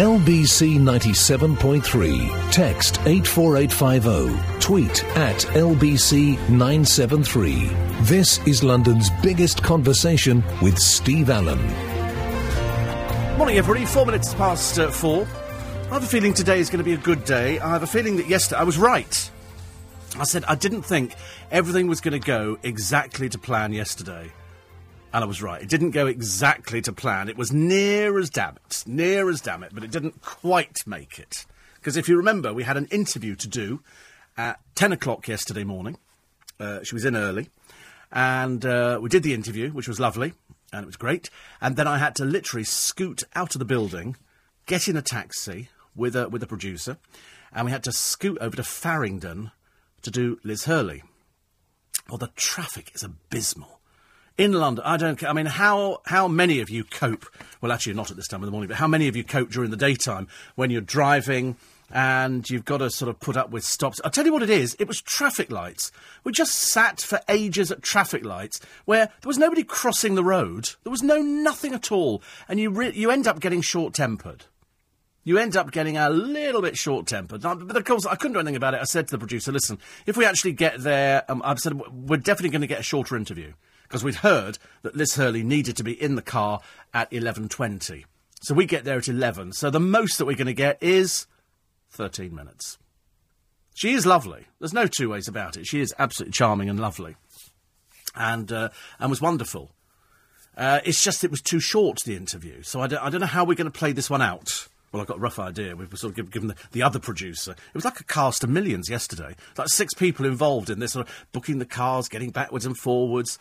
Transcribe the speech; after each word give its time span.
LBC 0.00 0.78
97.3. 0.78 2.50
Text 2.50 3.00
84850. 3.04 4.58
Tweet 4.58 5.04
at 5.14 5.36
LBC 5.36 6.38
973. 6.48 7.66
This 8.04 8.38
is 8.46 8.64
London's 8.64 9.10
biggest 9.22 9.62
conversation 9.62 10.42
with 10.62 10.78
Steve 10.78 11.28
Allen. 11.28 11.60
Morning, 13.36 13.58
everybody. 13.58 13.84
Four 13.84 14.06
minutes 14.06 14.32
past 14.32 14.78
uh, 14.78 14.90
four. 14.90 15.28
I 15.90 15.94
have 15.94 16.02
a 16.02 16.06
feeling 16.06 16.32
today 16.32 16.60
is 16.60 16.70
going 16.70 16.78
to 16.78 16.84
be 16.84 16.94
a 16.94 16.96
good 16.96 17.26
day. 17.26 17.58
I 17.58 17.68
have 17.68 17.82
a 17.82 17.86
feeling 17.86 18.16
that 18.16 18.26
yesterday 18.26 18.58
I 18.62 18.64
was 18.64 18.78
right. 18.78 19.30
I 20.18 20.24
said 20.24 20.44
I 20.48 20.54
didn't 20.54 20.80
think 20.80 21.14
everything 21.50 21.88
was 21.88 22.00
going 22.00 22.18
to 22.18 22.26
go 22.26 22.58
exactly 22.62 23.28
to 23.28 23.38
plan 23.38 23.74
yesterday. 23.74 24.32
And 25.12 25.24
I 25.24 25.26
was 25.26 25.42
right. 25.42 25.60
It 25.60 25.68
didn't 25.68 25.90
go 25.90 26.06
exactly 26.06 26.80
to 26.82 26.92
plan. 26.92 27.28
It 27.28 27.36
was 27.36 27.52
near 27.52 28.18
as 28.18 28.30
damn 28.30 28.56
it. 28.56 28.84
Near 28.86 29.28
as 29.28 29.40
damn 29.40 29.64
it, 29.64 29.72
but 29.74 29.82
it 29.82 29.90
didn't 29.90 30.20
quite 30.22 30.86
make 30.86 31.18
it. 31.18 31.46
Because 31.74 31.96
if 31.96 32.08
you 32.08 32.16
remember, 32.16 32.54
we 32.54 32.62
had 32.62 32.76
an 32.76 32.86
interview 32.86 33.34
to 33.36 33.48
do 33.48 33.82
at 34.36 34.60
10 34.76 34.92
o'clock 34.92 35.26
yesterday 35.26 35.64
morning. 35.64 35.98
Uh, 36.60 36.84
she 36.84 36.94
was 36.94 37.04
in 37.04 37.16
early. 37.16 37.48
And 38.12 38.64
uh, 38.64 39.00
we 39.02 39.08
did 39.08 39.24
the 39.24 39.34
interview, 39.34 39.70
which 39.70 39.88
was 39.88 39.98
lovely. 39.98 40.32
And 40.72 40.84
it 40.84 40.86
was 40.86 40.96
great. 40.96 41.28
And 41.60 41.74
then 41.74 41.88
I 41.88 41.98
had 41.98 42.14
to 42.16 42.24
literally 42.24 42.64
scoot 42.64 43.24
out 43.34 43.56
of 43.56 43.58
the 43.58 43.64
building, 43.64 44.16
get 44.66 44.86
in 44.86 44.96
a 44.96 45.02
taxi 45.02 45.70
with 45.96 46.14
a, 46.14 46.28
with 46.28 46.42
a 46.44 46.46
producer. 46.46 46.98
And 47.52 47.64
we 47.64 47.72
had 47.72 47.82
to 47.84 47.92
scoot 47.92 48.38
over 48.40 48.54
to 48.54 48.62
Farringdon 48.62 49.50
to 50.02 50.10
do 50.12 50.38
Liz 50.44 50.64
Hurley. 50.64 51.02
Well, 52.08 52.18
the 52.18 52.30
traffic 52.36 52.92
is 52.94 53.02
abysmal 53.02 53.79
in 54.40 54.52
London, 54.54 54.82
I 54.86 54.96
don't. 54.96 55.22
I 55.22 55.34
mean, 55.34 55.44
how 55.44 56.00
how 56.06 56.26
many 56.26 56.60
of 56.60 56.70
you 56.70 56.82
cope? 56.82 57.26
Well, 57.60 57.70
actually, 57.72 57.92
not 57.92 58.10
at 58.10 58.16
this 58.16 58.26
time 58.26 58.40
of 58.40 58.46
the 58.46 58.50
morning, 58.50 58.68
but 58.68 58.78
how 58.78 58.88
many 58.88 59.06
of 59.06 59.14
you 59.14 59.22
cope 59.22 59.50
during 59.50 59.70
the 59.70 59.76
daytime 59.76 60.28
when 60.54 60.70
you're 60.70 60.80
driving 60.80 61.56
and 61.92 62.48
you've 62.48 62.64
got 62.64 62.78
to 62.78 62.88
sort 62.88 63.10
of 63.10 63.20
put 63.20 63.36
up 63.36 63.50
with 63.50 63.64
stops? 63.64 64.00
I'll 64.02 64.10
tell 64.10 64.24
you 64.24 64.32
what 64.32 64.42
it 64.42 64.48
is. 64.48 64.74
It 64.78 64.88
was 64.88 65.02
traffic 65.02 65.52
lights. 65.52 65.92
We 66.24 66.32
just 66.32 66.54
sat 66.54 67.02
for 67.02 67.20
ages 67.28 67.70
at 67.70 67.82
traffic 67.82 68.24
lights 68.24 68.60
where 68.86 69.06
there 69.20 69.28
was 69.28 69.36
nobody 69.36 69.62
crossing 69.62 70.14
the 70.14 70.24
road. 70.24 70.70
There 70.84 70.90
was 70.90 71.02
no 71.02 71.18
nothing 71.20 71.74
at 71.74 71.92
all, 71.92 72.22
and 72.48 72.58
you 72.58 72.70
re- 72.70 72.94
you 72.94 73.10
end 73.10 73.26
up 73.26 73.40
getting 73.40 73.60
short 73.60 73.92
tempered. 73.92 74.46
You 75.22 75.36
end 75.36 75.54
up 75.54 75.70
getting 75.70 75.98
a 75.98 76.08
little 76.08 76.62
bit 76.62 76.78
short 76.78 77.06
tempered. 77.06 77.42
But 77.42 77.76
of 77.76 77.84
course, 77.84 78.06
I 78.06 78.14
couldn't 78.14 78.32
do 78.32 78.40
anything 78.40 78.56
about 78.56 78.72
it. 78.72 78.80
I 78.80 78.84
said 78.84 79.06
to 79.08 79.10
the 79.10 79.18
producer, 79.18 79.52
listen, 79.52 79.78
if 80.06 80.16
we 80.16 80.24
actually 80.24 80.52
get 80.52 80.82
there, 80.82 81.30
um, 81.30 81.42
I've 81.44 81.58
said, 81.58 81.78
we're 81.78 82.16
definitely 82.16 82.48
going 82.48 82.62
to 82.62 82.66
get 82.66 82.80
a 82.80 82.82
shorter 82.82 83.18
interview 83.18 83.52
because 83.90 84.04
we'd 84.04 84.14
heard 84.14 84.56
that 84.82 84.94
Liz 84.94 85.16
Hurley 85.16 85.42
needed 85.42 85.76
to 85.76 85.82
be 85.82 86.00
in 86.00 86.14
the 86.14 86.22
car 86.22 86.60
at 86.94 87.10
11.20. 87.10 88.04
So 88.40 88.54
we 88.54 88.64
get 88.64 88.84
there 88.84 88.98
at 88.98 89.08
11. 89.08 89.54
So 89.54 89.68
the 89.68 89.80
most 89.80 90.16
that 90.18 90.26
we're 90.26 90.36
going 90.36 90.46
to 90.46 90.54
get 90.54 90.80
is 90.80 91.26
13 91.90 92.32
minutes. 92.32 92.78
She 93.74 93.92
is 93.92 94.06
lovely. 94.06 94.46
There's 94.60 94.72
no 94.72 94.86
two 94.86 95.10
ways 95.10 95.26
about 95.26 95.56
it. 95.56 95.66
She 95.66 95.80
is 95.80 95.92
absolutely 95.98 96.34
charming 96.34 96.68
and 96.68 96.78
lovely. 96.78 97.16
And, 98.14 98.52
uh, 98.52 98.68
and 99.00 99.10
was 99.10 99.20
wonderful. 99.20 99.72
Uh, 100.56 100.78
it's 100.84 101.02
just 101.02 101.24
it 101.24 101.30
was 101.32 101.40
too 101.40 101.58
short, 101.58 101.98
the 102.06 102.14
interview. 102.14 102.62
So 102.62 102.80
I 102.80 102.86
don't, 102.86 103.02
I 103.02 103.10
don't 103.10 103.20
know 103.20 103.26
how 103.26 103.44
we're 103.44 103.56
going 103.56 103.70
to 103.70 103.76
play 103.76 103.90
this 103.90 104.08
one 104.08 104.22
out. 104.22 104.68
Well, 104.92 105.00
I've 105.00 105.08
got 105.08 105.16
a 105.16 105.20
rough 105.20 105.40
idea. 105.40 105.74
We've 105.74 105.88
sort 105.98 106.16
of 106.16 106.30
given 106.30 106.48
the, 106.48 106.56
the, 106.70 106.82
other 106.82 107.00
producer. 107.00 107.52
It 107.52 107.74
was 107.74 107.84
like 107.84 107.98
a 107.98 108.04
cast 108.04 108.44
of 108.44 108.50
millions 108.50 108.88
yesterday. 108.88 109.34
Like 109.58 109.68
six 109.68 109.94
people 109.94 110.26
involved 110.26 110.70
in 110.70 110.78
this, 110.78 110.92
sort 110.92 111.08
of 111.08 111.26
booking 111.32 111.58
the 111.58 111.66
cars, 111.66 112.08
getting 112.08 112.30
backwards 112.30 112.66
and 112.66 112.76
forwards. 112.76 113.38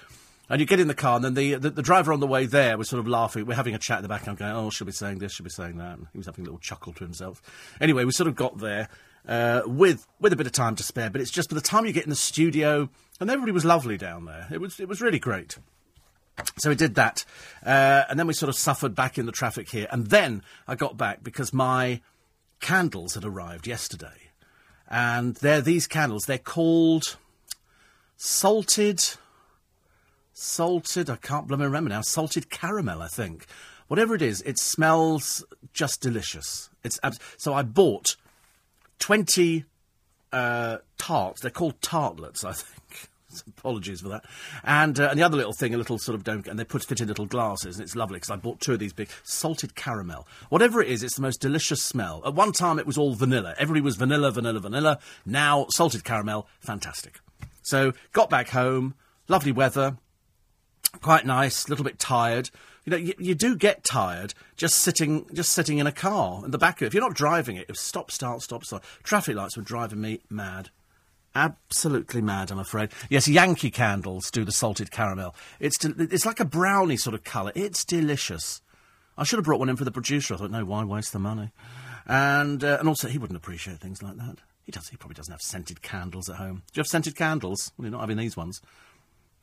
And 0.49 0.59
you 0.59 0.65
get 0.65 0.79
in 0.79 0.87
the 0.87 0.95
car, 0.95 1.15
and 1.15 1.23
then 1.23 1.35
the, 1.35 1.55
the, 1.55 1.69
the 1.69 1.81
driver 1.83 2.11
on 2.11 2.19
the 2.19 2.27
way 2.27 2.47
there 2.47 2.77
was 2.77 2.89
sort 2.89 2.99
of 2.99 3.07
laughing. 3.07 3.45
We're 3.45 3.53
having 3.53 3.75
a 3.75 3.79
chat 3.79 3.99
in 3.99 4.03
the 4.03 4.09
back. 4.09 4.27
I'm 4.27 4.35
going, 4.35 4.51
oh, 4.51 4.71
she'll 4.71 4.87
be 4.87 4.91
saying 4.91 5.19
this, 5.19 5.33
she'll 5.33 5.43
be 5.43 5.49
saying 5.51 5.77
that. 5.77 5.97
And 5.99 6.07
he 6.11 6.17
was 6.17 6.25
having 6.25 6.43
a 6.43 6.45
little 6.45 6.59
chuckle 6.59 6.91
to 6.93 7.03
himself. 7.03 7.41
Anyway, 7.79 8.03
we 8.03 8.11
sort 8.11 8.27
of 8.27 8.35
got 8.35 8.57
there 8.57 8.89
uh, 9.27 9.61
with 9.65 10.07
with 10.19 10.33
a 10.33 10.35
bit 10.35 10.47
of 10.47 10.53
time 10.53 10.75
to 10.75 10.83
spare. 10.83 11.09
But 11.09 11.21
it's 11.21 11.31
just 11.31 11.49
by 11.49 11.55
the 11.55 11.61
time 11.61 11.85
you 11.85 11.93
get 11.93 12.03
in 12.03 12.09
the 12.09 12.15
studio, 12.15 12.89
and 13.19 13.29
everybody 13.29 13.51
was 13.51 13.63
lovely 13.65 13.97
down 13.97 14.25
there. 14.25 14.47
It 14.51 14.59
was 14.59 14.79
it 14.79 14.87
was 14.87 15.01
really 15.01 15.19
great. 15.19 15.57
So 16.57 16.69
we 16.69 16.75
did 16.75 16.95
that, 16.95 17.25
uh, 17.65 18.05
and 18.09 18.17
then 18.17 18.25
we 18.25 18.33
sort 18.33 18.49
of 18.49 18.55
suffered 18.55 18.95
back 18.95 19.17
in 19.17 19.25
the 19.25 19.31
traffic 19.31 19.69
here. 19.69 19.87
And 19.91 20.07
then 20.07 20.41
I 20.67 20.75
got 20.75 20.97
back 20.97 21.21
because 21.21 21.53
my 21.53 22.01
candles 22.61 23.15
had 23.15 23.25
arrived 23.25 23.67
yesterday, 23.67 24.31
and 24.87 25.35
they're 25.35 25.61
these 25.61 25.85
candles. 25.85 26.23
They're 26.23 26.37
called 26.37 27.17
salted 28.15 29.03
salted, 30.39 31.09
I 31.09 31.17
can't 31.17 31.47
blooming 31.47 31.65
remember 31.65 31.89
now, 31.89 32.01
salted 32.01 32.49
caramel, 32.49 33.01
I 33.01 33.07
think. 33.07 33.45
Whatever 33.87 34.15
it 34.15 34.21
is, 34.21 34.41
it 34.43 34.57
smells 34.59 35.43
just 35.73 36.01
delicious. 36.01 36.69
It's 36.83 36.99
abs- 37.03 37.19
so 37.37 37.53
I 37.53 37.63
bought 37.63 38.15
20 38.99 39.65
uh, 40.31 40.77
tarts. 40.97 41.41
They're 41.41 41.51
called 41.51 41.81
tartlets, 41.81 42.43
I 42.43 42.53
think. 42.53 43.09
Apologies 43.57 44.01
for 44.01 44.09
that. 44.09 44.23
And, 44.63 44.99
uh, 44.99 45.09
and 45.09 45.19
the 45.19 45.23
other 45.23 45.37
little 45.37 45.53
thing, 45.53 45.73
a 45.73 45.77
little 45.77 45.99
sort 45.99 46.15
of 46.15 46.23
don't, 46.23 46.47
and 46.47 46.57
they 46.57 46.63
put 46.63 46.85
fit 46.85 47.01
in 47.01 47.07
little 47.07 47.25
glasses, 47.25 47.75
and 47.75 47.83
it's 47.83 47.95
lovely 47.95 48.15
because 48.15 48.31
I 48.31 48.37
bought 48.37 48.61
two 48.61 48.73
of 48.73 48.79
these 48.79 48.93
big 48.93 49.09
salted 49.23 49.75
caramel. 49.75 50.27
Whatever 50.49 50.81
it 50.81 50.89
is, 50.89 51.03
it's 51.03 51.15
the 51.15 51.21
most 51.21 51.41
delicious 51.41 51.83
smell. 51.83 52.21
At 52.25 52.33
one 52.33 52.53
time, 52.53 52.79
it 52.79 52.87
was 52.87 52.97
all 52.97 53.13
vanilla. 53.13 53.55
Everybody 53.57 53.81
was 53.81 53.97
vanilla, 53.97 54.31
vanilla, 54.31 54.59
vanilla. 54.59 54.99
Now, 55.25 55.67
salted 55.69 56.03
caramel, 56.03 56.47
fantastic. 56.59 57.19
So, 57.61 57.93
got 58.13 58.29
back 58.29 58.49
home, 58.49 58.95
lovely 59.27 59.51
weather 59.51 59.97
quite 61.01 61.25
nice, 61.25 61.65
a 61.65 61.69
little 61.69 61.85
bit 61.85 61.99
tired. 61.99 62.49
You 62.85 62.91
know, 62.91 62.97
you, 62.97 63.13
you, 63.19 63.35
do 63.35 63.55
get 63.55 63.83
tired 63.83 64.33
just 64.55 64.75
sitting, 64.75 65.25
just 65.33 65.51
sitting 65.51 65.77
in 65.77 65.87
a 65.87 65.91
car 65.91 66.43
in 66.43 66.51
the 66.51 66.57
back 66.57 66.77
of 66.77 66.83
it. 66.83 66.87
If 66.87 66.93
you're 66.93 67.03
not 67.03 67.13
driving 67.13 67.55
it, 67.55 67.67
if 67.69 67.77
stop, 67.77 68.09
start, 68.09 68.41
stop, 68.41 68.63
start. 68.63 68.83
Traffic 69.03 69.35
lights 69.35 69.57
were 69.57 69.63
driving 69.63 70.01
me 70.01 70.21
mad. 70.29 70.69
Absolutely 71.35 72.21
mad, 72.21 72.49
I'm 72.49 72.59
afraid. 72.59 72.89
Yes, 73.09 73.27
Yankee 73.27 73.69
candles 73.69 74.31
do 74.31 74.43
the 74.43 74.51
salted 74.51 74.89
caramel. 74.89 75.35
It's 75.59 75.77
it's 75.85 76.25
like 76.25 76.39
a 76.39 76.45
brownie 76.45 76.97
sort 76.97 77.13
of 77.13 77.23
colour. 77.23 77.51
It's 77.53 77.85
delicious. 77.85 78.61
I 79.17 79.23
should 79.23 79.37
have 79.37 79.45
brought 79.45 79.59
one 79.59 79.69
in 79.69 79.75
for 79.75 79.85
the 79.85 79.91
producer. 79.91 80.33
I 80.33 80.37
thought, 80.37 80.51
no, 80.51 80.65
why 80.65 80.83
waste 80.83 81.13
the 81.13 81.19
money? 81.19 81.51
And 82.07 82.63
uh, 82.63 82.77
and 82.79 82.89
also, 82.89 83.07
he 83.07 83.19
wouldn't 83.19 83.37
appreciate 83.37 83.79
things 83.79 84.01
like 84.01 84.17
that. 84.17 84.37
He 84.63 84.71
does. 84.71 84.89
He 84.89 84.97
probably 84.97 85.15
doesn't 85.15 85.31
have 85.31 85.41
scented 85.41 85.81
candles 85.81 86.29
at 86.29 86.37
home. 86.37 86.63
Do 86.71 86.79
you 86.79 86.81
have 86.81 86.87
scented 86.87 87.15
candles? 87.15 87.71
Well, 87.77 87.85
you're 87.85 87.91
not 87.91 88.01
having 88.01 88.17
these 88.17 88.35
ones. 88.35 88.61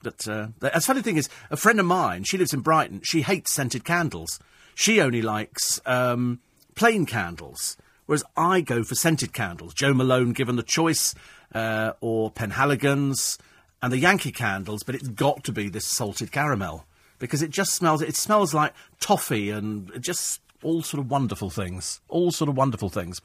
But 0.02 0.28
uh, 0.28 0.48
the 0.60 0.70
funny 0.80 1.02
thing 1.02 1.16
is, 1.16 1.28
a 1.50 1.56
friend 1.56 1.80
of 1.80 1.86
mine, 1.86 2.24
she 2.24 2.38
lives 2.38 2.54
in 2.54 2.60
Brighton. 2.60 3.00
She 3.02 3.22
hates 3.22 3.52
scented 3.52 3.84
candles. 3.84 4.38
She 4.74 5.00
only 5.00 5.22
likes 5.22 5.80
um, 5.86 6.40
plain 6.74 7.06
candles, 7.06 7.76
whereas 8.04 8.22
I 8.36 8.60
go 8.60 8.84
for 8.84 8.94
scented 8.94 9.32
candles. 9.32 9.74
Jo 9.74 9.94
Malone, 9.94 10.32
given 10.32 10.56
the 10.56 10.62
choice, 10.62 11.14
uh, 11.54 11.92
or 12.00 12.30
Penhaligon's, 12.30 13.38
and 13.82 13.92
the 13.92 13.98
Yankee 13.98 14.32
candles. 14.32 14.82
But 14.82 14.94
it's 14.94 15.08
got 15.08 15.44
to 15.44 15.52
be 15.52 15.68
this 15.68 15.86
salted 15.86 16.30
caramel 16.30 16.84
because 17.18 17.42
it 17.42 17.50
just 17.50 17.72
smells. 17.72 18.02
It 18.02 18.16
smells 18.16 18.54
like 18.54 18.74
toffee 19.00 19.50
and 19.50 19.90
just 20.00 20.40
all 20.62 20.82
sort 20.82 21.00
of 21.00 21.10
wonderful 21.10 21.50
things. 21.50 22.00
All 22.08 22.30
sort 22.30 22.48
of 22.48 22.56
wonderful 22.56 22.88
things. 22.88 23.20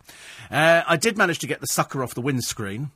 Uh, 0.49 0.83
I 0.87 0.97
did 0.97 1.17
manage 1.17 1.39
to 1.39 1.47
get 1.47 1.61
the 1.61 1.67
sucker 1.67 2.03
off 2.03 2.13
the 2.13 2.21
windscreen. 2.21 2.91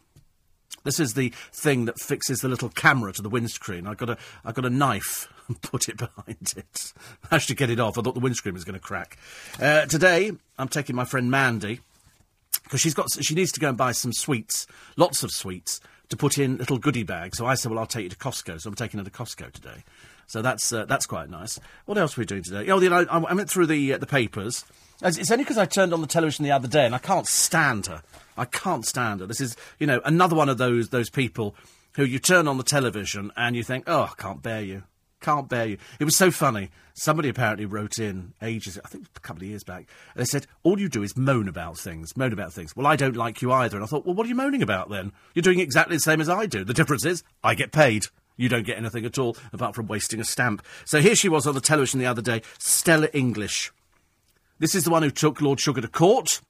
This 0.85 0.99
is 0.99 1.15
the 1.15 1.33
thing 1.51 1.85
that 1.85 1.99
fixes 1.99 2.39
the 2.39 2.47
little 2.47 2.69
camera 2.69 3.11
to 3.11 3.21
the 3.21 3.29
windscreen. 3.29 3.87
I 3.87 3.95
got 3.95 4.11
a, 4.11 4.17
I 4.45 4.53
got 4.53 4.65
a 4.65 4.69
knife 4.69 5.27
and 5.49 5.61
put 5.61 5.89
it 5.89 5.97
behind 5.97 6.53
it. 6.55 6.93
I 7.31 7.39
to 7.39 7.55
get 7.55 7.69
it 7.69 7.79
off. 7.79 7.97
I 7.97 8.01
thought 8.01 8.13
the 8.13 8.21
windscreen 8.21 8.53
was 8.53 8.63
going 8.63 8.79
to 8.79 8.79
crack. 8.79 9.17
Uh, 9.59 9.85
today, 9.87 10.31
I'm 10.57 10.69
taking 10.69 10.95
my 10.95 11.03
friend 11.05 11.29
Mandy 11.29 11.81
because 12.63 12.79
she's 12.79 12.93
got, 12.93 13.11
she 13.11 13.35
needs 13.35 13.51
to 13.53 13.59
go 13.59 13.67
and 13.67 13.77
buy 13.77 13.91
some 13.91 14.13
sweets, 14.13 14.65
lots 14.95 15.23
of 15.23 15.31
sweets 15.31 15.81
to 16.09 16.15
put 16.15 16.37
in 16.37 16.57
little 16.57 16.77
goodie 16.77 17.03
bags. 17.03 17.37
So 17.37 17.45
I 17.45 17.55
said, 17.55 17.71
well, 17.71 17.79
I'll 17.79 17.87
take 17.87 18.03
you 18.03 18.09
to 18.09 18.15
Costco. 18.15 18.61
So 18.61 18.69
I'm 18.69 18.75
taking 18.75 18.99
her 18.99 19.03
to 19.03 19.11
Costco 19.11 19.51
today. 19.51 19.83
So 20.27 20.41
that's 20.41 20.73
uh, 20.73 20.85
that's 20.85 21.05
quite 21.05 21.29
nice. 21.29 21.59
What 21.85 21.99
else 21.99 22.17
are 22.17 22.21
we 22.21 22.25
doing 22.25 22.43
today? 22.43 22.69
Oh, 22.71 22.79
you 22.79 22.89
know, 22.89 23.05
I, 23.09 23.19
I 23.19 23.33
went 23.33 23.49
through 23.49 23.67
the 23.67 23.93
uh, 23.93 23.97
the 23.99 24.07
papers. 24.07 24.65
It's 25.03 25.29
only 25.29 25.43
because 25.43 25.57
I 25.57 25.65
turned 25.65 25.93
on 25.93 26.01
the 26.01 26.07
television 26.07 26.45
the 26.45 26.51
other 26.51 26.67
day 26.67 26.85
and 26.85 26.95
I 26.95 26.99
can't 26.99 27.27
stand 27.27 27.87
her. 27.87 28.01
I 28.37 28.45
can't 28.45 28.85
stand 28.85 29.19
her. 29.21 29.25
This 29.25 29.41
is, 29.41 29.55
you 29.79 29.87
know, 29.87 30.01
another 30.05 30.35
one 30.35 30.49
of 30.49 30.57
those 30.57 30.89
those 30.89 31.09
people 31.09 31.55
who 31.95 32.03
you 32.03 32.19
turn 32.19 32.47
on 32.47 32.57
the 32.57 32.63
television 32.63 33.31
and 33.37 33.55
you 33.55 33.63
think, 33.63 33.85
oh, 33.87 34.03
I 34.03 34.21
can't 34.21 34.41
bear 34.41 34.61
you. 34.61 34.83
Can't 35.21 35.49
bear 35.49 35.65
you. 35.65 35.77
It 35.99 36.03
was 36.03 36.17
so 36.17 36.29
funny. 36.29 36.69
Somebody 36.93 37.29
apparently 37.29 37.65
wrote 37.65 37.97
in 37.97 38.33
ages, 38.41 38.77
I 38.83 38.87
think 38.87 39.07
a 39.15 39.19
couple 39.21 39.43
of 39.43 39.49
years 39.49 39.63
back, 39.63 39.87
and 40.13 40.21
they 40.21 40.25
said, 40.25 40.45
all 40.63 40.79
you 40.79 40.87
do 40.87 41.03
is 41.03 41.17
moan 41.17 41.47
about 41.47 41.77
things, 41.77 42.15
moan 42.15 42.31
about 42.31 42.53
things. 42.53 42.75
Well, 42.75 42.85
I 42.85 42.95
don't 42.95 43.15
like 43.15 43.41
you 43.41 43.51
either. 43.51 43.77
And 43.77 43.83
I 43.83 43.87
thought, 43.87 44.05
well, 44.05 44.13
what 44.13 44.25
are 44.25 44.29
you 44.29 44.35
moaning 44.35 44.61
about 44.61 44.89
then? 44.89 45.13
You're 45.33 45.41
doing 45.41 45.59
exactly 45.59 45.95
the 45.95 46.01
same 46.01 46.21
as 46.21 46.29
I 46.29 46.45
do. 46.45 46.63
The 46.63 46.73
difference 46.73 47.05
is, 47.05 47.23
I 47.43 47.55
get 47.55 47.71
paid. 47.71 48.05
You 48.37 48.49
don't 48.49 48.65
get 48.65 48.77
anything 48.77 49.05
at 49.05 49.17
all, 49.17 49.37
apart 49.53 49.75
from 49.75 49.87
wasting 49.87 50.19
a 50.19 50.25
stamp. 50.25 50.65
So 50.83 50.99
here 50.99 51.15
she 51.15 51.29
was 51.29 51.47
on 51.47 51.55
the 51.55 51.61
television 51.61 51.99
the 51.99 52.05
other 52.05 52.21
day, 52.21 52.41
Stella 52.59 53.07
English. 53.13 53.71
This 54.59 54.75
is 54.75 54.83
the 54.83 54.89
one 54.89 55.03
who 55.03 55.11
took 55.11 55.41
Lord 55.41 55.59
Sugar 55.59 55.81
to 55.81 55.87
court 55.87 56.41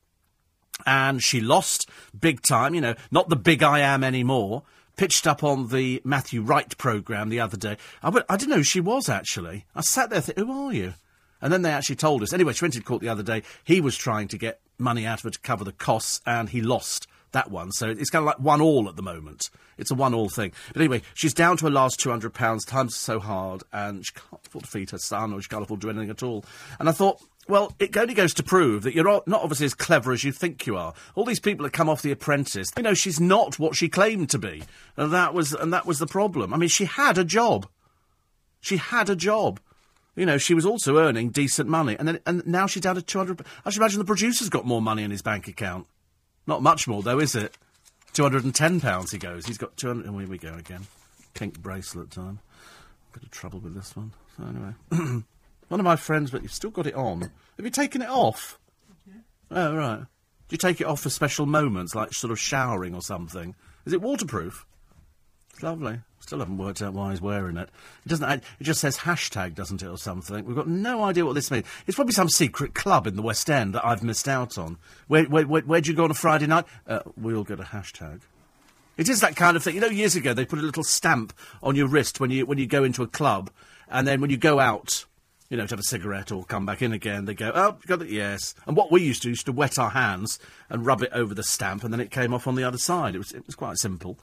and 0.85 1.21
she 1.21 1.41
lost 1.41 1.89
big 2.19 2.41
time, 2.41 2.75
you 2.75 2.81
know, 2.81 2.95
not 3.11 3.29
the 3.29 3.35
big 3.35 3.63
I 3.63 3.79
am 3.79 4.03
anymore. 4.03 4.63
Pitched 4.97 5.27
up 5.27 5.43
on 5.43 5.67
the 5.69 6.01
Matthew 6.05 6.41
Wright 6.41 6.77
programme 6.77 7.27
the 7.29 7.41
other 7.41 7.57
day. 7.57 7.75
I, 8.01 8.09
went, 8.09 8.25
I 8.29 8.37
didn't 8.37 8.51
know 8.51 8.57
who 8.57 8.63
she 8.63 8.79
was, 8.79 9.09
actually. 9.09 9.65
I 9.75 9.81
sat 9.81 10.09
there 10.09 10.21
thinking, 10.21 10.45
who 10.45 10.67
are 10.67 10.73
you? 10.73 10.93
And 11.41 11.51
then 11.51 11.63
they 11.63 11.71
actually 11.71 11.97
told 11.97 12.23
us. 12.23 12.31
Anyway, 12.31 12.53
she 12.53 12.63
went 12.63 12.75
to 12.75 12.81
court 12.81 13.01
the 13.01 13.09
other 13.09 13.21
day. 13.21 13.43
He 13.65 13.81
was 13.81 13.97
trying 13.97 14.29
to 14.29 14.37
get 14.37 14.61
money 14.77 15.05
out 15.05 15.19
of 15.19 15.23
her 15.23 15.29
to 15.31 15.39
cover 15.39 15.65
the 15.65 15.73
costs, 15.73 16.21
and 16.25 16.49
he 16.49 16.61
lost 16.61 17.07
that 17.33 17.51
one. 17.51 17.73
So 17.73 17.89
it's 17.89 18.09
kind 18.09 18.23
of 18.23 18.27
like 18.27 18.39
one 18.39 18.61
all 18.61 18.87
at 18.87 18.95
the 18.95 19.01
moment. 19.01 19.49
It's 19.77 19.91
a 19.91 19.95
one 19.95 20.13
all 20.13 20.29
thing. 20.29 20.53
But 20.71 20.81
anyway, 20.81 21.01
she's 21.13 21.33
down 21.33 21.57
to 21.57 21.65
her 21.65 21.71
last 21.71 21.99
two 21.99 22.09
hundred 22.09 22.33
pounds. 22.33 22.63
Times 22.63 22.95
are 22.95 22.97
so 22.97 23.19
hard, 23.19 23.63
and 23.73 24.05
she 24.05 24.13
can't 24.13 24.47
afford 24.47 24.63
to 24.63 24.71
feed 24.71 24.91
her 24.91 24.97
son, 24.97 25.33
or 25.33 25.41
she 25.41 25.49
can't 25.49 25.63
afford 25.63 25.81
to 25.81 25.87
do 25.87 25.91
anything 25.91 26.09
at 26.09 26.23
all. 26.23 26.45
And 26.79 26.87
I 26.87 26.93
thought, 26.93 27.21
well, 27.47 27.73
it 27.79 27.95
only 27.95 28.13
goes 28.13 28.33
to 28.35 28.43
prove 28.43 28.83
that 28.83 28.95
you're 28.95 29.21
not 29.27 29.41
obviously 29.41 29.67
as 29.67 29.73
clever 29.73 30.11
as 30.11 30.23
you 30.23 30.31
think 30.31 30.65
you 30.65 30.77
are. 30.77 30.93
All 31.13 31.25
these 31.25 31.39
people 31.39 31.63
that 31.63 31.73
come 31.73 31.89
off 31.89 32.01
The 32.01 32.11
Apprentice, 32.11 32.69
you 32.75 32.83
know, 32.83 32.93
she's 32.93 33.19
not 33.19 33.59
what 33.59 33.75
she 33.75 33.87
claimed 33.87 34.29
to 34.31 34.39
be, 34.39 34.63
and 34.97 35.13
that 35.13 35.33
was 35.33 35.53
and 35.53 35.71
that 35.71 35.85
was 35.85 35.99
the 35.99 36.07
problem. 36.07 36.53
I 36.53 36.57
mean, 36.57 36.69
she 36.69 36.85
had 36.85 37.17
a 37.17 37.23
job. 37.23 37.67
She 38.61 38.77
had 38.77 39.09
a 39.09 39.15
job. 39.15 39.59
You 40.15 40.25
know, 40.25 40.37
she 40.37 40.53
was 40.53 40.65
also 40.65 40.97
earning 40.97 41.29
decent 41.29 41.69
money, 41.69 41.95
and 41.99 42.07
then 42.07 42.19
and 42.25 42.45
now 42.47 42.67
she's 42.67 42.81
down 42.81 42.95
to 42.95 43.01
two 43.01 43.19
hundred. 43.19 43.45
I 43.63 43.69
should 43.69 43.81
imagine 43.81 43.99
the 43.99 44.05
producer's 44.05 44.49
got 44.49 44.65
more 44.65 44.81
money 44.81 45.03
in 45.03 45.11
his 45.11 45.21
bank 45.21 45.47
account. 45.47 45.87
Not 46.47 46.61
much 46.61 46.87
more, 46.87 47.03
though, 47.03 47.19
is 47.19 47.35
it? 47.35 47.57
Two 48.13 48.23
hundred 48.23 48.43
and 48.43 48.55
ten 48.55 48.79
pounds. 48.79 49.11
He 49.11 49.17
goes. 49.17 49.45
He's 49.45 49.57
got 49.57 49.75
two 49.77 49.87
hundred. 49.87 50.05
And 50.05 50.19
here 50.19 50.29
we 50.29 50.37
go 50.37 50.53
again. 50.53 50.87
Pink 51.33 51.59
bracelet 51.59 52.11
time. 52.11 52.39
Bit 53.13 53.23
of 53.23 53.31
trouble 53.31 53.59
with 53.59 53.75
this 53.75 53.95
one. 53.95 54.13
So 54.37 54.43
anyway, 54.45 55.23
one 55.67 55.79
of 55.79 55.83
my 55.83 55.95
friends, 55.95 56.31
but 56.31 56.43
you've 56.43 56.53
still 56.53 56.69
got 56.69 56.87
it 56.87 56.95
on. 56.95 57.21
Have 57.21 57.65
you 57.65 57.69
taken 57.69 58.01
it 58.01 58.09
off? 58.09 58.59
Oh 59.51 59.75
right. 59.75 59.99
Do 59.99 60.53
you 60.53 60.57
take 60.57 60.81
it 60.81 60.87
off 60.87 61.01
for 61.01 61.09
special 61.09 61.45
moments, 61.45 61.95
like 61.95 62.13
sort 62.13 62.31
of 62.31 62.39
showering 62.39 62.93
or 62.93 63.01
something? 63.01 63.55
Is 63.85 63.93
it 63.93 64.01
waterproof? 64.01 64.65
It's 65.51 65.63
lovely. 65.63 65.99
Still 66.19 66.39
haven't 66.39 66.57
worked 66.57 66.81
out 66.81 66.93
why 66.93 67.11
he's 67.11 67.21
wearing 67.21 67.55
it. 67.55 67.69
It 68.05 68.09
doesn't. 68.09 68.29
It 68.59 68.63
just 68.63 68.81
says 68.81 68.97
hashtag, 68.97 69.53
doesn't 69.53 69.83
it, 69.83 69.87
or 69.87 69.97
something? 69.97 70.43
We've 70.43 70.55
got 70.55 70.67
no 70.67 71.03
idea 71.03 71.25
what 71.25 71.35
this 71.35 71.51
means. 71.51 71.65
It's 71.85 71.95
probably 71.95 72.13
some 72.13 72.29
secret 72.29 72.73
club 72.73 73.05
in 73.05 73.15
the 73.15 73.21
West 73.21 73.49
End 73.49 73.75
that 73.75 73.85
I've 73.85 74.03
missed 74.03 74.27
out 74.27 74.57
on. 74.57 74.77
Where, 75.07 75.25
where, 75.25 75.45
where, 75.45 75.61
where'd 75.61 75.87
you 75.87 75.93
go 75.93 76.03
on 76.03 76.11
a 76.11 76.15
Friday 76.15 76.47
night? 76.47 76.65
Uh, 76.87 77.01
we 77.15 77.35
all 77.35 77.43
get 77.43 77.59
a 77.59 77.63
hashtag. 77.63 78.21
It 78.97 79.07
is 79.07 79.21
that 79.21 79.35
kind 79.35 79.55
of 79.55 79.63
thing. 79.63 79.75
You 79.75 79.81
know, 79.81 79.87
years 79.87 80.15
ago 80.15 80.33
they 80.33 80.45
put 80.45 80.59
a 80.59 80.63
little 80.63 80.83
stamp 80.83 81.31
on 81.61 81.75
your 81.75 81.87
wrist 81.87 82.19
when 82.19 82.31
you 82.31 82.45
when 82.45 82.57
you 82.57 82.65
go 82.65 82.83
into 82.83 83.03
a 83.03 83.07
club, 83.07 83.51
and 83.87 84.07
then 84.07 84.19
when 84.19 84.31
you 84.31 84.37
go 84.37 84.59
out, 84.59 85.05
you 85.49 85.57
know, 85.57 85.65
to 85.65 85.71
have 85.73 85.79
a 85.79 85.83
cigarette 85.83 86.31
or 86.31 86.43
come 86.43 86.65
back 86.65 86.81
in 86.81 86.91
again, 86.91 87.25
they 87.25 87.33
go, 87.33 87.51
oh, 87.53 87.77
got 87.85 88.01
it, 88.01 88.09
yes. 88.09 88.55
And 88.65 88.75
what 88.75 88.91
we 88.91 89.03
used 89.03 89.21
to 89.23 89.29
used 89.29 89.45
to 89.45 89.51
wet 89.51 89.77
our 89.77 89.91
hands 89.91 90.39
and 90.69 90.85
rub 90.85 91.03
it 91.03 91.11
over 91.13 91.33
the 91.33 91.43
stamp, 91.43 91.83
and 91.83 91.93
then 91.93 91.99
it 91.99 92.11
came 92.11 92.33
off 92.33 92.47
on 92.47 92.55
the 92.55 92.63
other 92.63 92.77
side. 92.77 93.15
It 93.15 93.19
was 93.19 93.31
it 93.31 93.45
was 93.45 93.55
quite 93.55 93.77
simple. 93.77 94.17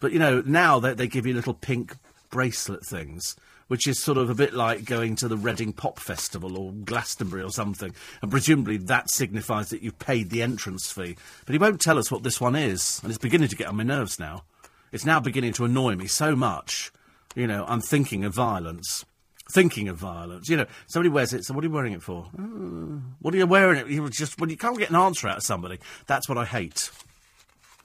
But 0.00 0.12
you 0.12 0.18
know, 0.18 0.42
now 0.44 0.80
they, 0.80 0.94
they 0.94 1.06
give 1.06 1.26
you 1.26 1.34
little 1.34 1.54
pink 1.54 1.96
bracelet 2.30 2.84
things, 2.84 3.36
which 3.68 3.86
is 3.86 4.02
sort 4.02 4.18
of 4.18 4.30
a 4.30 4.34
bit 4.34 4.52
like 4.52 4.84
going 4.84 5.16
to 5.16 5.28
the 5.28 5.36
Reading 5.36 5.72
Pop 5.72 5.98
Festival 5.98 6.58
or 6.58 6.72
Glastonbury 6.72 7.42
or 7.42 7.50
something. 7.50 7.94
And 8.20 8.30
presumably 8.30 8.76
that 8.78 9.10
signifies 9.10 9.70
that 9.70 9.82
you've 9.82 9.98
paid 9.98 10.30
the 10.30 10.42
entrance 10.42 10.90
fee. 10.90 11.16
But 11.46 11.52
he 11.52 11.58
won't 11.58 11.80
tell 11.80 11.98
us 11.98 12.10
what 12.10 12.22
this 12.22 12.40
one 12.40 12.56
is, 12.56 13.00
and 13.02 13.10
it's 13.10 13.18
beginning 13.18 13.48
to 13.48 13.56
get 13.56 13.68
on 13.68 13.76
my 13.76 13.84
nerves 13.84 14.18
now. 14.18 14.44
It's 14.92 15.06
now 15.06 15.20
beginning 15.20 15.54
to 15.54 15.64
annoy 15.64 15.96
me 15.96 16.06
so 16.06 16.36
much. 16.36 16.92
You 17.34 17.46
know, 17.46 17.64
I'm 17.66 17.80
thinking 17.80 18.24
of 18.24 18.34
violence. 18.34 19.04
Thinking 19.52 19.88
of 19.88 19.98
violence. 19.98 20.48
You 20.48 20.56
know, 20.56 20.66
somebody 20.86 21.10
wears 21.10 21.32
it, 21.32 21.44
so 21.44 21.52
what 21.54 21.62
are 21.62 21.66
you 21.66 21.72
wearing 21.72 21.92
it 21.92 22.02
for? 22.02 22.30
Uh, 22.38 23.00
what 23.20 23.34
are 23.34 23.36
you 23.36 23.46
wearing 23.46 23.78
it? 23.80 23.88
You 23.88 24.08
just 24.08 24.40
when 24.40 24.50
you 24.50 24.56
can't 24.56 24.78
get 24.78 24.90
an 24.90 24.96
answer 24.96 25.28
out 25.28 25.36
of 25.38 25.42
somebody, 25.42 25.78
that's 26.06 26.28
what 26.28 26.38
I 26.38 26.44
hate. 26.44 26.90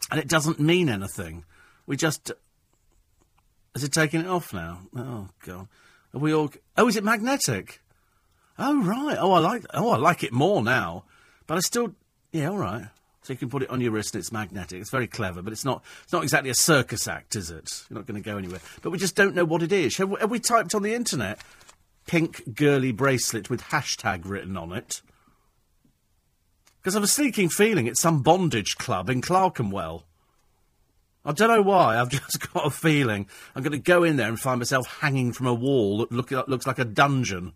And 0.10 0.20
it 0.20 0.30
doesn't 0.30 0.60
mean 0.60 0.88
anything. 0.88 1.44
We 1.86 1.98
just 1.98 2.32
is 3.76 3.84
it 3.84 3.92
taking 3.92 4.22
it 4.22 4.28
off 4.28 4.54
now? 4.54 4.80
Oh 4.96 5.30
god. 5.46 5.68
Are 6.14 6.20
we 6.20 6.34
all? 6.34 6.52
Oh, 6.78 6.88
is 6.88 6.96
it 6.96 7.04
magnetic? 7.04 7.82
Oh 8.58 8.82
right. 8.82 9.18
Oh, 9.20 9.34
I 9.34 9.40
like. 9.40 9.66
Oh, 9.74 9.92
I 9.92 9.98
like 9.98 10.24
it 10.24 10.34
more 10.34 10.64
now. 10.64 11.04
But 11.46 11.58
I 11.58 11.60
still. 11.60 11.94
Yeah, 12.32 12.50
all 12.50 12.58
right. 12.58 12.88
So 13.28 13.34
you 13.34 13.38
can 13.38 13.50
put 13.50 13.62
it 13.62 13.70
on 13.70 13.82
your 13.82 13.92
wrist 13.92 14.16
and 14.16 14.22
it's 14.22 14.32
magnetic. 14.32 14.80
It's 14.80 14.90
very 14.90 15.06
clever, 15.06 15.42
but 15.42 15.52
it's 15.52 15.66
not. 15.66 15.84
It's 16.04 16.14
not 16.14 16.24
exactly 16.24 16.50
a 16.50 16.56
circus 16.56 17.10
act, 17.10 17.36
is 17.36 17.52
it? 17.52 17.84
You're 17.90 18.00
not 18.00 18.08
going 18.08 18.24
to 18.24 18.26
go 18.26 18.38
anywhere. 18.38 18.62
But 18.82 18.92
we 18.92 18.98
just 18.98 19.16
don't 19.16 19.36
know 19.36 19.44
what 19.44 19.62
it 19.62 19.74
is. 19.74 19.98
Have 19.98 20.08
we, 20.08 20.20
have 20.22 20.32
we 20.32 20.40
typed 20.40 20.74
on 20.74 20.82
the 20.82 20.94
internet 20.94 21.42
pink 22.06 22.56
girly 22.56 22.94
bracelet 22.94 23.50
with 23.50 23.64
hashtag 23.64 24.22
written 24.24 24.56
on 24.56 24.72
it? 24.72 25.02
Because 26.80 26.96
I 26.96 27.00
have 27.00 27.04
a 27.04 27.08
sneaking 27.08 27.50
feeling 27.50 27.86
it's 27.86 28.00
some 28.00 28.24
bondage 28.24 28.78
club 28.78 29.10
in 29.10 29.20
Clerkenwell. 29.20 30.06
I 31.26 31.34
don't 31.34 31.50
know 31.50 31.62
why. 31.62 32.00
I've 32.00 32.10
just 32.10 32.54
got 32.54 32.66
a 32.66 32.70
feeling 32.70 33.28
I'm 33.58 33.62
going 33.62 33.74
to 33.74 33.78
go 33.78 34.06
in 34.06 34.16
there 34.16 34.30
and 34.30 34.40
find 34.40 34.62
myself 34.62 34.88
hanging 35.02 35.34
from 35.34 35.48
a 35.48 35.54
wall 35.54 35.98
that 35.98 36.14
look, 36.14 36.32
looks 36.32 36.66
like 36.66 36.80
a 36.80 36.86
dungeon. 36.86 37.52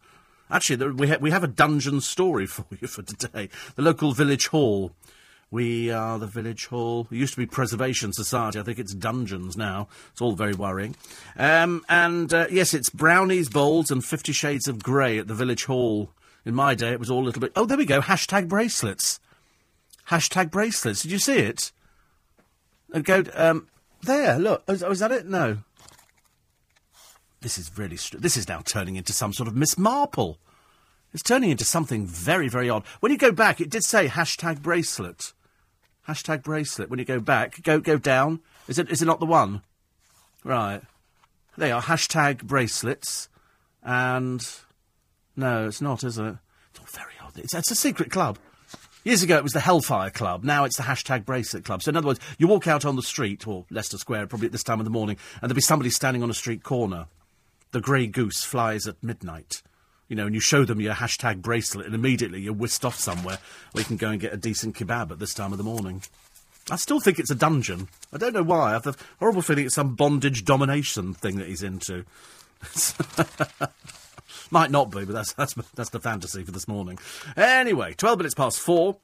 Actually, 0.50 0.92
we, 0.92 1.16
we 1.16 1.32
have 1.32 1.46
a 1.46 1.48
dungeon 1.48 2.02
story 2.02 2.46
for 2.46 2.66
you 2.78 2.90
for 2.90 3.04
today. 3.04 3.48
The 3.78 3.84
local 3.84 4.12
village 4.12 4.48
hall. 4.48 4.92
We 5.52 5.92
are 5.92 6.18
the 6.18 6.28
village 6.28 6.68
hall. 6.68 7.10
It 7.12 7.18
used 7.18 7.34
to 7.34 7.40
be 7.42 7.46
Preservation 7.46 8.14
Society. 8.14 8.58
I 8.58 8.64
think 8.64 8.80
it's 8.80 8.94
dungeons 8.94 9.58
now. 9.58 9.90
It's 10.14 10.22
all 10.22 10.32
very 10.32 10.54
worrying. 10.54 10.96
Um, 11.38 11.84
and 11.90 12.34
uh, 12.34 12.48
yes, 12.50 12.74
it's 12.74 12.90
brownies, 12.90 13.50
bowls, 13.50 13.92
and 13.92 14.04
Fifty 14.04 14.32
Shades 14.32 14.70
of 14.70 14.82
Grey 14.82 15.18
at 15.18 15.28
the 15.28 15.34
village 15.34 15.66
hall. 15.66 16.12
In 16.46 16.56
my 16.56 16.74
day, 16.74 16.94
it 16.94 17.00
was 17.00 17.12
all 17.12 17.22
a 17.22 17.26
little 17.26 17.42
bit. 17.42 17.52
Oh, 17.54 17.66
there 17.66 17.78
we 17.78 17.86
go. 17.86 18.00
Hashtag 18.00 18.48
bracelets. 18.48 19.20
Hashtag 20.08 20.52
bracelets. 20.52 21.02
Did 21.02 21.12
you 21.12 21.20
see 21.20 21.40
it? 21.40 21.74
And 22.94 23.04
go, 23.04 23.24
um, 23.34 23.68
there, 24.04 24.40
look. 24.40 24.64
Oh, 24.70 24.92
is 24.92 25.00
that 25.00 25.12
it? 25.12 25.28
No. 25.28 25.58
This 27.42 27.58
is 27.58 27.78
really, 27.78 27.98
str- 27.98 28.18
this 28.18 28.38
is 28.38 28.48
now 28.48 28.62
turning 28.64 28.96
into 28.96 29.12
some 29.12 29.34
sort 29.34 29.50
of 29.50 29.56
Miss 29.56 29.78
Marple. 29.78 30.38
It's 31.14 31.24
turning 31.24 31.50
into 31.50 31.66
something 31.66 32.06
very, 32.06 32.48
very 32.48 32.70
odd. 32.70 32.86
When 33.02 33.12
you 33.12 33.18
go 33.18 33.34
back, 33.34 33.60
it 33.60 33.70
did 33.70 33.84
say 33.84 34.08
hashtag 34.08 34.62
bracelet. 34.62 35.34
Hashtag 36.08 36.44
bracelet. 36.44 36.90
When 36.90 37.00
you 37.00 37.06
go 37.06 37.20
back, 37.20 37.62
go, 37.64 37.80
go 37.80 37.98
down. 37.98 38.40
Is 38.68 38.80
it, 38.80 38.90
is 38.90 39.02
it 39.02 39.06
not 39.06 39.20
the 39.20 39.26
one? 39.26 39.62
Right. 40.44 40.82
They 41.58 41.72
are 41.72 41.82
hashtag 41.82 42.44
bracelets. 42.44 43.30
And, 43.84 44.48
no, 45.36 45.68
it's 45.68 45.82
not, 45.82 46.04
is 46.04 46.18
it? 46.18 46.36
It's 46.72 46.80
all 46.80 46.86
very 46.90 47.14
odd. 47.24 47.38
It's, 47.38 47.54
it's 47.54 47.72
a 47.72 47.76
secret 47.76 48.12
club. 48.12 48.38
Years 49.04 49.24
ago, 49.24 49.36
it 49.38 49.44
was 49.44 49.54
the 49.54 49.60
Hellfire 49.60 50.12
Club. 50.12 50.44
Now 50.44 50.64
it's 50.64 50.78
the 50.78 50.84
hashtag 50.84 51.26
Bracelet 51.26 51.66
Club. 51.66 51.82
So, 51.82 51.90
in 51.90 51.98
other 51.98 52.06
words, 52.06 52.20
you 52.38 52.48
walk 52.48 52.68
out 52.68 52.86
on 52.86 52.96
the 52.96 53.02
street, 53.02 53.48
or 53.48 53.66
Leicester 53.72 53.98
Square, 53.98 54.28
probably 54.28 54.46
at 54.46 54.52
this 54.52 54.62
time 54.62 54.80
of 54.80 54.86
the 54.86 54.92
morning, 54.92 55.18
and 55.42 55.50
there'll 55.50 55.56
be 55.56 55.62
somebody 55.62 55.90
standing 55.90 56.22
on 56.22 56.30
a 56.30 56.36
street 56.36 56.62
corner. 56.62 57.08
The 57.72 57.82
grey 57.82 58.06
goose 58.06 58.44
flies 58.44 58.86
at 58.86 59.02
midnight. 59.02 59.64
You 60.12 60.18
know, 60.18 60.26
and 60.26 60.36
you 60.36 60.42
show 60.42 60.66
them 60.66 60.82
your 60.82 60.94
hashtag 60.94 61.42
bracelet, 61.42 61.86
and 61.86 61.96
immediately 61.96 62.42
you're 62.42 62.52
whisked 62.52 62.84
off 62.84 63.00
somewhere 63.00 63.38
where 63.72 63.82
you 63.82 63.86
can 63.86 63.96
go 63.96 64.10
and 64.10 64.20
get 64.20 64.34
a 64.34 64.38
decent 64.38 64.76
kebab 64.76 65.10
at 65.10 65.20
this 65.20 65.34
time 65.34 65.54
of 65.54 65.58
the 65.58 65.64
morning. 65.64 66.04
I 66.70 66.76
still 66.76 67.00
think 67.00 67.18
it's 67.18 67.32
a 67.32 67.36
dungeon. 67.36 67.88
I 68.12 68.18
don't 68.18 68.34
know 68.34 68.44
why. 68.44 68.72
I 68.72 68.74
have 68.74 68.84
the 68.84 68.98
horrible 69.20 69.42
feeling 69.42 69.68
it's 69.68 69.76
some 69.76 69.96
bondage 69.96 70.44
domination 70.44 71.14
thing 71.14 71.38
that 71.38 71.48
he's 71.48 71.64
into. 71.64 72.04
Might 74.52 74.70
not 74.70 74.92
be, 74.92 75.06
but 75.06 75.14
that's, 75.14 75.32
that's, 75.32 75.54
that's 75.76 75.92
the 75.92 76.02
fantasy 76.02 76.44
for 76.44 76.52
this 76.52 76.68
morning. 76.68 77.00
Anyway, 77.38 77.94
12 77.94 78.20
minutes 78.20 78.36
past 78.36 78.60
four, 78.60 78.98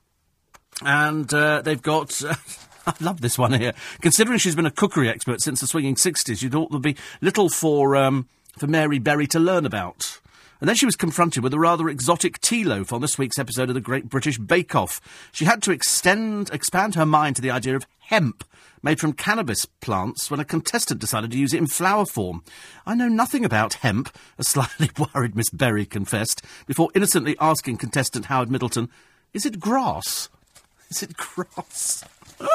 and 0.82 1.34
uh, 1.34 1.62
they've 1.62 1.82
got. 1.82 2.22
Uh, 2.22 2.36
I 2.86 2.96
love 3.00 3.22
this 3.22 3.38
one 3.38 3.54
here. 3.54 3.72
Considering 4.02 4.40
she's 4.40 4.56
been 4.56 4.66
a 4.66 4.72
cookery 4.72 5.08
expert 5.08 5.42
since 5.42 5.62
the 5.62 5.68
swinging 5.68 5.96
60s, 5.96 6.42
you'd 6.42 6.52
thought 6.52 6.70
there'd 6.70 6.84
be 6.84 6.98
little 7.22 7.48
for, 7.48 7.96
um, 7.96 8.28
for 8.58 8.68
Mary 8.68 9.00
Berry 9.00 9.28
to 9.28 9.40
learn 9.40 9.66
about. 9.66 10.20
And 10.60 10.68
then 10.68 10.76
she 10.76 10.86
was 10.86 10.96
confronted 10.96 11.44
with 11.44 11.54
a 11.54 11.60
rather 11.60 11.88
exotic 11.88 12.40
tea 12.42 12.64
loaf 12.64 12.92
on 12.92 13.02
this 13.02 13.18
week's 13.18 13.38
episode 13.38 13.70
of 13.70 13.76
the 13.76 13.82
Great 13.82 14.10
British 14.10 14.38
Bake 14.38 14.76
Off. 14.76 15.00
She 15.32 15.46
had 15.46 15.62
to 15.64 15.72
extend, 15.72 16.50
expand 16.52 16.96
her 16.96 17.06
mind 17.06 17.36
to 17.36 17.42
the 17.42 17.52
idea 17.52 17.76
of 17.76 17.86
hemp, 18.00 18.44
made 18.82 19.00
from 19.00 19.14
cannabis 19.14 19.66
plants, 19.66 20.32
when 20.32 20.40
a 20.40 20.46
contestant 20.46 21.00
decided 21.00 21.32
to 21.32 21.38
use 21.38 21.54
it 21.54 21.58
in 21.58 21.68
flower 21.68 22.06
form. 22.06 22.44
I 22.86 22.96
know 22.96 23.08
nothing 23.08 23.46
about 23.46 23.76
hemp, 23.76 24.16
a 24.38 24.44
slightly 24.44 24.90
worried 25.14 25.36
Miss 25.36 25.50
Berry 25.52 25.86
confessed, 25.86 26.44
before 26.66 26.90
innocently 26.96 27.36
asking 27.40 27.78
contestant 27.78 28.26
Howard 28.26 28.50
Middleton, 28.50 28.90
Is 29.34 29.46
it 29.46 29.60
grass? 29.60 30.30
Is 30.90 31.04
it 31.04 31.16
grass? 31.18 32.04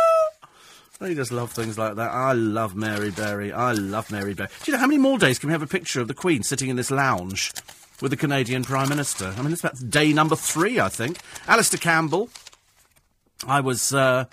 I 1.00 1.14
just 1.14 1.32
love 1.32 1.50
things 1.50 1.76
like 1.76 1.96
that. 1.96 2.10
I 2.10 2.32
love 2.32 2.76
Mary 2.76 3.10
Berry. 3.10 3.52
I 3.52 3.72
love 3.72 4.12
Mary 4.12 4.34
Berry. 4.34 4.48
Do 4.62 4.70
you 4.70 4.76
know 4.76 4.80
how 4.80 4.86
many 4.86 4.98
more 4.98 5.18
days 5.18 5.36
can 5.36 5.48
we 5.48 5.52
have 5.52 5.62
a 5.62 5.66
picture 5.66 6.00
of 6.00 6.06
the 6.06 6.14
Queen 6.14 6.44
sitting 6.44 6.68
in 6.68 6.76
this 6.76 6.92
lounge 6.92 7.52
with 8.02 8.10
the 8.10 8.16
Canadian 8.16 8.64
Prime 8.64 8.88
Minister? 8.88 9.32
I 9.38 9.40
mean, 9.42 9.52
it's 9.52 9.62
about 9.62 9.88
day 9.88 10.12
number 10.12 10.34
three, 10.36 10.80
I 10.80 10.88
think. 10.88 11.18
Alastair 11.46 11.78
Campbell. 11.78 12.28
I 13.46 13.60
was 13.60 13.94
uh, 13.94 14.26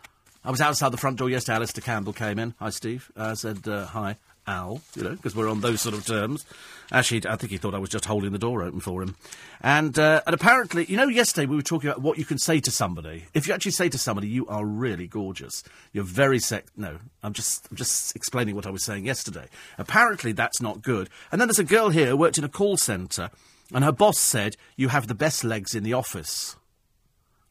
I 0.43 0.51
was 0.51 0.59
outside 0.59 0.89
the 0.89 0.97
front 0.97 1.17
door 1.17 1.29
yesterday. 1.29 1.55
Alastair 1.55 1.83
Campbell 1.83 2.13
came 2.13 2.39
in. 2.39 2.55
Hi, 2.59 2.71
Steve. 2.71 3.11
I 3.15 3.29
uh, 3.29 3.35
said, 3.35 3.67
uh, 3.67 3.85
hi, 3.85 4.15
Al, 4.47 4.81
you 4.95 5.03
know, 5.03 5.11
because 5.11 5.35
we're 5.35 5.49
on 5.49 5.61
those 5.61 5.81
sort 5.81 5.93
of 5.93 6.05
terms. 6.05 6.45
Actually, 6.91 7.21
I 7.27 7.35
think 7.35 7.51
he 7.51 7.57
thought 7.57 7.75
I 7.75 7.79
was 7.79 7.89
just 7.89 8.05
holding 8.05 8.31
the 8.31 8.39
door 8.39 8.63
open 8.63 8.79
for 8.79 9.03
him. 9.03 9.15
And, 9.61 9.97
uh, 9.99 10.21
and 10.25 10.33
apparently, 10.33 10.85
you 10.85 10.97
know, 10.97 11.07
yesterday 11.07 11.45
we 11.45 11.55
were 11.55 11.61
talking 11.61 11.89
about 11.89 12.01
what 12.01 12.17
you 12.17 12.25
can 12.25 12.39
say 12.39 12.59
to 12.61 12.71
somebody. 12.71 13.25
If 13.35 13.47
you 13.47 13.53
actually 13.53 13.73
say 13.73 13.89
to 13.89 13.97
somebody, 13.99 14.27
you 14.27 14.47
are 14.47 14.65
really 14.65 15.05
gorgeous, 15.05 15.63
you're 15.93 16.03
very 16.03 16.39
sex. 16.39 16.71
No, 16.75 16.97
I'm 17.21 17.33
just, 17.33 17.67
I'm 17.69 17.77
just 17.77 18.15
explaining 18.15 18.55
what 18.55 18.65
I 18.65 18.71
was 18.71 18.83
saying 18.83 19.05
yesterday. 19.05 19.45
Apparently, 19.77 20.31
that's 20.31 20.61
not 20.61 20.81
good. 20.81 21.09
And 21.31 21.39
then 21.39 21.47
there's 21.47 21.59
a 21.59 21.63
girl 21.63 21.89
here 21.89 22.07
who 22.07 22.17
worked 22.17 22.39
in 22.39 22.43
a 22.43 22.49
call 22.49 22.77
centre 22.77 23.29
And 23.73 23.83
her 23.83 23.91
boss 23.91 24.17
said, 24.17 24.55
"You 24.75 24.89
have 24.89 25.07
the 25.07 25.15
best 25.15 25.43
legs 25.43 25.75
in 25.75 25.83
the 25.83 25.93
office," 25.93 26.55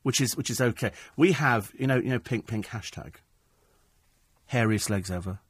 which 0.03 0.21
is 0.21 0.37
which 0.37 0.51
is 0.51 0.61
okay. 0.61 0.93
We 1.17 1.33
have, 1.33 1.73
you 1.79 1.87
know, 1.87 1.97
you 1.97 2.11
know, 2.11 2.19
pink 2.19 2.47
pink 2.47 2.67
hashtag. 2.69 3.15
Hairiest 4.53 4.91
legs 4.91 5.11
ever. 5.11 5.41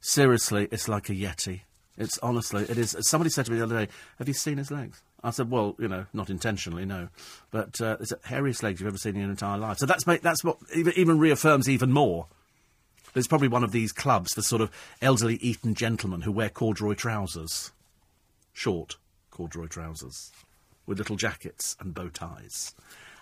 Seriously, 0.00 0.68
it's 0.70 0.88
like 0.88 1.08
a 1.08 1.14
yeti. 1.14 1.62
It's 1.96 2.18
honestly, 2.18 2.64
it 2.64 2.78
is. 2.78 2.96
Somebody 3.00 3.30
said 3.30 3.46
to 3.46 3.52
me 3.52 3.58
the 3.58 3.64
other 3.64 3.86
day, 3.86 3.92
"Have 4.18 4.28
you 4.28 4.34
seen 4.34 4.58
his 4.58 4.70
legs?" 4.70 5.02
I 5.22 5.30
said, 5.30 5.50
"Well, 5.50 5.76
you 5.78 5.88
know, 5.88 6.06
not 6.12 6.30
intentionally, 6.30 6.84
no, 6.84 7.08
but 7.50 7.80
uh, 7.80 7.98
it's 8.00 8.10
the 8.10 8.16
hairiest 8.26 8.62
legs 8.62 8.80
you've 8.80 8.88
ever 8.88 8.98
seen 8.98 9.14
in 9.14 9.22
your 9.22 9.30
entire 9.30 9.58
life." 9.58 9.78
So 9.78 9.86
that's 9.86 10.04
that's 10.04 10.42
what 10.42 10.58
even, 10.74 11.18
reaffirms 11.18 11.68
even 11.68 11.92
more. 11.92 12.26
There's 13.12 13.28
probably 13.28 13.48
one 13.48 13.62
of 13.62 13.72
these 13.72 13.92
clubs 13.92 14.32
for 14.34 14.42
sort 14.42 14.60
of 14.60 14.70
elderly 15.00 15.36
Eton 15.36 15.74
gentlemen 15.74 16.22
who 16.22 16.32
wear 16.32 16.48
corduroy 16.48 16.94
trousers, 16.94 17.72
short 18.52 18.96
corduroy 19.34 19.66
trousers, 19.66 20.32
with 20.86 20.98
little 20.98 21.16
jackets 21.16 21.76
and 21.80 21.94
bow 21.94 22.08
ties, 22.08 22.74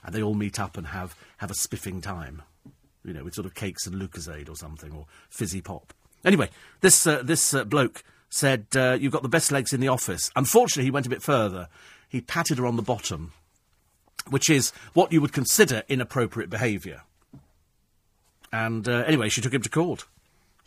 and 0.04 0.14
they 0.14 0.22
all 0.22 0.34
meet 0.34 0.60
up 0.60 0.76
and 0.76 0.88
have 0.88 1.16
have 1.38 1.50
a 1.50 1.54
spiffing 1.54 2.00
time, 2.00 2.42
you 3.04 3.12
know, 3.12 3.24
with 3.24 3.34
sort 3.34 3.46
of 3.46 3.54
cakes 3.54 3.86
and 3.86 4.00
Lucozade 4.00 4.48
or 4.48 4.56
something 4.56 4.92
or 4.92 5.06
fizzy 5.30 5.60
pop. 5.60 5.92
Anyway, 6.24 6.50
this 6.82 7.06
uh, 7.06 7.22
this 7.22 7.54
uh, 7.54 7.64
bloke 7.64 8.04
said, 8.28 8.66
uh, 8.76 8.96
You've 8.98 9.12
got 9.12 9.22
the 9.22 9.28
best 9.28 9.50
legs 9.50 9.72
in 9.72 9.80
the 9.80 9.88
office. 9.88 10.30
Unfortunately, 10.36 10.84
he 10.84 10.90
went 10.90 11.06
a 11.06 11.10
bit 11.10 11.22
further. 11.22 11.68
He 12.08 12.20
patted 12.20 12.58
her 12.58 12.66
on 12.66 12.76
the 12.76 12.82
bottom, 12.82 13.32
which 14.28 14.50
is 14.50 14.72
what 14.92 15.12
you 15.12 15.20
would 15.20 15.32
consider 15.32 15.82
inappropriate 15.88 16.50
behaviour. 16.50 17.02
And 18.52 18.86
uh, 18.86 19.04
anyway, 19.06 19.28
she 19.28 19.40
took 19.40 19.54
him 19.54 19.62
to 19.62 19.70
court. 19.70 20.04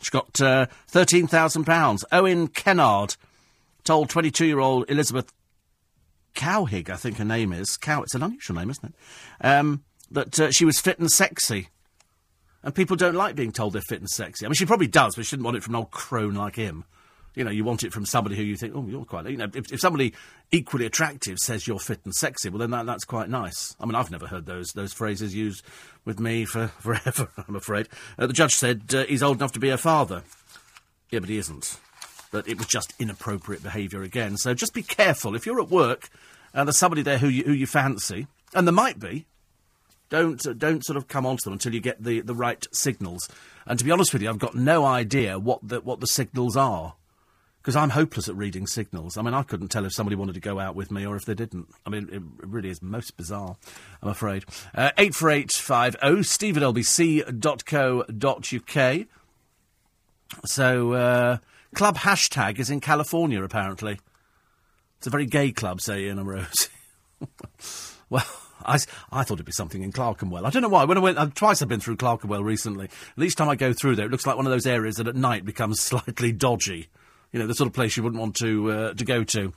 She 0.02 0.10
got 0.10 0.40
uh, 0.40 0.66
£13,000. 0.92 2.04
Owen 2.12 2.48
Kennard 2.48 3.16
told 3.86 4.10
22 4.10 4.44
year 4.44 4.58
old 4.58 4.90
Elizabeth 4.90 5.32
Cowhig, 6.34 6.90
I 6.90 6.96
think 6.96 7.16
her 7.16 7.24
name 7.24 7.52
is. 7.52 7.76
Cow, 7.76 8.02
it's 8.02 8.14
an 8.14 8.22
unusual 8.22 8.56
name, 8.56 8.70
isn't 8.70 8.84
it? 8.84 9.46
Um, 9.46 9.84
that 10.10 10.38
uh, 10.38 10.50
she 10.50 10.64
was 10.64 10.78
fit 10.78 10.98
and 10.98 11.10
sexy. 11.10 11.68
And 12.62 12.74
people 12.74 12.96
don't 12.96 13.14
like 13.14 13.36
being 13.36 13.52
told 13.52 13.72
they're 13.72 13.82
fit 13.82 14.00
and 14.00 14.10
sexy. 14.10 14.44
I 14.44 14.48
mean, 14.48 14.54
she 14.54 14.66
probably 14.66 14.88
does, 14.88 15.14
but 15.14 15.24
she 15.24 15.36
didn't 15.36 15.44
want 15.44 15.56
it 15.56 15.62
from 15.62 15.74
an 15.74 15.78
old 15.78 15.90
crone 15.90 16.34
like 16.34 16.56
him. 16.56 16.84
You 17.34 17.44
know, 17.44 17.50
you 17.50 17.64
want 17.64 17.84
it 17.84 17.92
from 17.92 18.06
somebody 18.06 18.34
who 18.34 18.42
you 18.42 18.56
think, 18.56 18.74
oh, 18.74 18.86
you're 18.88 19.04
quite. 19.04 19.26
You 19.26 19.36
know, 19.36 19.48
if, 19.54 19.70
if 19.70 19.80
somebody 19.80 20.14
equally 20.50 20.86
attractive 20.86 21.38
says 21.38 21.66
you're 21.66 21.78
fit 21.78 22.00
and 22.04 22.14
sexy, 22.14 22.48
well, 22.48 22.58
then 22.58 22.70
that, 22.70 22.86
that's 22.86 23.04
quite 23.04 23.28
nice. 23.28 23.76
I 23.78 23.84
mean, 23.84 23.94
I've 23.94 24.10
never 24.10 24.26
heard 24.26 24.46
those 24.46 24.72
those 24.72 24.94
phrases 24.94 25.34
used 25.34 25.62
with 26.04 26.18
me 26.18 26.44
for 26.46 26.68
forever. 26.80 27.28
I'm 27.46 27.56
afraid. 27.56 27.88
Uh, 28.18 28.26
the 28.26 28.32
judge 28.32 28.54
said 28.54 28.94
uh, 28.94 29.04
he's 29.04 29.22
old 29.22 29.36
enough 29.36 29.52
to 29.52 29.60
be 29.60 29.68
her 29.68 29.76
father. 29.76 30.22
Yeah, 31.10 31.20
but 31.20 31.28
he 31.28 31.36
isn't. 31.36 31.78
But 32.30 32.48
it 32.48 32.58
was 32.58 32.66
just 32.66 32.94
inappropriate 32.98 33.62
behaviour 33.62 34.02
again. 34.02 34.36
So 34.36 34.54
just 34.54 34.74
be 34.74 34.82
careful 34.82 35.34
if 35.34 35.46
you're 35.46 35.60
at 35.60 35.70
work 35.70 36.10
and 36.52 36.66
there's 36.66 36.78
somebody 36.78 37.02
there 37.02 37.18
who 37.18 37.28
you, 37.28 37.44
who 37.44 37.52
you 37.52 37.66
fancy, 37.66 38.26
and 38.54 38.66
there 38.66 38.72
might 38.72 38.98
be. 38.98 39.26
Don't 40.08 40.44
uh, 40.46 40.52
don't 40.52 40.84
sort 40.84 40.96
of 40.96 41.08
come 41.08 41.26
onto 41.26 41.42
them 41.44 41.52
until 41.54 41.74
you 41.74 41.80
get 41.80 42.02
the, 42.02 42.20
the 42.20 42.34
right 42.34 42.66
signals. 42.72 43.28
And 43.66 43.78
to 43.78 43.84
be 43.84 43.90
honest 43.90 44.12
with 44.12 44.22
you, 44.22 44.30
I've 44.30 44.38
got 44.38 44.54
no 44.54 44.84
idea 44.84 45.38
what 45.38 45.60
the 45.66 45.80
what 45.80 46.00
the 46.00 46.06
signals 46.06 46.56
are 46.56 46.94
because 47.66 47.74
I'm 47.74 47.90
hopeless 47.90 48.28
at 48.28 48.36
reading 48.36 48.68
signals. 48.68 49.16
I 49.16 49.22
mean, 49.22 49.34
I 49.34 49.42
couldn't 49.42 49.72
tell 49.72 49.84
if 49.84 49.92
somebody 49.92 50.14
wanted 50.14 50.36
to 50.36 50.40
go 50.40 50.60
out 50.60 50.76
with 50.76 50.92
me 50.92 51.04
or 51.04 51.16
if 51.16 51.24
they 51.24 51.34
didn't. 51.34 51.66
I 51.84 51.90
mean, 51.90 52.08
it 52.12 52.22
really 52.46 52.68
is 52.70 52.80
most 52.80 53.16
bizarre, 53.16 53.56
I'm 54.00 54.08
afraid. 54.08 54.44
Uh, 54.72 54.92
84850 54.96 56.22
steve 56.22 56.56
at 56.56 56.62
lbc.co.uk. 56.62 57.26
So, 60.44 60.92
uh, 60.92 61.38
club 61.74 61.96
hashtag 61.98 62.58
is 62.58 62.70
in 62.70 62.80
California, 62.80 63.42
apparently. 63.42 63.98
It's 64.98 65.06
a 65.06 65.10
very 65.10 65.26
gay 65.26 65.52
club, 65.52 65.80
say 65.80 66.04
Ian 66.04 66.24
Rose. 66.24 66.68
well, 68.10 68.26
I, 68.64 68.78
I 69.12 69.22
thought 69.22 69.34
it'd 69.34 69.46
be 69.46 69.52
something 69.52 69.82
in 69.82 69.92
Clerkenwell. 69.92 70.46
I 70.46 70.50
don't 70.50 70.62
know 70.62 70.68
why. 70.68 70.84
When 70.84 70.98
I 70.98 71.00
went, 71.00 71.18
uh, 71.18 71.26
twice 71.34 71.62
I've 71.62 71.68
been 71.68 71.80
through 71.80 71.96
Clerkenwell 71.96 72.42
recently. 72.42 72.88
And 73.14 73.24
each 73.24 73.36
time 73.36 73.48
I 73.48 73.56
go 73.56 73.72
through 73.72 73.96
there, 73.96 74.06
it 74.06 74.10
looks 74.12 74.26
like 74.26 74.36
one 74.36 74.46
of 74.46 74.52
those 74.52 74.66
areas 74.66 74.96
that 74.96 75.08
at 75.08 75.16
night 75.16 75.44
becomes 75.44 75.80
slightly 75.82 76.32
dodgy. 76.32 76.88
You 77.32 77.40
know, 77.40 77.46
the 77.46 77.54
sort 77.54 77.68
of 77.68 77.74
place 77.74 77.96
you 77.96 78.02
wouldn't 78.02 78.20
want 78.20 78.36
to 78.36 78.70
uh, 78.70 78.94
to 78.94 79.04
go 79.04 79.24
to. 79.24 79.52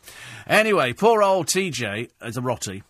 Anyway, 0.48 0.92
poor 0.94 1.24
old 1.24 1.48
TJ 1.48 2.10
is 2.24 2.36
a 2.36 2.42
rotty. 2.42 2.84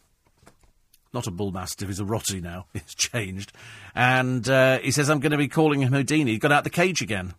Not 1.14 1.28
a 1.28 1.32
bull 1.32 1.52
mastiff, 1.52 1.88
he's 1.88 2.00
a 2.00 2.06
rotty 2.06 2.40
now. 2.40 2.66
It's 2.74 2.96
changed. 2.96 3.52
And 3.96 4.48
uh, 4.48 4.80
he 4.80 4.92
says, 4.92 5.10
I'm 5.10 5.20
going 5.20 5.32
to 5.32 5.38
be 5.38 5.48
calling 5.48 5.82
him 5.82 5.92
Houdini. 5.92 6.32
He 6.32 6.38
got 6.38 6.52
out 6.52 6.64
the 6.64 6.70
cage 6.70 7.02
again. 7.02 7.34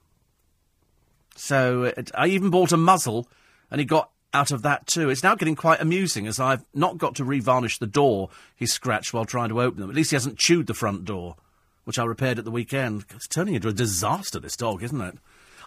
So 1.36 1.84
uh, 1.96 2.02
I 2.14 2.26
even 2.28 2.50
bought 2.50 2.72
a 2.72 2.76
muzzle, 2.76 3.28
and 3.70 3.80
he 3.80 3.84
got 3.84 4.10
out 4.32 4.50
of 4.50 4.62
that 4.62 4.86
too. 4.86 5.10
It's 5.10 5.22
now 5.22 5.34
getting 5.34 5.56
quite 5.56 5.80
amusing 5.80 6.26
as 6.26 6.38
I've 6.38 6.64
not 6.74 6.98
got 6.98 7.16
to 7.16 7.24
revarnish 7.24 7.78
the 7.78 7.86
door 7.86 8.30
he 8.54 8.66
scratched 8.66 9.12
while 9.12 9.24
trying 9.24 9.48
to 9.48 9.60
open 9.60 9.80
them. 9.80 9.90
At 9.90 9.96
least 9.96 10.10
he 10.10 10.16
hasn't 10.16 10.38
chewed 10.38 10.66
the 10.66 10.74
front 10.74 11.04
door, 11.04 11.36
which 11.84 11.98
I 11.98 12.04
repaired 12.04 12.38
at 12.38 12.44
the 12.44 12.50
weekend. 12.50 13.04
It's 13.10 13.26
turning 13.26 13.54
into 13.54 13.68
a 13.68 13.72
disaster, 13.72 14.38
this 14.38 14.56
dog, 14.56 14.82
isn't 14.82 15.00
it? 15.00 15.18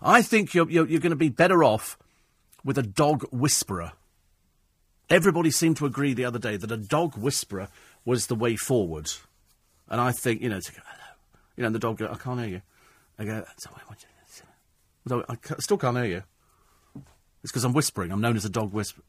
I 0.02 0.22
think 0.22 0.54
you're, 0.54 0.70
you're, 0.70 0.88
you're 0.88 1.00
going 1.02 1.12
to 1.12 1.16
be 1.16 1.30
better 1.30 1.64
off 1.64 1.98
with 2.64 2.78
a 2.78 2.84
dog 2.84 3.26
whisperer. 3.32 3.94
Everybody 5.10 5.52
seemed 5.52 5.78
to 5.78 5.86
agree 5.86 6.14
the 6.14 6.26
other 6.26 6.40
day 6.40 6.58
that 6.58 6.72
a 6.72 6.78
dog 6.78 7.18
whisperer 7.18 7.68
was 8.06 8.28
the 8.28 8.36
way 8.36 8.56
forward. 8.56 9.12
And 9.90 10.00
I 10.00 10.12
think, 10.12 10.42
you 10.42 10.50
know, 10.50 10.60
to 10.60 10.72
go, 10.72 10.80
hello. 10.86 11.16
You 11.56 11.62
know, 11.62 11.68
and 11.68 11.76
the 11.76 11.80
dog 11.80 11.98
goes, 11.98 12.10
I 12.12 12.16
can't 12.16 12.40
hear 12.40 12.50
you. 12.50 12.62
I 13.20 13.26
go, 13.26 13.46
sorry, 13.58 13.82
I, 13.90 13.94
I 15.10 15.38
still 15.60 15.78
can't 15.78 15.98
hear 15.98 16.06
you. 16.06 16.24
It's 17.44 17.52
because 17.52 17.66
I'm 17.66 17.74
whispering. 17.74 18.12
I'm 18.12 18.22
known 18.22 18.38
as 18.38 18.46
a 18.46 18.50
dog 18.50 18.72
whisperer. 18.72 19.04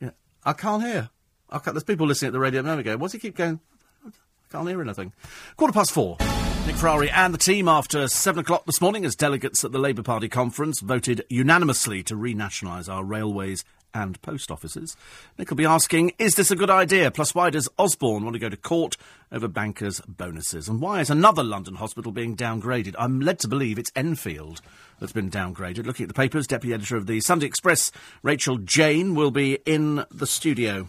Yeah. 0.00 0.10
I 0.44 0.52
can't 0.52 0.82
hear. 0.82 1.10
I 1.50 1.58
can't, 1.58 1.74
there's 1.74 1.84
people 1.84 2.06
listening 2.06 2.28
at 2.28 2.32
the 2.32 2.38
radio 2.38 2.62
now 2.62 2.80
go, 2.80 2.96
what's 2.96 3.12
he 3.12 3.18
keep 3.18 3.36
going? 3.36 3.60
I 4.06 4.10
can't 4.50 4.68
hear 4.68 4.80
anything. 4.80 5.12
Quarter 5.56 5.72
past 5.72 5.92
four. 5.92 6.16
Nick 6.66 6.76
Ferrari 6.76 7.10
and 7.10 7.34
the 7.34 7.38
team 7.38 7.68
after 7.68 8.08
seven 8.08 8.40
o'clock 8.40 8.64
this 8.64 8.80
morning 8.80 9.04
as 9.04 9.14
delegates 9.14 9.64
at 9.64 9.72
the 9.72 9.78
Labour 9.78 10.02
Party 10.02 10.28
conference 10.28 10.80
voted 10.80 11.22
unanimously 11.28 12.02
to 12.04 12.14
renationalise 12.14 12.88
our 12.88 13.04
railways 13.04 13.64
and 13.94 14.20
post 14.20 14.50
offices. 14.50 14.96
Nick 15.38 15.48
will 15.48 15.56
be 15.56 15.64
asking, 15.64 16.12
is 16.18 16.34
this 16.34 16.50
a 16.50 16.56
good 16.56 16.70
idea? 16.70 17.10
Plus, 17.10 17.34
why 17.34 17.48
does 17.48 17.68
Osborne 17.78 18.24
want 18.24 18.34
to 18.34 18.40
go 18.40 18.48
to 18.48 18.56
court 18.56 18.96
over 19.30 19.48
bankers' 19.48 20.00
bonuses? 20.00 20.68
And 20.68 20.80
why 20.80 21.00
is 21.00 21.08
another 21.08 21.44
London 21.44 21.76
hospital 21.76 22.12
being 22.12 22.36
downgraded? 22.36 22.94
I'm 22.98 23.20
led 23.20 23.38
to 23.40 23.48
believe 23.48 23.78
it's 23.78 23.92
Enfield 23.94 24.60
that's 25.00 25.12
been 25.12 25.30
downgraded. 25.30 25.86
Looking 25.86 26.04
at 26.04 26.08
the 26.08 26.14
papers, 26.14 26.46
Deputy 26.46 26.74
Editor 26.74 26.96
of 26.96 27.06
the 27.06 27.20
Sunday 27.20 27.46
Express, 27.46 27.92
Rachel 28.22 28.58
Jane, 28.58 29.14
will 29.14 29.30
be 29.30 29.58
in 29.64 30.04
the 30.10 30.26
studio. 30.26 30.88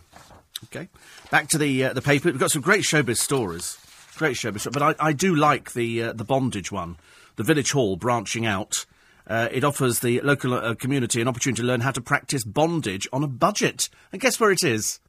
Okay, 0.66 0.88
back 1.30 1.50
to 1.50 1.58
the 1.58 1.84
uh, 1.84 1.94
the 1.94 2.02
paper. 2.02 2.30
We've 2.30 2.40
got 2.40 2.50
some 2.50 2.62
great 2.62 2.84
showbiz 2.84 3.18
stories. 3.18 3.78
Great 4.16 4.38
show, 4.38 4.52
but 4.52 4.82
I, 4.82 4.96
I 5.00 5.12
do 5.12 5.36
like 5.36 5.74
the 5.74 6.04
uh, 6.04 6.14
the 6.14 6.24
bondage 6.24 6.72
one, 6.72 6.96
the 7.36 7.44
village 7.44 7.72
hall 7.74 7.98
branching 7.98 8.46
out. 8.46 8.86
Uh, 9.27 9.50
it 9.51 9.63
offers 9.63 10.00
the 10.00 10.22
local 10.22 10.53
uh, 10.53 10.75
community 10.75 11.22
an 11.22 11.27
opportunity 11.27 11.62
to 11.62 11.67
learn 11.67 11.82
how 11.82 11.91
to 11.91 12.01
practice 12.01 12.44
bondage 12.44 13.08
on 13.12 13.24
a 13.24 13.27
budget. 13.27 13.89
And 14.12 14.22
guess 14.22 14.39
where 14.39 14.51
it 14.51 14.63
is? 14.63 15.00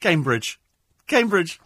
Cambridge. 0.00 0.58
Cambridge. 1.06 1.60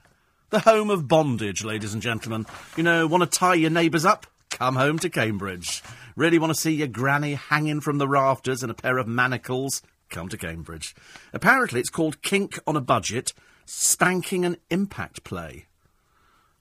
The 0.51 0.61
home 0.61 0.91
of 0.91 1.09
bondage, 1.09 1.65
ladies 1.65 1.95
and 1.95 2.03
gentlemen. 2.03 2.47
You 2.77 2.83
know, 2.83 3.07
want 3.07 3.23
to 3.23 3.39
tie 3.39 3.55
your 3.55 3.71
neighbours 3.71 4.05
up? 4.05 4.27
Come 4.51 4.77
home 4.77 4.99
to 5.01 5.11
Cambridge. 5.11 5.83
Really 6.17 6.39
want 6.39 6.55
to 6.55 6.61
see 6.61 6.75
your 6.75 6.89
granny 6.89 7.35
hanging 7.35 7.81
from 7.81 7.99
the 7.99 8.09
rafters 8.09 8.63
in 8.63 8.71
a 8.71 8.75
pair 8.75 8.99
of 8.99 9.09
manacles? 9.09 9.83
Come 10.11 10.29
to 10.29 10.37
Cambridge. 10.37 10.95
Apparently, 11.33 11.81
it's 11.81 11.91
called 11.91 12.23
Kink 12.23 12.59
on 12.67 12.77
a 12.77 12.81
Budget, 12.81 13.33
Spanking 13.67 14.45
and 14.45 14.59
Impact 14.71 15.25
Play. 15.25 15.67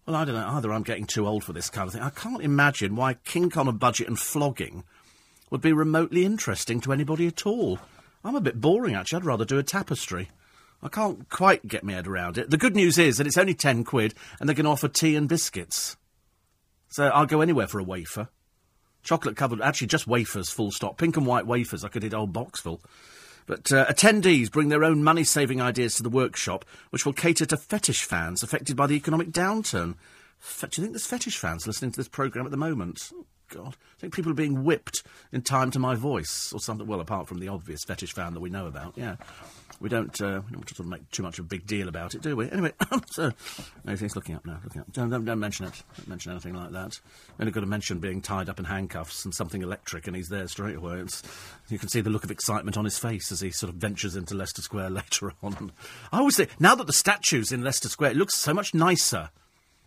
Well, 0.06 0.16
I 0.16 0.26
don't 0.26 0.36
know. 0.36 0.48
Either 0.48 0.74
I'm 0.74 0.84
getting 0.84 1.06
too 1.06 1.28
old 1.28 1.44
for 1.44 1.54
this 1.54 1.70
kind 1.70 1.88
of 1.88 1.94
thing. 1.94 2.02
I 2.02 2.10
can't 2.10 2.42
imagine 2.42 2.96
why 2.96 3.14
kink 3.14 3.58
on 3.58 3.68
a 3.68 3.72
budget 3.72 4.08
and 4.08 4.20
flogging 4.20 4.84
would 5.54 5.62
be 5.62 5.72
remotely 5.72 6.26
interesting 6.26 6.82
to 6.82 6.92
anybody 6.92 7.28
at 7.28 7.46
all. 7.46 7.78
I'm 8.24 8.36
a 8.36 8.42
bit 8.42 8.60
boring, 8.60 8.96
actually. 8.96 9.18
I'd 9.18 9.26
rather 9.26 9.46
do 9.46 9.60
a 9.60 9.64
tapestry. 9.64 10.32
I 10.82 10.88
can't 10.88 11.30
quite 11.30 11.68
get 11.68 11.84
my 11.84 11.94
head 11.94 12.08
around 12.08 12.40
it. 12.40 12.50
The 12.50 12.58
good 12.58 12.76
news 12.76 12.98
is 12.98 13.18
that 13.18 13.28
it's 13.28 13.38
only 13.38 13.54
10 13.54 13.84
quid 13.84 14.16
and 14.40 14.50
they're 14.50 14.56
going 14.56 14.66
to 14.66 14.72
offer 14.72 14.88
tea 14.88 15.16
and 15.16 15.30
biscuits. 15.30 15.96
So 16.90 17.06
I'll 17.06 17.28
go 17.28 17.42
anywhere 17.42 17.68
for 17.68 17.78
a 17.78 17.84
wafer. 17.84 18.30
Chocolate 19.04 19.38
covered, 19.38 19.62
actually 19.62 19.88
just 19.88 20.08
wafers, 20.08 20.50
full 20.50 20.72
stop. 20.72 20.98
Pink 20.98 21.18
and 21.18 21.28
white 21.28 21.46
wafers. 21.46 21.84
I 21.84 21.90
could 21.90 22.04
eat 22.04 22.14
a 22.14 22.18
whole 22.18 22.26
box 22.26 22.60
full. 22.60 22.82
But 23.46 23.72
uh, 23.72 23.86
attendees 23.86 24.52
bring 24.52 24.70
their 24.70 24.84
own 24.84 25.04
money 25.04 25.24
saving 25.24 25.62
ideas 25.62 25.94
to 25.96 26.04
the 26.04 26.10
workshop, 26.10 26.66
which 26.90 27.06
will 27.06 27.14
cater 27.14 27.46
to 27.46 27.58
fetish 27.58 28.06
fans 28.06 28.42
affected 28.42 28.76
by 28.76 28.88
the 28.88 28.96
economic 28.96 29.30
downturn. 29.30 29.98
Fe- 30.40 30.70
do 30.72 30.82
you 30.82 30.86
think 30.86 30.94
there's 30.94 31.06
fetish 31.06 31.38
fans 31.38 31.68
listening 31.68 31.92
to 31.92 31.98
this 31.98 32.08
programme 32.08 32.46
at 32.46 32.52
the 32.52 32.58
moment? 32.58 33.12
God. 33.54 33.76
I 33.98 34.00
think 34.00 34.14
people 34.14 34.32
are 34.32 34.36
being 34.36 34.64
whipped 34.64 35.04
in 35.32 35.42
time 35.42 35.72
to 35.72 35.80
my 35.80 35.96
voice 35.96 36.52
or 36.54 36.60
something. 36.60 36.88
Well, 36.88 37.00
apart 37.00 37.28
from 37.28 37.40
the 37.40 37.48
obvious 37.50 37.84
fetish 37.84 38.14
fan 38.14 38.34
that 38.34 38.40
we 38.40 38.50
know 38.50 38.66
about, 38.66 38.94
yeah. 38.96 39.16
we 39.80 39.90
don't, 39.90 40.20
uh, 40.22 40.42
we 40.46 40.54
don't 40.54 40.68
sort 40.68 40.80
of 40.80 40.88
make 40.88 41.10
too 41.12 41.24
much 41.24 41.40
of 41.40 41.46
a 41.46 41.48
big 41.48 41.68
deal 41.68 41.88
about 41.88 42.16
it, 42.16 42.22
do 42.22 42.36
we? 42.36 42.50
Anyway, 42.50 42.74
so 43.12 43.32
no, 43.86 43.96
he's 43.96 44.16
looking 44.16 44.36
up 44.36 44.46
now. 44.46 44.60
Looking 44.64 44.82
up. 44.82 44.92
Don't, 44.92 45.10
don't, 45.10 45.26
don't 45.26 45.40
mention 45.40 45.68
it. 45.68 45.84
Don't 45.98 46.08
mention 46.08 46.32
anything 46.32 46.56
like 46.56 46.72
that. 46.72 47.00
Only 47.40 47.52
got 47.52 47.62
to 47.62 47.68
mention 47.68 48.00
being 48.00 48.22
tied 48.22 48.50
up 48.50 48.60
in 48.60 48.66
handcuffs 48.66 49.24
and 49.24 49.34
something 49.34 49.62
electric, 49.62 50.08
and 50.08 50.16
he's 50.16 50.30
there 50.30 50.48
straight 50.48 50.78
away. 50.78 51.00
It's, 51.00 51.22
you 51.70 51.78
can 51.78 51.90
see 51.90 52.02
the 52.02 52.10
look 52.10 52.24
of 52.24 52.32
excitement 52.32 52.78
on 52.78 52.86
his 52.86 52.98
face 52.98 53.32
as 53.32 53.42
he 53.42 53.52
sort 53.52 53.72
of 53.72 53.76
ventures 53.76 54.16
into 54.16 54.36
Leicester 54.36 54.62
Square 54.62 54.90
later 54.92 55.34
on. 55.44 55.72
I 56.12 56.20
always 56.20 56.38
think 56.38 56.50
now 56.60 56.76
that 56.76 56.88
the 56.88 56.94
statue's 56.94 57.52
in 57.52 57.64
Leicester 57.64 57.90
Square, 57.90 58.12
it 58.12 58.18
looks 58.18 58.38
so 58.38 58.54
much 58.54 58.74
nicer. 58.74 59.30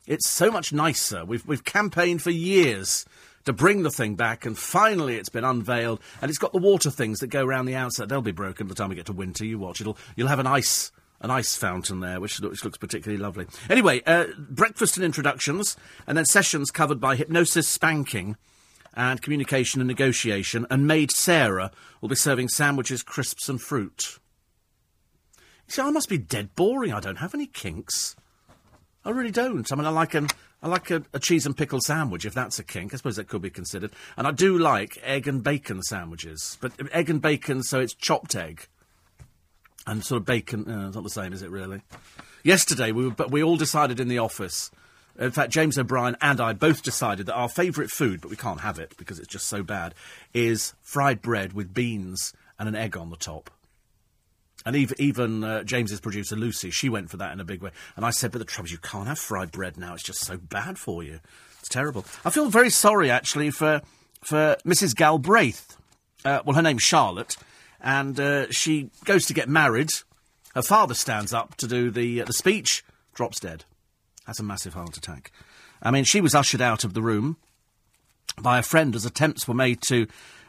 It's 0.07 0.31
so 0.31 0.53
much 0.53 0.73
nicer. 0.73 1.25
We've 1.25 1.45
we've 1.47 1.65
campaigned 1.65 2.23
for 2.23 2.31
years 2.31 3.05
to 3.47 3.53
bring 3.53 3.83
the 3.83 3.91
thing 3.91 4.15
back, 4.15 4.45
and 4.45 4.57
finally 4.59 5.17
it's 5.17 5.29
been 5.29 5.45
unveiled, 5.45 6.01
and 6.21 6.29
it's 6.29 6.39
got 6.39 6.53
the 6.53 6.59
water 6.59 6.91
things 6.91 7.21
that 7.21 7.29
go 7.29 7.45
around 7.45 7.67
the 7.67 7.75
outside. 7.75 8.09
They'll 8.09 8.21
be 8.21 8.33
broken 8.33 8.67
by 8.67 8.71
the 8.71 8.75
time 8.75 8.91
we 8.91 8.97
get 8.97 9.07
to 9.07 9.13
winter. 9.13 9.45
You 9.45 9.59
watch, 9.59 9.81
it'll 9.81 9.97
you'll 10.15 10.29
have 10.29 10.39
an 10.39 10.47
ice 10.47 10.93
an 11.21 11.31
ice 11.31 11.57
fountain 11.57 12.01
there, 12.01 12.21
which, 12.21 12.39
which 12.41 12.63
looks 12.63 12.77
particularly 12.77 13.23
lovely. 13.23 13.47
Anyway, 13.71 14.03
uh, 14.07 14.27
breakfast 14.39 14.97
and 14.97 15.05
introductions, 15.05 15.77
and 16.07 16.17
then 16.17 16.27
sessions 16.27 16.71
covered 16.71 17.01
by 17.01 17.17
hypnosis, 17.17 17.67
spanking, 17.67 18.37
and 18.93 19.23
communication 19.23 19.81
and 19.81 19.89
negotiation. 19.89 20.67
And 20.71 20.87
maid 20.87 21.11
Sarah 21.11 21.71
will 22.01 22.11
be 22.11 22.17
serving 22.17 22.49
sandwiches, 22.49 23.03
crisps, 23.03 23.49
and 23.49 23.61
fruit. 23.61 24.19
You 25.67 25.73
see, 25.73 25.83
I 25.83 25.91
must 25.91 26.09
be 26.09 26.19
dead 26.19 26.55
boring. 26.55 26.93
I 26.93 27.01
don't 27.01 27.17
have 27.17 27.35
any 27.35 27.47
kinks. 27.47 28.15
I 29.05 29.11
really 29.11 29.31
don't. 29.31 29.71
I 29.73 29.77
mean, 29.77 29.87
I 29.87 29.91
like 29.91 30.15
an 30.15 30.29
I 30.63 30.69
like 30.69 30.91
a, 30.91 31.03
a, 31.13 31.19
cheese 31.19 31.47
and 31.47 31.57
pickle 31.57 31.81
sandwich, 31.81 32.25
if 32.25 32.35
that's 32.35 32.59
a 32.59 32.65
kink. 32.65 32.93
I 32.93 32.97
suppose 32.97 33.17
that 33.17 33.29
could 33.29 33.43
be 33.43 33.51
considered. 33.51 33.93
And 34.17 34.27
I 34.27 34.31
do 34.31 34.59
like 34.59 34.99
egg 35.03 35.29
and 35.29 35.43
bacon 35.43 35.83
sandwiches. 35.83 36.57
But 36.61 36.73
egg 36.93 37.11
and 37.11 37.21
bacon, 37.21 37.63
so 37.63 37.81
it's 37.81 37.95
chopped 37.95 38.35
egg. 38.35 38.67
And 39.87 40.05
sort 40.05 40.23
of 40.23 40.27
bacon, 40.27 40.69
uh, 40.69 40.89
it's 40.89 40.97
not 40.97 41.05
the 41.05 41.11
same, 41.11 41.33
is 41.33 41.43
it 41.43 41.51
really? 41.51 41.83
Yesterday, 42.43 42.91
we, 42.91 43.05
were, 43.05 43.15
but 43.15 43.31
we 43.31 43.43
all 43.43 43.57
decided 43.57 44.01
in 44.01 44.09
the 44.09 44.19
office, 44.19 44.71
in 45.19 45.31
fact, 45.31 45.53
James 45.53 45.79
O'Brien 45.79 46.17
and 46.21 46.41
I 46.41 46.53
both 46.53 46.83
decided 46.83 47.27
that 47.27 47.35
our 47.35 47.49
favourite 47.49 47.91
food, 47.91 48.21
but 48.21 48.31
we 48.31 48.37
can't 48.37 48.61
have 48.61 48.79
it 48.79 48.95
because 48.97 49.19
it's 49.19 49.29
just 49.29 49.47
so 49.47 49.63
bad, 49.63 49.95
is 50.35 50.75
fried 50.83 51.23
bread 51.23 51.53
with 51.53 51.73
beans 51.73 52.33
and 52.59 52.69
an 52.69 52.75
egg 52.75 52.97
on 52.97 53.11
the 53.11 53.17
top. 53.17 53.51
And 54.67 54.75
even, 54.75 54.97
even 55.01 55.45
uh, 55.45 55.63
James's 55.63 56.01
producer, 56.01 56.35
Lucy, 56.35 56.73
she 56.73 56.89
went 56.89 57.09
for 57.09 57.17
that 57.19 57.33
in 57.33 57.39
a 57.39 57.45
big 57.45 57.63
way. 57.63 57.71
And 57.95 58.05
I 58.05 58.11
said, 58.11 58.33
but 58.33 58.41
the 58.41 58.45
trouble 58.45 58.67
is 58.67 58.73
you 58.73 58.79
can't 58.79 59.07
have 59.07 59.19
fried 59.19 59.53
bread 59.53 59.79
now. 59.79 59.95
It's 59.95 60.03
just 60.03 60.25
so 60.25 60.37
bad 60.37 60.77
for 60.77 61.05
you. 61.05 61.21
It's 61.61 61.69
terrible. 61.69 62.05
I 62.25 62.31
feel 62.31 62.51
very 62.51 62.71
sorry, 62.71 63.09
actually, 63.09 63.53
for, 63.53 63.81
for 64.23 64.57
Mrs. 64.67 64.97
Galbraith. 64.97 65.77
Uh, 66.25 66.43
well, 66.45 66.57
her 66.57 66.63
name's 66.63 66.83
Charlotte. 66.83 67.37
And 67.81 68.19
uh, 68.19 68.51
she 68.51 68.91
goes 69.05 69.25
to 69.27 69.35
get 69.35 69.49
married. 69.49 69.91
Her 70.57 70.63
father 70.63 70.95
stands 70.95 71.33
up 71.33 71.55
to 71.59 71.69
do 71.69 71.93
the, 71.93 72.23
uh, 72.23 72.25
the 72.25 72.33
speech, 72.33 72.85
drops 73.15 73.39
dead. 73.39 73.65
Has 74.27 74.41
a 74.41 74.43
massive 74.43 74.75
heart 74.75 74.97
attack. 74.97 75.31
I 75.81 75.93
mean, 75.93 76.03
she 76.03 76.21
was 76.21 76.35
ushered 76.35 76.61
out 76.61 76.83
of 76.83 76.93
the 76.93 77.03
room 77.03 77.37
by 78.37 78.59
a 78.59 78.63
friend 78.63 78.97
as 78.97 79.07
attempts 79.07 79.47
were 79.47 79.55
made 79.55 79.81
to 79.83 80.09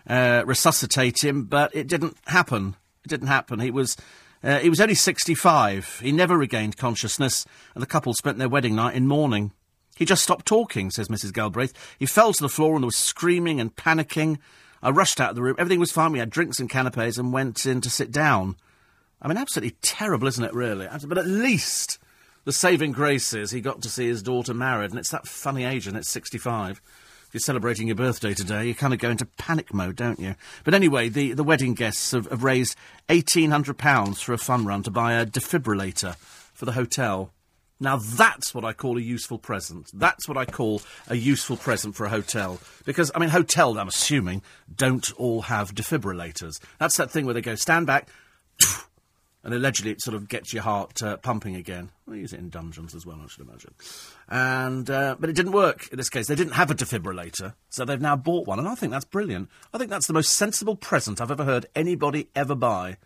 uh, 0.10 0.42
resuscitate 0.46 1.24
him, 1.24 1.44
but 1.44 1.76
it 1.76 1.88
didn't 1.88 2.18
happen. 2.26 2.76
It 3.08 3.10
didn't 3.10 3.28
happen. 3.28 3.62
He 3.62 3.72
was. 3.72 3.96
Uh, 4.44 4.60
he 4.60 4.70
was 4.70 4.82
only 4.82 4.94
65. 4.94 6.02
He 6.04 6.12
never 6.12 6.38
regained 6.38 6.78
consciousness, 6.78 7.46
and 7.74 7.82
the 7.82 7.88
couple 7.88 8.14
spent 8.14 8.38
their 8.38 8.50
wedding 8.50 8.76
night 8.76 8.96
in 8.96 9.08
mourning. 9.08 9.52
He 9.96 10.06
just 10.06 10.24
stopped 10.24 10.46
talking, 10.46 10.92
says 10.92 11.08
Mrs. 11.08 11.34
Galbraith. 11.34 11.74
He 11.98 12.06
fell 12.06 12.34
to 12.34 12.44
the 12.44 12.50
floor 12.50 12.76
and 12.76 12.86
was 12.86 12.98
screaming 12.98 13.60
and 13.62 13.76
panicking. 13.76 14.38
I 14.84 14.92
rushed 14.92 15.22
out 15.22 15.32
of 15.32 15.36
the 15.38 15.42
room. 15.42 15.56
Everything 15.58 15.80
was 15.80 15.92
fine. 15.92 16.12
We 16.12 16.20
had 16.20 16.30
drinks 16.30 16.60
and 16.60 16.70
canapes 16.70 17.18
and 17.18 17.34
went 17.34 17.66
in 17.66 17.82
to 17.82 17.90
sit 17.90 18.12
down. 18.12 18.58
I 19.22 19.28
mean, 19.28 19.38
absolutely 19.38 19.78
terrible, 19.82 20.28
isn't 20.28 20.44
it, 20.44 20.54
really? 20.54 20.88
But 21.08 21.18
at 21.18 21.26
least 21.26 21.98
the 22.44 22.52
saving 22.52 22.92
grace 22.92 23.34
is 23.34 23.52
he 23.52 23.62
got 23.62 23.82
to 23.84 23.90
see 23.90 24.08
his 24.08 24.22
daughter 24.22 24.54
married, 24.54 24.92
and 24.92 25.00
it's 25.00 25.12
that 25.12 25.28
funny 25.28 25.64
age, 25.64 25.88
and 25.88 25.96
it's 25.96 26.10
65 26.10 26.82
if 27.28 27.34
you're 27.34 27.40
celebrating 27.40 27.88
your 27.88 27.96
birthday 27.96 28.34
today, 28.34 28.68
you 28.68 28.76
kind 28.76 28.94
of 28.94 29.00
go 29.00 29.10
into 29.10 29.26
panic 29.26 29.74
mode, 29.74 29.98
don't 29.98 30.20
you? 30.20 30.36
But 30.64 30.74
anyway, 30.74 31.10
the, 31.10 31.34
the 31.34 31.44
wedding 31.44 31.74
guests 31.74 32.12
have, 32.12 32.28
have 32.28 32.44
raised 32.44 32.78
£1,800 33.10 34.24
for 34.24 34.34
a 34.34 34.38
fun 34.38 34.66
run 34.66 34.84
to 34.84 34.92
buy 34.92 35.14
a 35.14 35.26
defibrillator 35.26 36.16
for 36.54 36.64
the 36.64 36.72
hotel. 36.72 37.34
Now 37.82 37.98
that's 37.98 38.56
what 38.56 38.64
I 38.64 38.72
call 38.72 38.98
a 38.98 39.02
useful 39.02 39.38
present. 39.38 39.92
That's 39.94 40.28
what 40.28 40.38
I 40.38 40.46
call 40.46 40.82
a 41.10 41.16
useful 41.16 41.58
present 41.58 41.96
for 41.96 42.06
a 42.06 42.10
hotel. 42.10 42.60
Because, 42.86 43.12
I 43.14 43.20
mean, 43.20 43.30
hotels, 43.30 43.76
I'm 43.76 43.90
assuming, 43.90 44.42
don't 44.74 45.12
all 45.18 45.42
have 45.44 45.76
defibrillators. 45.76 46.62
That's 46.80 46.96
that 46.96 47.12
thing 47.12 47.26
where 47.26 47.34
they 47.34 47.42
go, 47.42 47.56
stand 47.56 47.88
back, 47.88 48.08
and 49.48 49.56
allegedly 49.56 49.92
it 49.92 50.02
sort 50.02 50.14
of 50.14 50.28
gets 50.28 50.52
your 50.52 50.62
heart 50.62 51.02
uh, 51.02 51.16
pumping 51.16 51.56
again. 51.56 51.90
We 52.06 52.20
use 52.20 52.34
it 52.34 52.40
in 52.40 52.50
dungeons 52.50 52.94
as 52.94 53.06
well, 53.06 53.18
I 53.24 53.28
should 53.30 53.48
imagine. 53.48 53.74
And 54.28 54.90
uh, 54.90 55.16
but 55.18 55.30
it 55.30 55.38
didn't 55.38 55.54
work 55.54 55.88
in 55.90 55.98
this 55.98 56.10
case. 56.10 56.28
They 56.28 56.36
didn't 56.36 56.52
have 56.54 56.70
a 56.70 56.76
defibrillator, 56.76 57.54
so 57.70 57.86
they've 57.86 58.02
now 58.02 58.18
bought 58.18 58.46
one, 58.46 58.60
and 58.60 58.68
I 58.68 58.76
think 58.76 58.92
that's 58.92 59.06
brilliant. 59.06 59.48
I 59.74 59.78
think 59.78 59.90
that's 59.90 60.06
the 60.06 60.12
most 60.12 60.34
sensible 60.34 60.76
present 60.76 61.22
I've 61.22 61.32
ever 61.32 61.46
heard 61.46 61.66
anybody 61.76 62.28
ever 62.36 62.56
buy. 62.56 62.98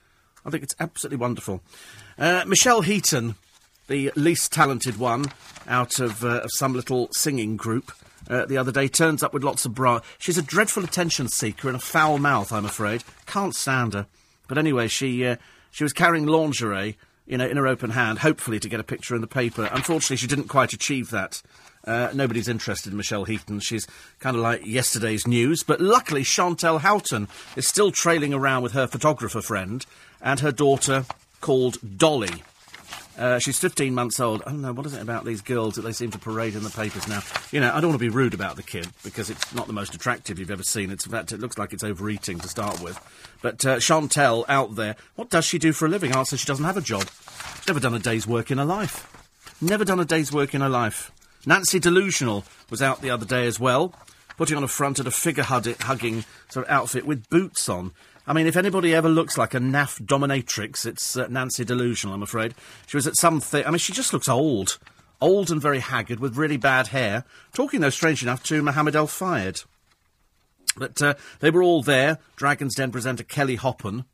I 0.44 0.50
think 0.50 0.64
it's 0.64 0.74
absolutely 0.80 1.18
wonderful. 1.18 1.62
Uh, 2.18 2.44
Michelle 2.48 2.82
Heaton, 2.82 3.36
the 3.88 4.12
least 4.16 4.52
talented 4.52 4.98
one 4.98 5.26
out 5.68 6.00
of, 6.00 6.26
uh, 6.26 6.40
of 6.40 6.50
some 6.54 6.74
little 6.74 7.10
singing 7.12 7.56
group. 7.56 7.92
Uh, 8.28 8.46
the 8.46 8.58
other 8.58 8.72
day 8.72 8.88
turns 8.88 9.22
up 9.22 9.32
with 9.32 9.44
lots 9.44 9.64
of 9.66 9.76
bra. 9.76 10.00
She's 10.18 10.40
a 10.40 10.44
dreadful 10.44 10.84
attention 10.84 11.28
seeker 11.28 11.68
and 11.68 11.78
a 11.78 11.80
foul 11.80 12.18
mouth, 12.18 12.52
I'm 12.52 12.66
afraid. 12.66 13.04
Can't 13.28 13.54
stand 13.54 13.94
her. 13.94 14.08
But 14.48 14.58
anyway, 14.58 14.88
she 14.88 15.24
uh, 15.24 15.36
she 15.72 15.84
was 15.84 15.94
carrying 15.94 16.26
lingerie, 16.28 16.98
you 17.26 17.38
know, 17.38 17.48
in 17.48 17.58
her 17.58 17.68
open 17.68 17.92
hand, 17.92 18.20
hopefully 18.20 18.60
to 18.60 18.70
get 18.70 18.80
a 18.80 18.84
picture 18.84 19.16
in 19.16 19.22
the 19.22 19.28
paper. 19.28 19.70
Unfortunately, 19.72 20.18
she 20.18 20.28
didn't 20.28 20.48
quite 20.48 20.74
achieve 20.74 21.10
that. 21.12 21.42
Uh, 21.86 22.12
nobody's 22.14 22.48
interested 22.48 22.92
in 22.92 22.98
Michelle 22.98 23.24
Heaton. 23.24 23.60
She's 23.60 23.88
kind 24.20 24.36
of 24.36 24.42
like 24.44 24.66
yesterday's 24.66 25.26
news. 25.26 25.64
But 25.64 25.82
luckily, 25.82 26.24
Chantelle 26.24 26.80
Houghton 26.80 27.28
is 27.56 27.68
still 27.68 27.92
trailing 27.92 28.34
around 28.34 28.64
with 28.64 28.74
her 28.74 28.86
photographer 28.86 29.42
friend 29.42 29.86
and 30.22 30.40
her 30.42 30.52
daughter 30.52 31.06
called 31.40 31.78
Dolly. 31.98 32.44
Uh, 33.18 33.40
she's 33.40 33.60
15 33.60 33.94
months 33.94 34.20
old. 34.20 34.42
I 34.46 34.52
don't 34.52 34.62
know, 34.62 34.74
what 34.74 34.86
is 34.86 34.94
it 34.94 35.02
about 35.02 35.26
these 35.26 35.42
girls 35.42 35.76
that 35.76 35.82
they 35.82 35.92
seem 35.92 36.12
to 36.12 36.18
parade 36.18 36.56
in 36.56 36.64
the 36.64 36.70
papers 36.70 37.08
now? 37.08 37.22
You 37.52 37.60
know, 37.60 37.70
I 37.72 37.82
don't 37.82 37.90
want 37.90 38.02
to 38.02 38.06
be 38.06 38.10
rude 38.10 38.34
about 38.34 38.56
the 38.56 38.64
kid 38.64 38.88
because 39.04 39.30
it's 39.30 39.54
not 39.54 39.68
the 39.68 39.74
most 39.74 39.94
attractive 39.94 40.40
you've 40.40 40.52
ever 40.52 40.64
seen. 40.64 40.92
It's, 40.92 41.06
in 41.06 41.12
fact, 41.12 41.32
it 41.32 41.40
looks 41.40 41.58
like 41.58 41.74
it's 41.74 41.84
overeating 41.84 42.40
to 42.40 42.48
start 42.48 42.82
with. 42.82 43.00
But 43.42 43.66
uh, 43.66 43.80
Chantelle 43.80 44.46
out 44.48 44.76
there, 44.76 44.96
what 45.16 45.30
does 45.30 45.46
she 45.46 45.60
do 45.60 45.74
for 45.74 45.86
a 45.86 45.90
living? 45.90 46.16
Answer, 46.16 46.38
she 46.38 46.48
doesn't 46.48 46.66
have 46.66 46.78
a 46.78 46.82
job. 46.82 47.08
She's 47.58 47.68
never 47.68 47.80
done 47.80 47.94
a 47.94 48.00
day's 48.00 48.26
work 48.26 48.50
in 48.52 48.58
her 48.58 48.66
life. 48.66 49.08
Never 49.62 49.86
done 49.86 50.00
a 50.00 50.06
day's 50.06 50.32
work 50.32 50.56
in 50.56 50.62
her 50.62 50.70
life. 50.70 51.12
Nancy 51.46 51.80
Delusional 51.80 52.46
was 52.70 52.82
out 52.82 53.02
the 53.02 53.10
other 53.10 53.26
day 53.26 53.46
as 53.46 53.60
well, 53.60 53.94
putting 54.38 54.58
on 54.58 54.64
a 54.64 54.68
front 54.68 55.00
at 55.00 55.08
a 55.08 55.12
figure 55.12 55.44
hugging 55.44 56.24
sort 56.50 56.66
of 56.66 56.72
outfit 56.72 57.06
with 57.06 57.30
boots 57.30 57.68
on. 57.68 57.92
I 58.28 58.34
mean, 58.34 58.48
if 58.48 58.56
anybody 58.56 58.94
ever 58.94 59.10
looks 59.10 59.38
like 59.38 59.54
a 59.54 59.60
naff 59.60 60.00
dominatrix, 60.02 60.86
it's 60.86 61.18
uh, 61.18 61.28
Nancy 61.28 61.66
Delusional, 61.66 62.14
I'm 62.14 62.24
afraid. 62.24 62.54
She 62.88 62.98
was 62.98 63.08
at 63.08 63.18
something. 63.18 63.66
I 63.66 63.72
mean, 63.72 63.80
she 63.80 63.94
just 63.94 64.14
looks 64.14 64.30
old. 64.30 64.78
Old 65.20 65.52
and 65.52 65.62
very 65.62 65.80
haggard 65.80 66.20
with 66.20 66.38
really 66.38 66.58
bad 66.58 66.88
hair. 66.88 67.26
Talking, 67.54 67.82
though, 67.82 67.90
strange 67.90 68.24
enough, 68.24 68.44
to 68.44 68.62
Mohammed 68.62 68.96
El 68.96 69.08
Fayed. 69.08 69.62
But 70.78 71.02
uh, 71.02 71.16
they 71.40 71.52
were 71.52 71.64
all 71.64 71.82
there. 71.82 72.20
Dragon's 72.36 72.76
Den 72.76 72.92
presenter 72.92 73.24
Kelly 73.24 73.58
Hoppen. 73.58 74.06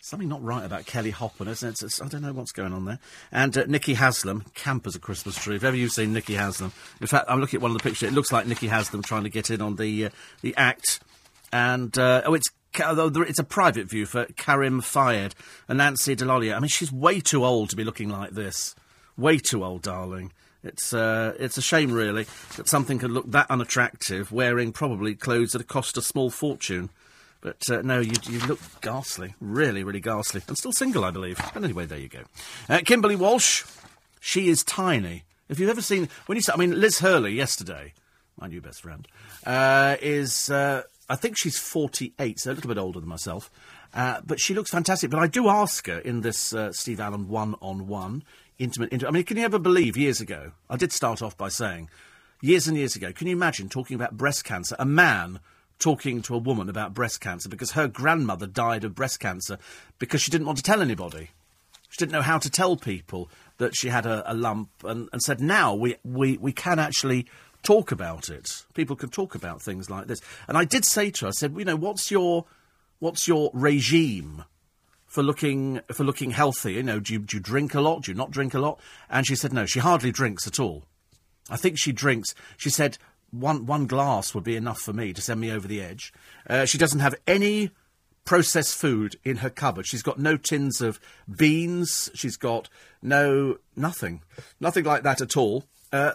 Something 0.00 0.28
not 0.28 0.42
right 0.42 0.64
about 0.64 0.84
Kelly 0.84 1.12
Hoppen, 1.12 1.48
isn't 1.48 1.66
it? 1.66 1.72
It's, 1.72 1.82
it's, 1.82 2.02
I 2.02 2.08
don't 2.08 2.20
know 2.20 2.32
what's 2.32 2.52
going 2.52 2.74
on 2.74 2.84
there. 2.84 2.98
And 3.32 3.56
uh, 3.56 3.64
Nicky 3.66 3.94
Haslam, 3.94 4.44
camp 4.54 4.86
as 4.86 4.94
a 4.94 4.98
Christmas 4.98 5.36
tree. 5.36 5.56
If 5.56 5.64
ever 5.64 5.76
you've 5.76 5.92
seen 5.92 6.12
Nicky 6.12 6.34
Haslam. 6.34 6.72
In 7.00 7.06
fact, 7.06 7.24
I'm 7.28 7.40
looking 7.40 7.58
at 7.58 7.62
one 7.62 7.70
of 7.70 7.78
the 7.78 7.82
pictures. 7.82 8.10
It 8.10 8.14
looks 8.14 8.30
like 8.30 8.46
Nicky 8.46 8.66
Haslam 8.66 9.02
trying 9.02 9.24
to 9.24 9.30
get 9.30 9.50
in 9.50 9.62
on 9.62 9.76
the, 9.76 10.06
uh, 10.06 10.10
the 10.42 10.54
act. 10.56 11.00
And, 11.52 11.96
uh, 11.96 12.22
oh, 12.26 12.34
it's 12.34 12.50
it's 12.76 13.38
a 13.38 13.44
private 13.44 13.88
view 13.88 14.06
for 14.06 14.26
Karim 14.36 14.80
Fayed 14.80 15.34
and 15.68 15.78
Nancy 15.78 16.16
Dell'Olio. 16.16 16.56
I 16.56 16.60
mean, 16.60 16.68
she's 16.68 16.92
way 16.92 17.20
too 17.20 17.44
old 17.44 17.70
to 17.70 17.76
be 17.76 17.84
looking 17.84 18.08
like 18.08 18.30
this. 18.30 18.74
Way 19.16 19.38
too 19.38 19.64
old, 19.64 19.82
darling. 19.82 20.32
It's 20.64 20.94
uh, 20.94 21.34
it's 21.38 21.58
a 21.58 21.62
shame, 21.62 21.92
really, 21.92 22.26
that 22.56 22.68
something 22.68 22.98
could 22.98 23.10
look 23.10 23.30
that 23.30 23.50
unattractive 23.50 24.32
wearing 24.32 24.72
probably 24.72 25.14
clothes 25.14 25.52
that 25.52 25.68
cost 25.68 25.96
a 25.98 26.02
small 26.02 26.30
fortune. 26.30 26.90
But 27.42 27.68
uh, 27.70 27.82
no, 27.82 28.00
you, 28.00 28.14
you 28.24 28.38
look 28.46 28.58
ghastly. 28.80 29.34
Really, 29.38 29.84
really 29.84 30.00
ghastly. 30.00 30.40
And 30.48 30.56
still 30.56 30.72
single, 30.72 31.04
I 31.04 31.10
believe. 31.10 31.38
But 31.52 31.62
anyway, 31.62 31.84
there 31.84 31.98
you 31.98 32.08
go. 32.08 32.22
Uh, 32.70 32.80
Kimberley 32.82 33.16
Walsh, 33.16 33.64
she 34.18 34.48
is 34.48 34.64
tiny. 34.64 35.24
If 35.50 35.60
you've 35.60 35.68
ever 35.68 35.82
seen. 35.82 36.08
when 36.24 36.36
you 36.36 36.42
saw, 36.42 36.54
I 36.54 36.56
mean, 36.56 36.80
Liz 36.80 37.00
Hurley 37.00 37.34
yesterday, 37.34 37.92
my 38.40 38.46
new 38.46 38.62
best 38.62 38.80
friend, 38.80 39.06
uh, 39.44 39.96
is 40.00 40.48
uh, 40.48 40.84
I 41.08 41.16
think 41.16 41.36
she's 41.36 41.58
48, 41.58 42.40
so 42.40 42.50
a 42.50 42.54
little 42.54 42.68
bit 42.68 42.78
older 42.78 43.00
than 43.00 43.08
myself. 43.08 43.50
Uh, 43.92 44.20
but 44.24 44.40
she 44.40 44.54
looks 44.54 44.70
fantastic. 44.70 45.10
But 45.10 45.20
I 45.20 45.26
do 45.26 45.48
ask 45.48 45.86
her 45.86 45.98
in 45.98 46.22
this 46.22 46.54
uh, 46.54 46.72
Steve 46.72 47.00
Allen 47.00 47.28
one 47.28 47.54
on 47.60 47.86
one 47.86 48.24
intimate 48.58 48.92
interview. 48.92 49.08
I 49.08 49.12
mean, 49.12 49.24
can 49.24 49.36
you 49.36 49.44
ever 49.44 49.58
believe 49.58 49.96
years 49.96 50.20
ago? 50.20 50.52
I 50.70 50.76
did 50.76 50.92
start 50.92 51.22
off 51.22 51.36
by 51.36 51.48
saying, 51.48 51.90
years 52.40 52.66
and 52.66 52.76
years 52.76 52.96
ago, 52.96 53.12
can 53.12 53.26
you 53.26 53.36
imagine 53.36 53.68
talking 53.68 53.94
about 53.94 54.16
breast 54.16 54.44
cancer? 54.44 54.76
A 54.78 54.84
man 54.84 55.40
talking 55.78 56.22
to 56.22 56.34
a 56.34 56.38
woman 56.38 56.68
about 56.68 56.94
breast 56.94 57.20
cancer 57.20 57.48
because 57.48 57.72
her 57.72 57.88
grandmother 57.88 58.46
died 58.46 58.84
of 58.84 58.94
breast 58.94 59.20
cancer 59.20 59.58
because 59.98 60.22
she 60.22 60.30
didn't 60.30 60.46
want 60.46 60.58
to 60.58 60.64
tell 60.64 60.80
anybody. 60.80 61.30
She 61.90 61.98
didn't 61.98 62.12
know 62.12 62.22
how 62.22 62.38
to 62.38 62.50
tell 62.50 62.76
people 62.76 63.30
that 63.58 63.76
she 63.76 63.88
had 63.88 64.06
a, 64.06 64.30
a 64.30 64.34
lump 64.34 64.70
and, 64.82 65.08
and 65.12 65.22
said, 65.22 65.40
now 65.40 65.74
we, 65.74 65.96
we, 66.02 66.38
we 66.38 66.52
can 66.52 66.78
actually 66.78 67.26
talk 67.64 67.90
about 67.90 68.28
it. 68.28 68.64
People 68.74 68.94
can 68.94 69.08
talk 69.08 69.34
about 69.34 69.60
things 69.60 69.90
like 69.90 70.06
this. 70.06 70.20
And 70.46 70.56
I 70.56 70.64
did 70.64 70.84
say 70.84 71.10
to 71.10 71.24
her, 71.24 71.28
I 71.28 71.32
said, 71.32 71.54
you 71.56 71.64
know, 71.64 71.76
what's 71.76 72.10
your, 72.10 72.44
what's 73.00 73.26
your 73.26 73.50
regime 73.52 74.44
for 75.06 75.22
looking, 75.22 75.80
for 75.92 76.04
looking 76.04 76.30
healthy? 76.30 76.74
You 76.74 76.82
know, 76.82 77.00
do 77.00 77.14
you, 77.14 77.18
do 77.18 77.36
you 77.36 77.42
drink 77.42 77.74
a 77.74 77.80
lot? 77.80 78.04
Do 78.04 78.12
you 78.12 78.16
not 78.16 78.30
drink 78.30 78.54
a 78.54 78.60
lot? 78.60 78.78
And 79.10 79.26
she 79.26 79.34
said, 79.34 79.52
no, 79.52 79.66
she 79.66 79.80
hardly 79.80 80.12
drinks 80.12 80.46
at 80.46 80.60
all. 80.60 80.84
I 81.50 81.56
think 81.56 81.78
she 81.78 81.92
drinks, 81.92 82.34
she 82.56 82.70
said, 82.70 82.96
one, 83.30 83.66
one 83.66 83.86
glass 83.86 84.34
would 84.34 84.44
be 84.44 84.56
enough 84.56 84.78
for 84.78 84.92
me 84.92 85.12
to 85.12 85.20
send 85.20 85.40
me 85.40 85.50
over 85.50 85.66
the 85.66 85.82
edge. 85.82 86.12
Uh, 86.48 86.64
she 86.64 86.78
doesn't 86.78 87.00
have 87.00 87.16
any 87.26 87.70
processed 88.24 88.76
food 88.76 89.16
in 89.24 89.38
her 89.38 89.50
cupboard. 89.50 89.86
She's 89.86 90.02
got 90.02 90.18
no 90.18 90.36
tins 90.36 90.80
of 90.80 90.98
beans. 91.28 92.10
She's 92.14 92.36
got 92.36 92.68
no 93.02 93.58
nothing, 93.76 94.22
nothing 94.60 94.84
like 94.84 95.02
that 95.02 95.20
at 95.20 95.36
all. 95.36 95.64
Uh, 95.92 96.12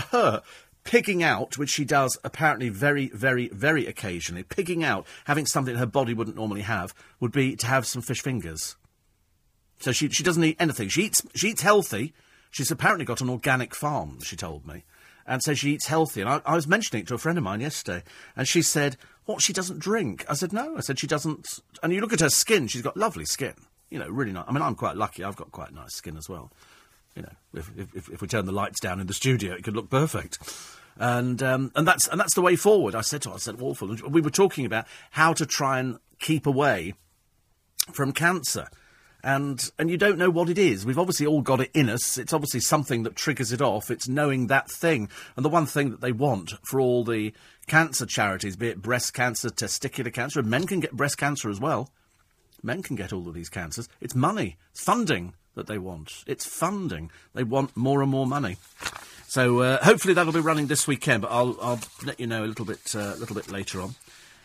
for 0.00 0.16
her, 0.16 0.42
pigging 0.84 1.22
out, 1.22 1.58
which 1.58 1.70
she 1.70 1.84
does 1.84 2.18
apparently 2.24 2.68
very, 2.68 3.08
very, 3.08 3.48
very 3.48 3.86
occasionally, 3.86 4.42
pigging 4.42 4.82
out, 4.82 5.06
having 5.26 5.46
something 5.46 5.76
her 5.76 5.86
body 5.86 6.14
wouldn't 6.14 6.36
normally 6.36 6.62
have, 6.62 6.94
would 7.20 7.32
be 7.32 7.54
to 7.56 7.66
have 7.66 7.86
some 7.86 8.02
fish 8.02 8.22
fingers. 8.22 8.76
So 9.78 9.92
she 9.92 10.08
she 10.08 10.22
doesn't 10.22 10.44
eat 10.44 10.56
anything. 10.58 10.88
She 10.88 11.02
eats 11.02 11.22
she 11.34 11.50
eats 11.50 11.62
healthy. 11.62 12.14
She's 12.50 12.70
apparently 12.70 13.04
got 13.04 13.20
an 13.20 13.30
organic 13.30 13.74
farm. 13.74 14.20
She 14.20 14.36
told 14.36 14.66
me 14.66 14.84
and 15.26 15.42
so 15.42 15.54
she 15.54 15.72
eats 15.72 15.86
healthy. 15.86 16.20
And 16.20 16.30
I, 16.30 16.40
I, 16.44 16.54
was 16.54 16.66
mentioning 16.66 17.02
it 17.02 17.08
to 17.08 17.14
a 17.14 17.18
friend 17.18 17.38
of 17.38 17.44
mine 17.44 17.60
yesterday, 17.60 18.02
and 18.36 18.46
she 18.46 18.62
said, 18.62 18.96
"What? 19.24 19.42
She 19.42 19.52
doesn't 19.52 19.78
drink?" 19.78 20.24
I 20.28 20.34
said, 20.34 20.52
"No." 20.52 20.76
I 20.76 20.80
said, 20.80 20.98
"She 20.98 21.06
doesn't." 21.06 21.60
And 21.82 21.92
you 21.92 22.00
look 22.00 22.12
at 22.12 22.20
her 22.20 22.30
skin; 22.30 22.68
she's 22.68 22.82
got 22.82 22.96
lovely 22.96 23.24
skin. 23.24 23.54
You 23.90 23.98
know, 23.98 24.08
really 24.08 24.32
nice. 24.32 24.44
I 24.48 24.52
mean, 24.52 24.62
I'm 24.62 24.74
quite 24.74 24.96
lucky. 24.96 25.22
I've 25.22 25.36
got 25.36 25.52
quite 25.52 25.72
nice 25.72 25.94
skin 25.94 26.16
as 26.16 26.28
well. 26.28 26.50
You 27.14 27.22
know, 27.22 27.32
if, 27.54 27.70
if, 27.94 28.08
if 28.08 28.22
we 28.22 28.28
turn 28.28 28.46
the 28.46 28.52
lights 28.52 28.80
down 28.80 29.00
in 29.00 29.06
the 29.06 29.14
studio, 29.14 29.52
it 29.54 29.64
could 29.64 29.76
look 29.76 29.90
perfect. 29.90 30.38
And 30.96 31.42
um, 31.42 31.72
and 31.74 31.86
that's 31.86 32.08
and 32.08 32.20
that's 32.20 32.34
the 32.34 32.42
way 32.42 32.56
forward. 32.56 32.94
I 32.94 33.00
said 33.00 33.22
to 33.22 33.30
her, 33.30 33.34
I 33.36 33.38
said, 33.38 33.56
"Awful." 33.60 33.96
we 34.08 34.20
were 34.20 34.30
talking 34.30 34.66
about 34.66 34.86
how 35.10 35.32
to 35.32 35.46
try 35.46 35.78
and 35.78 35.98
keep 36.18 36.46
away 36.46 36.94
from 37.92 38.12
cancer 38.12 38.68
and 39.24 39.70
and 39.78 39.90
you 39.90 39.96
don't 39.96 40.18
know 40.18 40.30
what 40.30 40.48
it 40.48 40.58
is. 40.58 40.84
We've 40.84 40.98
obviously 40.98 41.26
all 41.26 41.42
got 41.42 41.60
it 41.60 41.70
in 41.74 41.88
us. 41.88 42.18
It's 42.18 42.32
obviously 42.32 42.60
something 42.60 43.04
that 43.04 43.16
triggers 43.16 43.52
it 43.52 43.62
off. 43.62 43.90
It's 43.90 44.08
knowing 44.08 44.48
that 44.48 44.70
thing. 44.70 45.08
And 45.36 45.44
the 45.44 45.50
one 45.50 45.66
thing 45.66 45.90
that 45.90 46.00
they 46.00 46.12
want 46.12 46.52
for 46.64 46.80
all 46.80 47.04
the 47.04 47.32
cancer 47.66 48.06
charities, 48.06 48.56
be 48.56 48.68
it 48.68 48.82
breast 48.82 49.14
cancer, 49.14 49.48
testicular 49.48 50.12
cancer, 50.12 50.40
and 50.40 50.50
men 50.50 50.66
can 50.66 50.80
get 50.80 50.92
breast 50.92 51.18
cancer 51.18 51.50
as 51.50 51.60
well. 51.60 51.90
Men 52.62 52.82
can 52.82 52.96
get 52.96 53.12
all 53.12 53.28
of 53.28 53.34
these 53.34 53.48
cancers. 53.48 53.88
It's 54.00 54.14
money, 54.14 54.56
it's 54.70 54.82
funding 54.82 55.34
that 55.54 55.66
they 55.66 55.78
want. 55.78 56.24
It's 56.26 56.46
funding. 56.46 57.10
They 57.34 57.44
want 57.44 57.76
more 57.76 58.02
and 58.02 58.10
more 58.10 58.26
money. 58.26 58.56
So 59.26 59.60
uh, 59.60 59.84
hopefully 59.84 60.14
that'll 60.14 60.32
be 60.32 60.40
running 60.40 60.66
this 60.66 60.86
weekend, 60.86 61.22
but 61.22 61.30
I'll, 61.30 61.56
I'll 61.60 61.80
let 62.04 62.20
you 62.20 62.26
know 62.26 62.44
a 62.44 62.46
little 62.46 62.66
bit, 62.66 62.94
uh, 62.94 63.14
little 63.18 63.34
bit 63.34 63.50
later 63.50 63.80
on. 63.80 63.94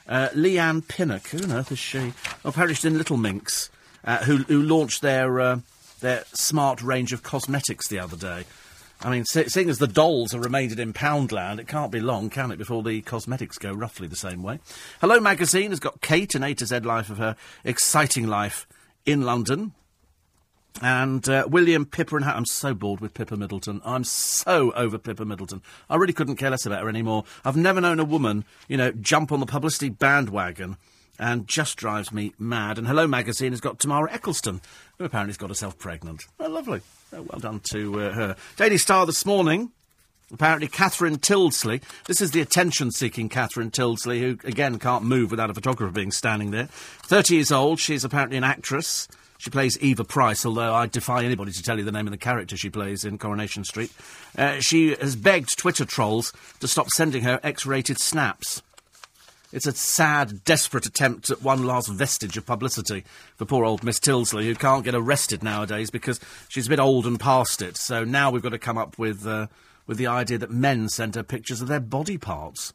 Uh, 0.08 0.30
Leigh-Anne 0.34 0.84
Pinnock, 0.84 1.28
who 1.28 1.44
on 1.44 1.52
earth 1.52 1.72
is 1.72 1.80
she? 1.80 2.14
Oh, 2.46 2.68
she's 2.68 2.86
in 2.86 2.98
Little 2.98 3.18
Mix 3.18 3.70
uh, 4.08 4.24
who, 4.24 4.38
who, 4.38 4.64
launched 4.64 5.02
their, 5.02 5.40
uh, 5.40 5.60
their 6.00 6.24
smart 6.34 6.82
range 6.82 7.14
of 7.14 7.24
cosmetics 7.24 7.90
the 7.90 8.00
other 8.00 8.16
day. 8.16 8.46
I 9.02 9.12
mean, 9.12 9.26
seeing 9.26 9.70
as 9.70 9.78
the 9.78 9.88
dolls 9.88 10.34
are 10.34 10.40
remained 10.40 10.80
in 10.80 10.94
Poundland, 10.94 11.60
it 11.60 11.68
can't 11.68 11.92
be 11.92 12.00
long, 12.00 12.32
can 12.32 12.50
it, 12.50 12.58
before 12.58 12.82
the 12.82 13.02
cosmetics 13.02 13.60
go 13.60 13.72
roughly 13.72 14.08
the 14.08 14.16
same 14.16 14.42
way. 14.42 14.60
Hello 15.02 15.20
Magazine 15.20 15.70
has 15.70 15.80
got 15.80 16.02
Kate, 16.02 16.34
an 16.34 16.42
A 16.42 16.56
to 16.56 16.66
Z 16.66 16.80
life 16.80 17.12
of 17.12 17.20
her 17.20 17.36
exciting 17.64 18.26
life 18.26 18.66
in 19.06 19.22
London. 19.22 19.74
And 20.82 21.28
uh, 21.28 21.48
William 21.50 21.86
Pippa 21.86 22.18
and 22.18 22.26
I'm 22.26 22.46
so 22.46 22.74
bored 22.74 23.00
with 23.00 23.14
Pippa 23.14 23.36
Middleton. 23.36 23.82
I'm 23.84 24.04
so 24.04 24.72
over 24.74 24.98
Pippa 24.98 25.26
Middleton. 25.26 25.62
I 25.90 25.96
really 25.96 26.14
couldn't 26.14 26.36
care 26.36 26.52
less 26.52 26.66
about 26.66 26.84
her 26.84 26.90
anymore. 26.90 27.24
I've 27.44 27.58
never 27.58 27.82
known 27.82 28.00
a 28.00 28.06
woman, 28.06 28.46
you 28.68 28.78
know, 28.78 28.92
jump 28.92 29.32
on 29.32 29.40
the 29.40 29.46
publicity 29.46 29.90
bandwagon 29.90 30.78
and 31.20 31.48
just 31.48 31.78
drives 31.78 32.12
me 32.12 32.34
mad. 32.38 32.78
And 32.78 32.88
Hello 32.88 33.08
Magazine 33.08 33.52
has 33.52 33.62
got 33.62 33.80
Tamara 33.80 34.10
Ecclestone, 34.12 34.62
who 34.98 35.06
apparently 35.06 35.32
has 35.32 35.38
got 35.38 35.50
herself 35.50 35.78
pregnant. 35.80 36.28
Oh, 36.40 36.48
lovely. 36.48 36.82
Oh, 37.14 37.24
well 37.24 37.40
done 37.40 37.62
to 37.72 38.02
uh, 38.02 38.12
her. 38.14 38.36
Daily 38.56 38.78
Star 38.78 39.06
this 39.06 39.26
morning. 39.26 39.72
Apparently, 40.32 40.68
Catherine 40.68 41.18
Tyldesley. 41.18 41.82
This 42.06 42.20
is 42.20 42.32
the 42.32 42.42
attention 42.42 42.92
seeking 42.92 43.30
Catherine 43.30 43.72
Tyldesley, 43.72 44.20
who, 44.20 44.38
again, 44.44 44.78
can't 44.78 45.06
move 45.06 45.32
without 45.32 45.50
a 45.50 45.54
photographer 45.54 45.92
being 45.92 46.12
standing 46.12 46.52
there. 46.52 46.68
30 46.68 47.36
years 47.36 47.52
old. 47.52 47.80
She's 47.80 48.04
apparently 48.04 48.38
an 48.38 48.44
actress. 48.44 49.08
She 49.38 49.50
plays 49.50 49.78
Eva 49.80 50.04
Price, 50.04 50.46
although 50.46 50.74
I 50.74 50.88
defy 50.88 51.24
anybody 51.24 51.52
to 51.52 51.64
tell 51.64 51.78
you 51.78 51.84
the 51.84 51.92
name 51.92 52.08
of 52.08 52.12
the 52.12 52.18
character 52.18 52.58
she 52.58 52.70
plays 52.70 53.06
in 53.06 53.18
Coronation 53.18 53.64
Street. 53.64 53.92
Uh, 54.38 54.60
she 54.60 54.96
has 54.96 55.16
begged 55.16 55.58
Twitter 55.58 55.86
trolls 55.86 56.34
to 56.60 56.68
stop 56.68 56.90
sending 56.90 57.24
her 57.24 57.40
X 57.44 57.66
rated 57.66 58.00
snaps. 58.00 58.62
It's 59.54 59.68
a 59.68 59.72
sad, 59.72 60.44
desperate 60.44 60.86
attempt 60.86 61.30
at 61.30 61.42
one 61.42 61.64
last 61.64 61.88
vestige 61.88 62.36
of 62.36 62.46
publicity 62.46 63.06
for 63.38 63.46
poor 63.46 63.64
old 63.64 63.84
Miss 63.84 64.00
Tyldesley, 64.00 64.44
who 64.44 64.56
can't 64.56 64.84
get 64.84 64.94
arrested 64.94 65.42
nowadays 65.42 65.90
because 65.90 66.20
she's 66.50 66.68
a 66.68 66.70
bit 66.70 66.80
old 66.80 67.06
and 67.06 67.20
past 67.20 67.62
it. 67.62 67.78
So 67.78 68.04
now 68.04 68.30
we've 68.30 68.44
got 68.44 68.50
to 68.50 68.60
come 68.60 68.78
up 68.78 68.98
with, 68.98 69.26
uh, 69.26 69.48
with 69.86 69.98
the 69.98 70.08
idea 70.08 70.38
that 70.40 70.52
men 70.52 70.90
send 70.90 71.16
her 71.16 71.24
pictures 71.24 71.62
of 71.62 71.70
their 71.70 71.80
body 71.80 72.18
parts. 72.18 72.74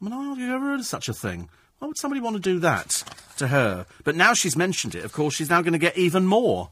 I 0.00 0.04
mean, 0.04 0.28
have 0.28 0.38
you 0.38 0.54
ever 0.54 0.66
heard 0.66 0.80
of 0.80 0.86
such 0.86 1.08
a 1.08 1.14
thing? 1.14 1.48
Why 1.82 1.88
would 1.88 1.98
somebody 1.98 2.20
want 2.20 2.36
to 2.36 2.40
do 2.40 2.60
that 2.60 3.02
to 3.38 3.48
her? 3.48 3.86
But 4.04 4.14
now 4.14 4.34
she's 4.34 4.54
mentioned 4.54 4.94
it, 4.94 5.04
of 5.04 5.12
course, 5.12 5.34
she's 5.34 5.50
now 5.50 5.62
going 5.62 5.72
to 5.72 5.80
get 5.80 5.98
even 5.98 6.24
more. 6.26 6.70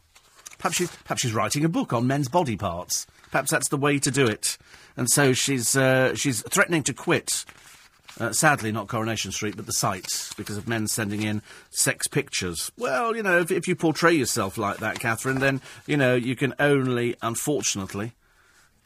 Perhaps 0.56 0.76
she's, 0.76 0.96
perhaps 0.98 1.22
she's 1.22 1.34
writing 1.34 1.64
a 1.64 1.68
book 1.68 1.92
on 1.92 2.06
men's 2.06 2.28
body 2.28 2.56
parts. 2.56 3.08
Perhaps 3.32 3.50
that's 3.50 3.68
the 3.70 3.76
way 3.76 3.98
to 3.98 4.10
do 4.12 4.28
it. 4.28 4.56
And 4.96 5.10
so 5.10 5.32
she's, 5.32 5.76
uh, 5.76 6.14
she's 6.14 6.42
threatening 6.42 6.84
to 6.84 6.94
quit 6.94 7.44
uh, 8.20 8.32
sadly, 8.32 8.70
not 8.70 8.86
Coronation 8.86 9.32
Street, 9.32 9.56
but 9.56 9.66
the 9.66 9.72
site, 9.72 10.30
because 10.36 10.56
of 10.56 10.68
men 10.68 10.86
sending 10.86 11.22
in 11.22 11.42
sex 11.70 12.06
pictures. 12.06 12.70
Well, 12.78 13.16
you 13.16 13.24
know, 13.24 13.40
if, 13.40 13.50
if 13.50 13.66
you 13.66 13.74
portray 13.74 14.12
yourself 14.12 14.58
like 14.58 14.76
that, 14.76 15.00
Catherine, 15.00 15.40
then, 15.40 15.60
you 15.86 15.96
know, 15.96 16.14
you 16.14 16.36
can 16.36 16.54
only, 16.60 17.16
unfortunately, 17.20 18.12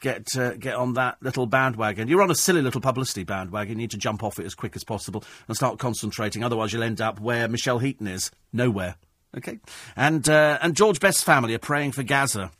get 0.05 0.37
uh, 0.37 0.53
get 0.53 0.75
on 0.75 0.93
that 0.93 1.17
little 1.21 1.47
bandwagon. 1.47 2.07
You're 2.07 2.21
on 2.21 2.29
a 2.29 2.35
silly 2.35 2.61
little 2.61 2.79
publicity 2.79 3.23
bandwagon. 3.23 3.71
You 3.71 3.77
need 3.77 3.91
to 3.91 3.97
jump 3.97 4.23
off 4.23 4.39
it 4.39 4.45
as 4.45 4.53
quick 4.53 4.75
as 4.75 4.83
possible 4.83 5.23
and 5.47 5.57
start 5.57 5.79
concentrating. 5.79 6.43
Otherwise, 6.43 6.71
you'll 6.71 6.83
end 6.83 7.01
up 7.01 7.19
where 7.19 7.47
Michelle 7.47 7.79
Heaton 7.79 8.05
is, 8.05 8.29
nowhere. 8.53 8.97
Okay, 9.35 9.59
and 9.95 10.29
uh, 10.29 10.59
and 10.61 10.75
George 10.75 10.99
Best's 10.99 11.23
family 11.23 11.55
are 11.55 11.59
praying 11.59 11.93
for 11.93 12.03
Gazza. 12.03 12.51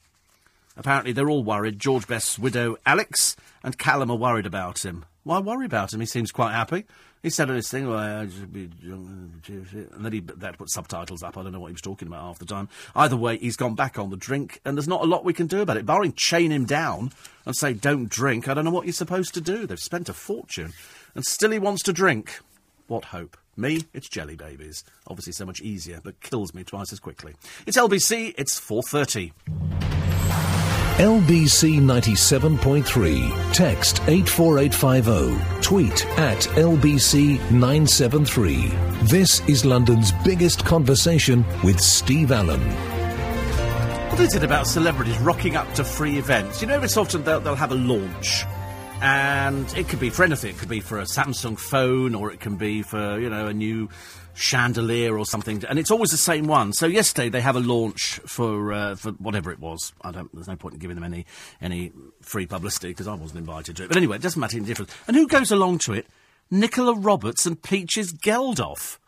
Apparently, 0.75 1.13
they're 1.13 1.29
all 1.29 1.43
worried. 1.43 1.79
George 1.79 2.07
Best's 2.07 2.39
widow, 2.39 2.77
Alex, 2.85 3.35
and 3.63 3.77
Calum 3.77 4.09
are 4.09 4.17
worried 4.17 4.47
about 4.47 4.83
him. 4.83 5.05
Why 5.23 5.39
worry 5.39 5.67
about 5.67 5.93
him? 5.93 5.99
He 5.99 6.05
seems 6.05 6.31
quite 6.31 6.51
happy. 6.51 6.85
He 7.25 7.31
said 7.31 7.49
on 7.49 7.55
his 7.55 7.67
thing, 7.71 7.89
well, 7.89 7.97
I 7.97 8.25
just 8.27 8.53
be 8.53 8.69
and 8.83 9.41
then 9.97 10.13
he 10.13 10.19
that 10.19 10.59
put 10.59 10.69
subtitles 10.69 11.23
up. 11.23 11.35
I 11.35 11.41
don't 11.41 11.53
know 11.53 11.59
what 11.59 11.69
he 11.69 11.73
was 11.73 11.81
talking 11.81 12.07
about 12.07 12.21
half 12.21 12.37
the 12.37 12.45
time. 12.45 12.69
Either 12.95 13.17
way, 13.17 13.39
he's 13.39 13.55
gone 13.55 13.73
back 13.73 13.97
on 13.97 14.11
the 14.11 14.15
drink, 14.15 14.61
and 14.63 14.77
there's 14.77 14.87
not 14.87 15.01
a 15.01 15.05
lot 15.05 15.25
we 15.25 15.33
can 15.33 15.47
do 15.47 15.61
about 15.61 15.77
it. 15.77 15.87
Barring 15.87 16.13
chain 16.13 16.51
him 16.51 16.65
down 16.65 17.11
and 17.47 17.55
say, 17.55 17.73
don't 17.73 18.09
drink, 18.09 18.47
I 18.47 18.53
don't 18.53 18.63
know 18.63 18.69
what 18.69 18.85
you're 18.85 18.93
supposed 18.93 19.33
to 19.33 19.41
do. 19.41 19.65
They've 19.65 19.79
spent 19.79 20.07
a 20.07 20.13
fortune, 20.13 20.73
and 21.15 21.25
still 21.25 21.49
he 21.49 21.57
wants 21.57 21.81
to 21.85 21.93
drink. 21.93 22.41
What 22.85 23.05
hope? 23.05 23.37
Me, 23.57 23.85
it's 23.91 24.07
jelly 24.07 24.35
babies. 24.35 24.83
Obviously 25.07 25.33
so 25.33 25.47
much 25.47 25.61
easier, 25.61 26.01
but 26.03 26.21
kills 26.21 26.53
me 26.53 26.63
twice 26.63 26.93
as 26.93 26.99
quickly. 26.99 27.33
It's 27.65 27.75
LBC, 27.75 28.35
it's 28.37 28.59
4.30. 28.59 30.04
LBC 30.95 31.81
97.3. 31.81 33.51
Text 33.51 33.99
84850. 34.07 35.61
Tweet 35.61 36.05
at 36.17 36.37
LBC 36.37 37.37
973. 37.51 38.67
This 39.03 39.41
is 39.49 39.65
London's 39.65 40.13
biggest 40.23 40.63
conversation 40.63 41.43
with 41.65 41.81
Steve 41.81 42.31
Allen. 42.31 42.61
What 44.09 44.21
is 44.21 44.35
it 44.35 44.45
about 44.45 44.67
celebrities 44.67 45.17
rocking 45.17 45.57
up 45.57 45.69
to 45.73 45.83
free 45.83 46.17
events? 46.17 46.61
You 46.61 46.69
know, 46.69 46.81
it's 46.81 46.95
often 46.95 47.25
they'll, 47.25 47.41
they'll 47.41 47.55
have 47.55 47.73
a 47.73 47.75
launch. 47.75 48.45
And 49.01 49.67
it 49.77 49.89
could 49.89 49.99
be 49.99 50.09
for 50.09 50.23
anything. 50.23 50.51
It 50.51 50.59
could 50.59 50.69
be 50.69 50.79
for 50.79 50.99
a 50.99 51.03
Samsung 51.03 51.59
phone, 51.59 52.15
or 52.15 52.31
it 52.31 52.39
can 52.39 52.55
be 52.55 52.83
for, 52.83 53.19
you 53.19 53.29
know, 53.29 53.47
a 53.47 53.53
new 53.53 53.89
chandelier 54.35 55.17
or 55.17 55.25
something, 55.25 55.63
and 55.67 55.79
it's 55.79 55.91
always 55.91 56.11
the 56.11 56.17
same 56.17 56.47
one. 56.47 56.73
So 56.73 56.85
yesterday 56.85 57.29
they 57.29 57.41
have 57.41 57.55
a 57.55 57.59
launch 57.59 58.19
for 58.25 58.73
uh, 58.73 58.95
for 58.95 59.11
whatever 59.13 59.51
it 59.51 59.59
was. 59.59 59.93
I 60.01 60.11
don't. 60.11 60.33
There's 60.33 60.47
no 60.47 60.55
point 60.55 60.75
in 60.75 60.79
giving 60.79 60.95
them 60.95 61.03
any 61.03 61.25
any 61.61 61.91
free 62.21 62.45
publicity 62.45 62.89
because 62.89 63.07
I 63.07 63.15
wasn't 63.15 63.39
invited 63.39 63.77
to 63.77 63.83
it. 63.83 63.87
But 63.87 63.97
anyway, 63.97 64.17
it 64.17 64.21
doesn't 64.21 64.39
matter 64.39 64.57
any 64.57 64.65
difference. 64.65 64.93
And 65.07 65.15
who 65.15 65.27
goes 65.27 65.51
along 65.51 65.79
to 65.79 65.93
it? 65.93 66.07
Nicola 66.51 66.95
Roberts 66.95 67.45
and 67.45 67.61
Peaches 67.61 68.13
Geldof. 68.13 68.99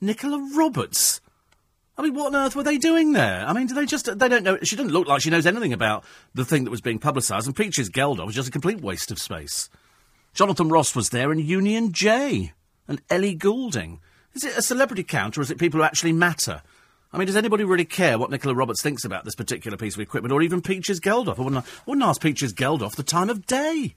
Nicola 0.00 0.50
Roberts. 0.54 1.20
I 1.96 2.02
mean, 2.02 2.14
what 2.14 2.34
on 2.34 2.36
earth 2.36 2.56
were 2.56 2.62
they 2.62 2.78
doing 2.78 3.12
there? 3.12 3.44
I 3.46 3.52
mean, 3.52 3.66
do 3.66 3.74
they 3.74 3.84
just, 3.84 4.06
they 4.18 4.28
don't 4.28 4.42
know, 4.42 4.58
she 4.62 4.76
doesn't 4.76 4.92
look 4.92 5.06
like 5.06 5.20
she 5.20 5.30
knows 5.30 5.46
anything 5.46 5.74
about 5.74 6.04
the 6.34 6.44
thing 6.44 6.64
that 6.64 6.70
was 6.70 6.80
being 6.80 6.98
publicised, 6.98 7.46
and 7.46 7.54
Peaches 7.54 7.90
Geldof 7.90 8.26
was 8.26 8.34
just 8.34 8.48
a 8.48 8.52
complete 8.52 8.80
waste 8.80 9.10
of 9.10 9.18
space. 9.18 9.68
Jonathan 10.32 10.70
Ross 10.70 10.96
was 10.96 11.10
there, 11.10 11.30
and 11.30 11.40
Union 11.40 11.92
J, 11.92 12.52
and 12.88 13.02
Ellie 13.10 13.34
Goulding. 13.34 14.00
Is 14.34 14.44
it 14.44 14.56
a 14.56 14.62
celebrity 14.62 15.02
count 15.02 15.36
or 15.36 15.42
is 15.42 15.50
it 15.50 15.58
people 15.58 15.80
who 15.80 15.84
actually 15.84 16.12
matter? 16.12 16.62
I 17.12 17.18
mean, 17.18 17.26
does 17.26 17.36
anybody 17.36 17.64
really 17.64 17.84
care 17.84 18.18
what 18.18 18.30
Nicola 18.30 18.54
Roberts 18.54 18.82
thinks 18.82 19.04
about 19.04 19.24
this 19.24 19.34
particular 19.34 19.76
piece 19.76 19.94
of 19.94 20.00
equipment, 20.00 20.32
or 20.32 20.40
even 20.40 20.62
Peaches 20.62 20.98
Geldof? 20.98 21.38
I 21.38 21.42
wouldn't, 21.42 21.66
I 21.66 21.68
wouldn't 21.84 22.06
ask 22.06 22.22
Peaches 22.22 22.54
Geldof 22.54 22.96
the 22.96 23.02
time 23.02 23.28
of 23.28 23.46
day. 23.46 23.94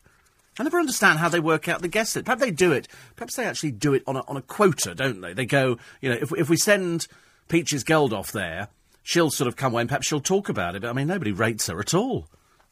I 0.60 0.64
never 0.64 0.80
understand 0.80 1.20
how 1.20 1.30
they 1.30 1.40
work 1.40 1.68
out 1.68 1.82
the 1.82 1.88
guest 1.88 2.16
list. 2.16 2.26
Perhaps 2.26 2.42
they 2.42 2.52
do 2.52 2.72
it. 2.72 2.88
Perhaps 3.16 3.36
they 3.36 3.46
actually 3.46 3.72
do 3.72 3.94
it 3.94 4.04
on 4.08 4.18
a, 4.18 4.22
on 4.28 4.38
a 4.38 4.42
quota, 4.42 4.96
don't 4.96 5.22
they? 5.22 5.34
They 5.34 5.46
go, 5.46 5.78
you 6.02 6.10
know, 6.10 6.18
if, 6.22 6.32
if 6.38 6.50
we 6.50 6.58
send 6.58 7.08
Peaches 7.48 7.84
Geldof 7.84 8.32
there, 8.32 8.70
she'll 9.04 9.32
sort 9.32 9.48
of 9.48 9.56
come 9.56 9.74
away 9.74 9.82
and 9.82 9.90
perhaps 9.90 10.08
she'll 10.08 10.20
talk 10.20 10.50
about 10.50 10.76
it. 10.76 10.82
But 10.82 10.90
I 10.90 10.94
mean, 10.94 11.08
nobody 11.08 11.32
rates 11.32 11.68
her 11.68 11.80
at 11.80 11.94
all. 11.94 12.28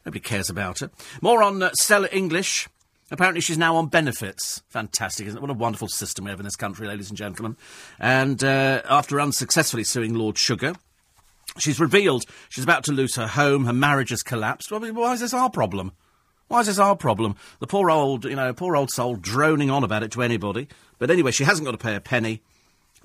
Nobody 0.05 0.19
cares 0.19 0.49
about 0.49 0.79
her. 0.79 0.91
More 1.21 1.41
on 1.41 1.63
uh, 1.63 1.71
Stella 1.73 2.09
English. 2.11 2.67
Apparently, 3.13 3.41
she's 3.41 3.59
now 3.59 3.75
on 3.75 3.89
benefits. 3.89 4.63
Fantastic, 4.69 5.27
isn't 5.27 5.37
it? 5.37 5.41
What 5.41 5.51
a 5.51 5.53
wonderful 5.53 5.87
system 5.87 6.25
we 6.25 6.31
have 6.31 6.39
in 6.39 6.45
this 6.45 6.55
country, 6.55 6.87
ladies 6.87 7.09
and 7.09 7.17
gentlemen. 7.17 7.55
And 7.99 8.43
uh, 8.43 8.81
after 8.89 9.21
unsuccessfully 9.21 9.83
suing 9.83 10.15
Lord 10.15 10.35
Sugar, 10.35 10.73
she's 11.59 11.79
revealed 11.79 12.23
she's 12.49 12.63
about 12.63 12.83
to 12.85 12.91
lose 12.91 13.15
her 13.15 13.27
home, 13.27 13.65
her 13.65 13.73
marriage 13.73 14.09
has 14.09 14.23
collapsed. 14.23 14.71
Well, 14.71 14.81
why 14.93 15.13
is 15.13 15.19
this 15.19 15.31
our 15.31 15.51
problem? 15.51 15.91
Why 16.47 16.61
is 16.61 16.65
this 16.65 16.79
our 16.79 16.95
problem? 16.95 17.35
The 17.59 17.67
poor 17.67 17.91
old, 17.91 18.25
you 18.25 18.35
know, 18.35 18.51
poor 18.51 18.75
old 18.75 18.89
soul 18.89 19.15
droning 19.15 19.69
on 19.69 19.83
about 19.83 20.01
it 20.01 20.09
to 20.13 20.23
anybody. 20.23 20.67
But 20.97 21.11
anyway, 21.11 21.29
she 21.29 21.43
hasn't 21.43 21.65
got 21.65 21.73
to 21.73 21.77
pay 21.77 21.93
a 21.93 22.01
penny. 22.01 22.41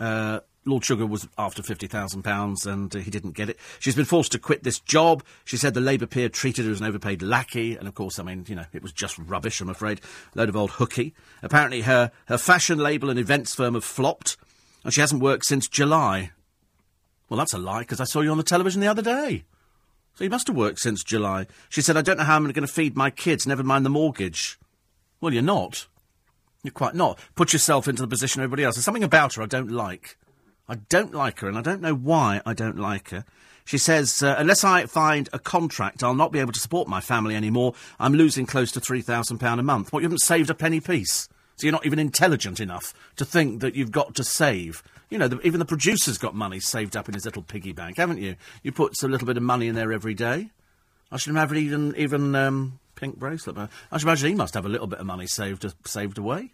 Uh, 0.01 0.41
Lord 0.69 0.85
Sugar 0.85 1.07
was 1.07 1.27
after 1.39 1.63
£50,000 1.63 2.67
and 2.67 2.95
uh, 2.95 2.99
he 2.99 3.11
didn't 3.11 3.33
get 3.33 3.49
it. 3.49 3.59
She's 3.79 3.95
been 3.95 4.05
forced 4.05 4.33
to 4.33 4.39
quit 4.39 4.63
this 4.63 4.79
job. 4.81 5.25
She 5.45 5.57
said 5.57 5.75
the 5.75 5.81
Labour 5.81 6.07
peer 6.07 6.29
treated 6.29 6.67
her 6.67 6.71
as 6.71 6.81
an 6.81 6.87
overpaid 6.87 7.23
lackey. 7.23 7.77
And 7.77 7.89
of 7.89 7.95
course, 7.95 8.19
I 8.19 8.23
mean, 8.23 8.45
you 8.49 8.55
know, 8.55 8.67
it 8.73 8.83
was 8.83 8.93
just 8.93 9.19
rubbish, 9.19 9.61
I'm 9.61 9.69
afraid. 9.69 10.01
Load 10.35 10.49
of 10.49 10.57
old 10.57 10.73
hooky. 10.73 11.15
Apparently, 11.43 11.83
her, 11.83 12.13
her 12.27 12.39
fashion 12.39 12.79
label 12.79 13.11
and 13.11 13.19
events 13.19 13.55
firm 13.55 13.75
have 13.75 13.85
flopped. 13.85 14.37
And 14.85 14.93
she 14.93 15.01
hasn't 15.01 15.23
worked 15.23 15.47
since 15.47 15.69
July. 15.69 16.31
Well, 17.29 17.39
that's 17.39 17.55
a 17.55 17.59
lie, 17.59 17.81
because 17.81 18.01
I 18.01 18.05
saw 18.05 18.21
you 18.21 18.31
on 18.31 18.39
the 18.39 18.43
television 18.43 18.81
the 18.81 18.87
other 18.87 19.03
day. 19.03 19.45
So 20.15 20.25
you 20.25 20.31
must 20.31 20.49
have 20.49 20.57
worked 20.57 20.81
since 20.81 21.05
July. 21.05 21.47
She 21.69 21.83
said, 21.83 21.97
I 21.97 22.03
don't 22.03 22.19
know 22.19 22.25
how 22.25 22.37
I'm 22.37 22.45
going 22.45 22.55
to 22.55 22.67
feed 22.67 22.97
my 22.97 23.11
kids, 23.11 23.47
never 23.47 23.63
mind 23.63 23.85
the 23.85 23.91
mortgage. 23.91 24.59
Well, 25.21 25.33
you're 25.33 25.43
not. 25.43 25.87
You're 26.63 26.73
quite 26.73 26.95
not. 26.95 27.19
Put 27.35 27.53
yourself 27.53 27.87
into 27.87 28.03
the 28.03 28.09
position 28.09 28.41
of 28.41 28.45
everybody 28.45 28.65
else. 28.65 28.75
There's 28.75 28.85
something 28.85 29.05
about 29.05 29.35
her 29.35 29.43
I 29.43 29.47
don't 29.47 29.71
like. 29.71 30.17
I 30.69 30.77
don't 30.89 31.15
like 31.15 31.41
her, 31.41 31.49
and 31.49 31.57
I 31.57 31.63
don't 31.63 31.81
know 31.81 31.95
why 31.95 32.43
I 32.45 32.53
don't 32.53 32.79
like 32.79 33.11
her. 33.11 33.25
She 33.65 33.79
says, 33.79 34.23
uh, 34.23 34.35
unless 34.39 34.65
I 34.65 34.87
find 34.87 35.29
a 35.33 35.39
contract, 35.39 36.03
I'll 36.03 36.15
not 36.15 36.33
be 36.33 36.39
able 36.39 36.53
to 36.53 36.61
support 36.61 36.89
my 36.89 37.01
family 37.01 37.37
anymore. 37.37 37.75
I'm 38.01 38.15
losing 38.15 38.47
close 38.47 38.73
to 38.73 38.81
£3,000 38.81 39.59
a 39.59 39.63
month. 39.63 39.93
What, 39.93 40.01
you 40.01 40.07
haven't 40.07 40.23
saved 40.23 40.49
a 40.49 40.55
penny 40.55 40.81
piece? 40.81 41.29
So 41.57 41.67
you're 41.67 41.73
not 41.73 41.85
even 41.85 41.99
intelligent 41.99 42.61
enough 42.61 42.95
to 43.17 43.25
think 43.25 43.61
that 43.61 43.75
you've 43.75 43.91
got 43.91 44.15
to 44.15 44.25
save. 44.25 44.83
You 45.11 45.19
know, 45.19 45.29
the, 45.29 45.41
even 45.41 45.59
the 45.59 45.67
producer's 45.67 46.17
got 46.17 46.35
money 46.35 46.61
saved 46.61 46.97
up 46.97 47.09
in 47.09 47.15
his 47.15 47.25
little 47.25 47.43
piggy 47.43 47.73
bank, 47.73 47.99
haven't 47.99 48.23
you? 48.23 48.37
You 48.63 48.73
put 48.73 48.95
a 49.03 49.09
little 49.09 49.27
bit 49.27 49.37
of 49.37 49.43
money 49.43 49.69
in 49.69 49.75
there 49.75 49.93
every 49.93 50.15
day. 50.15 50.51
I 51.11 51.17
should 51.17 51.31
imagine 51.31 51.57
even, 51.59 51.95
even 51.97 52.35
um, 52.35 52.79
pink 52.95 53.19
bracelet. 53.19 53.57
I 53.59 53.99
should 53.99 54.07
imagine 54.07 54.29
he 54.29 54.35
must 54.35 54.55
have 54.55 54.67
a 54.67 54.71
little 54.71 54.87
bit 54.87 55.01
of 55.01 55.07
money 55.07 55.27
saved, 55.27 55.67
saved 55.85 56.17
away. 56.17 56.53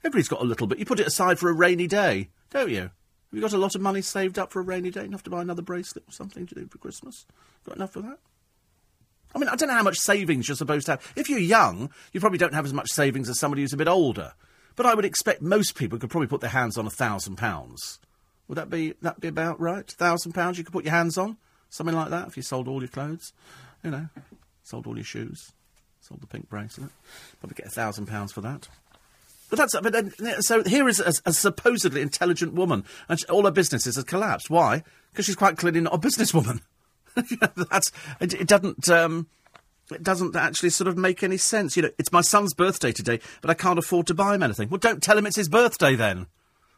Everybody's 0.00 0.28
got 0.28 0.40
a 0.40 0.44
little 0.44 0.66
bit. 0.66 0.78
You 0.78 0.84
put 0.84 1.00
it 1.00 1.06
aside 1.06 1.38
for 1.38 1.48
a 1.48 1.52
rainy 1.52 1.86
day, 1.86 2.28
don't 2.50 2.70
you? 2.70 2.90
You 3.36 3.42
got 3.42 3.52
a 3.52 3.58
lot 3.58 3.74
of 3.74 3.82
money 3.82 4.00
saved 4.00 4.38
up 4.38 4.50
for 4.50 4.60
a 4.60 4.62
rainy 4.62 4.90
day? 4.90 5.04
Enough 5.04 5.24
to 5.24 5.30
buy 5.30 5.42
another 5.42 5.60
bracelet 5.60 6.08
or 6.08 6.10
something 6.10 6.46
to 6.46 6.54
do 6.54 6.66
for 6.68 6.78
Christmas? 6.78 7.26
Got 7.66 7.76
enough 7.76 7.92
for 7.92 8.00
that? 8.00 8.16
I 9.34 9.38
mean, 9.38 9.50
I 9.50 9.56
don't 9.56 9.68
know 9.68 9.74
how 9.74 9.82
much 9.82 9.98
savings 9.98 10.48
you're 10.48 10.56
supposed 10.56 10.86
to 10.86 10.92
have. 10.92 11.12
If 11.16 11.28
you're 11.28 11.38
young, 11.38 11.90
you 12.14 12.20
probably 12.20 12.38
don't 12.38 12.54
have 12.54 12.64
as 12.64 12.72
much 12.72 12.90
savings 12.90 13.28
as 13.28 13.38
somebody 13.38 13.60
who's 13.60 13.74
a 13.74 13.76
bit 13.76 13.88
older. 13.88 14.32
But 14.74 14.86
I 14.86 14.94
would 14.94 15.04
expect 15.04 15.42
most 15.42 15.74
people 15.74 15.98
could 15.98 16.08
probably 16.08 16.28
put 16.28 16.40
their 16.40 16.48
hands 16.48 16.78
on 16.78 16.86
a 16.86 16.90
thousand 16.90 17.36
pounds. 17.36 17.98
Would 18.48 18.56
that 18.56 18.70
be 18.70 18.94
that 19.02 19.20
be 19.20 19.28
about 19.28 19.60
right? 19.60 19.86
Thousand 19.86 20.32
pounds 20.32 20.56
you 20.56 20.64
could 20.64 20.72
put 20.72 20.86
your 20.86 20.94
hands 20.94 21.18
on, 21.18 21.36
something 21.68 21.94
like 21.94 22.08
that. 22.08 22.28
If 22.28 22.38
you 22.38 22.42
sold 22.42 22.68
all 22.68 22.80
your 22.80 22.88
clothes, 22.88 23.34
you 23.84 23.90
know, 23.90 24.08
sold 24.62 24.86
all 24.86 24.96
your 24.96 25.04
shoes, 25.04 25.52
sold 26.00 26.22
the 26.22 26.26
pink 26.26 26.48
bracelet, 26.48 26.90
probably 27.40 27.56
get 27.56 27.66
a 27.66 27.70
thousand 27.70 28.06
pounds 28.06 28.32
for 28.32 28.40
that. 28.40 28.66
But 29.48 29.58
that's 29.58 29.78
but 29.80 29.92
then, 29.92 30.12
so 30.40 30.64
here 30.64 30.88
is 30.88 31.00
a, 31.00 31.12
a 31.24 31.32
supposedly 31.32 32.02
intelligent 32.02 32.54
woman, 32.54 32.84
and 33.08 33.20
she, 33.20 33.26
all 33.26 33.44
her 33.44 33.50
businesses 33.50 33.96
have 33.96 34.06
collapsed. 34.06 34.50
Why? 34.50 34.82
Because 35.12 35.26
she's 35.26 35.36
quite 35.36 35.56
clearly 35.56 35.80
not 35.80 35.94
a 35.94 35.98
businesswoman. 35.98 36.60
that's 37.70 37.92
it, 38.20 38.34
it 38.34 38.48
doesn't. 38.48 38.88
Um, 38.88 39.28
it 39.92 40.02
doesn't 40.02 40.34
actually 40.34 40.70
sort 40.70 40.88
of 40.88 40.98
make 40.98 41.22
any 41.22 41.36
sense. 41.36 41.76
You 41.76 41.84
know, 41.84 41.90
it's 41.98 42.10
my 42.10 42.20
son's 42.20 42.54
birthday 42.54 42.90
today, 42.90 43.20
but 43.40 43.50
I 43.50 43.54
can't 43.54 43.78
afford 43.78 44.08
to 44.08 44.14
buy 44.14 44.34
him 44.34 44.42
anything. 44.42 44.68
Well, 44.68 44.78
don't 44.78 45.02
tell 45.02 45.16
him 45.16 45.26
it's 45.26 45.36
his 45.36 45.48
birthday 45.48 45.94
then. 45.94 46.26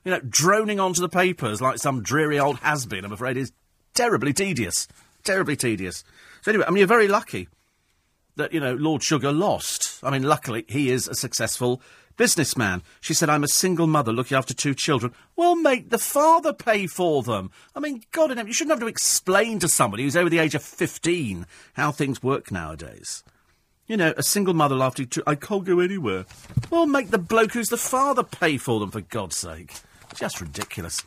You 0.04 0.12
know, 0.12 0.20
droning 0.28 0.78
onto 0.78 1.00
the 1.00 1.08
papers 1.08 1.60
like 1.60 1.78
some 1.78 2.02
dreary 2.02 2.38
old 2.38 2.58
has 2.58 2.86
been, 2.86 3.04
I'm 3.04 3.12
afraid, 3.12 3.36
is 3.36 3.52
terribly 3.94 4.32
tedious. 4.32 4.88
Terribly 5.24 5.56
tedious. 5.56 6.04
So, 6.42 6.50
anyway, 6.50 6.66
I 6.66 6.70
mean, 6.70 6.78
you're 6.78 6.86
very 6.86 7.08
lucky 7.08 7.48
that, 8.36 8.52
you 8.52 8.60
know, 8.60 8.74
Lord 8.74 9.02
Sugar 9.02 9.32
lost. 9.32 10.00
I 10.02 10.10
mean, 10.10 10.22
luckily, 10.22 10.64
he 10.68 10.90
is 10.90 11.08
a 11.08 11.14
successful 11.14 11.82
businessman. 12.18 12.82
She 13.00 13.14
said, 13.14 13.30
I'm 13.30 13.44
a 13.44 13.48
single 13.48 13.86
mother 13.86 14.12
looking 14.12 14.36
after 14.36 14.52
two 14.52 14.74
children. 14.74 15.14
Well, 15.36 15.56
make 15.56 15.88
the 15.88 15.98
father 15.98 16.52
pay 16.52 16.86
for 16.86 17.22
them. 17.22 17.50
I 17.74 17.80
mean, 17.80 18.02
God, 18.12 18.36
you 18.46 18.52
shouldn't 18.52 18.72
have 18.72 18.80
to 18.80 18.86
explain 18.86 19.58
to 19.60 19.68
somebody 19.68 20.02
who's 20.02 20.16
over 20.16 20.28
the 20.28 20.38
age 20.38 20.54
of 20.54 20.62
15 20.62 21.46
how 21.74 21.92
things 21.92 22.22
work 22.22 22.52
nowadays. 22.52 23.24
You 23.86 23.96
know, 23.96 24.12
a 24.18 24.22
single 24.22 24.52
mother 24.52 24.82
after 24.82 25.06
two. 25.06 25.22
I 25.26 25.34
can't 25.34 25.64
go 25.64 25.80
anywhere. 25.80 26.26
Well, 26.68 26.84
make 26.84 27.08
the 27.08 27.18
bloke 27.18 27.52
who's 27.52 27.68
the 27.68 27.78
father 27.78 28.22
pay 28.22 28.58
for 28.58 28.80
them, 28.80 28.90
for 28.90 29.00
God's 29.00 29.38
sake. 29.38 29.72
Just 30.14 30.42
ridiculous. 30.42 31.02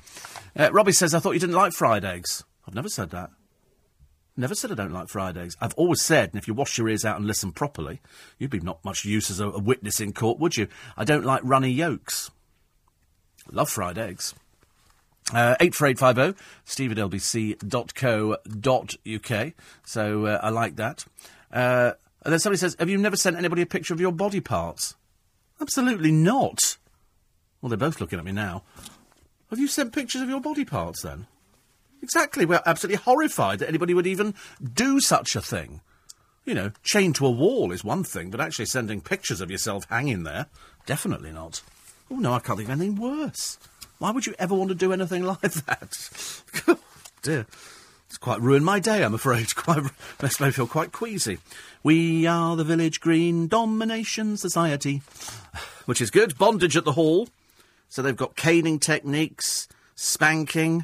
Uh, 0.58 0.72
Robbie 0.72 0.92
says, 0.92 1.14
I 1.14 1.20
thought 1.20 1.34
you 1.34 1.40
didn't 1.40 1.56
like 1.56 1.74
fried 1.74 2.04
eggs. 2.04 2.44
I've 2.68 2.74
never 2.74 2.90
said 2.90 3.12
that. 3.12 3.30
Never 4.38 4.56
said 4.56 4.72
I 4.72 4.76
don't 4.76 4.94
like 4.94 5.10
fried 5.10 5.38
eggs. 5.38 5.58
I've 5.60 5.74
always 5.74 6.02
said, 6.02 6.30
and 6.30 6.38
if 6.38 6.48
you 6.48 6.54
wash 6.54 6.78
your 6.78 6.88
ears 6.88 7.04
out 7.04 7.18
and 7.18 7.28
listen 7.28 7.52
properly, 7.52 8.00
you'd 8.40 8.50
be 8.50 8.62
not 8.62 8.84
much 8.86 9.04
use 9.04 9.30
as 9.30 9.40
a, 9.40 9.50
a 9.50 9.60
witness 9.60 10.00
in 10.00 10.14
court, 10.14 10.40
would 10.40 10.56
you? 10.56 10.68
I 10.96 11.04
don't 11.04 11.26
like 11.26 11.42
runny 11.44 11.70
yolks. 11.70 12.32
Love 13.52 13.70
fried 13.70 13.98
eggs. 13.98 14.34
Uh, 15.34 15.56
84850, 15.60 16.44
steve 16.66 16.92
at 16.92 16.98
lbc.co.uk. 16.98 18.34
So 19.86 20.26
uh, 20.26 20.40
I 20.42 20.50
like 20.50 20.76
that. 20.78 21.06
Uh, 21.52 21.92
and 22.24 22.32
then 22.32 22.40
somebody 22.40 22.58
says, 22.58 22.76
Have 22.80 22.90
you 22.90 22.98
never 22.98 23.16
sent 23.16 23.38
anybody 23.38 23.62
a 23.62 23.66
picture 23.66 23.94
of 23.94 24.02
your 24.02 24.12
body 24.12 24.40
parts? 24.40 24.96
Absolutely 25.60 26.12
not. 26.12 26.78
Well, 27.62 27.70
they're 27.70 27.78
both 27.78 28.02
looking 28.02 28.20
at 28.20 28.26
me 28.26 28.32
now. 28.32 28.64
Have 29.50 29.60
you 29.60 29.68
sent 29.68 29.94
pictures 29.94 30.22
of 30.22 30.30
your 30.30 30.42
body 30.42 30.66
parts 30.66 31.02
then? 31.02 31.28
Exactly. 32.02 32.46
We're 32.46 32.62
absolutely 32.66 32.98
horrified 33.04 33.60
that 33.60 33.70
anybody 33.70 33.94
would 33.94 34.08
even 34.08 34.34
do 34.74 35.00
such 35.00 35.36
a 35.36 35.42
thing. 35.42 35.82
You 36.46 36.56
know, 36.56 36.72
chained 36.84 37.16
to 37.16 37.28
a 37.28 37.32
wall 37.32 37.72
is 37.72 37.84
one 37.84 38.04
thing, 38.04 38.32
but 38.32 38.42
actually 38.42 38.66
sending 38.66 39.02
pictures 39.02 39.42
of 39.42 39.52
yourself 39.52 39.86
hanging 39.90 40.24
there, 40.24 40.48
definitely 40.86 41.32
not. 41.32 41.62
Oh, 42.10 42.16
no, 42.16 42.34
I 42.34 42.40
can't 42.40 42.58
think 42.58 42.70
of 42.70 42.80
anything 42.82 42.96
worse. 43.00 43.60
Why 44.00 44.10
would 44.12 44.26
you 44.26 44.34
ever 44.40 44.56
want 44.56 44.70
to 44.70 44.76
do 44.76 44.92
anything 44.92 45.24
like 45.26 45.42
that? 45.42 46.10
oh, 46.68 46.80
dear. 47.22 47.46
It's 48.10 48.18
quite 48.18 48.42
ruined 48.42 48.66
my 48.66 48.80
day, 48.80 49.04
I'm 49.06 49.14
afraid. 49.14 49.48
Quite 49.56 49.84
makes 50.22 50.42
me 50.42 50.52
feel 50.52 50.68
quite 50.68 50.92
queasy. 50.92 51.38
We 51.82 52.28
are 52.28 52.58
the 52.58 52.66
Village 52.66 53.00
Green 53.00 53.48
Domination 53.48 54.36
Society, 54.36 55.02
which 55.86 56.02
is 56.02 56.12
good. 56.12 56.38
Bondage 56.38 56.76
at 56.76 56.84
the 56.84 56.92
hall. 56.92 57.30
So 57.88 58.02
they've 58.02 58.14
got 58.14 58.36
caning 58.36 58.80
techniques, 58.80 59.70
spanking, 59.96 60.84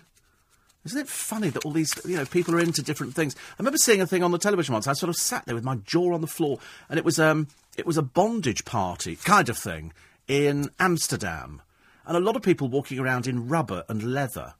isn't 0.87 1.01
it 1.01 1.09
funny 1.09 1.49
that 1.49 1.65
all 1.65 1.71
these, 1.71 1.93
you 2.05 2.15
know, 2.15 2.25
people 2.25 2.55
are 2.55 2.59
into 2.59 2.81
different 2.81 3.13
things? 3.13 3.35
I 3.37 3.55
remember 3.59 3.77
seeing 3.77 4.01
a 4.01 4.07
thing 4.07 4.23
on 4.23 4.31
the 4.31 4.37
television 4.37 4.73
once. 4.73 4.87
I 4.87 4.93
sort 4.93 5.09
of 5.09 5.15
sat 5.15 5.45
there 5.45 5.55
with 5.55 5.63
my 5.63 5.75
jaw 5.75 6.13
on 6.13 6.21
the 6.21 6.27
floor, 6.27 6.59
and 6.89 6.97
it 6.97 7.05
was 7.05 7.19
um, 7.19 7.47
it 7.77 7.85
was 7.85 7.97
a 7.97 8.01
bondage 8.01 8.65
party 8.65 9.17
kind 9.17 9.49
of 9.49 9.57
thing 9.57 9.93
in 10.27 10.69
Amsterdam, 10.79 11.61
and 12.05 12.15
a 12.15 12.21
lot 12.21 12.35
of 12.35 12.41
people 12.41 12.69
walking 12.69 12.99
around 12.99 13.27
in 13.27 13.47
rubber 13.47 13.83
and 13.89 14.13
leather. 14.13 14.53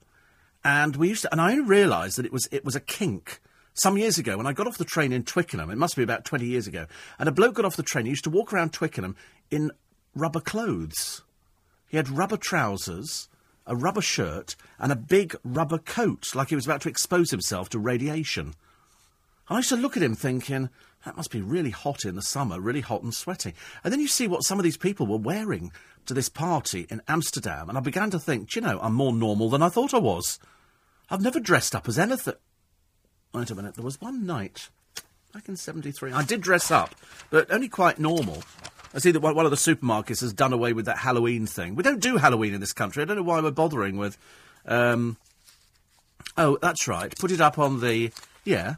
And 0.64 0.98
we 0.98 1.10
used 1.10 1.22
to, 1.22 1.32
and 1.32 1.40
I 1.40 1.52
only 1.52 1.64
realised 1.64 2.18
that 2.18 2.26
it 2.26 2.34
was 2.34 2.48
it 2.52 2.66
was 2.66 2.76
a 2.76 2.82
kink 2.82 3.40
some 3.74 3.98
years 3.98 4.18
ago 4.18 4.38
when 4.38 4.48
I 4.48 4.54
got 4.54 4.68
off 4.68 4.78
the 4.78 4.86
train 4.86 5.14
in 5.14 5.24
Twickenham. 5.24 5.70
It 5.70 5.78
must 5.78 5.96
be 5.96 6.04
about 6.04 6.26
twenty 6.26 6.46
years 6.46 6.68
ago, 6.68 6.88
and 7.20 7.30
a 7.30 7.32
bloke 7.32 7.56
got 7.56 7.66
off 7.66 7.78
the 7.78 7.84
train. 7.84 8.06
He 8.06 8.12
used 8.12 8.26
to 8.26 8.30
walk 8.30 8.52
around 8.52 8.74
Twickenham 8.74 9.16
in 9.50 9.72
rubber 10.14 10.42
clothes. 10.42 11.22
He 11.88 11.96
had 11.96 12.10
rubber 12.10 12.38
trousers 12.38 13.30
a 13.68 13.76
rubber 13.76 14.02
shirt, 14.02 14.56
and 14.80 14.92
a 14.92 14.96
big 14.96 15.36
rubber 15.44 15.78
coat, 15.78 16.34
like 16.34 16.50
he 16.50 16.56
was 16.56 16.66
about 16.66 16.82
to 16.82 16.90
expose 16.90 17.30
himself 17.30 17.70
to 17.70 17.80
radiation. 17.80 18.54
I 19.50 19.58
used 19.58 19.70
to 19.70 19.76
look 19.76 19.96
at 19.96 20.04
him 20.04 20.16
thinking, 20.16 20.70
that 21.06 21.16
must 21.16 21.32
be 21.32 21.42
really 21.42 21.70
hot 21.70 22.04
in 22.04 22.16
the 22.16 22.22
summer, 22.22 22.60
really 22.60 22.82
hot 22.82 23.04
and 23.04 23.14
sweaty. 23.14 23.54
And 23.84 23.94
then 23.94 24.00
you 24.00 24.08
see 24.08 24.28
what 24.28 24.44
some 24.44 24.60
of 24.60 24.64
these 24.64 24.78
people 24.78 25.06
were 25.06 25.18
wearing 25.18 25.72
to 26.06 26.14
this 26.14 26.30
party 26.30 26.88
in 26.90 27.02
Amsterdam, 27.08 27.70
and 27.70 27.78
I 27.78 27.82
began 27.82 28.10
to 28.12 28.20
think, 28.20 28.56
you 28.56 28.62
know, 28.62 28.80
I'm 28.82 28.94
more 28.94 29.14
normal 29.14 29.50
than 29.50 29.62
I 29.62 29.70
thought 29.70 29.94
I 29.94 30.00
was. 30.00 30.40
I've 31.10 31.22
never 31.22 31.40
dressed 31.40 31.76
up 31.76 31.88
as 31.88 32.00
anything. 32.00 32.36
Wait 33.34 33.52
a 33.52 33.56
minute, 33.56 33.76
there 33.76 33.86
was 33.86 34.02
one 34.02 34.26
night, 34.26 34.70
back 35.34 35.48
in 35.48 35.56
73, 35.56 36.12
I 36.12 36.24
did 36.24 36.42
dress 36.42 36.72
up, 36.72 36.96
but 37.30 37.52
only 37.52 37.70
quite 37.70 38.00
normal. 38.00 38.44
I 38.98 39.00
see 39.00 39.12
that 39.12 39.22
one 39.22 39.46
of 39.46 39.52
the 39.52 39.58
supermarkets 39.58 40.22
has 40.22 40.34
done 40.34 40.54
away 40.54 40.74
with 40.74 40.86
that 40.86 40.98
Halloween 40.98 41.46
thing. 41.46 41.76
We 41.76 41.84
don't 41.84 42.02
do 42.02 42.18
Halloween 42.18 42.56
in 42.56 42.60
this 42.60 42.74
country. 42.74 43.04
I 43.04 43.06
don't 43.06 43.18
know 43.18 43.24
why 43.24 43.40
we're 43.40 43.52
bothering 43.52 43.96
with 43.96 44.18
um, 44.66 45.18
Oh, 46.38 46.58
that's 46.62 46.88
right. 46.88 47.16
Put 47.18 47.32
it 47.32 47.42
up 47.42 47.58
on 47.58 47.80
the 47.80 48.12
yeah. 48.44 48.76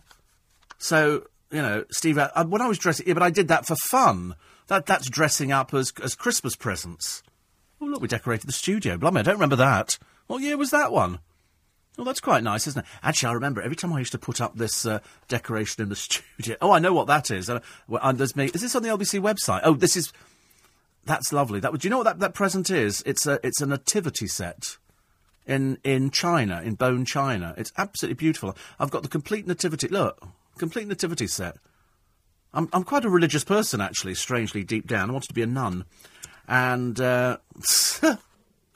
So 0.78 1.28
you 1.52 1.62
know, 1.62 1.86
Steve. 1.92 2.18
Uh, 2.18 2.46
when 2.46 2.62
I 2.62 2.68
was 2.68 2.78
dressing, 2.78 3.08
yeah, 3.08 3.14
but 3.14 3.24
I 3.24 3.30
did 3.30 3.48
that 3.48 3.66
for 3.66 3.76
fun. 3.90 4.36
That 4.68 4.86
that's 4.86 5.10
dressing 5.10 5.52
up 5.52 5.74
as 5.74 5.92
as 6.04 6.16
Christmas 6.16 6.56
presents. 6.56 7.24
Oh 7.82 7.86
look, 7.86 8.02
we 8.02 8.08
decorated 8.08 8.48
the 8.48 8.54
studio. 8.54 8.98
Blimey, 8.98 9.20
I 9.20 9.24
don't 9.24 9.36
remember 9.36 9.56
that. 9.58 9.98
What 10.28 10.42
year 10.42 10.58
was 10.58 10.72
that 10.72 10.92
one? 10.92 11.20
Oh, 12.00 12.06
that's 12.06 12.22
quite 12.22 12.44
nice, 12.44 12.66
isn't 12.66 12.86
it? 12.86 12.90
Actually, 13.04 13.32
I 13.32 13.34
remember 13.34 13.62
every 13.62 13.76
time 13.76 13.92
I 13.92 14.00
used 14.00 14.14
to 14.14 14.18
put 14.18 14.40
up 14.40 14.56
this 14.56 14.86
uh, 14.86 15.00
decoration 15.28 15.84
in 15.84 15.90
the 15.90 15.96
studio. 15.98 16.56
Oh, 16.62 16.72
I 16.72 16.80
know 16.80 16.94
what 16.94 17.08
that 17.08 17.30
is. 17.30 17.50
Well, 17.50 17.62
uh, 18.02 18.14
there's 18.14 18.38
me. 18.38 18.46
Is 18.46 18.62
this 18.62 18.74
on 18.74 18.84
the 18.84 18.90
LBC 18.90 19.20
website? 19.22 19.62
Oh, 19.66 19.74
this 19.74 19.98
is. 19.98 20.14
That's 21.06 21.34
lovely. 21.34 21.60
That. 21.60 21.74
Do 21.74 21.86
you 21.86 21.90
know 21.90 21.98
what 21.98 22.06
that, 22.06 22.20
that 22.20 22.34
present 22.34 22.70
is? 22.70 23.04
It's 23.06 23.28
a 23.28 23.46
it's 23.46 23.60
a 23.60 23.66
nativity 23.66 24.28
set 24.28 24.78
in 25.46 25.78
in 25.84 26.10
China, 26.10 26.62
in 26.64 26.76
bone 26.76 27.04
china. 27.04 27.54
It's 27.58 27.74
absolutely 27.78 28.16
beautiful. 28.16 28.56
I've 28.80 28.92
got 28.92 29.04
the 29.04 29.10
complete 29.10 29.46
nativity. 29.46 29.90
Look, 29.90 30.26
complete 30.58 30.88
nativity 30.88 31.28
set. 31.28 31.58
I'm 32.54 32.70
I'm 32.72 32.86
quite 32.86 33.04
a 33.04 33.10
religious 33.10 33.44
person, 33.44 33.82
actually. 33.82 34.16
Strangely, 34.16 34.64
deep 34.64 34.88
down, 34.88 35.10
I 35.10 35.14
wanted 35.14 35.28
to 35.28 35.34
be 35.34 35.42
a 35.42 35.48
nun, 35.48 35.84
and 36.48 36.98
uh, 37.02 37.40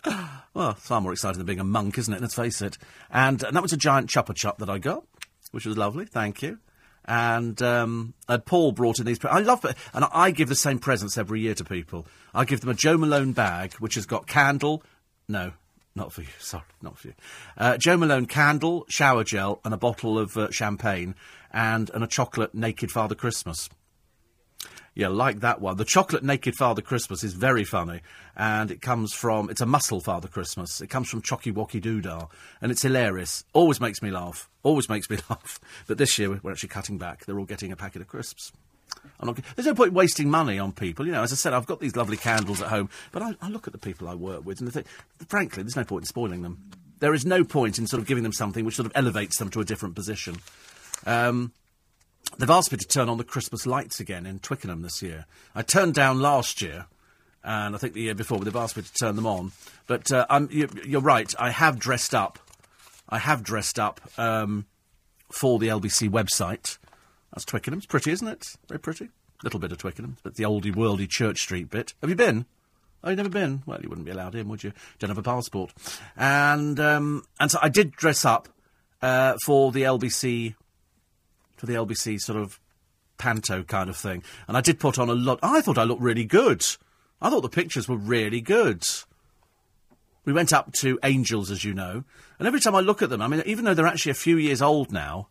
well, 0.53 0.73
far 0.73 1.01
more 1.01 1.13
exciting 1.13 1.37
than 1.37 1.45
being 1.45 1.59
a 1.59 1.63
monk, 1.63 1.97
isn't 1.97 2.13
it? 2.13 2.21
Let's 2.21 2.35
face 2.35 2.61
it. 2.61 2.77
And, 3.09 3.43
and 3.43 3.55
that 3.55 3.63
was 3.63 3.73
a 3.73 3.77
giant 3.77 4.09
chopper 4.09 4.33
chop 4.33 4.59
that 4.59 4.69
I 4.69 4.77
got, 4.77 5.05
which 5.51 5.65
was 5.65 5.77
lovely. 5.77 6.05
Thank 6.05 6.41
you. 6.41 6.59
And, 7.05 7.61
um, 7.61 8.13
and 8.29 8.45
Paul 8.45 8.71
brought 8.71 8.99
in 8.99 9.05
these. 9.05 9.19
Pre- 9.19 9.29
I 9.29 9.39
love 9.39 9.65
it, 9.65 9.75
and 9.93 10.05
I 10.13 10.31
give 10.31 10.47
the 10.47 10.55
same 10.55 10.79
presents 10.79 11.17
every 11.17 11.41
year 11.41 11.53
to 11.55 11.63
people. 11.65 12.05
I 12.33 12.45
give 12.45 12.61
them 12.61 12.69
a 12.69 12.73
Jo 12.73 12.97
Malone 12.97 13.33
bag, 13.33 13.73
which 13.73 13.95
has 13.95 14.05
got 14.05 14.25
candle. 14.25 14.83
No, 15.27 15.51
not 15.95 16.13
for 16.13 16.21
you. 16.21 16.29
Sorry, 16.39 16.63
not 16.81 16.97
for 16.97 17.09
you. 17.09 17.13
Uh, 17.57 17.77
Jo 17.77 17.97
Malone 17.97 18.25
candle, 18.25 18.85
shower 18.87 19.25
gel, 19.25 19.59
and 19.65 19.73
a 19.73 19.77
bottle 19.77 20.17
of 20.17 20.37
uh, 20.37 20.49
champagne, 20.51 21.15
and 21.51 21.89
and 21.89 22.05
a 22.05 22.07
chocolate 22.07 22.55
naked 22.55 22.89
Father 22.89 23.15
Christmas. 23.15 23.69
Yeah, 24.95 25.07
like 25.07 25.39
that 25.39 25.59
one. 25.59 25.77
The 25.77 25.85
chocolate 25.85 26.23
naked 26.23 26.55
Father 26.55 26.81
Christmas 26.83 27.23
is 27.23 27.33
very 27.33 27.63
funny, 27.63 28.01
and 28.35 28.69
it 28.69 28.81
comes 28.81 29.11
from 29.13 29.49
it's 29.49 29.61
a 29.61 29.65
muscle 29.65 30.01
Father 30.01 30.27
Christmas. 30.27 30.81
It 30.81 30.87
comes 30.87 31.09
from 31.09 31.23
Choccywoccydoodah, 31.23 32.29
and 32.61 32.71
it's 32.71 32.83
hilarious. 32.83 33.43
Always 33.53 33.81
makes 33.81 34.03
me 34.03 34.11
laugh. 34.11 34.49
Always 34.61 34.89
makes 34.89 35.09
me 35.09 35.17
laugh. 35.29 35.59
But 35.87 35.97
this 35.97 36.19
year 36.19 36.39
we're 36.43 36.51
actually 36.51 36.69
cutting 36.69 36.99
back. 36.99 37.25
They're 37.25 37.39
all 37.39 37.45
getting 37.45 37.71
a 37.71 37.75
packet 37.75 38.01
of 38.01 38.07
crisps. 38.07 38.51
Not, 39.21 39.39
there's 39.55 39.65
no 39.65 39.73
point 39.73 39.93
wasting 39.93 40.29
money 40.29 40.59
on 40.59 40.73
people. 40.73 41.05
You 41.05 41.13
know, 41.13 41.23
as 41.23 41.31
I 41.31 41.35
said, 41.35 41.53
I've 41.53 41.65
got 41.65 41.79
these 41.79 41.95
lovely 41.95 42.17
candles 42.17 42.61
at 42.61 42.67
home, 42.67 42.89
but 43.11 43.21
I, 43.21 43.35
I 43.41 43.49
look 43.49 43.67
at 43.67 43.73
the 43.73 43.79
people 43.79 44.07
I 44.07 44.15
work 44.15 44.45
with, 44.45 44.59
and 44.59 44.69
I 44.69 44.71
think, 44.71 44.87
frankly, 45.27 45.63
there's 45.63 45.75
no 45.75 45.83
point 45.83 46.03
in 46.03 46.07
spoiling 46.07 46.41
them. 46.41 46.59
There 46.99 47.13
is 47.13 47.25
no 47.25 47.43
point 47.43 47.79
in 47.79 47.87
sort 47.87 48.01
of 48.01 48.07
giving 48.07 48.23
them 48.23 48.33
something 48.33 48.63
which 48.63 48.75
sort 48.75 48.85
of 48.85 48.91
elevates 48.95 49.37
them 49.37 49.49
to 49.51 49.61
a 49.61 49.65
different 49.65 49.95
position. 49.95 50.37
Um, 51.05 51.51
They've 52.37 52.49
asked 52.49 52.71
me 52.71 52.77
to 52.77 52.87
turn 52.87 53.09
on 53.09 53.17
the 53.17 53.23
Christmas 53.23 53.65
lights 53.65 53.99
again 53.99 54.25
in 54.25 54.39
Twickenham 54.39 54.81
this 54.81 55.01
year. 55.01 55.25
I 55.53 55.61
turned 55.61 55.93
down 55.93 56.19
last 56.19 56.61
year, 56.61 56.87
and 57.43 57.75
I 57.75 57.77
think 57.77 57.93
the 57.93 58.01
year 58.01 58.15
before, 58.15 58.39
but 58.39 58.45
they've 58.45 58.55
asked 58.55 58.75
me 58.75 58.83
to 58.83 58.93
turn 58.93 59.15
them 59.15 59.27
on. 59.27 59.51
But 59.85 60.11
uh, 60.11 60.25
you, 60.49 60.67
are 60.97 61.01
right, 61.01 61.31
I 61.37 61.51
have 61.51 61.77
dressed 61.77 62.15
up. 62.15 62.39
I 63.09 63.19
have 63.19 63.43
dressed 63.43 63.77
up 63.77 64.01
um, 64.17 64.65
for 65.31 65.59
the 65.59 65.67
LBC 65.67 66.09
website. 66.09 66.77
That's 67.33 67.45
Twickenham. 67.45 67.79
It's 67.79 67.85
pretty, 67.85 68.11
isn't 68.11 68.27
it? 68.27 68.45
Very 68.67 68.79
pretty. 68.79 69.09
Little 69.43 69.59
bit 69.59 69.71
of 69.71 69.77
Twickenham, 69.77 70.17
but 70.23 70.35
the 70.35 70.43
oldie 70.43 70.73
worldy 70.73 71.09
Church 71.09 71.39
Street 71.41 71.69
bit. 71.69 71.93
Have 72.01 72.09
you 72.09 72.15
been? 72.15 72.45
Oh, 73.03 73.09
you've 73.09 73.17
never 73.17 73.29
been? 73.29 73.61
Well, 73.65 73.79
you 73.81 73.89
wouldn't 73.89 74.05
be 74.05 74.11
allowed 74.11 74.35
in, 74.35 74.47
would 74.47 74.63
you? 74.63 74.71
Don't 74.99 75.09
have 75.09 75.17
a 75.17 75.23
passport. 75.23 75.73
And 76.15 76.79
um, 76.79 77.25
and 77.39 77.51
so 77.51 77.59
I 77.61 77.67
did 77.67 77.91
dress 77.91 78.23
up 78.23 78.47
uh, 79.01 79.35
for 79.45 79.73
the 79.73 79.83
LBC 79.83 80.55
for 81.63 81.67
the 81.67 81.75
LBC 81.75 82.19
sort 82.19 82.37
of 82.37 82.59
panto 83.17 83.63
kind 83.63 83.89
of 83.89 83.95
thing. 83.95 84.21
And 84.49 84.57
I 84.57 84.61
did 84.61 84.81
put 84.81 84.99
on 84.99 85.09
a 85.09 85.13
lot. 85.13 85.39
I 85.41 85.61
thought 85.61 85.77
I 85.77 85.85
looked 85.85 86.01
really 86.01 86.25
good. 86.25 86.61
I 87.21 87.29
thought 87.29 87.39
the 87.39 87.47
pictures 87.47 87.87
were 87.87 87.95
really 87.95 88.41
good. 88.41 88.85
We 90.25 90.33
went 90.33 90.51
up 90.51 90.73
to 90.73 90.99
Angels, 91.03 91.49
as 91.49 91.63
you 91.63 91.73
know, 91.73 92.03
and 92.37 92.47
every 92.47 92.59
time 92.59 92.75
I 92.75 92.81
look 92.81 93.01
at 93.01 93.09
them, 93.09 93.21
I 93.21 93.27
mean, 93.27 93.43
even 93.45 93.63
though 93.63 93.73
they're 93.73 93.87
actually 93.87 94.11
a 94.11 94.15
few 94.15 94.35
years 94.35 94.61
old 94.61 94.91
now, 94.91 95.29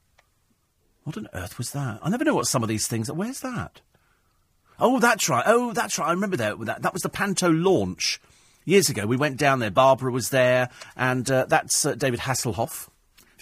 what 1.05 1.19
on 1.19 1.29
earth 1.35 1.59
was 1.59 1.73
that? 1.73 1.99
I 2.03 2.09
never 2.09 2.25
know 2.25 2.35
what 2.35 2.47
some 2.47 2.63
of 2.63 2.69
these 2.71 2.87
things. 2.87 3.11
are. 3.11 3.15
Where's 3.15 3.41
that? 3.41 3.83
Oh, 4.81 4.99
that's 5.01 5.29
right. 5.29 5.45
Oh, 5.47 5.75
that's 5.75 5.99
right. 5.99 6.09
I 6.09 6.13
remember 6.13 6.39
that. 6.39 6.59
That, 6.61 6.81
that 6.81 6.95
was 6.95 7.03
the 7.03 7.11
Panto 7.11 7.51
launch 7.51 8.23
years 8.65 8.89
ago. 8.89 9.07
We 9.07 9.19
went 9.19 9.37
down 9.37 9.59
there. 9.59 9.71
Barbara 9.71 10.13
was 10.13 10.31
there, 10.31 10.71
and 10.97 11.31
uh, 11.31 11.45
that's 11.45 11.85
uh, 11.85 11.95
David 11.95 12.21
Hasselhoff. 12.21 12.89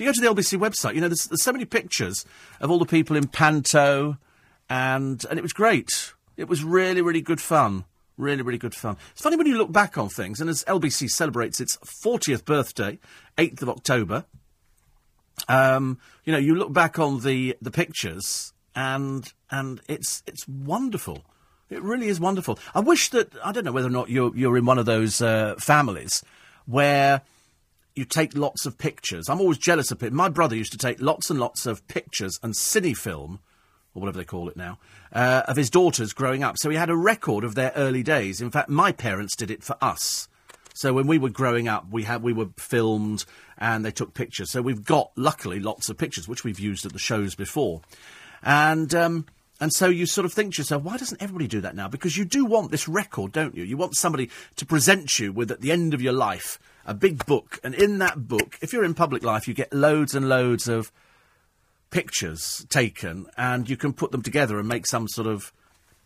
You 0.01 0.07
go 0.07 0.13
to 0.13 0.21
the 0.21 0.29
LBC 0.29 0.59
website, 0.59 0.95
you 0.95 1.01
know, 1.01 1.09
there's, 1.09 1.27
there's 1.27 1.43
so 1.43 1.53
many 1.53 1.65
pictures 1.65 2.25
of 2.61 2.71
all 2.71 2.79
the 2.79 2.87
people 2.87 3.17
in 3.17 3.29
Panto, 3.29 4.17
and, 4.69 5.25
and 5.29 5.39
it 5.39 5.43
was 5.43 5.53
great. 5.53 6.15
It 6.37 6.49
was 6.49 6.65
really, 6.65 7.03
really 7.03 7.21
good 7.21 7.41
fun. 7.41 7.85
Really, 8.17 8.43
really 8.43 8.59
good 8.59 8.75
fun. 8.75 8.97
It's 9.13 9.23
funny 9.23 9.37
when 9.37 9.47
you 9.47 9.57
look 9.57 9.73
back 9.73 9.97
on 9.97 10.09
things, 10.09 10.41
and 10.41 10.51
as 10.51 10.65
LBC 10.65 11.09
celebrates 11.09 11.61
its 11.61 11.79
40th 12.05 12.45
birthday, 12.45 12.99
8th 13.39 13.63
of 13.63 13.69
October, 13.71 14.25
um, 15.49 15.99
you 16.25 16.33
know, 16.33 16.39
you 16.39 16.55
look 16.55 16.73
back 16.73 16.99
on 16.99 17.21
the, 17.21 17.57
the 17.63 17.71
pictures, 17.71 18.53
and 18.75 19.33
and 19.51 19.81
it's 19.89 20.23
it's 20.27 20.47
wonderful. 20.47 21.25
It 21.69 21.83
really 21.83 22.09
is 22.09 22.21
wonderful. 22.21 22.59
I 22.75 22.81
wish 22.81 23.11
that 23.11 23.33
I 23.45 23.53
don't 23.53 23.65
know 23.65 23.73
whether 23.73 23.89
or 23.89 23.93
not 23.93 24.11
you're 24.11 24.35
you're 24.37 24.57
in 24.57 24.67
one 24.67 24.79
of 24.79 24.87
those 24.87 25.23
uh, 25.23 25.55
families 25.59 26.23
where 26.67 27.23
you 27.95 28.05
take 28.05 28.37
lots 28.37 28.67
of 28.67 28.79
pictures. 28.79 29.29
I'm 29.29 29.41
always 29.41 29.59
jealous 29.59 29.91
of 29.91 30.03
it. 30.03 30.13
My 30.13 30.29
brother 30.29 30.57
used 30.57 30.73
to 30.73 30.79
take 30.79 31.01
lots 31.01 31.31
and 31.31 31.39
lots 31.39 31.67
of 31.67 31.87
pictures 31.89 32.39
and 32.43 32.55
cine 32.55 32.97
film, 32.97 33.41
or 33.95 34.01
whatever 34.01 34.19
they 34.19 34.25
call 34.25 34.49
it 34.49 34.57
now, 34.57 34.79
uh, 35.13 35.43
of 35.49 35.57
his 35.57 35.71
daughters 35.71 36.13
growing 36.13 36.43
up. 36.43 36.57
So 36.59 36.71
he 36.71 36.77
had 36.77 36.91
a 36.91 36.97
record 36.97 37.45
of 37.45 37.55
their 37.55 37.73
early 37.77 38.03
days. 38.03 38.41
In 38.41 38.51
fact, 38.51 38.69
my 38.69 38.93
parents 38.93 39.37
did 39.37 39.51
it 39.51 39.63
for 39.63 39.77
us. 39.81 40.29
So 40.73 40.93
when 40.95 41.07
we 41.07 41.19
were 41.19 41.31
growing 41.31 41.69
up, 41.69 41.87
we 41.91 42.05
had 42.05 42.23
we 42.23 42.33
were 42.33 42.49
filmed 42.57 43.25
and 43.59 43.85
they 43.85 43.91
took 43.91 44.15
pictures. 44.15 44.51
So 44.51 44.63
we've 44.63 44.85
got 44.85 45.11
luckily 45.17 45.61
lots 45.61 45.89
of 45.89 45.99
pictures 45.99 46.29
which 46.29 46.45
we've 46.45 46.61
used 46.61 46.87
at 46.87 46.93
the 46.93 46.99
shows 46.99 47.35
before, 47.35 47.83
and. 48.43 48.95
Um, 48.95 49.27
and 49.63 49.75
so 49.75 49.91
you 49.91 50.07
sort 50.07 50.25
of 50.25 50.33
think 50.33 50.55
to 50.55 50.63
yourself, 50.63 50.83
why 50.83 50.97
doesn't 50.97 51.23
everybody 51.23 51.47
do 51.47 51.61
that 51.61 51.77
now? 51.77 51.87
Because 51.87 52.17
you 52.17 52.25
do 52.25 52.47
want 52.47 52.71
this 52.71 52.89
record, 52.89 53.31
don't 53.33 53.55
you? 53.55 53.63
You 53.63 53.77
want 53.77 53.95
somebody 53.95 54.31
to 54.57 54.65
present 54.65 55.19
you 55.19 55.35
with, 55.35 55.51
at 55.51 55.61
the 55.61 55.71
end 55.71 55.93
of 55.93 56.01
your 56.01 56.15
life, 56.15 56.59
a 56.91 56.95
big 56.95 57.25
book, 57.25 57.61
and 57.63 57.73
in 57.73 57.99
that 57.99 58.27
book, 58.27 58.59
if 58.61 58.73
you're 58.73 58.85
in 58.85 58.95
public 58.95 59.23
life, 59.23 59.47
you 59.47 59.55
get 59.55 59.73
loads 59.73 60.13
and 60.13 60.29
loads 60.29 60.67
of 60.67 60.91
pictures 61.91 62.67
taken, 62.69 63.27
and 63.37 63.71
you 63.71 63.77
can 63.77 63.93
put 63.93 64.11
them 64.11 64.23
together 64.23 64.59
and 64.59 64.67
make 64.67 64.89
some 64.89 65.07
sort 65.07 65.29
of 65.29 65.53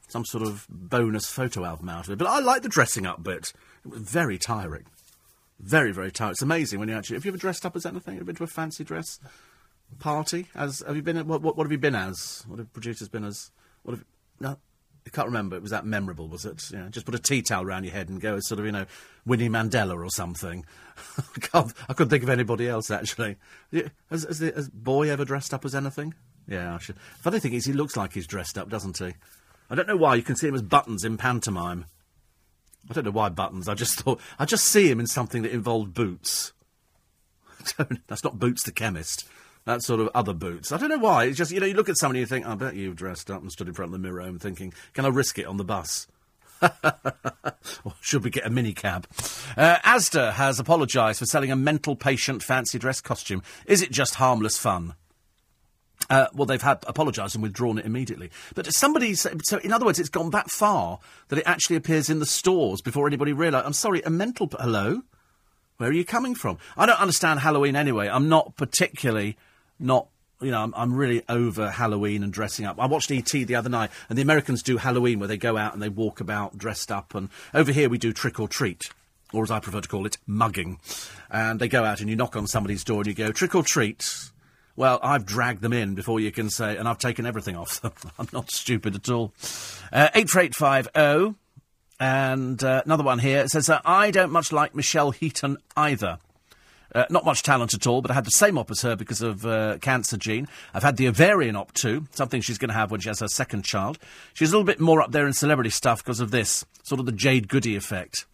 some 0.09 0.27
sort 0.27 0.47
of 0.47 0.67
bonus 0.69 1.27
photo 1.27 1.65
album 1.65 1.89
out 1.89 2.07
of 2.07 2.13
it. 2.13 2.19
But 2.19 2.29
I 2.29 2.41
like 2.41 2.61
the 2.61 2.69
dressing 2.69 3.07
up 3.07 3.23
bit. 3.23 3.55
It 3.83 3.93
was 3.93 4.03
very 4.03 4.37
tiring, 4.37 4.85
very 5.59 5.91
very 5.91 6.13
tiring. 6.13 6.33
It's 6.33 6.43
amazing 6.43 6.81
when 6.81 6.91
you 6.91 6.97
actually. 6.97 7.17
Have 7.17 7.25
you 7.25 7.31
ever 7.31 7.39
dressed 7.39 7.65
up 7.65 7.75
as 7.77 7.87
anything? 7.87 8.17
Have 8.17 8.21
you 8.21 8.27
been 8.27 8.37
to 8.37 8.45
a 8.45 8.47
fancy 8.47 8.85
dress 8.85 9.19
party? 10.01 10.49
As 10.55 10.85
have 10.87 10.97
you 10.97 11.03
been? 11.03 11.17
What, 11.27 11.41
what, 11.41 11.57
what 11.57 11.65
have 11.65 11.73
you 11.73 11.79
been 11.79 11.95
as? 11.95 12.45
What 12.47 12.59
have 12.59 12.71
producers 12.75 13.09
been 13.09 13.25
as? 13.25 13.51
What 13.85 13.97
have 13.97 14.05
no? 14.39 14.59
I 15.07 15.11
can't 15.11 15.27
remember. 15.27 15.57
It 15.57 15.63
was 15.63 15.71
that 15.71 15.85
memorable, 15.85 16.29
was 16.29 16.47
it? 16.47 16.71
You 16.71 16.79
know, 16.79 16.89
just 16.89 17.05
put 17.05 17.15
a 17.15 17.19
tea 17.19 17.43
towel 17.43 17.65
around 17.65 17.85
your 17.85 17.93
head 17.93 18.09
and 18.09 18.21
go 18.21 18.37
as 18.37 18.49
sort 18.49 18.59
of, 18.59 18.67
you 18.67 18.73
know, 18.73 18.87
Winnie 19.27 19.51
Mandela 19.51 20.03
or 20.03 20.11
something. 20.11 20.65
I, 21.19 21.41
can't, 21.41 21.73
I 21.89 21.93
couldn't 21.93 22.11
think 22.11 22.23
of 22.23 22.31
anybody 22.31 22.69
else, 22.69 22.91
actually. 22.91 23.37
Has, 24.11 24.25
has, 24.25 24.39
has 24.39 24.69
Boy 24.71 25.11
ever 25.11 25.25
dressed 25.25 25.53
up 25.53 25.65
as 25.65 25.75
anything? 25.75 26.15
Yeah, 26.49 26.75
I 26.75 26.79
should. 26.79 26.97
Funny 27.21 27.39
thing 27.39 27.53
is, 27.53 27.67
he 27.67 27.75
looks 27.75 27.97
like 27.97 28.15
he's 28.15 28.27
dressed 28.27 28.57
up, 28.57 28.71
doesn't 28.71 28.99
he? 28.99 29.15
I 29.69 29.75
don't 29.75 29.89
know 29.89 29.97
why. 29.97 30.15
You 30.15 30.23
can 30.23 30.37
see 30.37 30.49
him 30.49 30.55
as 30.55 30.63
Buttons 30.63 31.05
in 31.05 31.19
pantomime. 31.19 31.85
I 32.89 32.95
don't 32.95 33.05
know 33.05 33.11
why 33.11 33.29
Buttons. 33.29 33.69
I 33.69 33.75
just 33.75 34.01
thought. 34.01 34.21
I 34.39 34.45
just 34.45 34.67
see 34.67 34.91
him 34.91 35.01
in 35.01 35.07
something 35.07 35.43
that 35.43 35.53
involved 35.53 35.95
boots. 35.95 36.53
That's 38.07 38.25
not 38.25 38.39
Boots 38.39 38.63
the 38.63 38.73
chemist 38.73 39.27
that 39.67 39.83
sort 39.83 40.01
of 40.01 40.11
other 40.15 40.35
boots. 40.35 40.73
I 40.73 40.77
don't 40.77 40.91
know 40.91 40.99
why. 40.99 41.25
It's 41.25 41.39
just, 41.39 41.51
you 41.51 41.61
know, 41.61 41.67
you 41.67 41.75
look 41.75 41.89
at 41.89 41.97
somebody 41.97 42.21
and 42.21 42.29
you 42.29 42.35
think, 42.35 42.47
I 42.47 42.55
bet 42.55 42.75
you've 42.75 42.97
dressed 42.97 43.31
up 43.31 43.41
and 43.41 43.51
stood 43.51 43.69
in 43.69 43.75
front 43.75 43.89
of 43.89 43.93
the 43.93 44.07
mirror 44.07 44.21
and 44.21 44.41
thinking, 44.41 44.73
can 44.93 45.05
I 45.05 45.09
risk 45.09 45.39
it 45.39 45.47
on 45.47 45.57
the 45.57 45.65
bus? 45.65 46.07
or 46.63 47.95
should 48.01 48.25
we 48.25 48.31
get 48.31 48.47
a 48.47 48.51
minicab? 48.51 49.05
Uh, 49.57 49.77
Asda 49.79 50.33
has 50.33 50.59
apologised 50.59 51.19
for 51.19 51.27
selling 51.27 51.51
a 51.51 51.57
mental 51.57 51.97
patient 51.97 52.43
fancy 52.43 52.79
dress 52.79 53.01
costume. 53.01 53.43
Is 53.67 53.83
it 53.83 53.91
just 53.91 54.17
harmless 54.17 54.59
fun? 54.59 54.95
Uh, 56.11 56.27
well, 56.35 56.45
they've 56.45 56.61
had 56.61 56.85
apologised 56.87 57.35
and 57.35 57.43
withdrawn 57.43 57.79
it 57.79 57.87
immediately. 57.87 58.31
But 58.55 58.73
somebody, 58.75 59.15
so 59.15 59.31
in 59.63 59.73
other 59.73 59.87
words, 59.87 59.99
it's 59.99 60.11
gone 60.11 60.31
that 60.31 60.51
far 60.51 60.99
that 61.29 61.39
it 61.39 61.47
actually 61.47 61.77
appears 61.77 62.11
in 62.11 62.19
the 62.19 62.27
stores 62.27 62.83
before 62.83 63.07
anybody 63.07 63.33
realised. 63.33 63.65
I'm 63.65 63.73
sorry, 63.73 64.03
a 64.03 64.11
mental. 64.11 64.49
Hello, 64.53 65.03
where 65.79 65.89
are 65.89 65.93
you 65.93 66.05
coming 66.05 66.35
from? 66.35 66.59
I 66.77 66.85
don't 66.85 67.01
understand 67.01 67.41
Halloween 67.41 67.75
anyway. 67.75 68.09
I'm 68.09 68.29
not 68.29 68.57
particularly 68.57 69.39
not 69.79 70.09
you 70.41 70.51
know, 70.51 70.63
I'm, 70.63 70.75
I'm, 70.77 70.95
really 70.95 71.23
over 71.29 71.71
Halloween 71.71 72.23
and 72.23 72.33
dressing 72.33 72.67
up. 72.67 72.79
I 72.79 72.87
watched 72.87 73.11
ET 73.11 73.25
the 73.25 73.55
other 73.55 73.71
night, 73.71 73.91
and 74.09 74.19
the 74.19 74.23
Americans 74.23 74.63
do 74.63 74.77
Halloween 74.77 75.19
where 75.19 75.29
they 75.29 75.37
go 75.37 75.57
out 75.57 75.73
and 75.73 75.83
they 75.83 75.89
walk 75.89 76.21
about 76.21 76.59
dressed 76.59 76.93
up, 76.93 77.15
and 77.15 77.29
over 77.55 77.73
here 77.73 77.89
we 77.89 77.99
do 77.99 78.13
trick 78.13 78.39
or 78.39 78.49
treat. 78.49 78.83
or 79.33 79.43
as 79.43 79.51
I 79.51 79.59
prefer 79.61 79.81
to 79.81 79.89
call 79.89 80.07
it, 80.07 80.19
mugging. 80.27 80.79
And 81.31 81.61
they 81.61 81.69
go 81.69 81.85
out 81.85 82.01
and 82.01 82.11
you 82.11 82.17
knock 82.17 82.37
on 82.37 82.47
somebody's 82.47 82.85
door 82.85 82.99
and 82.99 83.07
you 83.07 83.15
go, 83.15 83.33
trick 83.33 83.55
or 83.55 83.63
treat. 83.63 84.31
Well, 84.77 84.99
I've 85.03 85.25
dragged 85.25 85.63
them 85.63 85.73
in 85.73 85.95
before 85.95 86.21
you 86.21 86.33
can 86.33 86.51
say, 86.51 86.77
and 86.77 86.89
I've 86.89 86.99
taken 86.99 87.27
everything 87.27 87.57
off 87.57 87.81
them. 87.81 87.93
I'm 88.19 88.29
not 88.33 88.51
stupid 88.51 88.95
at 88.97 89.09
all. 89.09 89.33
Uh, 89.93 90.11
84850. 90.15 91.39
And 92.01 92.63
uh, 92.63 92.83
another 92.85 93.05
one 93.05 93.21
here. 93.21 93.41
It 93.41 93.51
says, 93.51 93.71
uh, 93.71 93.81
I 93.85 94.11
don't 94.11 94.33
much 94.33 94.53
like 94.53 94.75
Michelle 94.75 95.13
Heaton 95.13 95.59
either. 95.77 96.19
Uh, 96.95 97.05
not 97.11 97.25
much 97.25 97.43
talent 97.43 97.75
at 97.75 97.87
all, 97.89 98.01
but 98.01 98.11
I 98.11 98.15
had 98.15 98.25
the 98.25 98.31
same 98.31 98.57
op 98.57 98.71
as 98.71 98.83
her 98.83 98.95
because 98.95 99.21
of 99.21 99.45
uh, 99.45 99.79
cancer 99.79 100.17
gene. 100.17 100.47
I've 100.73 100.85
had 100.85 100.97
the 100.97 101.09
ovarian 101.09 101.57
op 101.57 101.73
too, 101.73 102.07
something 102.13 102.41
she's 102.41 102.59
going 102.59 102.69
to 102.69 102.75
have 102.75 102.93
when 102.93 103.01
she 103.01 103.09
has 103.09 103.19
her 103.19 103.27
second 103.27 103.65
child. 103.65 103.99
She's 104.33 104.51
a 104.51 104.53
little 104.53 104.65
bit 104.65 104.79
more 104.79 105.03
up 105.03 105.11
there 105.11 105.27
in 105.27 105.33
celebrity 105.33 105.71
stuff 105.71 106.05
because 106.05 106.21
of 106.21 106.31
this, 106.31 106.65
sort 106.85 107.01
of 107.01 107.07
the 107.07 107.13
Jade 107.13 107.49
Goody 107.49 107.75
effect. 107.75 108.27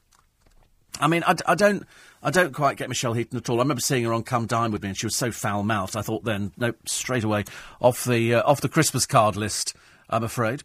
I 1.01 1.09
mean, 1.09 1.23
I, 1.27 1.37
I 1.47 1.55
don't. 1.55 1.87
I 2.23 2.31
don't 2.31 2.53
quite 2.53 2.77
get 2.77 2.91
Michelle 2.91 3.15
Heaton 3.15 3.39
at 3.39 3.49
all. 3.49 3.61
I 3.61 3.63
remember 3.63 3.81
seeing 3.81 4.05
her 4.05 4.13
on 4.13 4.25
Come 4.25 4.45
Dine 4.45 4.73
with 4.73 4.83
Me, 4.83 4.89
and 4.89 4.99
she 4.99 5.07
was 5.07 5.17
so 5.17 5.33
foul 5.33 5.63
mouthed. 5.63 5.97
I 5.97 6.03
thought 6.03 6.23
then, 6.23 6.53
nope, 6.59 6.77
straight 6.87 7.25
away 7.25 7.45
off 7.81 8.05
the 8.05 8.35
uh, 8.35 8.43
off 8.43 8.61
the 8.61 8.69
Christmas 8.69 9.07
card 9.07 9.37
list. 9.37 9.75
I'm 10.11 10.23
afraid. 10.23 10.63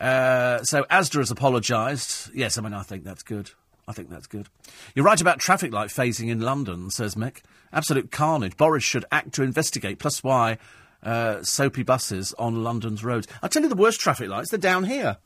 Uh, 0.00 0.62
so 0.62 0.84
Asda 0.84 1.18
has 1.18 1.30
apologised. 1.30 2.30
Yes, 2.34 2.56
I 2.56 2.62
mean 2.62 2.72
I 2.72 2.82
think 2.82 3.04
that's 3.04 3.22
good. 3.22 3.50
I 3.88 3.92
think 3.92 4.10
that's 4.10 4.26
good. 4.26 4.48
You're 4.94 5.04
right 5.04 5.20
about 5.20 5.38
traffic 5.38 5.72
light 5.72 5.90
phasing 5.90 6.28
in 6.28 6.40
London, 6.40 6.90
says 6.90 7.14
Mick. 7.14 7.42
Absolute 7.72 8.10
carnage. 8.10 8.56
Boris 8.56 8.82
should 8.82 9.04
act 9.12 9.32
to 9.34 9.42
investigate. 9.42 9.98
Plus, 9.98 10.24
why 10.24 10.58
uh, 11.02 11.42
soapy 11.42 11.84
buses 11.84 12.34
on 12.38 12.64
London's 12.64 13.04
roads? 13.04 13.28
I 13.42 13.48
tell 13.48 13.62
you, 13.62 13.68
the 13.68 13.76
worst 13.76 14.00
traffic 14.00 14.28
lights 14.28 14.50
they're 14.50 14.58
down 14.58 14.84
here, 14.84 15.18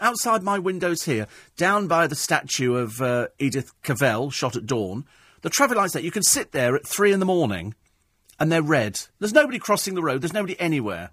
outside 0.00 0.42
my 0.42 0.58
windows 0.58 1.04
here, 1.04 1.26
down 1.56 1.88
by 1.88 2.06
the 2.06 2.14
statue 2.14 2.74
of 2.76 3.00
uh, 3.00 3.28
Edith 3.38 3.72
Cavell, 3.82 4.30
shot 4.30 4.56
at 4.56 4.66
dawn. 4.66 5.06
The 5.40 5.50
traffic 5.50 5.76
lights 5.76 5.94
there, 5.94 6.02
you 6.02 6.10
can 6.10 6.22
sit 6.22 6.52
there 6.52 6.76
at 6.76 6.86
three 6.86 7.12
in 7.12 7.20
the 7.20 7.26
morning, 7.26 7.74
and 8.38 8.52
they're 8.52 8.62
red. 8.62 9.00
There's 9.20 9.32
nobody 9.32 9.58
crossing 9.58 9.94
the 9.94 10.02
road. 10.02 10.20
There's 10.20 10.32
nobody 10.34 10.58
anywhere. 10.60 11.10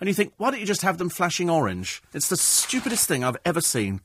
And 0.00 0.08
you 0.08 0.14
think, 0.14 0.32
why 0.36 0.50
don't 0.50 0.60
you 0.60 0.66
just 0.66 0.82
have 0.82 0.98
them 0.98 1.10
flashing 1.10 1.50
orange? 1.50 2.02
It's 2.14 2.28
the 2.28 2.36
stupidest 2.36 3.06
thing 3.06 3.22
I've 3.22 3.36
ever 3.44 3.60
seen. 3.60 4.00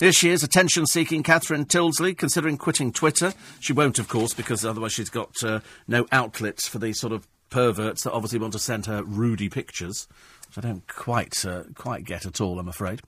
Here 0.00 0.12
she 0.12 0.30
is, 0.30 0.44
attention 0.44 0.86
seeking 0.86 1.24
Catherine 1.24 1.64
Tyldesley, 1.64 2.16
considering 2.16 2.56
quitting 2.56 2.92
Twitter. 2.92 3.34
She 3.58 3.72
won't, 3.72 3.98
of 3.98 4.08
course, 4.08 4.32
because 4.32 4.64
otherwise 4.64 4.92
she's 4.92 5.10
got 5.10 5.42
uh, 5.42 5.58
no 5.88 6.06
outlets 6.12 6.68
for 6.68 6.78
these 6.78 7.00
sort 7.00 7.12
of 7.12 7.26
perverts 7.50 8.04
that 8.04 8.12
obviously 8.12 8.38
want 8.38 8.52
to 8.52 8.60
send 8.60 8.86
her 8.86 9.02
rudy 9.02 9.48
pictures, 9.48 10.06
which 10.46 10.64
I 10.64 10.68
don't 10.68 10.86
quite, 10.86 11.44
uh, 11.44 11.64
quite 11.74 12.04
get 12.04 12.26
at 12.26 12.40
all, 12.40 12.60
I'm 12.60 12.68
afraid. 12.68 13.00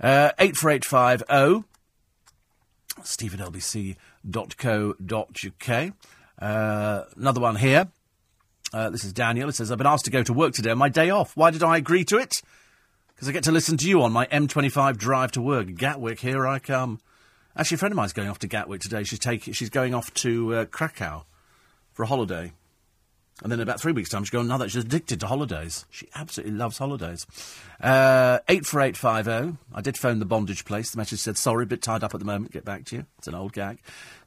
Uh, 0.00 0.30
84850 0.38 1.64
steve 3.02 3.34
at 3.34 3.40
lbc.co.uk. 3.40 3.94
Uh, 6.40 7.04
another 7.16 7.40
one 7.40 7.56
here. 7.56 7.88
Uh, 8.72 8.90
this 8.90 9.02
is 9.02 9.12
Daniel. 9.12 9.48
It 9.48 9.56
says, 9.56 9.72
I've 9.72 9.78
been 9.78 9.88
asked 9.88 10.04
to 10.04 10.12
go 10.12 10.22
to 10.22 10.32
work 10.32 10.52
today 10.52 10.70
on 10.70 10.78
my 10.78 10.88
day 10.88 11.10
off. 11.10 11.36
Why 11.36 11.50
did 11.50 11.64
I 11.64 11.78
agree 11.78 12.04
to 12.04 12.18
it? 12.18 12.42
Because 13.18 13.30
I 13.30 13.32
get 13.32 13.42
to 13.44 13.52
listen 13.52 13.76
to 13.78 13.88
you 13.88 14.02
on 14.02 14.12
my 14.12 14.26
M25 14.26 14.96
drive 14.96 15.32
to 15.32 15.42
work. 15.42 15.74
Gatwick, 15.74 16.20
here 16.20 16.46
I 16.46 16.60
come. 16.60 17.00
Actually, 17.56 17.74
a 17.74 17.78
friend 17.78 17.92
of 17.92 17.96
mine's 17.96 18.12
going 18.12 18.28
off 18.28 18.38
to 18.38 18.46
Gatwick 18.46 18.80
today. 18.80 19.02
She's 19.02 19.18
taking, 19.18 19.52
she's 19.54 19.70
going 19.70 19.92
off 19.92 20.14
to 20.14 20.54
uh, 20.54 20.64
Krakow 20.66 21.24
for 21.94 22.04
a 22.04 22.06
holiday. 22.06 22.52
And 23.42 23.50
then 23.50 23.58
in 23.58 23.64
about 23.64 23.80
three 23.80 23.90
weeks' 23.90 24.08
time, 24.08 24.22
she's 24.22 24.30
going 24.30 24.46
another. 24.46 24.68
She's 24.68 24.84
addicted 24.84 25.18
to 25.18 25.26
holidays. 25.26 25.84
She 25.90 26.06
absolutely 26.14 26.56
loves 26.56 26.78
holidays. 26.78 27.26
Uh, 27.80 28.38
84850. 28.48 29.58
I 29.74 29.80
did 29.80 29.98
phone 29.98 30.20
the 30.20 30.24
bondage 30.24 30.64
place. 30.64 30.92
The 30.92 30.98
message 30.98 31.18
said, 31.18 31.36
sorry, 31.36 31.64
a 31.64 31.66
bit 31.66 31.82
tied 31.82 32.04
up 32.04 32.14
at 32.14 32.20
the 32.20 32.26
moment. 32.26 32.52
Get 32.52 32.64
back 32.64 32.84
to 32.86 32.96
you. 32.96 33.06
It's 33.18 33.26
an 33.26 33.34
old 33.34 33.52
gag. 33.52 33.80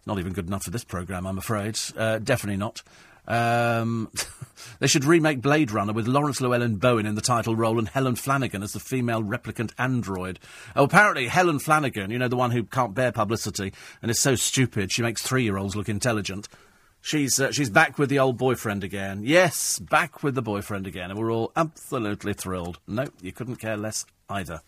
Not 0.06 0.20
even 0.20 0.34
good 0.34 0.48
enough 0.48 0.64
for 0.64 0.72
this 0.72 0.84
programme, 0.84 1.26
I'm 1.26 1.38
afraid. 1.38 1.80
Uh, 1.96 2.20
definitely 2.20 2.58
not. 2.58 2.84
Um, 3.28 4.12
they 4.80 4.88
should 4.88 5.06
remake 5.06 5.42
Blade 5.42 5.72
Runner 5.72 5.94
with 5.94 6.08
Laurence 6.08 6.40
Llewelyn-Bowen 6.42 7.06
in 7.06 7.16
the 7.16 7.22
title 7.22 7.56
role 7.56 7.80
and 7.80 7.88
Helen 7.88 8.16
Flanagan 8.16 8.64
as 8.64 8.74
the 8.74 8.80
female 8.80 9.24
replicant 9.24 9.72
android. 9.78 10.40
Oh, 10.76 10.86
apparently 10.86 11.28
Helen 11.28 11.60
Flanagan, 11.60 12.12
you 12.12 12.20
know, 12.20 12.28
the 12.28 12.36
one 12.36 12.52
who 12.52 12.64
can't 12.64 12.94
bear 12.94 13.12
publicity 13.12 13.74
and 14.02 14.10
is 14.12 14.20
so 14.20 14.36
stupid 14.36 14.92
she 14.92 15.02
makes 15.02 15.22
three-year-olds 15.22 15.76
look 15.76 15.90
intelligent. 15.90 16.48
She's 17.04 17.40
uh, 17.40 17.52
she's 17.52 17.72
back 17.72 17.98
with 17.98 18.10
the 18.10 18.20
old 18.20 18.38
boyfriend 18.38 18.84
again. 18.84 19.22
Yes, 19.24 19.80
back 19.80 20.22
with 20.22 20.36
the 20.36 20.44
boyfriend 20.44 20.86
again, 20.86 21.10
and 21.10 21.20
we're 21.20 21.32
all 21.32 21.52
absolutely 21.56 22.34
thrilled. 22.34 22.78
No, 22.88 23.08
you 23.22 23.32
couldn't 23.32 23.56
care 23.56 23.76
less 23.76 24.06
either. 24.30 24.62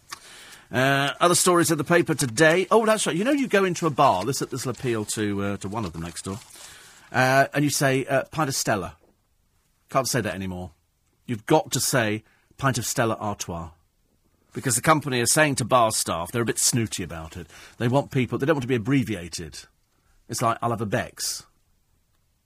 Uh, 0.71 1.11
other 1.19 1.35
stories 1.35 1.69
in 1.69 1.77
the 1.77 1.83
paper 1.83 2.15
today. 2.15 2.65
Oh, 2.71 2.87
that's 2.87 3.05
right. 3.05 3.15
You 3.15 3.23
know, 3.23 3.31
you 3.31 3.47
go 3.47 3.63
into 3.63 3.85
a 3.85 3.91
bar. 3.91 4.25
This 4.25 4.39
this 4.39 4.65
will 4.65 4.71
appeal 4.71 5.05
to 5.13 5.43
uh, 5.43 5.57
to 5.57 5.69
one 5.69 5.85
of 5.85 5.93
them 5.93 6.01
next 6.01 6.23
door 6.23 6.39
uh, 7.13 7.47
and 7.53 7.63
you 7.63 7.69
say 7.69 8.05
uh, 8.05 8.23
pint 8.31 8.49
of 8.49 8.55
Stella. 8.55 8.97
Can't 9.89 10.07
say 10.07 10.19
that 10.21 10.33
anymore. 10.33 10.71
You've 11.25 11.45
got 11.45 11.71
to 11.71 11.79
say 11.79 12.23
pint 12.57 12.77
of 12.77 12.85
Stella 12.85 13.15
Artois. 13.19 13.69
Because 14.53 14.75
the 14.75 14.81
company 14.81 15.19
is 15.19 15.31
saying 15.31 15.55
to 15.55 15.65
bar 15.65 15.91
staff, 15.91 16.31
they're 16.31 16.41
a 16.41 16.45
bit 16.45 16.59
snooty 16.59 17.03
about 17.03 17.37
it. 17.37 17.47
They 17.77 17.87
want 17.87 18.11
people, 18.11 18.37
they 18.37 18.45
don't 18.45 18.55
want 18.55 18.63
to 18.63 18.67
be 18.67 18.75
abbreviated. 18.75 19.59
It's 20.29 20.41
like, 20.41 20.57
I'll 20.61 20.69
have 20.69 20.81
a 20.81 20.85
Beck's. 20.85 21.45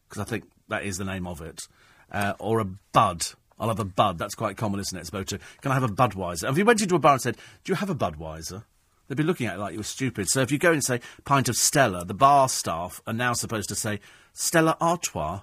Because 0.07 0.21
I 0.21 0.25
think 0.25 0.45
that 0.69 0.83
is 0.83 0.97
the 0.97 1.05
name 1.05 1.27
of 1.27 1.41
it. 1.41 1.67
Uh, 2.11 2.33
or 2.39 2.59
a 2.59 2.65
Bud. 2.65 3.25
I'll 3.59 3.67
have 3.67 3.79
a 3.79 3.85
Bud. 3.85 4.17
That's 4.17 4.35
quite 4.35 4.55
common, 4.55 4.79
isn't 4.79 4.97
it? 4.97 5.01
It's 5.01 5.09
about 5.09 5.27
to, 5.27 5.39
can 5.61 5.71
I 5.71 5.73
have 5.73 5.83
a 5.83 5.89
Budweiser? 5.89 6.49
If 6.49 6.57
you 6.57 6.65
went 6.65 6.81
into 6.81 6.95
a 6.95 6.99
bar 6.99 7.13
and 7.13 7.21
said, 7.21 7.37
do 7.63 7.71
you 7.71 7.75
have 7.75 7.89
a 7.89 7.95
Budweiser? 7.95 8.63
They'd 9.07 9.15
be 9.15 9.23
looking 9.23 9.47
at 9.47 9.55
it 9.55 9.59
like 9.59 9.73
you 9.73 9.79
were 9.79 9.83
stupid. 9.83 10.29
So 10.29 10.41
if 10.41 10.51
you 10.51 10.57
go 10.57 10.71
and 10.71 10.83
say 10.83 11.01
pint 11.25 11.49
of 11.49 11.55
Stella, 11.55 12.05
the 12.05 12.13
bar 12.13 12.49
staff 12.49 13.01
are 13.07 13.13
now 13.13 13.33
supposed 13.33 13.69
to 13.69 13.75
say 13.75 13.99
Stella 14.37 14.77
Artois. 14.79 15.41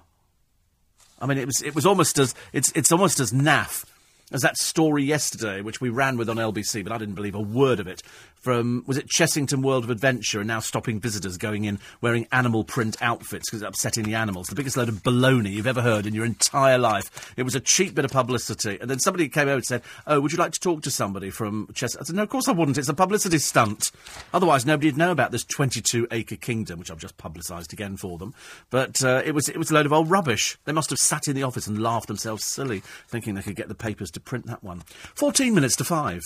I 1.19 1.25
mean, 1.25 1.37
it 1.37 1.45
was 1.45 1.61
it 1.61 1.75
was 1.75 1.85
almost 1.85 2.17
as 2.17 2.33
it's 2.53 2.71
it's 2.75 2.91
almost 2.91 3.19
as 3.19 3.31
naff 3.31 3.85
as 4.31 4.41
that 4.41 4.57
story 4.57 5.03
yesterday, 5.03 5.61
which 5.61 5.79
we 5.79 5.89
ran 5.89 6.17
with 6.17 6.29
on 6.29 6.37
LBC, 6.37 6.83
but 6.83 6.91
I 6.91 6.97
didn't 6.97 7.15
believe 7.15 7.35
a 7.35 7.41
word 7.41 7.79
of 7.79 7.87
it. 7.87 8.01
From 8.45 8.83
was 8.85 8.99
it 8.99 9.07
Chessington 9.07 9.63
World 9.63 9.85
of 9.85 9.89
Adventure, 9.89 10.39
and 10.39 10.47
now 10.47 10.59
stopping 10.59 10.99
visitors 10.99 11.35
going 11.35 11.63
in 11.63 11.79
wearing 11.99 12.27
animal 12.31 12.63
print 12.63 12.95
outfits 13.01 13.49
because 13.49 13.63
it's 13.63 13.67
upsetting 13.67 14.03
the 14.03 14.13
animals. 14.13 14.45
The 14.45 14.53
biggest 14.53 14.77
load 14.77 14.87
of 14.87 15.01
baloney 15.01 15.53
you've 15.53 15.65
ever 15.65 15.81
heard 15.81 16.05
in 16.05 16.13
your 16.13 16.25
entire 16.25 16.77
life. 16.77 17.33
It 17.37 17.41
was 17.41 17.55
a 17.55 17.59
cheap 17.59 17.95
bit 17.95 18.05
of 18.05 18.11
publicity, 18.11 18.77
and 18.79 18.87
then 18.87 18.99
somebody 18.99 19.29
came 19.29 19.47
over 19.47 19.55
and 19.55 19.65
said, 19.65 19.81
"Oh, 20.05 20.19
would 20.21 20.31
you 20.31 20.37
like 20.37 20.51
to 20.51 20.59
talk 20.59 20.83
to 20.83 20.91
somebody 20.91 21.31
from 21.31 21.69
Chess?" 21.73 21.97
I 21.97 22.03
said, 22.03 22.15
"No, 22.15 22.21
of 22.21 22.29
course 22.29 22.47
I 22.47 22.51
wouldn't. 22.51 22.77
It's 22.77 22.87
a 22.87 22.93
publicity 22.93 23.39
stunt. 23.39 23.91
Otherwise, 24.31 24.63
nobody'd 24.63 24.95
know 24.95 25.09
about 25.09 25.31
this 25.31 25.43
22-acre 25.43 26.35
kingdom, 26.35 26.77
which 26.77 26.91
I've 26.91 26.99
just 26.99 27.17
publicised 27.17 27.73
again 27.73 27.97
for 27.97 28.19
them. 28.19 28.35
But 28.69 29.03
uh, 29.03 29.23
it 29.25 29.31
was 29.31 29.49
it 29.49 29.57
was 29.57 29.71
a 29.71 29.73
load 29.73 29.87
of 29.87 29.93
old 29.93 30.11
rubbish. 30.11 30.59
They 30.65 30.71
must 30.71 30.91
have 30.91 30.99
sat 30.99 31.27
in 31.27 31.35
the 31.35 31.41
office 31.41 31.65
and 31.65 31.81
laughed 31.81 32.07
themselves 32.07 32.45
silly, 32.45 32.83
thinking 33.07 33.33
they 33.33 33.41
could 33.41 33.55
get 33.55 33.69
the 33.69 33.73
papers 33.73 34.11
to 34.11 34.19
print 34.19 34.45
that 34.45 34.63
one. 34.63 34.83
14 35.15 35.51
minutes 35.51 35.75
to 35.77 35.83
5. 35.83 36.21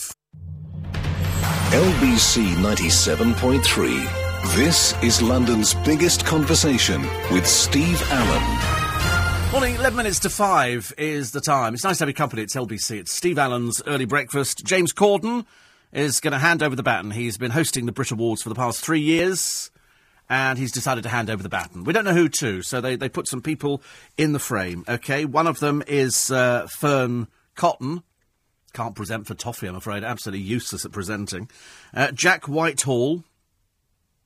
LBC 0.82 2.54
97.3. 2.56 4.54
This 4.56 4.94
is 5.02 5.22
London's 5.22 5.74
biggest 5.74 6.24
conversation 6.24 7.02
with 7.30 7.46
Steve 7.46 8.02
Allen. 8.10 9.52
Morning, 9.52 9.74
11 9.76 9.96
minutes 9.96 10.18
to 10.20 10.30
5 10.30 10.94
is 10.98 11.32
the 11.32 11.40
time. 11.40 11.74
It's 11.74 11.84
nice 11.84 11.98
to 11.98 12.02
have 12.02 12.08
your 12.08 12.14
company. 12.14 12.42
It's 12.42 12.56
LBC. 12.56 12.98
It's 12.98 13.12
Steve 13.12 13.38
Allen's 13.38 13.82
early 13.86 14.04
breakfast. 14.04 14.64
James 14.64 14.92
Corden 14.92 15.44
is 15.92 16.20
going 16.20 16.32
to 16.32 16.38
hand 16.38 16.62
over 16.62 16.76
the 16.76 16.82
baton. 16.82 17.10
He's 17.10 17.36
been 17.36 17.50
hosting 17.50 17.86
the 17.86 17.92
Brit 17.92 18.10
Awards 18.10 18.42
for 18.42 18.48
the 18.48 18.54
past 18.54 18.80
three 18.80 19.00
years 19.00 19.70
and 20.30 20.58
he's 20.58 20.72
decided 20.72 21.02
to 21.02 21.08
hand 21.08 21.28
over 21.28 21.42
the 21.42 21.48
baton. 21.48 21.84
We 21.84 21.92
don't 21.92 22.04
know 22.04 22.14
who 22.14 22.28
to, 22.28 22.62
so 22.62 22.80
they, 22.80 22.94
they 22.94 23.08
put 23.08 23.26
some 23.26 23.42
people 23.42 23.82
in 24.16 24.32
the 24.32 24.38
frame, 24.38 24.84
okay? 24.88 25.24
One 25.24 25.48
of 25.48 25.58
them 25.58 25.82
is 25.86 26.30
uh, 26.30 26.68
Fearne 26.78 27.26
Cotton, 27.56 28.04
can't 28.72 28.94
present 28.94 29.26
for 29.26 29.34
toffee, 29.34 29.66
I'm 29.66 29.76
afraid. 29.76 30.04
Absolutely 30.04 30.44
useless 30.44 30.84
at 30.84 30.92
presenting. 30.92 31.48
Uh, 31.94 32.12
Jack 32.12 32.46
Whitehall. 32.46 33.24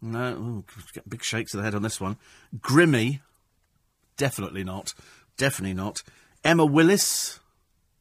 No, 0.01 0.33
ooh, 0.35 0.65
big 1.09 1.23
shakes 1.23 1.55
of 1.55 1.59
the 1.59 1.65
head 1.65 1.75
on 1.75 1.83
this 1.83 2.01
one. 2.01 2.19
Grimmy. 2.59 3.21
Definitely 4.17 4.65
not. 4.65 4.95
Definitely 5.37 5.75
not. 5.75 6.03
Emma 6.45 6.65
Willis. 6.65 7.41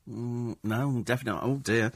Mm, 0.09 0.57
no, 0.63 1.01
definitely 1.03 1.39
not. 1.39 1.49
Oh 1.49 1.57
dear. 1.57 1.91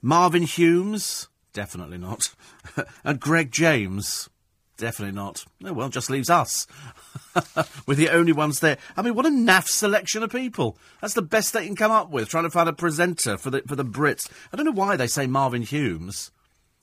Marvin 0.00 0.44
Humes. 0.44 1.28
Definitely 1.52 1.98
not. 1.98 2.34
and 3.04 3.18
Greg 3.18 3.50
James. 3.50 4.28
Definitely 4.78 5.16
not. 5.16 5.44
Oh, 5.64 5.72
well, 5.72 5.88
just 5.88 6.08
leaves 6.08 6.30
us. 6.30 6.66
We're 7.86 7.96
the 7.96 8.10
only 8.10 8.32
ones 8.32 8.60
there. 8.60 8.78
I 8.96 9.02
mean, 9.02 9.16
what 9.16 9.26
a 9.26 9.28
naff 9.28 9.66
selection 9.66 10.22
of 10.22 10.30
people. 10.30 10.78
That's 11.00 11.14
the 11.14 11.22
best 11.22 11.52
they 11.52 11.66
can 11.66 11.74
come 11.74 11.90
up 11.90 12.10
with, 12.10 12.28
trying 12.28 12.44
to 12.44 12.50
find 12.50 12.68
a 12.68 12.72
presenter 12.72 13.36
for 13.36 13.50
the, 13.50 13.62
for 13.66 13.74
the 13.74 13.84
Brits. 13.84 14.30
I 14.52 14.56
don't 14.56 14.64
know 14.64 14.72
why 14.72 14.94
they 14.96 15.08
say 15.08 15.26
Marvin 15.26 15.62
Humes. 15.62 16.30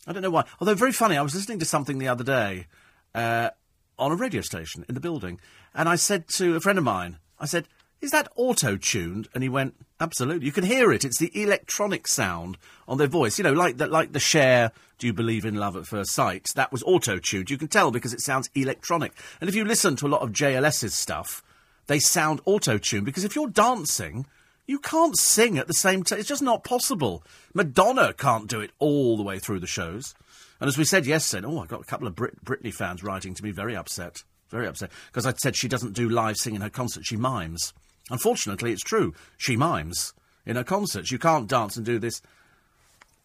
I 0.05 0.11
don't 0.11 0.21
know 0.21 0.29
why. 0.29 0.43
Although, 0.59 0.75
very 0.75 0.91
funny, 0.91 1.15
I 1.15 1.21
was 1.21 1.33
listening 1.33 1.59
to 1.59 1.65
something 1.65 1.97
the 1.97 2.09
other 2.09 2.25
day 2.25 2.67
uh, 3.15 3.51
on 3.97 4.11
a 4.11 4.15
radio 4.15 4.41
station 4.41 4.83
in 4.89 4.93
the 4.93 5.01
building, 5.01 5.39
and 5.73 5.87
I 5.87 5.95
said 5.95 6.27
to 6.35 6.57
a 6.57 6.59
friend 6.59 6.77
of 6.77 6.83
mine, 6.83 7.17
I 7.39 7.45
said, 7.45 7.65
Is 8.01 8.11
that 8.11 8.27
auto 8.35 8.77
tuned? 8.77 9.29
And 9.33 9.43
he 9.43 9.49
went, 9.49 9.75
Absolutely. 9.99 10.45
You 10.45 10.51
can 10.51 10.65
hear 10.65 10.91
it. 10.91 11.05
It's 11.05 11.19
the 11.19 11.31
electronic 11.41 12.07
sound 12.07 12.57
on 12.87 12.97
their 12.97 13.07
voice. 13.07 13.37
You 13.37 13.43
know, 13.43 13.53
like 13.53 13.77
the, 13.77 13.87
like 13.87 14.11
the 14.11 14.19
Cher, 14.19 14.71
Do 14.97 15.07
You 15.07 15.13
Believe 15.13 15.45
in 15.45 15.55
Love 15.55 15.77
at 15.77 15.87
First 15.87 16.11
Sight? 16.11 16.47
That 16.55 16.71
was 16.71 16.83
auto 16.83 17.17
tuned. 17.17 17.49
You 17.49 17.57
can 17.57 17.69
tell 17.69 17.91
because 17.91 18.13
it 18.13 18.19
sounds 18.19 18.49
electronic. 18.55 19.13
And 19.39 19.49
if 19.49 19.55
you 19.55 19.63
listen 19.63 19.95
to 19.97 20.07
a 20.07 20.09
lot 20.09 20.21
of 20.21 20.33
JLS's 20.33 20.93
stuff, 20.93 21.41
they 21.87 21.99
sound 21.99 22.41
auto 22.45 22.77
tuned 22.77 23.05
because 23.05 23.23
if 23.23 23.35
you're 23.35 23.47
dancing, 23.47 24.25
you 24.67 24.79
can't 24.79 25.17
sing 25.17 25.57
at 25.57 25.67
the 25.67 25.73
same 25.73 26.03
time. 26.03 26.19
It's 26.19 26.27
just 26.27 26.41
not 26.41 26.63
possible. 26.65 27.23
Madonna 27.53 28.13
can't 28.13 28.49
do 28.49 28.59
it 28.59 28.71
all 28.79 29.15
the 29.15 29.23
way 29.23 29.39
through 29.39 29.61
the 29.61 29.67
shows. 29.67 30.13
And 30.59 30.67
as 30.67 30.77
we 30.77 30.83
said 30.83 31.05
yesterday, 31.05 31.47
oh, 31.47 31.59
I 31.59 31.67
got 31.67 31.81
a 31.81 31.85
couple 31.85 32.07
of 32.07 32.15
Brit- 32.15 32.43
Britney 32.43 32.73
fans 32.73 33.03
writing 33.03 33.33
to 33.33 33.43
me 33.43 33.51
very 33.51 33.75
upset. 33.75 34.23
Very 34.49 34.67
upset. 34.67 34.91
Because 35.07 35.25
I 35.25 35.33
said 35.33 35.55
she 35.55 35.67
doesn't 35.67 35.93
do 35.93 36.09
live 36.09 36.37
singing 36.37 36.57
in 36.57 36.61
her 36.61 36.69
concert, 36.69 37.05
she 37.05 37.17
mimes. 37.17 37.73
Unfortunately, 38.09 38.71
it's 38.71 38.83
true. 38.83 39.13
She 39.37 39.55
mimes 39.55 40.13
in 40.45 40.55
her 40.55 40.63
concerts. 40.63 41.11
You 41.11 41.19
can't 41.19 41.47
dance 41.47 41.75
and 41.75 41.85
do 41.85 41.99
this. 41.99 42.21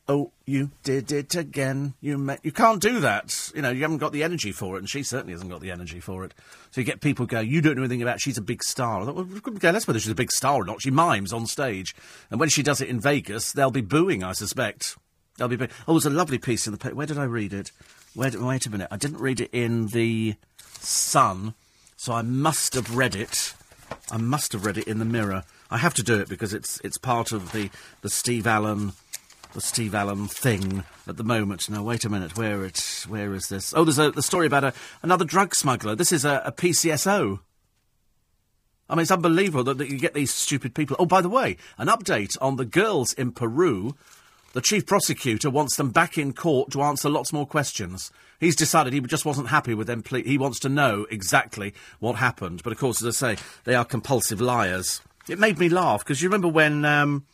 Oh, 0.09 0.33
you 0.45 0.73
did 0.83 1.13
it 1.13 1.37
again. 1.37 1.95
You 2.01 2.19
met. 2.19 2.41
You 2.43 2.51
can't 2.51 2.83
do 2.83 2.99
that. 2.99 3.53
You 3.55 3.63
know, 3.63 3.71
you 3.71 3.83
haven't 3.83 3.99
got 3.99 4.13
the 4.13 4.25
energy 4.25 4.51
for 4.51 4.75
it, 4.75 4.81
and 4.81 4.91
she 4.91 5.05
certainly 5.05 5.35
hasn't 5.35 5.51
got 5.51 5.61
the 5.61 5.71
energy 5.71 6.01
for 6.01 6.25
it. 6.25 6.35
So 6.73 6.81
you 6.81 6.85
get 6.85 7.01
people 7.01 7.27
go, 7.27 7.39
"You 7.39 7.61
don't 7.61 7.77
know 7.77 7.83
anything 7.83 8.03
about." 8.03 8.21
She's 8.21 8.39
a 8.39 8.43
big 8.43 8.65
star. 8.65 9.03
I 9.03 9.05
thought, 9.05 9.15
well, 9.15 9.25
we 9.25 9.39
couldn't 9.39 9.61
care 9.61 9.73
less 9.73 9.87
whether 9.87 10.01
she's 10.01 10.11
a 10.11 10.17
big 10.17 10.33
star 10.33 10.57
or 10.57 10.65
not. 10.65 10.83
She 10.83 10.91
mimes 10.91 11.33
on 11.33 11.47
stage, 11.47 11.95
and 12.29 12.41
when 12.41 12.49
she 12.49 12.63
does 12.63 12.81
it 12.81 12.89
in 12.89 12.99
Vegas, 12.99 13.53
they'll 13.53 13.71
be 13.71 13.83
booing. 13.83 14.25
I 14.25 14.33
suspect. 14.33 14.97
They'll 15.37 15.47
be. 15.47 15.59
Oh, 15.87 15.93
there's 15.93 16.07
a 16.07 16.11
lovely 16.11 16.39
piece 16.39 16.67
in 16.67 16.75
the. 16.75 16.89
Where 16.89 17.07
did 17.07 17.19
I 17.19 17.25
read 17.25 17.53
it? 17.53 17.71
Where? 18.15 18.33
Wait 18.35 18.67
a 18.67 18.71
minute. 18.71 18.89
I 18.91 18.97
didn't 18.97 19.21
read 19.21 19.41
it 19.41 19.51
in 19.53 19.89
the 19.89 20.35
Sun, 20.81 21.55
so 21.97 22.15
I 22.15 22.23
must 22.23 22.75
have 22.75 22.97
read 22.97 23.15
it. 23.15 23.55
I 24.11 24.17
must 24.17 24.53
have 24.53 24.65
read 24.65 24.79
it 24.79 24.89
in 24.89 24.99
the 24.99 25.05
Mirror. 25.05 25.45
I 25.71 25.79
have 25.79 25.95
to 25.95 26.03
do 26.03 26.19
it 26.19 26.29
because 26.29 26.53
it's 26.53 26.81
it's 26.81 26.99
part 26.99 27.33
of 27.33 27.53
the 27.53 27.71
the 28.03 28.11
Steve 28.11 28.47
Allen 28.47 28.93
the 29.53 29.61
Steve 29.61 29.95
Allen 29.95 30.29
thing 30.29 30.85
at 31.09 31.17
the 31.17 31.25
moment. 31.25 31.69
Now, 31.69 31.83
wait 31.83 32.05
a 32.05 32.09
minute. 32.09 32.37
Where 32.37 32.65
it? 32.65 33.05
Where 33.09 33.35
is 33.35 33.49
this? 33.49 33.75
Oh, 33.75 33.85
there's 33.85 33.99
a 33.99 34.11
the 34.11 34.23
story 34.23 34.47
about 34.47 34.65
a, 34.65 34.73
another 35.03 35.25
drug 35.25 35.55
smuggler. 35.55 35.95
This 35.95 36.13
is 36.13 36.25
a, 36.25 36.43
a 36.45 36.53
PCSO. 36.53 37.41
I 38.89 38.95
mean, 38.95 39.03
it's 39.03 39.11
unbelievable 39.11 39.65
that, 39.65 39.79
that 39.79 39.89
you 39.89 39.99
get 39.99 40.15
these 40.15 40.35
stupid 40.35 40.75
people. 40.75 40.97
Oh, 40.99 41.07
by 41.07 41.21
the 41.21 41.29
way, 41.29 41.57
an 41.79 41.87
update 41.87 42.37
on 42.41 42.57
the 42.57 42.65
girls 42.65 43.13
in 43.13 43.31
Peru. 43.33 43.95
The 44.53 44.61
chief 44.61 44.85
prosecutor 44.87 45.49
wants 45.49 45.77
them 45.77 45.91
back 45.91 46.19
in 46.19 46.33
court 46.33 46.73
to 46.73 46.83
answer 46.83 47.09
lots 47.09 47.33
more 47.33 47.47
questions. 47.47 48.11
He's 48.41 48.57
decided 48.57 48.93
he 48.93 49.01
just 49.01 49.25
wasn't 49.25 49.49
happy 49.49 49.75
with 49.75 49.87
them. 49.87 50.03
He 50.25 50.39
wants 50.39 50.59
to 50.61 50.69
know 50.69 51.07
exactly 51.11 51.75
what 52.01 52.17
happened. 52.17 52.63
But 52.65 52.73
of 52.73 52.79
course, 52.79 53.03
as 53.03 53.23
I 53.23 53.35
say, 53.35 53.43
they 53.65 53.75
are 53.75 53.85
compulsive 53.85 54.41
liars. 54.41 55.03
It 55.29 55.39
made 55.39 55.59
me 55.59 55.69
laugh 55.69 56.05
because 56.05 56.21
you 56.23 56.29
remember 56.29 56.49
when. 56.49 56.85
Um, 56.85 57.25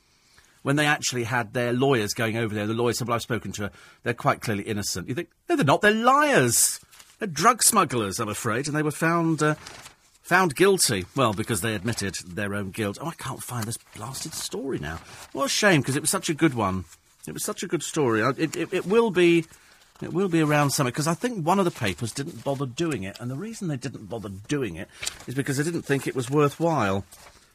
when 0.63 0.75
they 0.75 0.87
actually 0.87 1.23
had 1.23 1.53
their 1.53 1.73
lawyers 1.73 2.13
going 2.13 2.37
over 2.37 2.53
there, 2.53 2.67
the 2.67 2.75
lawyers 2.75 2.99
said, 2.99 3.07
Well, 3.07 3.15
I've 3.15 3.23
spoken 3.23 3.53
to 3.53 3.63
her, 3.63 3.71
they're 4.03 4.15
quite 4.15 4.41
clearly 4.41 4.65
innocent. 4.65 5.09
You 5.09 5.15
think, 5.15 5.29
No, 5.49 5.55
they're 5.55 5.65
not, 5.65 5.81
they're 5.81 5.93
liars. 5.93 6.81
They're 7.21 7.29
drug 7.29 7.63
smugglers, 7.63 8.19
I'm 8.19 8.29
afraid, 8.29 8.67
and 8.67 8.77
they 8.77 8.83
were 8.83 8.91
found. 8.91 9.45
Uh, 9.45 9.55
Found 10.27 10.57
guilty. 10.57 11.07
Well, 11.15 11.33
because 11.33 11.61
they 11.61 11.77
admitted 11.77 12.17
their 12.27 12.53
own 12.53 12.73
guilt. 12.73 12.99
Oh, 13.01 13.07
I 13.07 13.15
can't 13.15 13.41
find 13.41 13.65
this 13.65 13.79
blasted 13.95 14.35
story 14.35 14.81
now. 14.81 14.99
What 15.31 15.45
a 15.45 15.49
shame, 15.49 15.83
because 15.83 15.95
it 15.95 16.01
was 16.01 16.11
such 16.11 16.29
a 16.29 16.35
good 16.35 16.53
one. 16.53 16.85
It 17.27 17.35
was 17.35 17.45
such 17.45 17.63
a 17.63 17.67
good 17.67 17.83
story. 17.83 18.21
It, 18.21 18.57
it, 18.57 18.73
it 18.73 18.87
will 18.87 19.11
be. 19.11 19.47
It 20.03 20.13
will 20.13 20.29
be 20.29 20.43
around 20.43 20.73
summer 20.73 20.91
because 20.91 21.07
I 21.07 21.15
think 21.15 21.47
one 21.47 21.59
of 21.59 21.65
the 21.65 21.71
papers 21.71 22.13
didn't 22.13 22.45
bother 22.45 22.67
doing 22.67 23.05
it, 23.05 23.19
and 23.19 23.31
the 23.31 23.35
reason 23.35 23.69
they 23.69 23.79
didn't 23.79 24.11
bother 24.11 24.29
doing 24.29 24.77
it 24.77 24.91
is 25.27 25.35
because 25.35 25.57
they 25.57 25.65
didn't 25.65 25.83
think 25.83 26.07
it 26.07 26.15
was 26.15 26.29
worthwhile. 26.29 27.07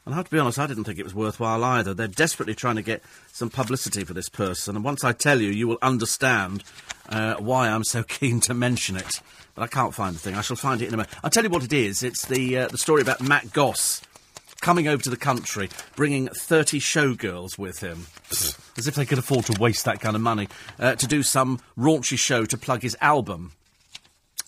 And 0.04 0.12
I 0.12 0.16
have 0.16 0.24
to 0.24 0.30
be 0.32 0.40
honest, 0.40 0.58
I 0.58 0.66
didn't 0.66 0.82
think 0.82 0.98
it 0.98 1.04
was 1.04 1.14
worthwhile 1.14 1.62
either. 1.62 1.94
They're 1.94 2.08
desperately 2.08 2.56
trying 2.56 2.74
to 2.74 2.82
get 2.82 3.00
some 3.30 3.48
publicity 3.48 4.02
for 4.02 4.12
this 4.12 4.28
person, 4.28 4.74
and 4.74 4.84
once 4.84 5.04
I 5.04 5.12
tell 5.12 5.40
you, 5.40 5.50
you 5.50 5.68
will 5.68 5.78
understand 5.82 6.64
uh, 7.08 7.36
why 7.36 7.68
I'm 7.68 7.84
so 7.84 8.02
keen 8.08 8.40
to 8.40 8.54
mention 8.54 8.96
it. 8.96 9.20
But 9.54 9.62
I 9.62 9.68
can't 9.68 9.94
find 9.94 10.16
the 10.16 10.18
thing. 10.18 10.34
I 10.34 10.40
shall 10.40 10.56
find 10.56 10.82
it 10.82 10.88
in 10.88 10.94
a 10.94 10.96
moment. 10.96 11.14
I'll 11.22 11.30
tell 11.30 11.44
you 11.44 11.50
what 11.50 11.62
it 11.62 11.72
is. 11.72 12.02
It's 12.02 12.26
the 12.26 12.58
uh, 12.58 12.68
the 12.68 12.78
story 12.78 13.02
about 13.02 13.20
Matt 13.20 13.52
Goss 13.52 14.02
coming 14.62 14.88
over 14.88 15.02
to 15.02 15.10
the 15.10 15.16
country, 15.16 15.68
bringing 15.96 16.28
30 16.28 16.80
showgirls 16.80 17.58
with 17.58 17.80
him, 17.80 18.06
as 18.78 18.86
if 18.86 18.94
they 18.94 19.04
could 19.04 19.18
afford 19.18 19.44
to 19.46 19.60
waste 19.60 19.84
that 19.84 20.00
kind 20.00 20.16
of 20.16 20.22
money, 20.22 20.48
uh, 20.78 20.94
to 20.94 21.06
do 21.06 21.22
some 21.22 21.60
raunchy 21.76 22.18
show 22.18 22.46
to 22.46 22.56
plug 22.56 22.80
his 22.80 22.96
album. 23.02 23.52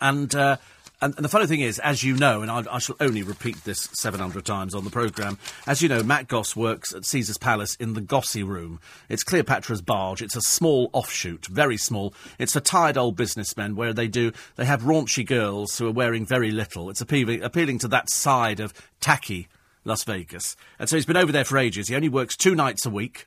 And, 0.01 0.35
uh, 0.35 0.57
and, 1.03 1.15
and 1.17 1.25
the 1.25 1.29
funny 1.29 1.47
thing 1.47 1.61
is, 1.61 1.81
as 1.81 2.05
you 2.05 2.17
know, 2.17 2.43
and 2.43 2.51
I, 2.51 2.65
I 2.71 2.79
shall 2.79 2.97
only 3.01 3.23
repeat 3.23 3.65
this 3.65 3.89
700 3.95 4.45
times 4.45 4.75
on 4.75 4.85
the 4.85 4.91
programme, 4.91 5.37
as 5.67 5.83
you 5.83 5.89
know, 5.89 6.03
Matt 6.03 6.29
Goss 6.29 6.55
works 6.55 6.95
at 6.95 7.05
Caesar's 7.05 7.39
Palace 7.39 7.75
in 7.77 7.95
the 7.95 8.01
Gossy 8.01 8.45
Room. 8.45 8.81
It's 9.09 9.25
Cleopatra's 9.25 9.83
Barge. 9.83 10.23
It's 10.23 10.37
a 10.37 10.41
small 10.43 10.91
offshoot, 10.93 11.47
very 11.47 11.77
small. 11.77 12.15
It's 12.39 12.53
for 12.53 12.61
tired 12.61 12.97
old 12.97 13.17
businessmen 13.17 13.75
where 13.75 13.93
they 13.93 14.07
do, 14.07 14.33
they 14.55 14.65
have 14.65 14.83
raunchy 14.83 15.27
girls 15.27 15.77
who 15.77 15.89
are 15.89 15.93
wearing 15.93 16.25
very 16.25 16.53
little. 16.53 16.89
It's 16.89 17.01
appealing, 17.01 17.43
appealing 17.43 17.81
to 17.81 17.89
that 17.89 18.09
side 18.11 18.61
of 18.61 18.73
tacky 19.01 19.49
Las 19.85 20.05
Vegas. 20.05 20.57
And 20.79 20.89
so 20.89 20.97
he's 20.97 21.07
been 21.07 21.17
over 21.17 21.33
there 21.33 21.45
for 21.45 21.59
ages. 21.59 21.89
He 21.89 21.97
only 21.97 22.09
works 22.09 22.37
two 22.37 22.55
nights 22.55 22.87
a 22.87 22.91
week 22.91 23.27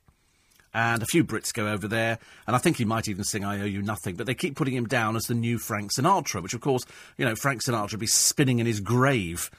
and 0.73 1.01
a 1.01 1.07
few 1.07 1.23
Brits 1.23 1.53
go 1.53 1.67
over 1.67 1.87
there, 1.87 2.19
and 2.45 2.55
I 2.55 2.59
think 2.59 2.77
he 2.77 2.85
might 2.85 3.07
even 3.07 3.23
sing 3.23 3.43
"I 3.43 3.61
Owe 3.61 3.65
You 3.65 3.81
Nothing." 3.81 4.15
But 4.15 4.27
they 4.27 4.35
keep 4.35 4.55
putting 4.55 4.75
him 4.75 4.87
down 4.87 5.15
as 5.15 5.23
the 5.23 5.33
new 5.33 5.57
Frank 5.57 5.91
Sinatra, 5.93 6.43
which, 6.43 6.53
of 6.53 6.61
course, 6.61 6.85
you 7.17 7.25
know, 7.25 7.35
Frank 7.35 7.63
Sinatra 7.63 7.93
would 7.93 7.99
be 7.99 8.07
spinning 8.07 8.59
in 8.59 8.67
his 8.67 8.79
grave 8.79 9.49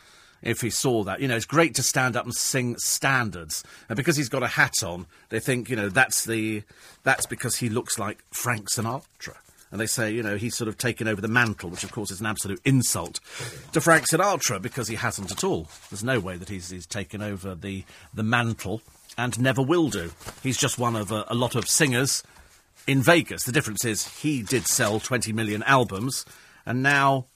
if 0.43 0.61
he 0.61 0.71
saw 0.71 1.03
that. 1.05 1.21
You 1.21 1.27
know, 1.27 1.35
it's 1.35 1.45
great 1.45 1.75
to 1.75 1.83
stand 1.83 2.17
up 2.17 2.25
and 2.25 2.35
sing 2.35 2.77
standards, 2.79 3.65
and 3.89 3.97
because 3.97 4.17
he's 4.17 4.29
got 4.29 4.45
a 4.45 4.49
hat 4.49 4.83
on, 4.85 5.07
they 5.31 5.41
think, 5.41 5.69
you 5.69 5.77
know, 5.77 5.89
that's 5.89 6.25
the 6.25 6.63
that's 7.03 7.27
because 7.27 7.57
he 7.57 7.69
looks 7.69 7.99
like 7.99 8.23
Frank 8.31 8.69
Sinatra. 8.71 9.37
And 9.71 9.81
they 9.81 9.87
say, 9.87 10.11
you 10.11 10.23
know, 10.23 10.37
he's 10.37 10.57
sort 10.57 10.69
of 10.69 10.79
taken 10.79 11.07
over 11.07 11.21
the 11.21 11.29
mantle, 11.29 11.69
which 11.71 11.85
of 11.85 11.93
course 11.93 12.11
is 12.11 12.21
an 12.21 12.27
absolute 12.27 12.61
insult 12.65 13.21
to 13.73 13.81
Frank 13.81 14.09
Sinatra 14.09 14.61
because 14.63 14.89
he 14.89 14.95
hasn't 14.97 15.31
at 15.31 15.45
all. 15.45 15.69
There's 15.91 16.03
no 16.05 16.21
way 16.21 16.37
that 16.37 16.49
he's, 16.49 16.71
he's 16.71 16.87
taken 16.87 17.21
over 17.21 17.55
the, 17.55 17.85
the 18.15 18.23
mantle 18.23 18.81
and 19.19 19.39
never 19.39 19.61
will 19.61 19.91
do. 19.91 20.11
He's 20.43 20.57
just 20.57 20.79
one 20.79 20.97
of 20.97 21.11
a, 21.13 21.25
a 21.29 21.35
lot 21.35 21.55
of 21.55 21.69
singers 21.69 22.23
in 22.87 23.03
Vegas. 23.03 23.45
The 23.45 23.53
difference 23.53 23.85
is 23.85 24.21
he 24.23 24.43
did 24.43 24.67
sell 24.67 25.01
20 25.01 25.33
million 25.35 25.63
albums, 25.65 26.25
and 26.65 26.83
now, 26.83 27.27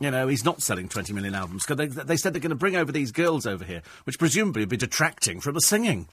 you 0.00 0.10
know, 0.10 0.28
he's 0.28 0.44
not 0.44 0.62
selling 0.62 0.88
20 0.88 1.12
million 1.12 1.34
albums. 1.34 1.64
'Cause 1.66 1.76
they, 1.76 1.86
they 1.88 2.16
said 2.16 2.32
they're 2.32 2.40
going 2.40 2.50
to 2.50 2.54
bring 2.56 2.76
over 2.76 2.90
these 2.90 3.12
girls 3.12 3.44
over 3.46 3.64
here, 3.64 3.82
which 4.04 4.18
presumably 4.18 4.62
would 4.62 4.70
be 4.70 4.76
detracting 4.78 5.40
from 5.40 5.52
the 5.54 5.60
singing. 5.60 6.08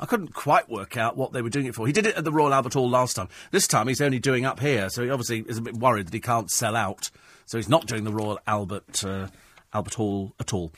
I 0.00 0.06
couldn't 0.06 0.34
quite 0.34 0.68
work 0.68 0.96
out 0.96 1.16
what 1.16 1.32
they 1.32 1.42
were 1.42 1.50
doing 1.50 1.66
it 1.66 1.74
for. 1.74 1.86
He 1.86 1.92
did 1.92 2.06
it 2.06 2.16
at 2.16 2.24
the 2.24 2.32
Royal 2.32 2.54
Albert 2.54 2.74
Hall 2.74 2.88
last 2.88 3.14
time. 3.14 3.28
This 3.50 3.66
time 3.66 3.88
he's 3.88 4.00
only 4.00 4.18
doing 4.18 4.44
up 4.44 4.60
here, 4.60 4.88
so 4.90 5.02
he 5.02 5.10
obviously 5.10 5.44
is 5.48 5.58
a 5.58 5.62
bit 5.62 5.76
worried 5.76 6.06
that 6.06 6.14
he 6.14 6.20
can't 6.20 6.50
sell 6.50 6.76
out. 6.76 7.10
So 7.46 7.58
he's 7.58 7.68
not 7.68 7.86
doing 7.86 8.04
the 8.04 8.12
Royal 8.12 8.40
Albert 8.46 9.04
uh, 9.04 9.28
Albert 9.72 9.94
Hall 9.94 10.34
at 10.40 10.52
all. 10.52 10.72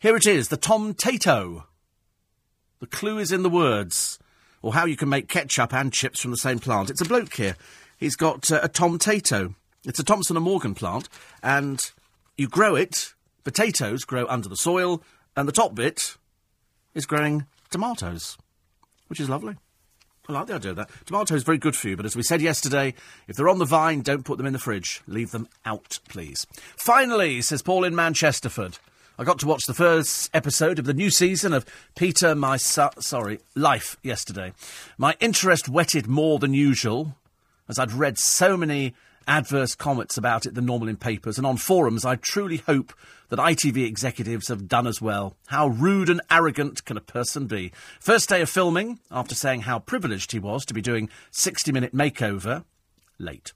Here 0.00 0.16
it 0.16 0.26
is, 0.26 0.48
the 0.48 0.58
TomTato. 0.58 1.64
The 2.80 2.86
clue 2.86 3.18
is 3.18 3.32
in 3.32 3.42
the 3.42 3.50
words, 3.50 4.18
or 4.60 4.74
how 4.74 4.84
you 4.84 4.96
can 4.96 5.08
make 5.08 5.28
ketchup 5.28 5.72
and 5.72 5.92
chips 5.92 6.20
from 6.20 6.30
the 6.30 6.36
same 6.36 6.58
plant. 6.58 6.90
It's 6.90 7.00
a 7.00 7.06
bloke 7.06 7.34
here. 7.34 7.56
He's 7.96 8.16
got 8.16 8.50
uh, 8.50 8.60
a 8.62 8.68
TomTato. 8.68 9.54
It's 9.86 9.98
a 9.98 10.04
Thompson 10.04 10.36
and 10.36 10.44
Morgan 10.44 10.74
plant, 10.74 11.08
and 11.42 11.80
you 12.36 12.48
grow 12.48 12.74
it. 12.74 13.14
Potatoes 13.44 14.04
grow 14.04 14.26
under 14.26 14.48
the 14.48 14.56
soil, 14.56 15.02
and 15.36 15.48
the 15.48 15.52
top 15.52 15.74
bit 15.74 16.16
is 16.94 17.06
growing 17.06 17.46
tomatoes, 17.70 18.36
which 19.08 19.20
is 19.20 19.28
lovely. 19.28 19.56
I 20.28 20.32
like 20.32 20.46
the 20.48 20.54
idea 20.54 20.70
of 20.72 20.76
that. 20.78 20.90
Tomatoes 21.06 21.38
is 21.38 21.42
very 21.44 21.58
good 21.58 21.76
for 21.76 21.88
you, 21.88 21.96
but 21.96 22.06
as 22.06 22.16
we 22.16 22.22
said 22.22 22.42
yesterday, 22.42 22.94
if 23.28 23.36
they're 23.36 23.48
on 23.48 23.58
the 23.58 23.64
vine, 23.64 24.00
don't 24.00 24.24
put 24.24 24.38
them 24.38 24.46
in 24.46 24.52
the 24.52 24.58
fridge. 24.58 25.00
Leave 25.06 25.30
them 25.30 25.48
out, 25.64 26.00
please. 26.08 26.46
Finally, 26.76 27.42
says 27.42 27.62
Paul 27.62 27.84
in 27.84 27.94
Manchesterford, 27.94 28.78
I 29.18 29.24
got 29.24 29.38
to 29.38 29.46
watch 29.46 29.66
the 29.66 29.74
first 29.74 30.28
episode 30.34 30.78
of 30.78 30.84
the 30.84 30.92
new 30.92 31.10
season 31.10 31.52
of 31.52 31.64
Peter 31.94 32.34
My 32.34 32.56
sorry 32.56 33.38
Life 33.54 33.96
yesterday. 34.02 34.52
My 34.98 35.14
interest 35.20 35.68
whetted 35.68 36.08
more 36.08 36.38
than 36.38 36.52
usual, 36.52 37.16
as 37.68 37.78
I'd 37.78 37.92
read 37.92 38.18
so 38.18 38.56
many 38.56 38.94
adverse 39.26 39.74
comments 39.74 40.16
about 40.16 40.46
it 40.46 40.54
than 40.54 40.66
normal 40.66 40.88
in 40.88 40.96
papers 40.96 41.38
and 41.38 41.46
on 41.46 41.56
forums. 41.56 42.04
I 42.04 42.16
truly 42.16 42.58
hope 42.58 42.92
that 43.28 43.38
ITV 43.38 43.86
executives 43.86 44.48
have 44.48 44.68
done 44.68 44.86
as 44.86 45.02
well. 45.02 45.36
How 45.46 45.68
rude 45.68 46.08
and 46.08 46.20
arrogant 46.30 46.84
can 46.84 46.96
a 46.96 47.00
person 47.00 47.46
be? 47.46 47.72
First 48.00 48.28
day 48.28 48.40
of 48.40 48.48
filming, 48.50 49.00
after 49.10 49.34
saying 49.34 49.62
how 49.62 49.78
privileged 49.78 50.32
he 50.32 50.38
was 50.38 50.64
to 50.66 50.74
be 50.74 50.82
doing 50.82 51.08
60 51.30 51.72
minute 51.72 51.94
makeover, 51.94 52.64
late. 53.18 53.52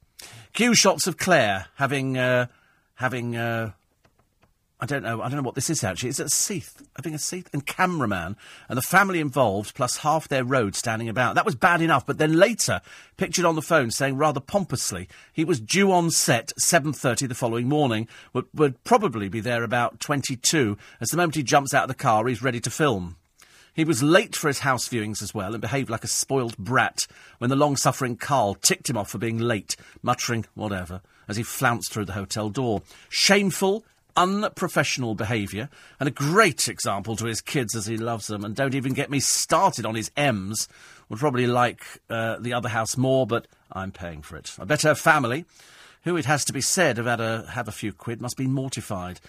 Cue 0.53 0.75
shots 0.75 1.07
of 1.07 1.17
Claire 1.17 1.67
having, 1.77 2.19
uh, 2.19 2.47
having, 2.95 3.37
uh, 3.37 3.73
I 4.83 4.87
don't 4.87 5.03
know. 5.03 5.21
I 5.21 5.29
don't 5.29 5.37
know 5.37 5.43
what 5.43 5.55
this 5.55 5.69
is 5.69 5.85
actually. 5.85 6.09
Is 6.09 6.21
it 6.21 6.27
a 6.27 6.31
Seath? 6.31 6.83
I 6.97 7.03
think 7.03 7.15
a 7.15 7.19
Seath 7.19 7.51
and 7.53 7.67
cameraman 7.67 8.37
and 8.69 8.79
the 8.79 8.83
family 8.83 9.21
involved, 9.21 9.75
plus 9.75 9.99
half 9.99 10.29
their 10.29 10.45
road 10.45 10.75
standing 10.75 11.09
about. 11.09 11.35
That 11.35 11.45
was 11.45 11.55
bad 11.55 11.83
enough. 11.83 12.07
But 12.07 12.19
then 12.19 12.33
later, 12.33 12.81
pictured 13.17 13.45
on 13.45 13.57
the 13.57 13.63
phone, 13.63 13.91
saying 13.91 14.17
rather 14.17 14.41
pompously, 14.41 15.09
he 15.33 15.45
was 15.45 15.61
due 15.61 15.93
on 15.93 16.11
set 16.11 16.53
seven 16.59 16.93
thirty 16.93 17.27
the 17.27 17.35
following 17.35 17.69
morning. 17.69 18.09
Would, 18.33 18.47
would 18.55 18.83
probably 18.85 19.29
be 19.29 19.41
there 19.41 19.63
about 19.63 20.01
twenty 20.01 20.37
two. 20.37 20.79
As 21.01 21.09
the 21.09 21.17
moment 21.17 21.35
he 21.35 21.43
jumps 21.43 21.75
out 21.75 21.85
of 21.85 21.89
the 21.89 21.95
car, 21.95 22.27
he's 22.27 22.43
ready 22.43 22.61
to 22.61 22.71
film. 22.71 23.17
He 23.75 23.85
was 23.85 24.03
late 24.03 24.35
for 24.35 24.49
his 24.49 24.61
house 24.61 24.89
viewings 24.89 25.23
as 25.23 25.33
well 25.33 25.53
and 25.53 25.61
behaved 25.61 25.91
like 25.91 26.05
a 26.05 26.09
spoiled 26.09 26.57
brat 26.59 27.07
when 27.39 27.51
the 27.51 27.57
long 27.57 27.77
suffering 27.77 28.17
Carl 28.17 28.55
ticked 28.55 28.91
him 28.91 28.97
off 28.97 29.11
for 29.11 29.19
being 29.19 29.39
late, 29.39 29.77
muttering 30.03 30.45
whatever 30.55 31.03
as 31.29 31.37
he 31.37 31.43
flounced 31.45 31.93
through 31.93 32.07
the 32.07 32.15
hotel 32.15 32.49
door. 32.49 32.83
Shameful 33.09 33.85
unprofessional 34.21 35.15
behaviour 35.15 35.71
and 35.99 36.07
a 36.07 36.13
great 36.13 36.69
example 36.69 37.17
to 37.17 37.25
his 37.25 37.41
kids 37.41 37.75
as 37.75 37.87
he 37.87 37.97
loves 37.97 38.27
them. 38.27 38.45
And 38.45 38.55
don't 38.55 38.75
even 38.75 38.93
get 38.93 39.11
me 39.11 39.19
started 39.19 39.87
on 39.87 39.95
his 39.95 40.11
M's. 40.17 40.69
Would 41.09 41.19
probably 41.19 41.47
like 41.47 41.83
uh, 42.09 42.39
the 42.39 42.53
other 42.53 42.69
house 42.69 42.97
more, 42.97 43.27
but 43.27 43.49
I'm 43.73 43.91
paying 43.91 44.23
for 44.23 44.37
it. 44.37 44.55
I 44.61 44.65
bet 44.65 44.83
her 44.83 44.95
family, 44.95 45.45
who 46.05 46.17
it 46.17 46.27
has 46.27 46.45
to 46.45 46.53
be 46.53 46.61
said 46.61 46.99
have 46.99 47.07
had 47.07 47.21
a, 47.21 47.47
have 47.51 47.67
a 47.67 47.73
few 47.73 47.93
quid, 47.93 48.21
must 48.21 48.37
be 48.37 48.47
mortified. 48.47 49.21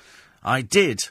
I 0.43 0.61
did 0.61 1.09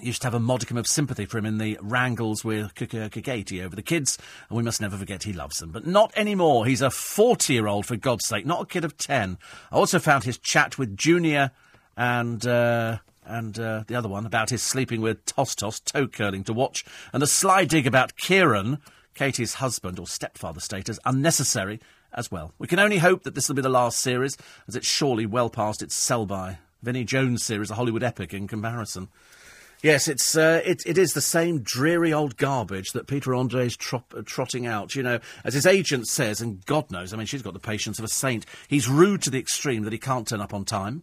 used 0.00 0.22
to 0.22 0.26
have 0.26 0.34
a 0.34 0.40
modicum 0.40 0.76
of 0.76 0.86
sympathy 0.86 1.24
for 1.24 1.38
him 1.38 1.46
in 1.46 1.58
the 1.58 1.78
wrangles 1.80 2.44
with 2.44 2.74
Kikati 2.74 3.64
over 3.64 3.76
the 3.76 3.82
kids, 3.82 4.18
and 4.48 4.56
we 4.56 4.62
must 4.62 4.80
never 4.80 4.96
forget 4.96 5.22
he 5.22 5.32
loves 5.32 5.58
them. 5.58 5.70
But 5.70 5.86
not 5.86 6.12
anymore. 6.16 6.66
He's 6.66 6.82
a 6.82 6.90
40 6.90 7.52
year 7.52 7.66
old, 7.66 7.86
for 7.86 7.96
God's 7.96 8.26
sake, 8.26 8.44
not 8.44 8.62
a 8.62 8.66
kid 8.66 8.84
of 8.84 8.96
10. 8.98 9.38
I 9.70 9.76
also 9.76 9.98
found 9.98 10.24
his 10.24 10.38
chat 10.38 10.78
with 10.78 10.96
Junior 10.96 11.52
and 11.96 12.46
uh, 12.46 12.98
and 13.24 13.58
uh, 13.58 13.84
the 13.86 13.94
other 13.94 14.08
one 14.08 14.26
about 14.26 14.50
his 14.50 14.62
sleeping 14.62 15.00
with 15.00 15.24
Toss 15.24 15.54
Toss, 15.54 15.80
toe 15.80 16.06
curling 16.06 16.44
to 16.44 16.52
watch, 16.52 16.84
and 17.12 17.22
a 17.22 17.26
sly 17.26 17.64
dig 17.64 17.86
about 17.86 18.16
Kieran, 18.16 18.78
Katie's 19.14 19.54
husband 19.54 19.98
or 19.98 20.06
stepfather 20.06 20.60
status, 20.60 20.98
unnecessary 21.04 21.80
as 22.12 22.30
well. 22.30 22.52
We 22.58 22.66
can 22.66 22.78
only 22.78 22.98
hope 22.98 23.22
that 23.24 23.34
this 23.34 23.48
will 23.48 23.56
be 23.56 23.62
the 23.62 23.68
last 23.68 23.98
series, 23.98 24.36
as 24.68 24.76
it's 24.76 24.86
surely 24.86 25.26
well 25.26 25.50
past 25.50 25.82
its 25.82 25.94
sell 25.94 26.26
by. 26.26 26.58
Vinnie 26.82 27.04
Jones 27.04 27.42
series, 27.42 27.70
a 27.70 27.74
Hollywood 27.74 28.02
epic 28.02 28.34
in 28.34 28.46
comparison. 28.46 29.08
Yes, 29.82 30.08
it's 30.08 30.36
uh, 30.36 30.62
it, 30.64 30.82
it 30.86 30.96
is 30.96 31.12
the 31.12 31.20
same 31.20 31.60
dreary 31.60 32.12
old 32.12 32.36
garbage 32.36 32.92
that 32.92 33.06
Peter 33.06 33.34
Andre's 33.34 33.76
tro- 33.76 34.04
uh, 34.16 34.22
trotting 34.24 34.66
out. 34.66 34.94
You 34.94 35.02
know, 35.02 35.18
as 35.44 35.54
his 35.54 35.66
agent 35.66 36.08
says, 36.08 36.40
and 36.40 36.64
God 36.64 36.90
knows, 36.90 37.12
I 37.12 37.16
mean, 37.16 37.26
she's 37.26 37.42
got 37.42 37.52
the 37.52 37.58
patience 37.58 37.98
of 37.98 38.04
a 38.04 38.08
saint. 38.08 38.46
He's 38.68 38.88
rude 38.88 39.22
to 39.22 39.30
the 39.30 39.38
extreme 39.38 39.82
that 39.82 39.92
he 39.92 39.98
can't 39.98 40.26
turn 40.26 40.40
up 40.40 40.54
on 40.54 40.64
time. 40.64 41.02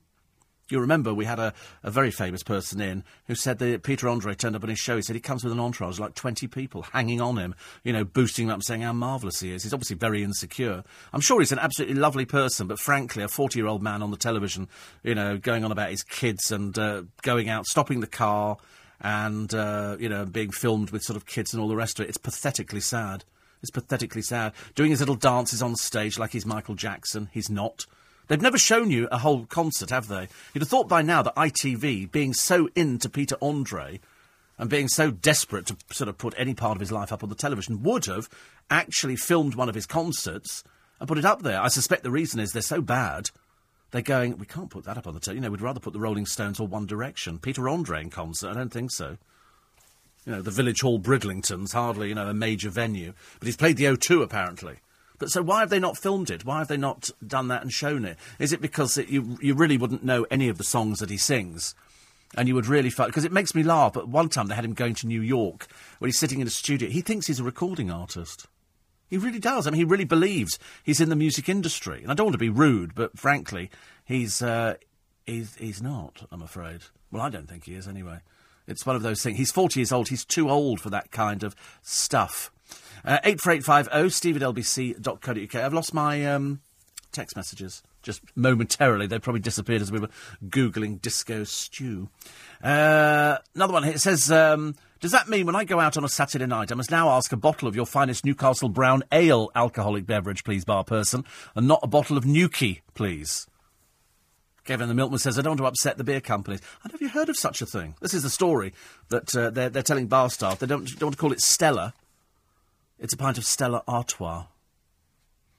You 0.72 0.80
remember 0.80 1.14
we 1.14 1.26
had 1.26 1.40
a, 1.40 1.54
a 1.84 1.92
very 1.92 2.12
famous 2.12 2.44
person 2.44 2.82
in 2.82 3.04
who 3.28 3.36
said 3.36 3.60
that 3.60 3.84
Peter 3.84 4.08
Andre 4.08 4.34
turned 4.34 4.56
up 4.56 4.64
on 4.64 4.70
his 4.70 4.80
show. 4.80 4.96
He 4.96 5.02
said 5.02 5.16
he 5.16 5.22
comes 5.22 5.44
with 5.44 5.54
an 5.54 5.60
entourage, 5.60 6.00
like 6.00 6.16
20 6.16 6.48
people 6.48 6.84
hanging 6.84 7.22
on 7.22 7.38
him, 7.38 7.56
you 7.84 7.94
know, 7.94 8.04
boosting 8.04 8.46
him 8.46 8.52
up, 8.52 8.56
and 8.56 8.64
saying 8.64 8.82
how 8.82 8.94
marvellous 8.94 9.40
he 9.40 9.54
is. 9.54 9.64
He's 9.64 9.74
obviously 9.74 9.96
very 9.96 10.24
insecure. 10.24 10.84
I'm 11.14 11.22
sure 11.22 11.40
he's 11.40 11.52
an 11.52 11.60
absolutely 11.60 11.96
lovely 11.96 12.26
person, 12.26 12.68
but 12.68 12.80
frankly, 12.80 13.24
a 13.24 13.28
40 13.28 13.60
year 13.60 13.68
old 13.68 13.82
man 13.82 14.02
on 14.02 14.12
the 14.12 14.18
television, 14.18 14.68
you 15.04 15.16
know, 15.16 15.38
going 15.38 15.64
on 15.64 15.72
about 15.72 15.90
his 15.90 16.04
kids 16.04 16.52
and 16.52 16.78
uh, 16.78 17.04
going 17.22 17.50
out, 17.50 17.66
stopping 17.66 18.00
the 18.00 18.08
car 18.08 18.58
and, 19.02 19.54
uh, 19.54 19.98
you 20.00 20.10
know, 20.10 20.26
being 20.26 20.52
filmed 20.52 20.92
with 20.92 21.04
sort 21.04 21.18
of 21.18 21.26
kids 21.26 21.54
and 21.54 21.62
all 21.62 21.68
the 21.68 21.76
rest 21.76 22.00
of 22.00 22.06
it. 22.06 22.10
It's 22.10 22.18
pathetically 22.18 22.82
sad. 22.82 23.26
It's 23.62 23.72
pathetically 23.72 24.22
sad. 24.22 24.54
Doing 24.76 24.92
his 24.92 25.00
little 25.00 25.16
dances 25.16 25.62
on 25.62 25.76
stage 25.76 26.18
like 26.18 26.32
he's 26.32 26.46
Michael 26.46 26.76
Jackson. 26.76 27.30
He's 27.32 27.50
not. 27.50 27.86
They've 28.32 28.42
never 28.42 28.58
shown 28.58 28.92
you 28.92 29.10
a 29.12 29.18
whole 29.18 29.46
concert, 29.46 29.90
have 29.90 30.08
they? 30.08 30.30
You'd 30.54 30.62
have 30.62 30.70
thought 30.70 30.88
by 30.88 31.02
now 31.02 31.22
that 31.22 31.36
ITV, 31.36 32.10
being 32.14 32.34
so 32.34 32.70
into 32.78 33.10
Peter 33.10 33.36
Andre 33.42 34.00
and 34.58 34.70
being 34.70 34.88
so 34.88 35.12
desperate 35.12 35.66
to 35.66 35.76
sort 35.92 36.08
of 36.08 36.18
put 36.18 36.34
any 36.38 36.54
part 36.54 36.78
of 36.78 36.80
his 36.80 36.94
life 36.94 37.12
up 37.12 37.24
on 37.24 37.30
the 37.30 37.36
television, 37.36 37.84
would 37.84 38.06
have 38.06 38.30
actually 38.70 39.18
filmed 39.18 39.56
one 39.56 39.68
of 39.68 39.76
his 39.76 39.86
concerts 39.86 40.64
and 40.98 41.10
put 41.10 41.18
it 41.18 41.26
up 41.26 41.42
there. 41.42 41.62
I 41.62 41.68
suspect 41.68 42.04
the 42.04 42.10
reason 42.10 42.40
is 42.40 42.54
they're 42.54 42.62
so 42.62 42.80
bad. 42.80 43.32
They're 43.92 44.02
going, 44.02 44.38
we 44.38 44.46
can't 44.46 44.70
put 44.70 44.86
that 44.86 44.98
up 44.98 45.08
on 45.08 45.14
the 45.14 45.20
television. 45.20 45.44
You 45.44 45.48
know, 45.50 45.52
we'd 45.52 45.60
rather 45.60 45.82
put 45.82 45.92
the 45.92 46.00
Rolling 46.00 46.26
Stones 46.26 46.58
or 46.58 46.68
One 46.68 46.86
Direction. 46.86 47.38
Peter 47.38 47.68
Andre 47.68 48.00
in 48.00 48.10
concert, 48.10 48.52
I 48.52 48.54
don't 48.54 48.72
think 48.72 48.92
so. 48.94 49.18
You 50.26 50.32
know, 50.32 50.42
the 50.42 50.52
Village 50.52 50.80
Hall 50.80 51.00
Bridlington's 51.00 51.74
hardly, 51.74 52.08
you 52.08 52.16
know, 52.16 52.30
a 52.30 52.34
major 52.34 52.70
venue. 52.70 53.12
But 53.40 53.48
he's 53.48 53.58
played 53.58 53.76
the 53.76 53.84
O2, 53.84 54.24
apparently. 54.24 54.78
But 55.22 55.30
so 55.30 55.44
why 55.44 55.60
have 55.60 55.70
they 55.70 55.80
not 55.80 56.00
filmed 56.00 56.32
it? 56.32 56.46
Why 56.46 56.58
have 56.58 56.68
they 56.68 56.78
not 56.78 57.12
done 57.26 57.48
that 57.50 57.62
and 57.62 57.72
shown 57.72 58.06
it? 58.06 58.18
Is 58.40 58.52
it 58.52 58.60
because 58.60 58.98
it, 58.98 59.08
you 59.08 59.38
you 59.40 59.54
really 59.54 59.78
wouldn't 59.78 60.04
know 60.04 60.26
any 60.32 60.50
of 60.50 60.58
the 60.58 60.64
songs 60.64 60.98
that 60.98 61.12
he 61.12 61.18
sings? 61.18 61.76
And 62.36 62.48
you 62.48 62.56
would 62.56 62.66
really 62.66 62.90
find 62.90 63.08
because 63.08 63.24
it 63.24 63.32
makes 63.32 63.54
me 63.54 63.62
laugh. 63.62 63.94
But 63.94 64.08
one 64.08 64.30
time 64.30 64.48
they 64.48 64.56
had 64.56 64.66
him 64.66 64.74
going 64.74 64.96
to 64.96 65.06
New 65.06 65.22
York 65.22 65.68
when 66.00 66.08
he's 66.08 66.18
sitting 66.18 66.40
in 66.40 66.48
a 66.48 66.50
studio. 66.50 66.90
He 66.90 67.02
thinks 67.02 67.28
he's 67.28 67.40
a 67.40 67.44
recording 67.44 67.92
artist. 67.92 68.48
He 69.12 69.18
really 69.18 69.38
does. 69.38 69.68
I 69.68 69.70
mean, 69.70 69.78
he 69.78 69.84
really 69.84 70.06
believes 70.06 70.58
he's 70.84 71.00
in 71.00 71.10
the 71.10 71.16
music 71.16 71.48
industry. 71.48 72.02
And 72.02 72.12
I 72.12 72.16
don't 72.16 72.26
want 72.26 72.34
to 72.34 72.40
be 72.40 72.50
rude, 72.50 72.96
but 72.96 73.20
frankly, 73.20 73.70
he's 74.04 74.42
uh, 74.42 74.78
he's 75.28 75.54
he's 75.58 75.84
not. 75.84 76.26
I'm 76.32 76.42
afraid. 76.42 76.82
Well, 77.12 77.22
I 77.22 77.30
don't 77.30 77.48
think 77.48 77.66
he 77.66 77.76
is 77.76 77.88
anyway. 77.88 78.22
It's 78.68 78.88
one 78.88 78.96
of 78.96 79.04
those 79.04 79.22
things. 79.22 79.38
He's 79.38 79.52
40 79.52 79.82
years 79.82 79.92
old. 79.92 80.10
He's 80.10 80.26
too 80.26 80.50
old 80.50 80.80
for 80.80 80.90
that 80.90 81.12
kind 81.12 81.44
of 81.44 81.56
stuff. 81.84 82.52
Uh, 83.04 83.20
84850 83.24 84.10
steve 84.10 84.36
at 84.36 84.42
lbc.co.uk. 84.42 85.56
I've 85.56 85.74
lost 85.74 85.94
my 85.94 86.26
um, 86.26 86.62
text 87.12 87.36
messages 87.36 87.84
just 88.02 88.22
momentarily. 88.36 89.08
They 89.08 89.20
probably 89.20 89.42
disappeared 89.42 89.82
as 89.82 89.92
we 89.92 90.00
were 90.00 90.10
Googling 90.48 91.02
disco 91.02 91.44
stew. 91.44 92.10
Uh, 92.64 93.38
another 93.56 93.74
one 93.74 93.84
here. 93.84 93.94
It 93.94 94.02
says, 94.02 94.32
um, 94.32 94.76
Does 95.00 95.12
that 95.12 95.30
mean 95.30 95.46
when 95.46 95.56
I 95.56 95.64
go 95.64 95.80
out 95.80 95.98
on 95.98 96.04
a 96.04 96.10
Saturday 96.10 96.46
night, 96.46 96.72
I 96.72 96.76
must 96.76 96.92
now 96.92 97.10
ask 97.10 97.32
a 97.32 97.38
bottle 97.38 97.68
of 97.68 97.76
your 97.76 97.86
finest 97.86 98.26
Newcastle 98.26 98.70
Brown 98.70 99.04
Ale 99.12 99.52
alcoholic 99.56 100.06
beverage, 100.06 100.44
please, 100.44 100.66
bar 100.66 100.84
person, 100.84 101.26
and 101.56 101.68
not 101.68 101.80
a 101.84 101.88
bottle 101.88 102.18
of 102.18 102.26
Newquay, 102.26 102.82
please? 102.94 103.48
Kevin 104.64 104.88
the 104.88 104.94
Milkman 104.94 105.18
says, 105.18 105.40
I 105.40 105.42
don't 105.42 105.52
want 105.52 105.60
to 105.60 105.66
upset 105.66 105.98
the 105.98 106.04
beer 106.04 106.22
companies. 106.22 106.62
I 106.86 106.90
have 106.92 107.02
you 107.02 107.10
heard 107.10 107.30
of 107.30 107.38
such 107.38 107.64
a 107.64 107.66
thing? 107.66 107.96
This 108.00 108.14
is 108.14 108.22
the 108.22 108.30
story 108.30 108.74
that 109.10 109.36
uh, 109.36 109.50
they're, 109.50 109.70
they're 109.70 109.82
telling 109.82 110.06
bar 110.06 110.30
staff. 110.30 110.60
They 110.60 110.68
don't, 110.68 110.86
don't 110.86 111.08
want 111.08 111.16
to 111.16 111.20
call 111.20 111.32
it 111.32 111.42
Stella. 111.42 111.96
It's 113.02 113.14
a 113.14 113.18
pint 113.18 113.40
of 113.40 113.46
Stella 113.46 113.84
Artois. 113.88 114.46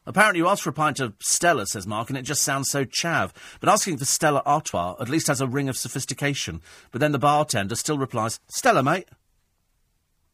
Apparently, 0.07 0.39
you 0.39 0.49
ask 0.49 0.63
for 0.63 0.71
a 0.71 0.73
pint 0.73 1.01
of 1.01 1.15
Stella, 1.21 1.67
says 1.67 1.89
Mark, 1.89 2.09
and 2.09 2.17
it 2.17 2.23
just 2.23 2.43
sounds 2.43 2.71
so 2.71 2.85
chav. 2.85 3.33
But 3.59 3.69
asking 3.69 3.99
for 3.99 4.05
Stella 4.05 4.43
Artois 4.47 4.95
at 5.01 5.09
least 5.09 5.27
has 5.27 5.41
a 5.41 5.49
ring 5.49 5.69
of 5.69 5.77
sophistication. 5.77 6.63
But 6.93 7.01
then 7.01 7.11
the 7.11 7.19
bartender 7.19 7.75
still 7.75 7.99
replies, 7.99 8.39
Stella, 8.47 8.85
mate. 8.85 9.09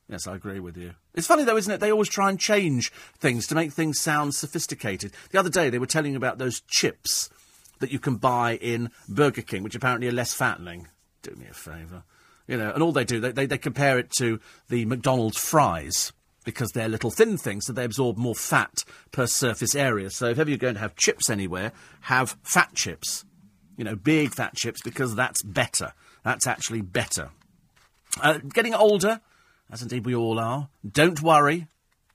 Yes, 0.07 0.27
I 0.27 0.35
agree 0.35 0.61
with 0.61 0.77
you. 0.77 0.95
It's 1.15 1.27
funny, 1.27 1.45
though, 1.45 1.57
isn't 1.57 1.73
it? 1.73 1.81
They 1.81 1.91
always 1.91 2.11
try 2.11 2.29
and 2.29 2.39
change 2.39 2.93
things 3.19 3.47
to 3.47 3.55
make 3.55 3.73
things 3.73 3.99
sound 3.99 4.35
sophisticated. 4.35 5.13
The 5.31 5.39
other 5.39 5.51
day, 5.51 5.71
they 5.71 5.79
were 5.79 5.87
telling 5.87 6.13
you 6.13 6.19
about 6.19 6.37
those 6.37 6.61
chips 6.61 7.31
that 7.79 7.91
you 7.91 7.99
can 7.99 8.17
buy 8.17 8.57
in 8.57 8.91
Burger 9.09 9.43
King, 9.43 9.63
which 9.63 9.75
apparently 9.75 10.09
are 10.09 10.13
less 10.13 10.35
fattening. 10.35 10.89
Do 11.23 11.35
me 11.37 11.47
a 11.51 11.55
favour. 11.55 12.05
You 12.47 12.59
know, 12.59 12.71
and 12.71 12.83
all 12.83 12.93
they 12.93 13.05
do, 13.05 13.19
they, 13.19 13.33
they, 13.33 13.47
they 13.47 13.59
compare 13.59 13.99
it 13.99 14.11
to 14.19 14.41
the 14.69 14.85
McDonald's 14.85 15.39
fries 15.39 16.13
because 16.53 16.73
they're 16.73 16.89
little 16.89 17.11
thin 17.11 17.37
things, 17.37 17.67
so 17.67 17.75
they 17.75 17.85
absorb 17.85 18.17
more 18.17 18.35
fat 18.35 18.83
per 19.13 19.27
surface 19.27 19.75
area. 19.75 20.09
So 20.09 20.31
if 20.31 20.39
ever 20.39 20.49
you're 20.49 20.59
going 20.59 20.75
to 20.75 20.81
have 20.81 20.97
chips 20.97 21.29
anywhere, 21.29 21.73
have 22.03 22.39
fat 22.43 22.75
chips. 22.75 23.27
You 23.77 23.85
know, 23.85 23.95
big 23.95 24.35
fat 24.35 24.55
chips, 24.55 24.81
because 24.83 25.15
that's 25.15 25.43
better. 25.43 25.93
That's 26.25 26.47
actually 26.47 26.81
better. 26.81 27.31
Uh, 28.23 28.39
getting 28.39 28.75
older, 28.75 29.21
as 29.71 29.83
indeed 29.83 30.07
we 30.07 30.15
all 30.15 30.41
are. 30.41 30.71
Don't 30.91 31.21
worry. 31.21 31.67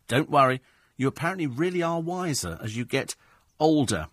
Don't 0.08 0.32
worry. 0.32 0.62
You 0.98 1.08
apparently 1.08 1.46
really 1.46 1.84
are 1.84 2.02
wiser 2.02 2.58
as 2.62 2.76
you 2.76 2.86
get 2.86 3.16
older. 3.60 4.08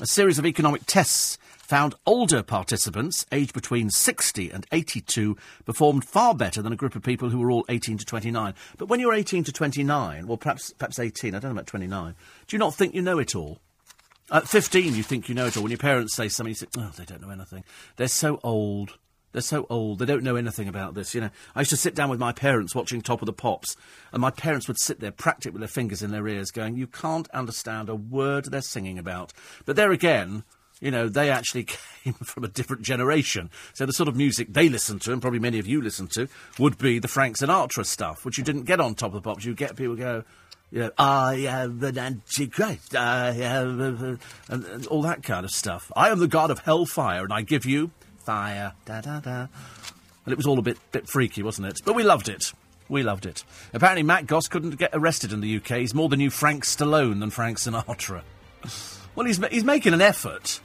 A 0.00 0.06
series 0.06 0.38
of 0.38 0.44
economic 0.44 0.82
tests 0.86 1.38
found 1.62 1.94
older 2.06 2.42
participants, 2.42 3.24
aged 3.32 3.54
between 3.54 3.88
60 3.88 4.50
and 4.50 4.66
82, 4.72 5.36
performed 5.64 6.04
far 6.04 6.34
better 6.34 6.60
than 6.60 6.72
a 6.72 6.76
group 6.76 6.94
of 6.94 7.02
people 7.02 7.30
who 7.30 7.38
were 7.38 7.50
all 7.50 7.64
18 7.68 7.98
to 7.98 8.04
29. 8.04 8.54
But 8.76 8.88
when 8.88 9.00
you're 9.00 9.14
18 9.14 9.44
to 9.44 9.52
29, 9.52 10.26
well, 10.26 10.36
perhaps, 10.36 10.72
perhaps 10.72 10.98
18, 10.98 11.34
I 11.34 11.38
don't 11.38 11.50
know 11.50 11.56
about 11.56 11.66
29, 11.66 12.14
do 12.46 12.56
you 12.56 12.58
not 12.58 12.74
think 12.74 12.94
you 12.94 13.02
know 13.02 13.18
it 13.18 13.34
all? 13.34 13.60
At 14.30 14.48
15, 14.48 14.94
you 14.94 15.02
think 15.02 15.28
you 15.28 15.34
know 15.34 15.46
it 15.46 15.56
all. 15.56 15.62
When 15.62 15.70
your 15.70 15.78
parents 15.78 16.14
say 16.14 16.28
something, 16.28 16.50
you 16.50 16.54
say, 16.54 16.66
oh, 16.78 16.92
they 16.96 17.04
don't 17.04 17.22
know 17.22 17.30
anything. 17.30 17.64
They're 17.96 18.08
so 18.08 18.40
old. 18.42 18.98
They're 19.32 19.42
so 19.42 19.66
old. 19.70 19.98
They 19.98 20.04
don't 20.04 20.22
know 20.22 20.36
anything 20.36 20.68
about 20.68 20.94
this. 20.94 21.14
You 21.14 21.22
know, 21.22 21.30
I 21.54 21.60
used 21.60 21.70
to 21.70 21.76
sit 21.76 21.94
down 21.94 22.10
with 22.10 22.20
my 22.20 22.32
parents 22.32 22.74
watching 22.74 23.00
Top 23.00 23.22
of 23.22 23.26
the 23.26 23.32
Pops, 23.32 23.76
and 24.12 24.20
my 24.20 24.30
parents 24.30 24.68
would 24.68 24.78
sit 24.78 25.00
there, 25.00 25.10
practically 25.10 25.52
with 25.52 25.60
their 25.60 25.68
fingers 25.68 26.02
in 26.02 26.10
their 26.10 26.28
ears, 26.28 26.50
going, 26.50 26.76
"You 26.76 26.86
can't 26.86 27.30
understand 27.30 27.88
a 27.88 27.94
word 27.94 28.46
they're 28.46 28.60
singing 28.60 28.98
about." 28.98 29.32
But 29.64 29.76
there 29.76 29.90
again, 29.90 30.44
you 30.82 30.90
know, 30.90 31.08
they 31.08 31.30
actually 31.30 31.64
came 32.04 32.12
from 32.12 32.44
a 32.44 32.48
different 32.48 32.82
generation. 32.82 33.48
So 33.72 33.86
the 33.86 33.92
sort 33.92 34.08
of 34.08 34.16
music 34.16 34.52
they 34.52 34.68
listened 34.68 35.00
to, 35.02 35.12
and 35.12 35.22
probably 35.22 35.38
many 35.38 35.58
of 35.58 35.66
you 35.66 35.80
listened 35.80 36.10
to, 36.12 36.28
would 36.58 36.76
be 36.76 36.98
the 36.98 37.08
Frank 37.08 37.38
Sinatra 37.38 37.86
stuff, 37.86 38.24
which 38.26 38.36
you 38.36 38.44
didn't 38.44 38.64
get 38.64 38.80
on 38.80 38.94
Top 38.94 39.14
of 39.14 39.22
the 39.22 39.22
Pops. 39.22 39.44
You 39.44 39.54
get 39.54 39.76
people 39.76 39.94
go, 39.94 40.24
you 40.72 40.80
know, 40.80 40.90
I 40.98 41.34
am 41.46 41.82
an 41.84 41.98
antichrist, 41.98 42.96
I 42.96 43.30
am, 43.30 43.80
and, 43.80 44.18
and 44.48 44.86
all 44.88 45.02
that 45.02 45.22
kind 45.22 45.44
of 45.44 45.52
stuff. 45.52 45.92
I 45.94 46.10
am 46.10 46.18
the 46.18 46.28
god 46.28 46.50
of 46.50 46.58
hellfire, 46.60 47.22
and 47.22 47.32
I 47.32 47.42
give 47.42 47.64
you 47.64 47.92
fire, 48.24 48.72
da 48.84 49.00
da 49.00 49.20
da. 49.20 49.46
Well, 50.24 50.32
it 50.32 50.36
was 50.36 50.46
all 50.46 50.58
a 50.58 50.62
bit 50.62 50.78
bit 50.90 51.08
freaky, 51.08 51.42
wasn't 51.42 51.68
it? 51.68 51.80
But 51.84 51.94
we 51.94 52.02
loved 52.02 52.28
it. 52.28 52.52
We 52.88 53.02
loved 53.02 53.26
it. 53.26 53.44
Apparently, 53.72 54.02
Matt 54.02 54.26
Goss 54.26 54.48
couldn't 54.48 54.76
get 54.76 54.90
arrested 54.92 55.32
in 55.32 55.40
the 55.40 55.56
UK. 55.56 55.78
He's 55.78 55.94
more 55.94 56.08
the 56.08 56.16
new 56.16 56.30
Frank 56.30 56.64
Stallone 56.64 57.20
than 57.20 57.30
Frank 57.30 57.58
Sinatra. 57.58 58.22
Well, 59.14 59.26
he's 59.26 59.36
he's 59.48 59.64
making 59.64 59.92
an 59.92 60.00
effort. 60.00 60.60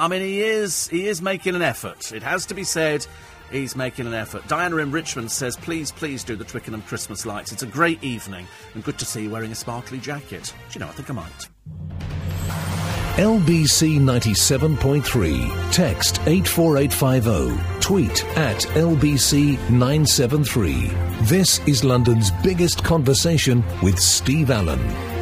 I 0.00 0.08
mean, 0.08 0.22
he 0.22 0.40
is 0.40 0.88
he 0.88 1.06
is 1.06 1.20
making 1.20 1.54
an 1.54 1.62
effort. 1.62 2.10
It 2.12 2.22
has 2.22 2.46
to 2.46 2.54
be 2.54 2.64
said. 2.64 3.06
He's 3.50 3.74
making 3.76 4.06
an 4.06 4.14
effort. 4.14 4.46
Diana 4.46 4.76
in 4.76 4.92
Richmond 4.92 5.30
says, 5.30 5.56
please, 5.56 5.90
please 5.90 6.22
do 6.22 6.36
the 6.36 6.44
Twickenham 6.44 6.82
Christmas 6.82 7.26
lights. 7.26 7.50
It's 7.52 7.64
a 7.64 7.66
great 7.66 8.02
evening 8.02 8.46
and 8.74 8.84
good 8.84 8.96
to 9.00 9.04
see 9.04 9.24
you 9.24 9.30
wearing 9.30 9.50
a 9.50 9.56
sparkly 9.56 9.98
jacket. 9.98 10.54
Do 10.70 10.78
you 10.78 10.80
know, 10.80 10.86
I 10.86 10.92
think 10.92 11.10
I 11.10 11.14
might. 11.14 11.48
LBC 13.16 13.98
97.3. 13.98 15.72
Text 15.72 16.20
84850. 16.26 17.80
Tweet 17.80 18.24
at 18.36 18.60
LBC 18.76 19.58
973. 19.68 20.86
This 21.22 21.58
is 21.66 21.82
London's 21.82 22.30
biggest 22.42 22.84
conversation 22.84 23.64
with 23.82 23.98
Steve 23.98 24.50
Allen. 24.50 25.19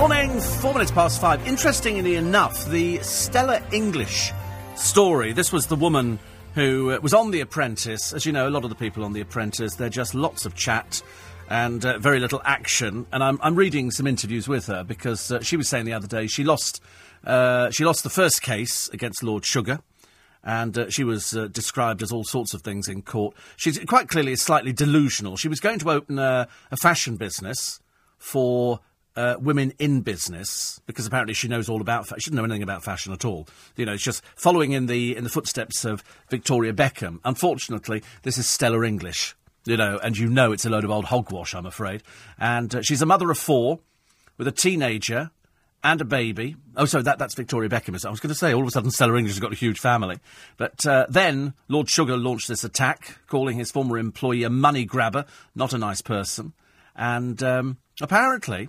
Morning, 0.00 0.40
four 0.40 0.72
minutes 0.72 0.90
past 0.90 1.20
five. 1.20 1.46
Interestingly 1.46 2.14
enough, 2.14 2.64
the 2.70 3.02
Stella 3.02 3.60
English 3.70 4.32
story. 4.74 5.34
This 5.34 5.52
was 5.52 5.66
the 5.66 5.76
woman 5.76 6.18
who 6.54 6.92
uh, 6.92 7.00
was 7.02 7.12
on 7.12 7.32
The 7.32 7.42
Apprentice. 7.42 8.14
As 8.14 8.24
you 8.24 8.32
know, 8.32 8.48
a 8.48 8.50
lot 8.50 8.64
of 8.64 8.70
the 8.70 8.76
people 8.76 9.04
on 9.04 9.12
The 9.12 9.20
Apprentice, 9.20 9.74
they're 9.74 9.90
just 9.90 10.14
lots 10.14 10.46
of 10.46 10.54
chat 10.54 11.02
and 11.50 11.84
uh, 11.84 11.98
very 11.98 12.18
little 12.18 12.40
action. 12.46 13.04
And 13.12 13.22
I'm, 13.22 13.38
I'm, 13.42 13.54
reading 13.54 13.90
some 13.90 14.06
interviews 14.06 14.48
with 14.48 14.68
her 14.68 14.84
because 14.84 15.30
uh, 15.30 15.42
she 15.42 15.58
was 15.58 15.68
saying 15.68 15.84
the 15.84 15.92
other 15.92 16.06
day 16.06 16.28
she 16.28 16.44
lost 16.44 16.80
uh, 17.24 17.68
she 17.70 17.84
lost 17.84 18.02
the 18.02 18.08
first 18.08 18.40
case 18.40 18.88
against 18.94 19.22
Lord 19.22 19.44
Sugar. 19.44 19.80
And 20.42 20.78
uh, 20.78 20.88
she 20.88 21.04
was 21.04 21.32
described 21.52 22.02
as 22.02 22.10
all 22.10 22.24
sorts 22.24 22.54
of 22.54 22.62
things 22.62 22.88
in 22.88 23.02
court. 23.02 23.36
She's 23.58 23.78
quite 23.80 24.08
clearly 24.08 24.34
slightly 24.36 24.72
delusional. 24.72 25.36
She 25.36 25.48
was 25.48 25.60
going 25.60 25.78
to 25.80 25.90
open 25.90 26.18
a, 26.18 26.48
a 26.70 26.76
fashion 26.78 27.16
business 27.16 27.80
for 28.16 28.80
uh, 29.16 29.36
women 29.40 29.72
in 29.78 30.00
business 30.00 30.80
because 30.86 31.06
apparently 31.06 31.34
she 31.34 31.48
knows 31.48 31.68
all 31.68 31.80
about. 31.80 32.06
Fa- 32.06 32.18
she 32.18 32.30
doesn't 32.30 32.36
know 32.36 32.44
anything 32.44 32.62
about 32.62 32.84
fashion 32.84 33.12
at 33.12 33.24
all. 33.24 33.48
You 33.76 33.86
know, 33.86 33.92
it's 33.92 34.02
just 34.02 34.24
following 34.36 34.72
in 34.72 34.86
the 34.86 35.16
in 35.16 35.24
the 35.24 35.30
footsteps 35.30 35.84
of 35.84 36.02
Victoria 36.28 36.72
Beckham. 36.72 37.18
Unfortunately, 37.24 38.02
this 38.22 38.38
is 38.38 38.46
Stella 38.46 38.82
English. 38.84 39.36
You 39.66 39.76
know, 39.76 39.98
and 40.02 40.16
you 40.16 40.28
know 40.28 40.52
it's 40.52 40.64
a 40.64 40.70
load 40.70 40.84
of 40.84 40.90
old 40.90 41.04
hogwash. 41.06 41.54
I'm 41.54 41.66
afraid. 41.66 42.02
And 42.38 42.74
uh, 42.74 42.82
she's 42.82 43.02
a 43.02 43.06
mother 43.06 43.30
of 43.30 43.38
four 43.38 43.80
with 44.38 44.48
a 44.48 44.52
teenager 44.52 45.30
and 45.82 46.00
a 46.00 46.04
baby. 46.04 46.56
Oh, 46.76 46.84
sorry, 46.86 47.04
that, 47.04 47.18
that's 47.18 47.34
Victoria 47.34 47.68
Beckham. 47.68 48.04
I 48.04 48.10
was 48.10 48.20
going 48.20 48.32
to 48.32 48.34
say, 48.34 48.54
all 48.54 48.62
of 48.62 48.68
a 48.68 48.70
sudden, 48.70 48.90
Stella 48.90 49.16
English 49.16 49.34
has 49.34 49.40
got 49.40 49.52
a 49.52 49.56
huge 49.56 49.78
family. 49.78 50.18
But 50.56 50.86
uh, 50.86 51.06
then 51.08 51.54
Lord 51.68 51.90
Sugar 51.90 52.16
launched 52.16 52.48
this 52.48 52.64
attack, 52.64 53.18
calling 53.26 53.58
his 53.58 53.70
former 53.70 53.98
employee 53.98 54.44
a 54.44 54.50
money 54.50 54.84
grabber, 54.84 55.24
not 55.54 55.72
a 55.72 55.78
nice 55.78 56.00
person. 56.00 56.52
And 56.96 57.42
um, 57.42 57.78
apparently, 58.00 58.68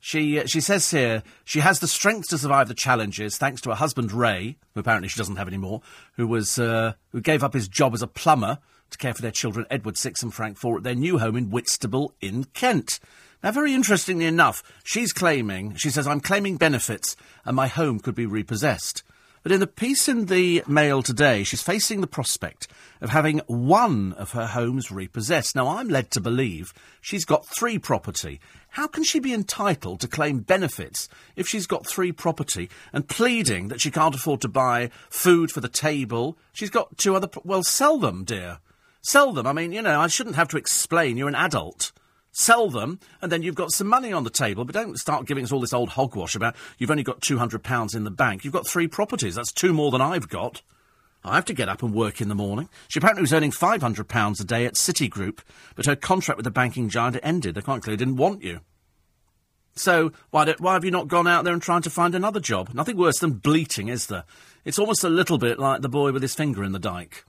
she, 0.00 0.40
uh, 0.40 0.46
she 0.46 0.60
says 0.60 0.90
here 0.90 1.22
she 1.44 1.60
has 1.60 1.78
the 1.78 1.86
strength 1.86 2.28
to 2.30 2.38
survive 2.38 2.68
the 2.68 2.74
challenges 2.74 3.36
thanks 3.36 3.60
to 3.62 3.70
her 3.70 3.76
husband 3.76 4.12
Ray, 4.12 4.56
who 4.74 4.80
apparently 4.80 5.08
she 5.08 5.18
doesn't 5.18 5.36
have 5.36 5.48
anymore, 5.48 5.82
who 6.16 6.26
was 6.26 6.58
uh, 6.58 6.94
who 7.10 7.20
gave 7.20 7.44
up 7.44 7.54
his 7.54 7.68
job 7.68 7.94
as 7.94 8.02
a 8.02 8.06
plumber 8.06 8.58
to 8.90 8.98
care 8.98 9.14
for 9.14 9.22
their 9.22 9.30
children, 9.30 9.66
Edward 9.70 9.96
Six 9.96 10.22
and 10.22 10.34
Frank 10.34 10.58
Four, 10.58 10.78
at 10.78 10.82
their 10.82 10.94
new 10.94 11.18
home 11.18 11.36
in 11.36 11.50
Whitstable 11.50 12.14
in 12.20 12.44
Kent. 12.44 12.98
Now, 13.42 13.52
very 13.52 13.72
interestingly 13.72 14.26
enough, 14.26 14.62
she's 14.84 15.12
claiming, 15.12 15.74
she 15.76 15.90
says, 15.90 16.06
I'm 16.06 16.20
claiming 16.20 16.56
benefits 16.56 17.16
and 17.44 17.56
my 17.56 17.68
home 17.68 17.98
could 17.98 18.14
be 18.14 18.26
repossessed. 18.26 19.02
But 19.42 19.52
in 19.52 19.60
the 19.60 19.66
piece 19.66 20.06
in 20.06 20.26
the 20.26 20.62
Mail 20.66 21.02
today, 21.02 21.44
she's 21.44 21.62
facing 21.62 22.02
the 22.02 22.06
prospect 22.06 22.68
of 23.00 23.08
having 23.08 23.38
one 23.46 24.12
of 24.14 24.32
her 24.32 24.46
homes 24.46 24.90
repossessed. 24.90 25.56
Now, 25.56 25.68
I'm 25.68 25.88
led 25.88 26.10
to 26.10 26.20
believe 26.20 26.74
she's 27.00 27.24
got 27.24 27.46
three 27.46 27.78
property. 27.78 28.38
How 28.70 28.86
can 28.86 29.04
she 29.04 29.18
be 29.18 29.34
entitled 29.34 30.00
to 30.00 30.08
claim 30.08 30.40
benefits 30.40 31.08
if 31.36 31.48
she's 31.48 31.66
got 31.66 31.86
three 31.86 32.12
property 32.12 32.70
and 32.92 33.08
pleading 33.08 33.68
that 33.68 33.80
she 33.80 33.90
can't 33.90 34.14
afford 34.14 34.40
to 34.42 34.48
buy 34.48 34.90
food 35.08 35.50
for 35.50 35.60
the 35.60 35.68
table? 35.68 36.38
She's 36.52 36.70
got 36.70 36.96
two 36.96 37.16
other. 37.16 37.26
Pro- 37.26 37.42
well, 37.44 37.62
sell 37.62 37.98
them, 37.98 38.24
dear. 38.24 38.58
Sell 39.02 39.32
them. 39.32 39.46
I 39.46 39.52
mean, 39.52 39.72
you 39.72 39.82
know, 39.82 40.00
I 40.00 40.06
shouldn't 40.06 40.36
have 40.36 40.48
to 40.48 40.56
explain. 40.56 41.16
You're 41.16 41.28
an 41.28 41.34
adult 41.34 41.92
sell 42.32 42.70
them, 42.70 43.00
and 43.20 43.30
then 43.30 43.42
you've 43.42 43.54
got 43.54 43.72
some 43.72 43.86
money 43.86 44.12
on 44.12 44.24
the 44.24 44.30
table. 44.30 44.64
But 44.64 44.74
don't 44.74 44.98
start 44.98 45.26
giving 45.26 45.44
us 45.44 45.52
all 45.52 45.60
this 45.60 45.72
old 45.72 45.90
hogwash 45.90 46.34
about 46.34 46.54
you've 46.78 46.90
only 46.90 47.02
got 47.02 47.20
£200 47.20 47.94
in 47.94 48.04
the 48.04 48.10
bank. 48.10 48.44
You've 48.44 48.52
got 48.52 48.66
three 48.66 48.88
properties. 48.88 49.34
That's 49.34 49.52
two 49.52 49.72
more 49.72 49.90
than 49.90 50.00
I've 50.00 50.28
got. 50.28 50.62
I 51.22 51.34
have 51.34 51.44
to 51.46 51.54
get 51.54 51.68
up 51.68 51.82
and 51.82 51.92
work 51.92 52.20
in 52.20 52.28
the 52.28 52.34
morning. 52.34 52.68
She 52.88 52.98
apparently 52.98 53.22
was 53.22 53.32
earning 53.32 53.50
£500 53.50 54.40
a 54.40 54.44
day 54.44 54.64
at 54.64 54.74
Citigroup, 54.74 55.40
but 55.74 55.86
her 55.86 55.96
contract 55.96 56.38
with 56.38 56.44
the 56.44 56.50
banking 56.50 56.88
giant 56.88 57.18
ended. 57.22 57.54
They 57.54 57.60
quite 57.60 57.82
clearly 57.82 57.98
didn't 57.98 58.16
want 58.16 58.42
you. 58.42 58.60
So 59.76 60.12
why, 60.30 60.52
why 60.58 60.74
have 60.74 60.84
you 60.84 60.90
not 60.90 61.08
gone 61.08 61.26
out 61.26 61.44
there 61.44 61.52
and 61.52 61.62
tried 61.62 61.84
to 61.84 61.90
find 61.90 62.14
another 62.14 62.40
job? 62.40 62.70
Nothing 62.74 62.96
worse 62.96 63.18
than 63.18 63.32
bleating, 63.32 63.88
is 63.88 64.06
there? 64.06 64.24
It's 64.64 64.78
almost 64.78 65.04
a 65.04 65.08
little 65.08 65.38
bit 65.38 65.58
like 65.58 65.82
the 65.82 65.88
boy 65.88 66.12
with 66.12 66.22
his 66.22 66.34
finger 66.34 66.64
in 66.64 66.72
the 66.72 66.78
dike. 66.78 67.24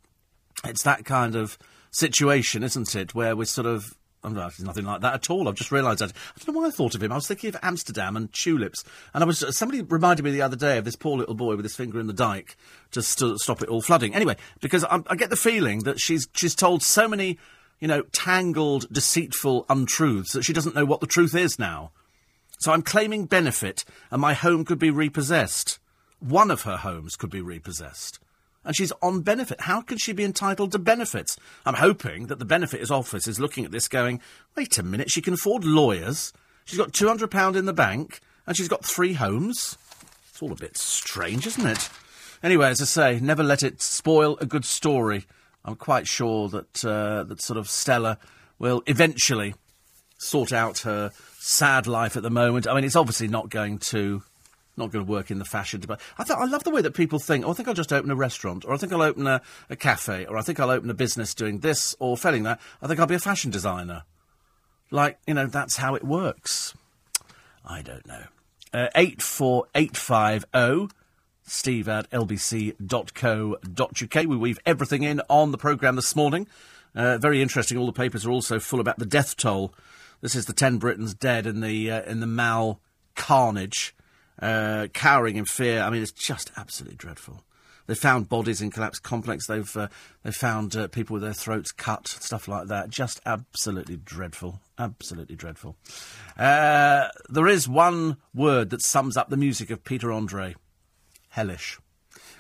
It's 0.64 0.84
that 0.84 1.06
kind 1.06 1.36
of 1.36 1.58
situation, 1.92 2.64
isn't 2.64 2.96
it, 2.96 3.14
where 3.14 3.36
we're 3.36 3.46
sort 3.46 3.68
of 3.68 3.96
I'm 4.24 4.34
not, 4.34 4.60
nothing 4.60 4.86
like 4.86 5.02
that 5.02 5.16
at 5.16 5.30
all. 5.30 5.48
I've 5.48 5.56
just 5.56 5.72
realised 5.72 6.00
that. 6.00 6.12
I 6.12 6.44
don't 6.46 6.54
know 6.54 6.62
why 6.62 6.68
I 6.68 6.72
thought 6.72 6.94
of 6.94 7.02
him. 7.02 7.12
I 7.12 7.16
was 7.16 7.28
thinking 7.28 7.50
of 7.50 7.58
Amsterdam 7.64 8.16
and 8.16 8.32
tulips. 8.32 8.84
And 9.14 9.24
I 9.24 9.28
was 9.28 9.44
uh, 9.44 9.52
somebody 9.52 9.82
reminded 9.82 10.24
me 10.24 10.32
the 10.32 10.44
other 10.44 10.56
day 10.56 10.78
of 10.78 10.86
this 10.86 10.96
poor 10.96 11.18
little 11.18 11.34
boy 11.34 11.56
with 11.56 11.66
his 11.66 11.76
finger 11.76 12.00
in 12.00 12.08
the 12.08 12.14
dike 12.14 12.56
to 12.92 13.02
st- 13.02 13.40
stop 13.40 13.62
it 13.64 13.70
all 13.70 13.82
flooding. 13.82 14.14
Anyway, 14.14 14.36
because 14.60 14.84
I, 14.84 15.02
I 15.08 15.16
get 15.16 15.32
the 15.32 15.36
feeling 15.36 15.80
that 15.80 16.00
she's 16.00 16.28
she's 16.36 16.54
told 16.54 16.84
so 16.84 17.08
many, 17.08 17.40
you 17.80 17.88
know, 17.88 18.04
tangled, 18.12 18.92
deceitful 18.92 19.66
untruths 19.70 20.34
that 20.34 20.44
she 20.44 20.54
doesn't 20.54 20.76
know 20.76 20.86
what 20.86 21.02
the 21.02 21.08
truth 21.08 21.36
is 21.36 21.58
now. 21.58 21.92
So 22.60 22.72
I'm 22.72 22.84
claiming 22.84 23.26
benefit, 23.26 23.84
and 24.12 24.22
my 24.22 24.34
home 24.34 24.66
could 24.66 24.78
be 24.78 24.92
repossessed. 24.92 25.80
One 26.20 26.52
of 26.52 26.62
her 26.62 26.78
homes 26.78 27.16
could 27.16 27.32
be 27.32 27.42
repossessed 27.42 28.20
and 28.64 28.76
she's 28.76 28.92
on 29.02 29.22
benefit. 29.22 29.62
How 29.62 29.82
can 29.82 29.98
she 29.98 30.14
be 30.14 30.24
entitled 30.24 30.72
to 30.72 30.80
benefits? 30.80 31.38
I'm 31.66 31.76
hoping 31.76 32.28
that 32.28 32.40
the 32.40 32.46
benefits 32.46 32.92
office 32.92 33.28
is 33.28 33.40
looking 33.40 33.66
at 33.66 33.72
this 33.72 33.88
going, 33.88 34.22
wait 34.56 34.78
a 34.78 34.84
minute, 34.84 35.12
she 35.12 35.22
can 35.22 35.34
afford 35.34 35.64
lawyers, 35.64 36.34
she's 36.66 36.78
got 36.78 36.92
£200 36.92 37.56
in 37.56 37.66
the 37.66 37.74
bank, 37.74 38.20
and 38.46 38.56
she's 38.56 38.68
got 38.68 38.86
three 38.86 39.14
homes. 39.14 39.78
It's 40.30 40.42
all 40.42 40.52
a 40.52 40.56
bit 40.56 40.78
strange, 40.78 41.48
isn't 41.48 41.66
it? 41.66 41.90
Anyway, 42.44 42.70
as 42.70 42.82
I 42.82 42.86
say, 42.86 43.20
never 43.20 43.44
let 43.44 43.64
it 43.64 43.82
spoil 43.82 44.38
a 44.40 44.46
good 44.46 44.66
story. 44.66 45.26
I'm 45.64 45.76
quite 45.76 46.08
sure 46.08 46.50
that, 46.50 46.84
uh, 46.84 47.24
that 47.24 47.42
sort 47.42 47.58
of 47.58 47.70
Stella 47.70 48.18
will 48.58 48.82
eventually 48.88 49.54
sort 50.18 50.52
out 50.52 50.80
her 50.80 51.12
sad 51.40 51.88
life 51.88 52.16
at 52.16 52.24
the 52.24 52.30
moment. 52.30 52.68
I 52.68 52.76
mean, 52.76 52.84
it's 52.84 52.96
obviously 52.96 53.28
not 53.28 53.50
going 53.50 53.78
to 53.80 54.24
not 54.82 54.92
going 54.92 55.06
to 55.06 55.12
work 55.12 55.32
in 55.32 55.40
the 55.40 55.46
fashion 55.46 55.80
department. 55.80 56.08
I, 56.18 56.34
I 56.34 56.46
love 56.46 56.64
the 56.64 56.72
way 56.72 56.82
that 56.82 56.94
people 56.94 57.20
think, 57.20 57.46
oh, 57.46 57.52
I 57.52 57.54
think 57.54 57.68
I'll 57.68 57.74
just 57.74 57.94
open 57.94 58.12
a 58.12 58.16
restaurant, 58.16 58.66
or 58.66 58.74
I 58.74 58.78
think 58.78 58.92
I'll 58.92 59.02
open 59.02 59.28
a, 59.28 59.42
a 59.70 59.76
cafe, 59.76 60.26
or 60.26 60.38
I 60.38 60.42
think 60.42 60.60
I'll 60.60 60.70
open 60.70 60.90
a 60.90 60.94
business 60.94 61.34
doing 61.34 61.60
this, 61.60 61.96
or 62.00 62.18
failing 62.18 62.44
that, 62.44 62.60
I 62.82 62.88
think 62.88 63.00
I'll 63.00 63.08
be 63.08 63.16
a 63.16 63.20
fashion 63.20 63.52
designer. 63.52 64.04
Like, 64.90 65.20
you 65.26 65.34
know, 65.34 65.48
that's 65.48 65.78
how 65.78 65.96
it 65.96 66.04
works. 66.04 66.74
I 67.66 67.82
don't 67.82 68.06
know. 68.06 68.24
Uh, 68.74 68.88
84850 68.96 70.96
steve 71.44 71.90
at 71.90 72.10
lbc.co.uk. 72.12 74.16
We 74.16 74.38
weave 74.38 74.60
everything 74.66 75.04
in 75.04 75.22
on 75.30 75.52
the 75.52 75.58
programme 75.58 75.96
this 75.96 76.16
morning. 76.16 76.48
Uh, 76.96 77.18
very 77.18 77.42
interesting. 77.42 77.78
All 77.78 77.86
the 77.86 77.94
papers 77.94 78.26
are 78.26 78.32
also 78.32 78.60
full 78.60 78.80
about 78.80 79.00
the 79.00 79.06
death 79.06 79.38
toll. 79.38 79.74
This 80.22 80.36
is 80.36 80.46
the 80.46 80.54
10 80.54 80.78
Britons 80.78 81.14
dead 81.14 81.46
in 81.46 81.62
the, 81.62 81.92
uh, 81.92 82.02
in 82.04 82.20
the 82.20 82.28
Mall 82.28 82.80
carnage 83.16 83.94
uh, 84.42 84.88
cowering 84.94 85.38
in 85.38 85.46
fear. 85.46 85.82
I 85.82 85.90
mean, 85.90 86.02
it's 86.02 86.12
just 86.12 86.52
absolutely 86.58 86.98
dreadful. 86.98 87.44
They 87.88 87.96
found 87.96 88.30
bodies 88.30 88.62
in 88.62 88.72
collapsed 88.72 89.04
complex. 89.04 89.48
They've 89.48 89.76
uh, 89.76 89.88
they 90.24 90.32
found 90.32 90.76
uh, 90.76 90.88
people 90.88 91.16
with 91.16 91.24
their 91.24 91.34
throats 91.34 91.72
cut, 91.72 92.08
stuff 92.08 92.48
like 92.48 92.68
that. 92.68 92.90
Just 92.90 93.20
absolutely 93.26 93.98
dreadful. 93.98 94.62
Absolutely 94.78 95.36
dreadful. 95.36 95.76
Uh, 96.38 97.08
there 97.30 97.48
is 97.48 97.68
one 97.68 98.18
word 98.34 98.70
that 98.70 98.82
sums 98.82 99.18
up 99.18 99.30
the 99.30 99.38
music 99.38 99.70
of 99.70 99.84
Peter 99.84 100.12
Andre: 100.12 100.56
hellish. 101.30 101.80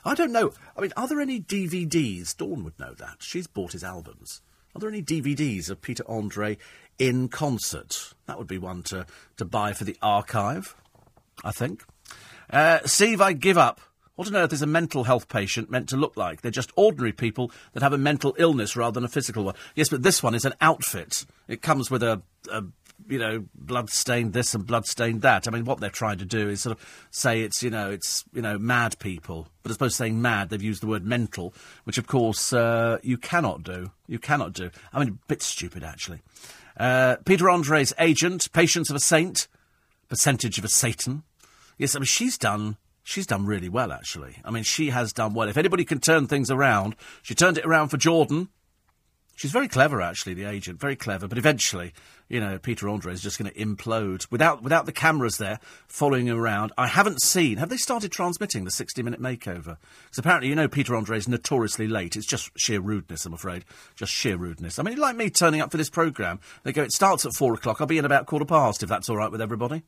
I 0.05 0.15
don't 0.15 0.31
know. 0.31 0.53
I 0.77 0.81
mean, 0.81 0.93
are 0.95 1.07
there 1.07 1.19
any 1.19 1.39
DVDs? 1.39 2.35
Dawn 2.35 2.63
would 2.63 2.79
know 2.79 2.93
that. 2.93 3.17
She's 3.19 3.47
bought 3.47 3.73
his 3.73 3.83
albums. 3.83 4.41
Are 4.75 4.79
there 4.79 4.89
any 4.89 5.03
DVDs 5.03 5.69
of 5.69 5.81
Peter 5.81 6.03
Andre 6.07 6.57
in 6.97 7.27
concert? 7.27 8.13
That 8.25 8.37
would 8.37 8.47
be 8.47 8.57
one 8.57 8.83
to, 8.83 9.05
to 9.37 9.45
buy 9.45 9.73
for 9.73 9.83
the 9.83 9.97
archive. 10.01 10.75
I 11.43 11.51
think. 11.51 11.83
Uh, 12.51 12.79
Steve, 12.85 13.21
I 13.21 13.33
give 13.33 13.57
up. 13.57 13.79
What 14.15 14.27
on 14.27 14.35
earth 14.35 14.53
is 14.53 14.61
a 14.61 14.67
mental 14.67 15.05
health 15.05 15.29
patient 15.29 15.71
meant 15.71 15.89
to 15.89 15.97
look 15.97 16.17
like? 16.17 16.41
They're 16.41 16.51
just 16.51 16.71
ordinary 16.75 17.13
people 17.13 17.51
that 17.73 17.81
have 17.81 17.93
a 17.93 17.97
mental 17.97 18.35
illness 18.37 18.75
rather 18.75 18.93
than 18.93 19.05
a 19.05 19.09
physical 19.09 19.43
one. 19.45 19.55
Yes, 19.73 19.89
but 19.89 20.03
this 20.03 20.21
one 20.21 20.35
is 20.35 20.45
an 20.45 20.53
outfit. 20.61 21.25
It 21.47 21.61
comes 21.61 21.89
with 21.89 22.03
a, 22.03 22.21
a 22.51 22.63
you 23.07 23.17
know, 23.17 23.45
blood-stained 23.55 24.33
this 24.33 24.53
and 24.53 24.65
blood-stained 24.65 25.21
that. 25.21 25.47
I 25.47 25.51
mean, 25.51 25.65
what 25.65 25.79
they're 25.79 25.89
trying 25.89 26.19
to 26.19 26.25
do 26.25 26.49
is 26.49 26.61
sort 26.61 26.77
of 26.77 27.07
say 27.09 27.41
it's, 27.41 27.63
you 27.63 27.69
know, 27.69 27.89
it's, 27.89 28.23
you 28.33 28.41
know, 28.41 28.59
mad 28.59 28.99
people. 28.99 29.47
But 29.63 29.71
as 29.71 29.77
opposed 29.77 29.93
to 29.93 30.03
saying 30.03 30.21
mad, 30.21 30.49
they've 30.49 30.61
used 30.61 30.83
the 30.83 30.87
word 30.87 31.05
mental, 31.05 31.53
which, 31.85 31.97
of 31.97 32.05
course, 32.05 32.53
uh, 32.53 32.99
you 33.01 33.17
cannot 33.17 33.63
do. 33.63 33.91
You 34.07 34.19
cannot 34.19 34.53
do. 34.53 34.69
I 34.93 34.99
mean, 34.99 35.07
a 35.23 35.27
bit 35.27 35.41
stupid, 35.41 35.83
actually. 35.83 36.19
Uh, 36.77 37.15
Peter 37.25 37.49
Andre's 37.49 37.93
agent, 37.97 38.51
Patience 38.51 38.89
of 38.89 38.95
a 38.95 38.99
Saint, 38.99 39.47
Percentage 40.09 40.57
of 40.57 40.65
a 40.65 40.69
Satan. 40.69 41.23
Yes, 41.81 41.95
I 41.95 41.99
mean, 41.99 42.05
she's 42.05 42.37
done 42.37 42.77
she's 43.01 43.25
done 43.25 43.47
really 43.47 43.67
well, 43.67 43.91
actually. 43.91 44.35
I 44.45 44.51
mean, 44.51 44.61
she 44.61 44.91
has 44.91 45.11
done 45.11 45.33
well. 45.33 45.49
If 45.49 45.57
anybody 45.57 45.83
can 45.83 45.99
turn 45.99 46.27
things 46.27 46.51
around, 46.51 46.95
she 47.23 47.33
turned 47.33 47.57
it 47.57 47.65
around 47.65 47.89
for 47.89 47.97
Jordan. 47.97 48.49
She's 49.35 49.49
very 49.49 49.67
clever, 49.67 49.99
actually, 49.99 50.35
the 50.35 50.43
agent, 50.43 50.79
very 50.79 50.95
clever. 50.95 51.27
But 51.27 51.39
eventually, 51.39 51.93
you 52.29 52.39
know, 52.39 52.59
Peter 52.59 52.87
Andre 52.87 53.13
is 53.13 53.23
just 53.23 53.39
going 53.39 53.51
to 53.51 53.57
implode 53.57 54.29
without 54.29 54.61
without 54.61 54.85
the 54.85 54.91
cameras 54.91 55.39
there 55.39 55.59
following 55.87 56.27
him 56.27 56.37
around. 56.37 56.71
I 56.77 56.85
haven't 56.85 57.23
seen. 57.23 57.57
Have 57.57 57.69
they 57.69 57.77
started 57.77 58.11
transmitting 58.11 58.63
the 58.63 58.69
sixty-minute 58.69 59.19
makeover? 59.19 59.77
Because 60.03 60.19
apparently, 60.19 60.49
you 60.49 60.55
know, 60.55 60.67
Peter 60.67 60.95
Andre 60.95 61.17
is 61.17 61.27
notoriously 61.27 61.87
late. 61.87 62.15
It's 62.15 62.27
just 62.27 62.51
sheer 62.59 62.79
rudeness, 62.79 63.25
I'm 63.25 63.33
afraid. 63.33 63.65
Just 63.95 64.13
sheer 64.13 64.37
rudeness. 64.37 64.77
I 64.77 64.83
mean, 64.83 64.97
like 64.97 65.15
me 65.15 65.31
turning 65.31 65.61
up 65.61 65.71
for 65.71 65.77
this 65.77 65.89
program. 65.89 66.41
They 66.61 66.73
go, 66.73 66.83
it 66.83 66.91
starts 66.91 67.25
at 67.25 67.33
four 67.33 67.55
o'clock. 67.55 67.81
I'll 67.81 67.87
be 67.87 67.97
in 67.97 68.05
about 68.05 68.27
quarter 68.27 68.45
past 68.45 68.83
if 68.83 68.89
that's 68.89 69.09
all 69.09 69.17
right 69.17 69.31
with 69.31 69.41
everybody. 69.41 69.81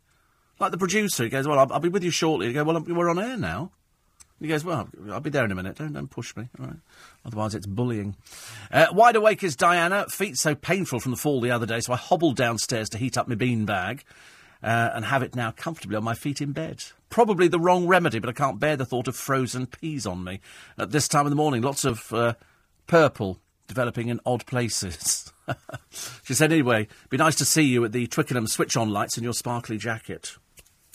Like 0.59 0.71
the 0.71 0.77
producer, 0.77 1.23
he 1.23 1.29
goes, 1.29 1.47
well, 1.47 1.59
I'll, 1.59 1.73
I'll 1.73 1.79
be 1.79 1.89
with 1.89 2.03
you 2.03 2.11
shortly. 2.11 2.47
He 2.47 2.53
goes, 2.53 2.65
well, 2.65 2.79
we're 2.81 3.09
on 3.09 3.19
air 3.19 3.37
now. 3.37 3.71
He 4.39 4.47
goes, 4.47 4.65
well, 4.65 4.89
I'll 5.09 5.21
be 5.21 5.29
there 5.29 5.45
in 5.45 5.51
a 5.51 5.55
minute. 5.55 5.77
Don't, 5.77 5.93
don't 5.93 6.09
push 6.09 6.35
me. 6.35 6.49
All 6.59 6.65
right. 6.65 6.75
Otherwise, 7.25 7.55
it's 7.55 7.65
bullying. 7.65 8.15
Uh, 8.71 8.87
wide 8.91 9.15
awake 9.15 9.41
is 9.41 9.55
Diana. 9.55 10.05
Feet 10.09 10.37
so 10.37 10.53
painful 10.53 10.99
from 10.99 11.11
the 11.11 11.17
fall 11.17 11.39
the 11.39 11.51
other 11.51 11.65
day, 11.65 11.79
so 11.79 11.93
I 11.93 11.95
hobbled 11.95 12.35
downstairs 12.35 12.89
to 12.89 12.97
heat 12.97 13.17
up 13.17 13.27
my 13.27 13.35
bean 13.35 13.65
bag 13.65 14.03
uh, 14.61 14.91
and 14.93 15.05
have 15.05 15.23
it 15.23 15.35
now 15.35 15.51
comfortably 15.51 15.95
on 15.95 16.03
my 16.03 16.13
feet 16.13 16.41
in 16.41 16.51
bed. 16.51 16.83
Probably 17.09 17.47
the 17.47 17.59
wrong 17.59 17.87
remedy, 17.87 18.19
but 18.19 18.29
I 18.29 18.33
can't 18.33 18.59
bear 18.59 18.75
the 18.75 18.85
thought 18.85 19.07
of 19.07 19.15
frozen 19.15 19.65
peas 19.65 20.05
on 20.05 20.23
me. 20.23 20.41
At 20.77 20.91
this 20.91 21.07
time 21.07 21.25
of 21.25 21.29
the 21.29 21.35
morning, 21.37 21.61
lots 21.61 21.85
of 21.85 22.11
uh, 22.11 22.33
purple 22.87 23.39
developing 23.67 24.09
in 24.09 24.19
odd 24.25 24.45
places. 24.45 25.31
she 26.23 26.33
said, 26.33 26.51
anyway, 26.51 26.87
be 27.09 27.17
nice 27.17 27.35
to 27.35 27.45
see 27.45 27.63
you 27.63 27.85
at 27.85 27.91
the 27.91 28.07
Twickenham 28.07 28.47
switch 28.47 28.75
on 28.75 28.89
lights 28.89 29.17
in 29.17 29.23
your 29.23 29.33
sparkly 29.33 29.77
jacket. 29.77 30.37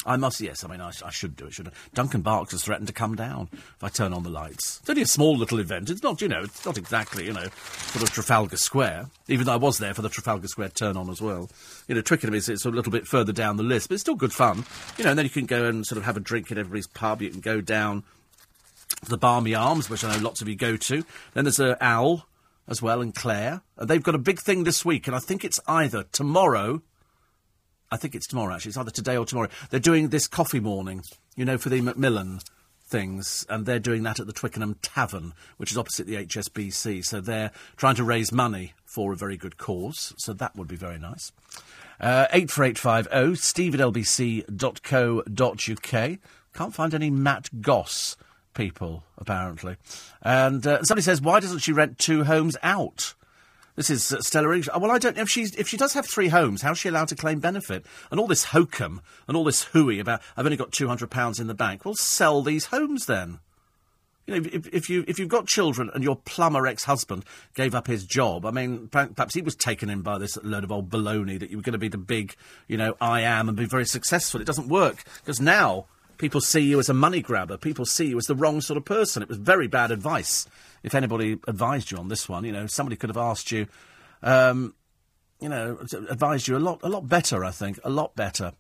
I 0.07 0.17
must, 0.17 0.41
yes, 0.41 0.63
I 0.63 0.69
mean, 0.69 0.81
I, 0.81 0.93
I 1.05 1.11
should 1.11 1.35
do 1.35 1.47
it, 1.47 1.55
shouldn't 1.55 1.75
I? 1.75 1.79
Duncan 1.93 2.21
Barks 2.21 2.53
has 2.53 2.63
threatened 2.63 2.87
to 2.87 2.93
come 2.93 3.17
down 3.17 3.49
if 3.53 3.83
I 3.83 3.89
turn 3.89 4.13
on 4.13 4.23
the 4.23 4.31
lights. 4.31 4.79
It's 4.81 4.89
only 4.89 5.03
a 5.03 5.07
small 5.07 5.37
little 5.37 5.59
event. 5.59 5.91
It's 5.91 6.05
not, 6.05 6.23
you 6.23 6.29
know, 6.29 6.43
it's 6.45 6.65
not 6.65 6.79
exactly, 6.79 7.27
you 7.27 7.33
know, 7.33 7.47
sort 7.67 8.05
of 8.05 8.13
Trafalgar 8.13 8.57
Square, 8.57 9.07
even 9.27 9.47
though 9.47 9.55
I 9.55 9.57
was 9.57 9.79
there 9.79 9.95
for 9.95 10.03
the 10.03 10.09
Trafalgar 10.09 10.47
Square 10.47 10.71
turn 10.71 10.97
on 10.97 11.11
as 11.11 11.21
well. 11.21 11.51
You 11.89 11.97
know, 11.97 12.01
Twickenham 12.01 12.35
is 12.35 12.49
it's 12.49 12.65
a 12.65 12.71
little 12.71 12.93
bit 12.93 13.09
further 13.09 13.33
down 13.33 13.57
the 13.57 13.65
list, 13.65 13.89
but 13.89 13.95
it's 13.95 14.03
still 14.03 14.15
good 14.15 14.33
fun. 14.33 14.65
You 14.97 15.05
know, 15.05 15.11
and 15.11 15.19
then 15.19 15.27
you 15.27 15.31
can 15.31 15.47
go 15.47 15.65
and 15.65 15.85
sort 15.85 15.99
of 15.99 16.05
have 16.05 16.17
a 16.17 16.21
drink 16.21 16.53
at 16.53 16.59
everybody's 16.59 16.87
pub. 16.87 17.21
You 17.21 17.31
can 17.31 17.41
go 17.41 17.61
down 17.61 18.05
to 19.05 19.11
the 19.11 19.19
Barmy 19.19 19.55
Arms, 19.55 19.91
which 19.91 20.05
I 20.05 20.15
know 20.15 20.23
lots 20.23 20.41
of 20.41 20.49
you 20.49 20.55
go 20.55 20.77
to. 20.77 21.05
Then 21.35 21.45
there's 21.45 21.61
a 21.61 21.77
Owl 21.85 22.27
as 22.69 22.81
well, 22.81 23.01
and 23.01 23.15
Claire. 23.15 23.63
And 23.77 23.89
they've 23.89 24.03
got 24.03 24.15
a 24.15 24.19
big 24.19 24.39
thing 24.39 24.63
this 24.63 24.85
week, 24.85 25.09
and 25.09 25.17
I 25.17 25.19
think 25.19 25.45
it's 25.45 25.59
either 25.67 26.05
tomorrow 26.13 26.83
I 27.91 27.97
think 27.97 28.15
it's 28.15 28.27
tomorrow, 28.27 28.55
actually. 28.55 28.71
It's 28.71 28.79
either 28.79 28.91
today 28.91 29.17
or 29.17 29.25
tomorrow. 29.25 29.49
They're 29.71 29.81
doing 29.81 30.09
this 30.09 30.27
coffee 30.27 30.61
morning, 30.61 31.03
you 31.37 31.45
know, 31.45 31.59
for 31.59 31.69
the 31.69 31.81
Macmillan 31.81 32.41
things, 32.89 33.47
and 33.49 33.67
they're 33.67 33.79
doing 33.79 34.03
that 34.03 34.19
at 34.19 34.27
the 34.27 34.33
Twickenham 34.33 34.77
Tavern, 34.83 35.35
which 35.57 35.71
is 35.71 35.79
opposite 35.79 36.07
the 36.07 36.17
HSBC. 36.17 37.05
So 37.05 37.21
they're 37.21 37.53
trying 37.77 37.97
to 37.97 38.05
raise 38.05 38.33
money 38.33 38.73
for 38.85 39.13
a 39.13 39.17
very 39.17 39.37
good 39.37 39.59
cause. 39.59 40.15
So 40.19 40.33
that 40.35 40.57
would 40.57 40.69
be 40.69 40.77
very 40.77 40.99
nice. 40.99 41.33
Uh, 42.01 42.27
84850 42.33 43.37
steve 43.37 43.75
at 43.75 43.81
lbc.co.uk. 43.81 44.49
Can't 46.55 46.75
find 46.75 46.95
any 46.95 47.11
Matt 47.11 47.61
Goss 47.61 48.17
people, 48.55 49.05
apparently. 49.17 49.77
And 50.23 50.67
uh, 50.67 50.83
somebody 50.83 51.03
says, 51.03 51.21
why 51.21 51.41
doesn't 51.41 51.61
she 51.61 51.73
rent 51.73 51.99
two 51.99 52.25
homes 52.25 52.57
out? 52.63 53.15
This 53.79 53.91
is 53.91 54.13
uh, 54.13 54.21
Stella 54.21 54.49
English. 54.49 54.69
Well, 54.77 54.91
I 54.91 54.99
don't 54.99 55.15
know 55.15 55.23
if 55.23 55.31
she's 55.31 55.55
if 55.55 55.69
she 55.69 55.77
does 55.77 55.93
have 55.93 56.05
three 56.05 56.27
homes. 56.27 56.63
How's 56.63 56.79
she 56.79 56.89
allowed 56.89 57.07
to 57.09 57.15
claim 57.15 57.39
benefit? 57.39 57.87
And 58.11 58.19
all 58.19 58.27
this 58.27 58.47
hokum 58.47 59.01
and 59.29 59.37
all 59.37 59.45
this 59.45 59.63
hooey 59.67 60.01
about 60.01 60.21
I've 60.37 60.45
only 60.45 60.57
got 60.57 60.73
two 60.73 60.89
hundred 60.89 61.13
pounds 61.13 61.39
in 61.39 61.47
the 61.47 61.55
bank. 61.55 61.85
Well, 61.85 61.95
sell 61.95 62.43
these 62.43 62.67
homes 62.67 63.07
then. 63.07 63.39
You 64.27 64.41
know, 64.41 64.51
if, 64.53 64.67
if 64.75 64.91
you 64.91 65.05
if 65.07 65.21
you've 65.21 65.29
got 65.29 65.47
children 65.47 65.93
and 65.95 66.03
your 66.03 66.17
plumber 66.17 66.67
ex-husband 66.67 67.25
gave 67.55 67.73
up 67.73 67.87
his 67.87 68.05
job, 68.05 68.45
I 68.45 68.51
mean, 68.51 68.89
perhaps 68.89 69.35
he 69.35 69.43
was 69.43 69.55
taken 69.55 69.89
in 69.89 70.03
by 70.03 70.19
this 70.19 70.37
load 70.43 70.65
of 70.65 70.73
old 70.73 70.91
baloney 70.91 71.39
that 71.39 71.49
you 71.49 71.57
were 71.59 71.63
going 71.63 71.73
to 71.73 71.79
be 71.79 71.87
the 71.87 71.99
big, 71.99 72.35
you 72.67 72.77
know, 72.77 72.97
I 73.01 73.21
am 73.21 73.49
and 73.49 73.57
be 73.57 73.65
very 73.65 73.87
successful. 73.87 74.41
It 74.41 74.47
doesn't 74.49 74.69
work 74.69 75.05
because 75.21 75.41
now 75.41 75.87
people 76.17 76.41
see 76.41 76.63
you 76.63 76.81
as 76.81 76.89
a 76.89 76.95
money 76.95 77.23
grabber. 77.23 77.57
People 77.57 77.87
see 77.87 78.07
you 78.07 78.19
as 78.19 78.25
the 78.25 78.35
wrong 78.35 78.61
sort 78.61 78.77
of 78.77 78.85
person. 78.85 79.23
It 79.23 79.29
was 79.29 79.39
very 79.39 79.69
bad 79.69 79.93
advice 79.93 80.49
if 80.83 80.95
anybody 80.95 81.39
advised 81.47 81.91
you 81.91 81.99
on 81.99 82.09
this 82.09 82.29
one, 82.29 82.45
you 82.45 82.53
know, 82.53 82.67
somebody 82.67 82.97
could 82.97 83.11
have 83.11 83.17
asked 83.17 83.53
you, 83.53 83.67
um, 84.23 84.75
you 85.41 85.49
know, 85.49 85.79
advised 86.09 86.49
you 86.49 86.57
a 86.57 86.59
lot, 86.59 86.81
a 86.83 86.89
lot 86.89 87.09
better. 87.09 87.45
I 87.45 87.51
think 87.51 87.79
a 87.85 87.91
lot 87.91 88.17
better. 88.17 88.53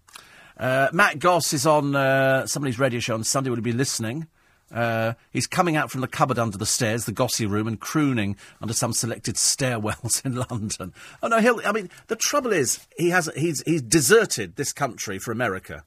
Uh, 0.56 0.88
Matt 0.92 1.18
Goss 1.18 1.52
is 1.52 1.66
on 1.66 1.94
uh, 1.94 2.46
somebody's 2.46 2.78
radio 2.78 3.00
show 3.00 3.14
on 3.14 3.24
Sunday. 3.24 3.50
Will 3.50 3.60
be 3.60 3.72
listening? 3.72 4.26
Uh, 4.70 5.14
he's 5.30 5.46
coming 5.46 5.76
out 5.76 5.90
from 5.90 6.02
the 6.02 6.08
cupboard 6.08 6.38
under 6.38 6.58
the 6.58 6.66
stairs, 6.66 7.06
the 7.06 7.12
gossy 7.12 7.46
room, 7.46 7.66
and 7.66 7.80
crooning 7.80 8.36
under 8.60 8.74
some 8.74 8.92
selected 8.92 9.34
stairwells 9.36 10.24
in 10.24 10.34
London. 10.34 10.92
Oh 11.22 11.28
no, 11.28 11.40
he'll. 11.40 11.60
I 11.64 11.72
mean, 11.72 11.90
the 12.08 12.16
trouble 12.16 12.52
is, 12.52 12.86
he 12.96 13.10
has. 13.10 13.30
He's 13.36 13.62
he's 13.62 13.82
deserted 13.82 14.56
this 14.56 14.72
country 14.72 15.18
for 15.18 15.32
America. 15.32 15.84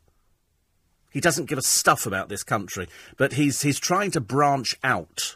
He 1.12 1.20
doesn't 1.20 1.46
give 1.46 1.58
a 1.58 1.62
stuff 1.62 2.06
about 2.06 2.30
this 2.30 2.44
country, 2.44 2.88
but 3.18 3.34
he's 3.34 3.62
he's 3.62 3.80
trying 3.80 4.12
to 4.12 4.22
branch 4.22 4.78
out 4.84 5.36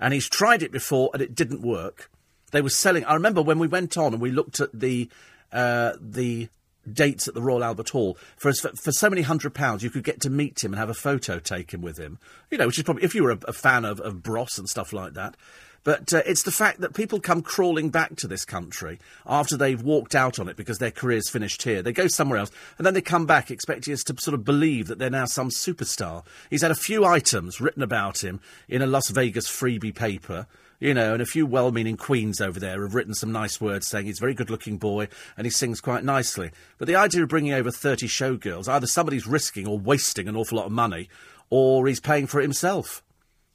and 0.00 0.14
he's 0.14 0.28
tried 0.28 0.62
it 0.62 0.72
before 0.72 1.10
and 1.12 1.22
it 1.22 1.34
didn't 1.34 1.62
work. 1.62 2.10
They 2.50 2.62
were 2.62 2.70
selling. 2.70 3.04
I 3.04 3.14
remember 3.14 3.42
when 3.42 3.58
we 3.58 3.68
went 3.68 3.96
on 3.96 4.12
and 4.12 4.20
we 4.20 4.30
looked 4.30 4.58
at 4.58 4.70
the 4.72 5.08
uh, 5.52 5.92
the 6.00 6.48
dates 6.90 7.28
at 7.28 7.34
the 7.34 7.42
Royal 7.42 7.62
Albert 7.62 7.90
Hall 7.90 8.16
for, 8.36 8.52
for, 8.52 8.90
so 8.90 9.10
many 9.10 9.22
hundred 9.22 9.52
pounds 9.52 9.82
you 9.82 9.90
could 9.90 10.02
get 10.02 10.20
to 10.22 10.30
meet 10.30 10.64
him 10.64 10.72
and 10.72 10.78
have 10.78 10.88
a 10.88 10.94
photo 10.94 11.38
taken 11.38 11.82
with 11.82 11.98
him. 11.98 12.18
You 12.50 12.58
know, 12.58 12.66
which 12.66 12.78
is 12.78 12.84
probably 12.84 13.04
if 13.04 13.14
you 13.14 13.22
were 13.22 13.32
a, 13.32 13.38
a 13.46 13.52
fan 13.52 13.84
of, 13.84 14.00
of 14.00 14.22
Bros 14.22 14.58
and 14.58 14.68
stuff 14.68 14.92
like 14.92 15.14
that. 15.14 15.36
But 15.82 16.12
uh, 16.12 16.22
it's 16.26 16.42
the 16.42 16.50
fact 16.50 16.80
that 16.80 16.94
people 16.94 17.20
come 17.20 17.42
crawling 17.42 17.90
back 17.90 18.16
to 18.16 18.28
this 18.28 18.44
country 18.44 18.98
after 19.26 19.56
they've 19.56 19.82
walked 19.82 20.14
out 20.14 20.38
on 20.38 20.48
it 20.48 20.56
because 20.56 20.78
their 20.78 20.90
career's 20.90 21.30
finished 21.30 21.62
here. 21.62 21.82
They 21.82 21.92
go 21.92 22.06
somewhere 22.06 22.38
else, 22.38 22.50
and 22.76 22.86
then 22.86 22.94
they 22.94 23.00
come 23.00 23.26
back 23.26 23.50
expecting 23.50 23.94
us 23.94 24.02
to 24.04 24.16
sort 24.18 24.34
of 24.34 24.44
believe 24.44 24.88
that 24.88 24.98
they're 24.98 25.10
now 25.10 25.24
some 25.24 25.48
superstar. 25.48 26.24
He's 26.50 26.62
had 26.62 26.70
a 26.70 26.76
few 26.76 27.04
items 27.04 27.60
written 27.60 27.82
about 27.82 28.22
him 28.22 28.40
in 28.68 28.82
a 28.82 28.86
Las 28.86 29.08
Vegas 29.10 29.48
freebie 29.48 29.94
paper 29.94 30.46
you 30.80 30.94
know, 30.94 31.12
and 31.12 31.20
a 31.20 31.26
few 31.26 31.46
well 31.46 31.70
meaning 31.70 31.96
queens 31.96 32.40
over 32.40 32.58
there 32.58 32.82
have 32.82 32.94
written 32.94 33.12
some 33.14 33.30
nice 33.30 33.60
words 33.60 33.86
saying 33.86 34.06
he's 34.06 34.18
a 34.18 34.20
very 34.22 34.32
good 34.32 34.48
looking 34.48 34.78
boy 34.78 35.08
and 35.36 35.46
he 35.46 35.50
sings 35.50 35.78
quite 35.78 36.02
nicely. 36.02 36.50
But 36.78 36.88
the 36.88 36.96
idea 36.96 37.22
of 37.22 37.28
bringing 37.28 37.52
over 37.52 37.70
30 37.70 38.08
showgirls, 38.08 38.66
either 38.66 38.86
somebody's 38.86 39.26
risking 39.26 39.66
or 39.66 39.78
wasting 39.78 40.26
an 40.26 40.36
awful 40.36 40.56
lot 40.56 40.66
of 40.66 40.72
money, 40.72 41.10
or 41.50 41.86
he's 41.86 42.00
paying 42.00 42.26
for 42.26 42.40
it 42.40 42.44
himself 42.44 43.02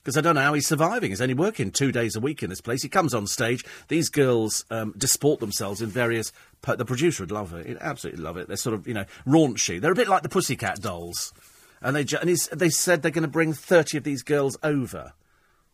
because 0.06 0.18
I 0.18 0.22
don't 0.22 0.36
know 0.36 0.42
how 0.42 0.54
he's 0.54 0.68
surviving. 0.68 1.10
He's 1.10 1.20
only 1.20 1.34
working 1.34 1.72
two 1.72 1.92
days 1.92 2.16
a 2.16 2.20
week 2.20 2.44
in 2.44 2.52
this 2.52 2.62
place. 2.62 2.84
He 2.84 2.90
comes 2.90 3.16
on 3.16 3.26
stage. 3.26 3.66
These 3.88 4.10
girls 4.10 4.64
um, 4.70 4.94
disport 4.96 5.40
themselves 5.40 5.82
in 5.82 5.90
various. 5.90 6.32
the 6.62 6.86
producer 6.86 7.24
would 7.24 7.32
love 7.32 7.56
it. 7.56 7.66
He'd 7.66 7.80
absolutely 7.82 8.22
love 8.22 8.38
it. 8.38 8.48
They're 8.48 8.56
sort 8.56 8.76
of, 8.76 8.88
you 8.88 8.94
know, 8.94 9.06
raunchy. 9.26 9.82
They're 9.82 9.92
a 9.92 9.96
bit 9.96 10.08
like 10.08 10.22
the 10.22 10.30
Pussycat 10.30 10.80
Dolls. 10.80 11.34
And 11.82 11.96
they 11.96 12.04
ju- 12.04 12.20
and 12.22 12.30
they 12.30 12.70
said 12.70 13.02
they're 13.02 13.10
going 13.10 13.24
to 13.24 13.28
bring 13.28 13.52
30 13.52 13.98
of 13.98 14.04
these 14.04 14.22
girls 14.22 14.56
over. 14.62 15.14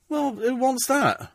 Well, 0.08 0.32
who 0.32 0.56
wants 0.56 0.88
that? 0.88 1.34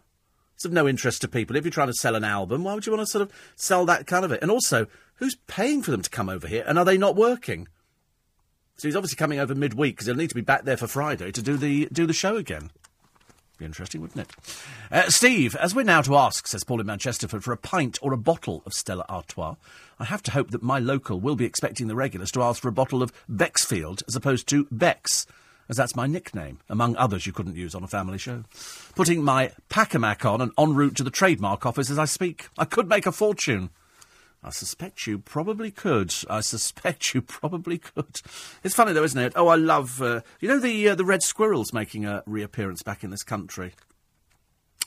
It's 0.54 0.64
of 0.64 0.72
no 0.72 0.88
interest 0.88 1.20
to 1.20 1.28
people. 1.28 1.54
If 1.54 1.64
you're 1.64 1.70
trying 1.70 1.88
to 1.88 1.94
sell 1.94 2.14
an 2.14 2.24
album, 2.24 2.64
why 2.64 2.72
would 2.72 2.86
you 2.86 2.92
want 2.92 3.06
to 3.06 3.12
sort 3.12 3.20
of 3.20 3.32
sell 3.56 3.84
that 3.84 4.06
kind 4.06 4.24
of 4.24 4.32
it? 4.32 4.40
And 4.40 4.50
also, 4.50 4.86
who's 5.16 5.36
paying 5.46 5.82
for 5.82 5.90
them 5.90 6.00
to 6.00 6.08
come 6.08 6.30
over 6.30 6.48
here? 6.48 6.64
And 6.66 6.78
are 6.78 6.84
they 6.86 6.96
not 6.96 7.14
working? 7.14 7.68
So 8.78 8.88
he's 8.88 8.96
obviously 8.96 9.16
coming 9.16 9.38
over 9.38 9.54
midweek 9.54 9.96
because 9.96 10.06
he'll 10.06 10.16
need 10.16 10.30
to 10.30 10.34
be 10.34 10.40
back 10.40 10.64
there 10.64 10.78
for 10.78 10.86
Friday 10.86 11.30
to 11.30 11.42
do 11.42 11.58
the 11.58 11.88
do 11.92 12.06
the 12.06 12.14
show 12.14 12.36
again. 12.36 12.70
Be 13.58 13.64
interesting, 13.64 14.02
wouldn't 14.02 14.28
it? 14.28 14.36
Uh, 14.90 15.08
Steve, 15.08 15.56
as 15.56 15.74
we're 15.74 15.82
now 15.82 16.02
to 16.02 16.16
ask, 16.16 16.46
says 16.46 16.62
Paul 16.62 16.80
in 16.80 16.86
Manchesterford, 16.86 17.42
for 17.42 17.52
a 17.52 17.56
pint 17.56 17.98
or 18.02 18.12
a 18.12 18.18
bottle 18.18 18.62
of 18.66 18.74
Stella 18.74 19.06
Artois, 19.08 19.54
I 19.98 20.04
have 20.04 20.22
to 20.24 20.30
hope 20.32 20.50
that 20.50 20.62
my 20.62 20.78
local 20.78 21.20
will 21.20 21.36
be 21.36 21.46
expecting 21.46 21.88
the 21.88 21.96
regulars 21.96 22.30
to 22.32 22.42
ask 22.42 22.60
for 22.60 22.68
a 22.68 22.72
bottle 22.72 23.02
of 23.02 23.12
Bexfield 23.30 24.02
as 24.06 24.14
opposed 24.14 24.46
to 24.48 24.68
Bex, 24.70 25.26
as 25.70 25.76
that's 25.76 25.96
my 25.96 26.06
nickname, 26.06 26.58
among 26.68 26.96
others 26.96 27.26
you 27.26 27.32
couldn't 27.32 27.56
use 27.56 27.74
on 27.74 27.82
a 27.82 27.88
family 27.88 28.18
show. 28.18 28.44
Putting 28.94 29.22
my 29.24 29.52
Pacamac 29.70 30.30
on 30.30 30.42
and 30.42 30.52
en 30.58 30.74
route 30.74 30.96
to 30.96 31.02
the 31.02 31.10
trademark 31.10 31.64
office 31.64 31.88
as 31.88 31.98
I 31.98 32.04
speak. 32.04 32.48
I 32.58 32.66
could 32.66 32.88
make 32.88 33.06
a 33.06 33.12
fortune. 33.12 33.70
I 34.46 34.50
suspect 34.50 35.08
you 35.08 35.18
probably 35.18 35.72
could. 35.72 36.14
I 36.30 36.40
suspect 36.40 37.14
you 37.14 37.20
probably 37.20 37.78
could. 37.78 38.20
It's 38.62 38.76
funny 38.76 38.92
though, 38.92 39.02
isn't 39.02 39.20
it? 39.20 39.32
Oh, 39.34 39.48
I 39.48 39.56
love. 39.56 40.00
Uh, 40.00 40.20
you 40.40 40.48
know 40.48 40.60
the 40.60 40.90
uh, 40.90 40.94
the 40.94 41.04
red 41.04 41.24
squirrels 41.24 41.72
making 41.72 42.04
a 42.06 42.22
reappearance 42.26 42.82
back 42.84 43.02
in 43.02 43.10
this 43.10 43.24
country. 43.24 43.74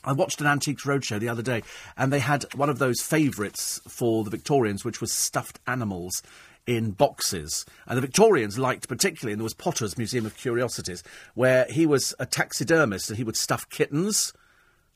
I 0.02 0.14
watched 0.14 0.40
an 0.40 0.46
Antiques 0.46 0.84
Roadshow 0.84 1.20
the 1.20 1.28
other 1.28 1.42
day, 1.42 1.62
and 1.94 2.10
they 2.10 2.20
had 2.20 2.46
one 2.54 2.70
of 2.70 2.78
those 2.78 3.02
favourites 3.02 3.82
for 3.86 4.24
the 4.24 4.30
Victorians, 4.30 4.82
which 4.82 5.02
was 5.02 5.12
stuffed 5.12 5.60
animals 5.66 6.22
in 6.66 6.92
boxes. 6.92 7.66
And 7.86 7.98
the 7.98 8.02
Victorians 8.02 8.58
liked 8.58 8.88
particularly, 8.88 9.34
and 9.34 9.40
there 9.40 9.44
was 9.44 9.52
Potter's 9.52 9.98
Museum 9.98 10.24
of 10.24 10.38
Curiosities, 10.38 11.02
where 11.34 11.66
he 11.68 11.84
was 11.84 12.14
a 12.18 12.24
taxidermist 12.24 13.10
and 13.10 13.18
he 13.18 13.24
would 13.24 13.36
stuff 13.36 13.68
kittens, 13.68 14.32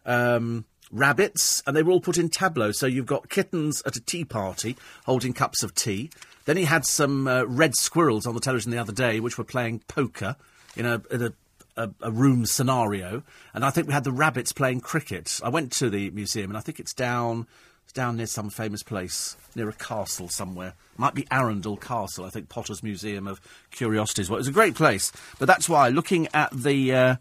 um, 0.07 0.65
rabbits, 0.91 1.63
and 1.67 1.77
they 1.77 1.83
were 1.83 1.93
all 1.93 2.01
put 2.01 2.19
in 2.19 2.29
tableaux. 2.29 2.73
So 2.73 2.87
you've 2.87 3.07
got 3.07 3.29
kittens 3.29 3.83
at 3.87 3.97
a 3.97 4.01
tea 4.01 4.25
party 4.25 4.77
holding 5.07 5.33
cups 5.33 5.63
of 5.63 5.75
tea. 5.75 6.11
Then 6.45 6.57
he 6.57 6.65
had 6.65 6.85
some 6.85 7.27
uh, 7.27 7.45
red 7.45 7.75
squirrels 7.75 8.27
on 8.27 8.35
the 8.35 8.41
television 8.41 8.71
the 8.71 8.79
other 8.79 8.93
day, 8.93 9.21
which 9.21 9.39
were 9.39 9.45
playing 9.45 9.81
poker 9.89 10.37
in 10.77 10.87
a, 10.87 11.03
in 11.11 11.23
a 11.23 11.33
a, 11.77 11.91
a, 12.03 12.11
room 12.11 12.47
scenario, 12.47 13.23
and 13.53 13.65
I 13.65 13.71
think 13.71 13.89
we 13.89 13.93
had 13.93 14.05
the 14.05 14.13
rabbits 14.13 14.53
playing 14.53 14.81
cricket. 14.81 15.41
I 15.43 15.49
went 15.49 15.73
to 15.73 15.91
the 15.91 16.11
museum, 16.11 16.51
and 16.51 16.57
I 16.57 16.61
think 16.61 16.79
it's 16.79 16.95
down 16.95 17.47
it's 17.85 17.93
down 17.93 18.17
near 18.17 18.27
some 18.27 18.49
famous 18.51 18.83
place 18.83 19.37
near 19.55 19.69
a 19.69 19.73
castle 19.73 20.29
somewhere. 20.29 20.75
Might 20.97 21.15
be 21.15 21.27
Arundel 21.31 21.77
Castle, 21.77 22.25
I 22.25 22.31
think. 22.31 22.49
Potter's 22.49 22.83
Museum 22.83 23.27
of 23.27 23.41
Curiosities. 23.71 24.31
Well, 24.31 24.37
it 24.37 24.41
was 24.41 24.49
a 24.49 24.53
great 24.53 24.75
place, 24.75 25.13
but 25.39 25.47
that's 25.47 25.69
why 25.69 25.89
looking 25.89 26.29
at 26.33 26.51
the 26.53 26.95
uh, 26.95 27.17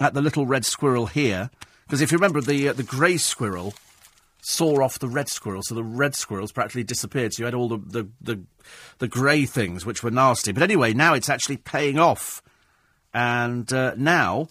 at 0.00 0.14
the 0.14 0.22
little 0.22 0.46
red 0.46 0.64
squirrel 0.64 1.06
here, 1.06 1.50
because 1.86 2.00
if 2.00 2.12
you 2.12 2.18
remember 2.18 2.40
the 2.40 2.68
uh, 2.68 2.72
the 2.72 2.82
grey 2.82 3.16
squirrel 3.16 3.74
saw 4.42 4.82
off 4.82 4.98
the 4.98 5.08
red 5.08 5.28
squirrel, 5.28 5.62
so 5.62 5.74
the 5.74 5.82
red 5.82 6.14
squirrels 6.14 6.52
practically 6.52 6.84
disappeared. 6.84 7.32
So 7.32 7.40
you 7.40 7.44
had 7.46 7.54
all 7.54 7.68
the 7.68 7.78
the 7.78 8.08
the, 8.20 8.42
the 8.98 9.08
grey 9.08 9.46
things 9.46 9.86
which 9.86 10.02
were 10.02 10.10
nasty. 10.10 10.52
But 10.52 10.62
anyway, 10.62 10.92
now 10.92 11.14
it's 11.14 11.28
actually 11.28 11.58
paying 11.58 11.98
off 11.98 12.42
and 13.16 13.72
uh, 13.72 13.94
now 13.96 14.48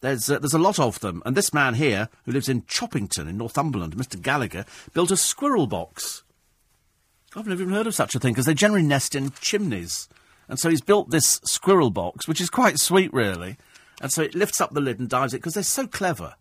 there's, 0.00 0.28
uh, 0.28 0.40
there's 0.40 0.52
a 0.52 0.58
lot 0.58 0.80
of 0.80 0.98
them. 0.98 1.22
And 1.24 1.36
this 1.36 1.54
man 1.54 1.74
here, 1.74 2.08
who 2.24 2.32
lives 2.32 2.48
in 2.48 2.62
Choppington 2.62 3.28
in 3.28 3.36
Northumberland, 3.36 3.96
Mr. 3.96 4.20
Gallagher, 4.20 4.64
built 4.92 5.12
a 5.12 5.16
squirrel 5.16 5.68
box. 5.68 6.24
I've 7.36 7.46
never 7.46 7.62
even 7.62 7.72
heard 7.72 7.86
of 7.86 7.94
such 7.94 8.16
a 8.16 8.18
thing 8.18 8.32
because 8.32 8.46
they 8.46 8.54
generally 8.54 8.82
nest 8.82 9.14
in 9.14 9.30
chimneys. 9.40 10.08
And 10.48 10.58
so 10.58 10.68
he's 10.68 10.80
built 10.80 11.10
this 11.10 11.40
squirrel 11.44 11.90
box, 11.90 12.26
which 12.26 12.40
is 12.40 12.50
quite 12.50 12.80
sweet, 12.80 13.12
really. 13.12 13.56
And 14.02 14.10
so 14.10 14.22
it 14.22 14.34
lifts 14.34 14.60
up 14.60 14.72
the 14.72 14.80
lid 14.80 14.98
and 14.98 15.08
dives 15.08 15.32
it 15.32 15.36
because 15.36 15.54
they're 15.54 15.62
so 15.62 15.86
clever. 15.86 16.34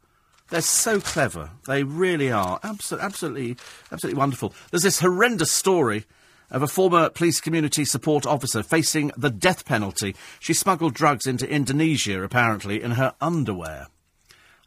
They're 0.50 0.62
so 0.62 1.00
clever. 1.00 1.52
They 1.68 1.84
really 1.84 2.32
are. 2.32 2.60
Absol- 2.62 3.00
absolutely, 3.00 3.58
absolutely 3.92 4.18
wonderful. 4.18 4.54
There's 4.72 4.84
this 4.84 5.00
horrendous 5.00 5.52
story 5.52 6.06
of 6.50 6.64
a 6.64 6.68
former 6.68 7.10
police 7.10 7.40
community 7.40 7.86
support 7.86 8.26
officer 8.26 8.64
facing 8.64 9.12
the 9.16 9.30
death 9.30 9.66
penalty. 9.66 10.16
She 10.40 10.54
smuggled 10.54 10.96
drugs 10.96 11.28
into 11.28 11.48
Indonesia, 11.48 12.24
apparently, 12.24 12.82
in 12.82 12.92
her 12.92 13.14
underwear. 13.22 13.88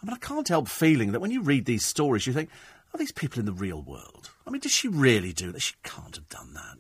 I 0.03 0.07
mean, 0.07 0.15
I 0.15 0.25
can't 0.25 0.49
help 0.49 0.69
feeling 0.69 1.13
that 1.13 1.21
when 1.21 1.31
you 1.31 1.43
read 1.43 1.65
these 1.65 1.85
stories, 1.85 2.27
you 2.27 2.33
think, 2.33 2.51
are 2.95 2.99
these 2.99 3.13
people 3.13 3.41
in 3.41 3.47
the 3.47 3.53
real 3.53 3.83
world? 3.83 4.31
I 4.47 4.51
mean, 4.51 4.61
does 4.61 4.73
she 4.73 4.89
really 4.89 5.33
do 5.33 5.51
that? 5.53 5.63
She 5.63 5.75
can't 5.83 6.15
have 6.15 6.29
done 6.29 6.55
that. 6.55 6.79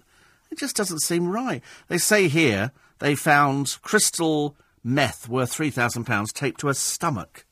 It 0.50 0.58
just 0.58 0.76
doesn't 0.76 1.00
seem 1.00 1.28
right. 1.28 1.62
They 1.88 1.98
say 1.98 2.28
here 2.28 2.72
they 2.98 3.14
found 3.14 3.78
crystal 3.82 4.56
meth 4.84 5.28
worth 5.28 5.56
£3,000 5.56 6.32
taped 6.32 6.60
to 6.60 6.66
her 6.66 6.74
stomach. 6.74 7.44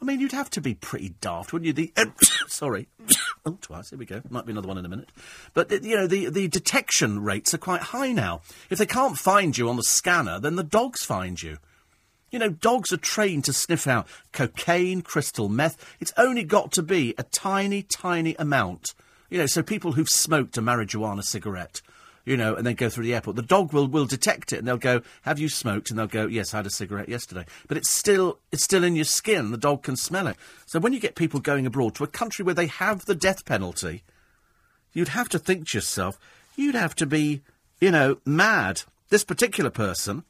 I 0.00 0.04
mean, 0.04 0.20
you'd 0.20 0.32
have 0.32 0.50
to 0.50 0.60
be 0.60 0.74
pretty 0.74 1.14
daft, 1.20 1.52
wouldn't 1.52 1.66
you? 1.66 1.72
The 1.72 1.92
sorry, 2.48 2.88
oh, 3.46 3.58
twice. 3.60 3.90
Here 3.90 3.98
we 3.98 4.06
go. 4.06 4.22
Might 4.30 4.46
be 4.46 4.52
another 4.52 4.68
one 4.68 4.78
in 4.78 4.84
a 4.84 4.88
minute. 4.88 5.10
But 5.54 5.70
you 5.84 5.96
know, 5.96 6.06
the 6.06 6.28
the 6.30 6.48
detection 6.48 7.22
rates 7.22 7.52
are 7.54 7.58
quite 7.58 7.82
high 7.82 8.12
now. 8.12 8.42
If 8.70 8.78
they 8.78 8.86
can't 8.86 9.18
find 9.18 9.56
you 9.56 9.68
on 9.68 9.76
the 9.76 9.82
scanner, 9.82 10.38
then 10.38 10.56
the 10.56 10.62
dogs 10.62 11.04
find 11.04 11.42
you. 11.42 11.58
You 12.30 12.38
know, 12.38 12.50
dogs 12.50 12.92
are 12.92 12.98
trained 12.98 13.44
to 13.44 13.52
sniff 13.52 13.86
out 13.86 14.06
cocaine, 14.32 15.00
crystal 15.02 15.48
meth. 15.48 15.96
It's 15.98 16.12
only 16.16 16.44
got 16.44 16.72
to 16.72 16.82
be 16.82 17.14
a 17.16 17.22
tiny, 17.22 17.82
tiny 17.82 18.34
amount. 18.38 18.94
You 19.30 19.38
know, 19.38 19.46
so 19.46 19.62
people 19.62 19.92
who've 19.92 20.08
smoked 20.08 20.58
a 20.58 20.62
marijuana 20.62 21.24
cigarette 21.24 21.80
you 22.28 22.36
know, 22.36 22.54
and 22.54 22.66
then 22.66 22.74
go 22.74 22.90
through 22.90 23.04
the 23.04 23.14
airport. 23.14 23.36
The 23.36 23.42
dog 23.42 23.72
will, 23.72 23.88
will 23.88 24.04
detect 24.04 24.52
it 24.52 24.58
and 24.58 24.68
they'll 24.68 24.76
go, 24.76 25.00
Have 25.22 25.38
you 25.38 25.48
smoked? 25.48 25.88
And 25.88 25.98
they'll 25.98 26.06
go, 26.06 26.26
Yes, 26.26 26.52
I 26.52 26.58
had 26.58 26.66
a 26.66 26.70
cigarette 26.70 27.08
yesterday. 27.08 27.46
But 27.66 27.78
it's 27.78 27.90
still 27.90 28.38
it's 28.52 28.62
still 28.62 28.84
in 28.84 28.96
your 28.96 29.06
skin. 29.06 29.50
The 29.50 29.56
dog 29.56 29.82
can 29.82 29.96
smell 29.96 30.26
it. 30.26 30.36
So 30.66 30.78
when 30.78 30.92
you 30.92 31.00
get 31.00 31.14
people 31.14 31.40
going 31.40 31.66
abroad 31.66 31.94
to 31.94 32.04
a 32.04 32.08
country 32.08 32.44
where 32.44 32.54
they 32.54 32.66
have 32.66 33.06
the 33.06 33.14
death 33.14 33.46
penalty, 33.46 34.04
you'd 34.92 35.08
have 35.08 35.30
to 35.30 35.38
think 35.38 35.68
to 35.68 35.78
yourself, 35.78 36.18
you'd 36.54 36.74
have 36.74 36.94
to 36.96 37.06
be, 37.06 37.42
you 37.80 37.90
know, 37.90 38.18
mad. 38.26 38.82
This 39.08 39.24
particular 39.24 39.70
person, 39.70 40.24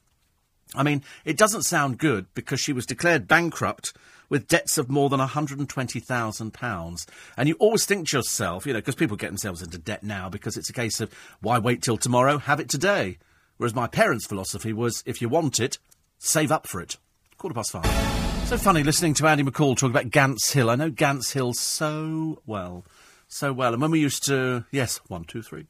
I 0.73 0.85
mean, 0.85 1.03
it 1.25 1.37
doesn't 1.37 1.65
sound 1.65 1.99
good 1.99 2.27
because 2.33 2.61
she 2.61 2.73
was 2.73 2.87
declared 2.87 3.27
bankrupt 3.27 3.93
with 4.29 4.49
debts 4.49 4.79
of 4.79 4.89
more 4.91 5.09
than 5.09 5.21
£120,000. 5.21 7.07
And 7.37 7.49
you 7.49 7.55
always 7.59 7.87
think 7.87 8.09
to 8.09 8.17
yourself, 8.19 8.67
you 8.67 8.73
know, 8.73 8.79
because 8.79 8.95
people 8.95 9.17
get 9.17 9.29
themselves 9.29 9.63
into 9.63 9.79
debt 9.79 10.03
now 10.03 10.29
because 10.29 10.57
it's 10.57 10.71
a 10.71 10.75
case 10.75 11.01
of 11.01 11.13
why 11.41 11.59
wait 11.59 11.83
till 11.83 11.97
tomorrow, 11.97 12.39
have 12.39 12.61
it 12.61 12.69
today. 12.69 13.19
Whereas 13.57 13.75
my 13.75 13.87
parents' 13.87 14.27
philosophy 14.27 14.73
was 14.73 15.03
if 15.07 15.21
you 15.21 15.29
want 15.29 15.59
it, 15.61 15.79
save 16.19 16.53
up 16.53 16.67
for 16.67 16.81
it. 16.81 16.97
Quarter 17.37 17.55
past 17.55 17.73
five. 17.73 18.49
So 18.49 18.57
funny 18.57 18.83
listening 18.83 19.15
to 19.15 19.27
Andy 19.27 19.45
McCall 19.45 19.77
talk 19.77 19.91
about 19.91 20.11
Gants 20.11 20.53
Hill. 20.53 20.71
I 20.71 20.77
know 20.77 20.91
Gants 20.91 21.33
Hill 21.33 21.53
so 21.53 22.41
well. 22.47 22.85
So 23.27 23.53
well. 23.53 23.73
And 23.73 23.83
when 23.83 23.91
we 23.91 24.01
used 24.01 24.25
to, 24.27 24.65
yes, 24.71 25.01
one, 25.09 25.25
two, 25.25 25.43
three, 25.43 25.67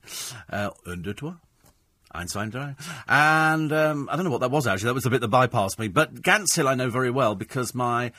uh. 0.51 0.71
Einstein, 2.11 2.77
and 3.07 3.73
um, 3.73 4.09
I 4.11 4.17
don't 4.17 4.25
know 4.25 4.31
what 4.31 4.41
that 4.41 4.51
was 4.51 4.67
actually. 4.67 4.87
That 4.87 4.95
was 4.95 5.05
the 5.05 5.11
bit 5.11 5.21
that 5.21 5.31
bypassed 5.31 5.79
me. 5.79 5.89
But 5.89 6.23
Gants 6.23 6.55
Hill 6.55 6.67
I 6.67 6.75
know 6.75 6.89
very 6.89 7.11
well 7.11 7.35
because 7.35 7.75
my 7.75 8.13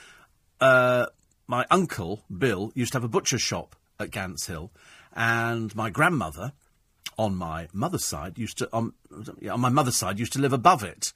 uh, 0.62 1.07
my 1.47 1.66
uncle, 1.72 2.24
Bill, 2.36 2.72
used 2.76 2.91
to 2.91 2.97
have 2.97 3.03
a 3.03 3.10
butcher 3.10 3.39
shop 3.39 3.76
at 3.99 4.12
Gants 4.12 4.47
Hill, 4.47 4.72
and 5.16 5.76
my 5.76 5.89
grandmother, 5.89 6.53
on 7.18 7.36
my 7.36 7.68
mother's 7.74 8.05
side, 8.05 8.38
used 8.38 8.60
to, 8.60 8.70
on, 8.72 8.93
on 9.49 9.60
my 9.60 9.70
mother's 9.70 9.97
side, 9.97 10.20
used 10.20 10.34
to 10.34 10.39
live 10.39 10.53
above 10.53 10.84
it. 10.84 11.12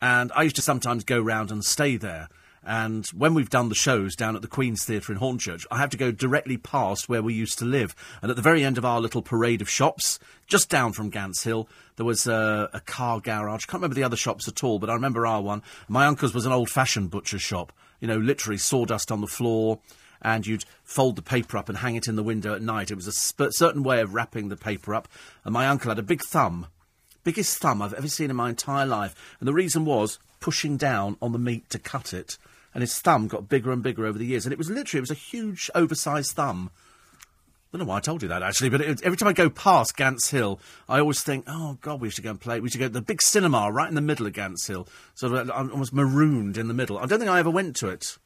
And 0.00 0.32
I 0.34 0.42
used 0.42 0.56
to 0.56 0.62
sometimes 0.62 1.04
go 1.04 1.20
round 1.20 1.50
and 1.50 1.64
stay 1.64 1.96
there. 1.96 2.28
And 2.64 3.06
when 3.08 3.34
we've 3.34 3.50
done 3.50 3.68
the 3.68 3.74
shows 3.74 4.16
down 4.16 4.36
at 4.36 4.42
the 4.42 4.48
Queen's 4.48 4.84
Theatre 4.84 5.12
in 5.12 5.18
Hornchurch, 5.18 5.64
I 5.70 5.78
have 5.78 5.90
to 5.90 5.96
go 5.96 6.10
directly 6.10 6.56
past 6.56 7.08
where 7.08 7.22
we 7.22 7.32
used 7.34 7.58
to 7.60 7.64
live. 7.64 7.94
And 8.20 8.30
at 8.30 8.36
the 8.36 8.42
very 8.42 8.64
end 8.64 8.78
of 8.78 8.84
our 8.84 9.00
little 9.00 9.22
parade 9.22 9.62
of 9.62 9.70
shops, 9.70 10.18
just 10.46 10.68
down 10.68 10.92
from 10.92 11.10
Gants 11.10 11.44
Hill, 11.44 11.68
there 11.96 12.06
was 12.06 12.26
a, 12.26 12.68
a 12.72 12.80
car 12.80 13.20
garage. 13.20 13.64
I 13.64 13.70
can't 13.70 13.80
remember 13.80 13.94
the 13.94 14.04
other 14.04 14.16
shops 14.16 14.48
at 14.48 14.64
all, 14.64 14.78
but 14.78 14.90
I 14.90 14.94
remember 14.94 15.26
our 15.26 15.40
one. 15.40 15.62
My 15.88 16.06
uncle's 16.06 16.34
was 16.34 16.46
an 16.46 16.52
old 16.52 16.68
fashioned 16.68 17.10
butcher's 17.10 17.42
shop 17.42 17.72
you 18.00 18.08
know, 18.08 18.18
literally 18.18 18.58
sawdust 18.58 19.10
on 19.10 19.20
the 19.20 19.26
floor, 19.26 19.80
and 20.22 20.46
you'd 20.46 20.64
fold 20.84 21.16
the 21.16 21.22
paper 21.22 21.56
up 21.56 21.68
and 21.68 21.78
hang 21.78 21.96
it 21.96 22.08
in 22.08 22.16
the 22.16 22.22
window 22.22 22.54
at 22.54 22.62
night. 22.62 22.90
It 22.90 22.96
was 22.96 23.06
a 23.06 23.12
sp- 23.12 23.50
certain 23.50 23.82
way 23.82 24.00
of 24.00 24.14
wrapping 24.14 24.48
the 24.48 24.56
paper 24.56 24.94
up, 24.94 25.08
and 25.44 25.52
my 25.52 25.68
uncle 25.68 25.90
had 25.90 25.98
a 25.98 26.02
big 26.02 26.22
thumb, 26.22 26.66
biggest 27.24 27.58
thumb 27.58 27.82
I've 27.82 27.94
ever 27.94 28.08
seen 28.08 28.30
in 28.30 28.36
my 28.36 28.48
entire 28.48 28.86
life, 28.86 29.36
and 29.40 29.48
the 29.48 29.54
reason 29.54 29.84
was 29.84 30.18
pushing 30.40 30.76
down 30.76 31.16
on 31.20 31.32
the 31.32 31.38
meat 31.38 31.68
to 31.70 31.78
cut 31.78 32.12
it, 32.12 32.38
and 32.74 32.82
his 32.82 32.98
thumb 32.98 33.28
got 33.28 33.48
bigger 33.48 33.72
and 33.72 33.82
bigger 33.82 34.06
over 34.06 34.18
the 34.18 34.26
years, 34.26 34.46
and 34.46 34.52
it 34.52 34.58
was 34.58 34.70
literally 34.70 34.98
it 34.98 35.08
was 35.08 35.10
a 35.10 35.14
huge, 35.14 35.70
oversized 35.74 36.32
thumb. 36.32 36.70
I 37.68 37.76
don't 37.76 37.86
know 37.86 37.90
why 37.90 37.98
I 37.98 38.00
told 38.00 38.22
you 38.22 38.28
that 38.28 38.42
actually, 38.42 38.70
but 38.70 38.80
it, 38.80 39.02
every 39.02 39.18
time 39.18 39.28
I 39.28 39.34
go 39.34 39.50
past 39.50 39.94
Gants 39.94 40.30
Hill, 40.30 40.58
I 40.88 41.00
always 41.00 41.20
think, 41.20 41.44
oh 41.46 41.76
God, 41.82 42.00
we 42.00 42.08
should 42.08 42.24
go 42.24 42.30
and 42.30 42.40
play. 42.40 42.60
We 42.60 42.70
should 42.70 42.80
go 42.80 42.86
to 42.86 42.92
the 42.92 43.02
big 43.02 43.20
cinema 43.20 43.70
right 43.70 43.88
in 43.90 43.94
the 43.94 44.00
middle 44.00 44.26
of 44.26 44.32
Gants 44.32 44.66
Hill. 44.66 44.88
So 45.14 45.36
I'm 45.36 45.70
almost 45.70 45.92
marooned 45.92 46.56
in 46.56 46.68
the 46.68 46.74
middle. 46.74 46.96
I 46.96 47.04
don't 47.04 47.18
think 47.18 47.30
I 47.30 47.38
ever 47.38 47.50
went 47.50 47.76
to 47.76 47.88
it, 47.88 48.16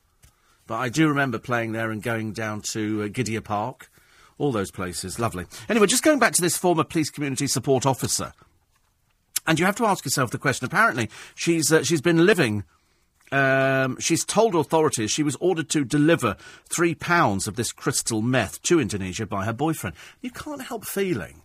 but 0.69 0.77
I 0.77 0.89
do 0.89 1.09
remember 1.09 1.41
playing 1.41 1.73
there 1.73 1.91
and 1.91 2.01
going 2.01 2.33
down 2.33 2.63
to 2.71 3.03
uh, 3.03 3.09
Gidea 3.09 3.43
Park, 3.43 3.91
all 4.39 4.53
those 4.53 4.71
places. 4.71 5.19
Lovely. 5.19 5.47
Anyway, 5.69 5.89
just 5.89 6.05
going 6.05 6.21
back 6.21 6.35
to 6.35 6.41
this 6.41 6.57
former 6.57 6.85
police 6.85 7.11
community 7.11 7.49
support 7.49 7.85
officer, 7.85 8.33
and 9.45 9.59
you 9.59 9.67
have 9.67 9.77
to 9.77 9.87
ask 9.87 10.05
yourself 10.05 10.31
the 10.31 10.39
question. 10.39 10.67
Apparently, 10.67 11.11
she's 11.35 11.73
uh, 11.73 11.83
she's 11.83 12.01
been 12.01 12.27
living 12.27 12.63
um, 13.33 13.99
she's 13.99 14.25
told 14.25 14.55
authorities 14.55 15.11
she 15.11 15.23
was 15.23 15.37
ordered 15.37 15.69
to 15.71 15.85
deliver 15.85 16.37
three 16.69 16.95
pounds 16.95 17.49
of 17.49 17.57
this 17.57 17.73
crystal 17.73 18.21
meth 18.21 18.63
to 18.63 18.79
Indonesia 18.79 19.27
by 19.27 19.45
her 19.45 19.53
boyfriend. 19.53 19.97
You 20.21 20.31
can't 20.31 20.63
help 20.63 20.85
feeling. 20.85 21.43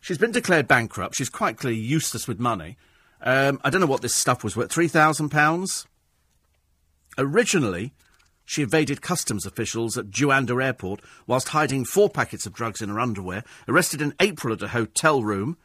She's 0.00 0.18
been 0.18 0.32
declared 0.32 0.68
bankrupt. 0.68 1.14
She's 1.14 1.30
quite 1.30 1.56
clearly 1.56 1.80
useless 1.80 2.28
with 2.28 2.38
money. 2.38 2.76
Um, 3.22 3.60
I 3.64 3.70
don't 3.70 3.80
know 3.80 3.86
what 3.86 4.02
this 4.02 4.14
stuff 4.14 4.44
was 4.44 4.56
worth. 4.56 4.70
Three 4.70 4.88
thousand 4.88 5.30
pounds. 5.30 5.86
Originally, 7.18 7.92
she 8.44 8.62
evaded 8.62 9.02
customs 9.02 9.46
officials 9.46 9.96
at 9.98 10.10
Juanda 10.10 10.62
Airport 10.62 11.00
whilst 11.26 11.48
hiding 11.48 11.84
four 11.84 12.08
packets 12.08 12.46
of 12.46 12.52
drugs 12.52 12.80
in 12.80 12.88
her 12.88 13.00
underwear. 13.00 13.44
Arrested 13.68 14.00
in 14.00 14.14
April 14.20 14.54
at 14.54 14.62
a 14.62 14.68
hotel 14.68 15.22
room 15.22 15.56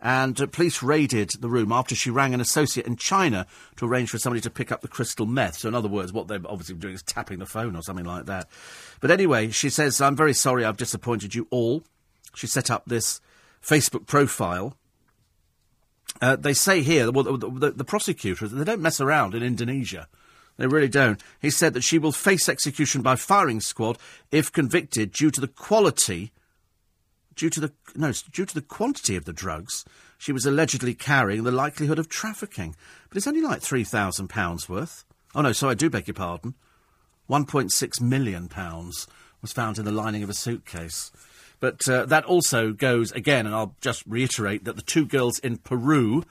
and 0.00 0.40
uh, 0.40 0.46
police 0.46 0.82
raided 0.82 1.30
the 1.40 1.48
room 1.48 1.72
after 1.72 1.94
she 1.94 2.10
rang 2.10 2.32
an 2.32 2.40
associate 2.40 2.86
in 2.86 2.96
China 2.96 3.46
to 3.76 3.86
arrange 3.86 4.10
for 4.10 4.18
somebody 4.18 4.40
to 4.40 4.50
pick 4.50 4.72
up 4.72 4.80
the 4.80 4.88
crystal 4.88 5.26
meth. 5.26 5.58
So, 5.58 5.68
in 5.68 5.74
other 5.74 5.88
words, 5.88 6.12
what 6.12 6.28
they're 6.28 6.40
obviously 6.46 6.76
doing 6.76 6.94
is 6.94 7.02
tapping 7.02 7.38
the 7.38 7.46
phone 7.46 7.76
or 7.76 7.82
something 7.82 8.06
like 8.06 8.26
that. 8.26 8.48
But 9.00 9.10
anyway, 9.10 9.50
she 9.50 9.70
says, 9.70 10.00
I'm 10.00 10.16
very 10.16 10.34
sorry 10.34 10.64
I've 10.64 10.76
disappointed 10.76 11.34
you 11.34 11.46
all. 11.50 11.82
She 12.34 12.46
set 12.46 12.70
up 12.70 12.84
this 12.86 13.20
Facebook 13.62 14.06
profile. 14.06 14.76
Uh, 16.20 16.36
they 16.36 16.54
say 16.54 16.82
here, 16.82 17.10
well, 17.10 17.24
the, 17.24 17.50
the, 17.50 17.70
the 17.70 17.84
prosecutors, 17.84 18.50
they 18.50 18.64
don't 18.64 18.82
mess 18.82 19.00
around 19.00 19.34
in 19.34 19.42
Indonesia. 19.42 20.08
They 20.56 20.66
really 20.66 20.88
don't. 20.88 21.22
He 21.40 21.50
said 21.50 21.72
that 21.74 21.84
she 21.84 21.98
will 21.98 22.12
face 22.12 22.48
execution 22.48 23.00
by 23.00 23.16
firing 23.16 23.60
squad 23.60 23.96
if 24.30 24.52
convicted 24.52 25.12
due 25.12 25.30
to 25.30 25.40
the 25.40 25.48
quality, 25.48 26.32
due 27.40 27.48
to 27.48 27.60
the 27.60 27.72
no, 27.94 28.12
due 28.30 28.44
to 28.44 28.54
the 28.54 28.60
quantity 28.60 29.16
of 29.16 29.24
the 29.24 29.32
drugs 29.32 29.86
she 30.18 30.32
was 30.32 30.44
allegedly 30.44 30.92
carrying, 30.92 31.44
the 31.44 31.50
likelihood 31.50 31.98
of 31.98 32.10
trafficking. 32.10 32.76
But 33.08 33.16
it's 33.16 33.26
only 33.26 33.40
like 33.40 33.62
three 33.62 33.84
thousand 33.84 34.28
pounds 34.28 34.68
worth. 34.68 35.04
Oh 35.34 35.40
no, 35.40 35.52
sorry, 35.52 35.72
I 35.72 35.74
do 35.74 35.88
beg 35.88 36.06
your 36.06 36.14
pardon. 36.14 36.54
One 37.26 37.46
point 37.46 37.72
six 37.72 37.98
million 37.98 38.48
pounds 38.48 39.06
was 39.40 39.54
found 39.54 39.78
in 39.78 39.86
the 39.86 39.90
lining 39.90 40.22
of 40.22 40.28
a 40.28 40.34
suitcase. 40.34 41.10
But 41.60 41.88
uh, 41.88 42.04
that 42.06 42.24
also 42.24 42.72
goes 42.72 43.10
again, 43.12 43.46
and 43.46 43.54
I'll 43.54 43.74
just 43.80 44.04
reiterate 44.06 44.64
that 44.64 44.76
the 44.76 44.82
two 44.82 45.06
girls 45.06 45.38
in 45.38 45.56
Peru, 45.56 46.24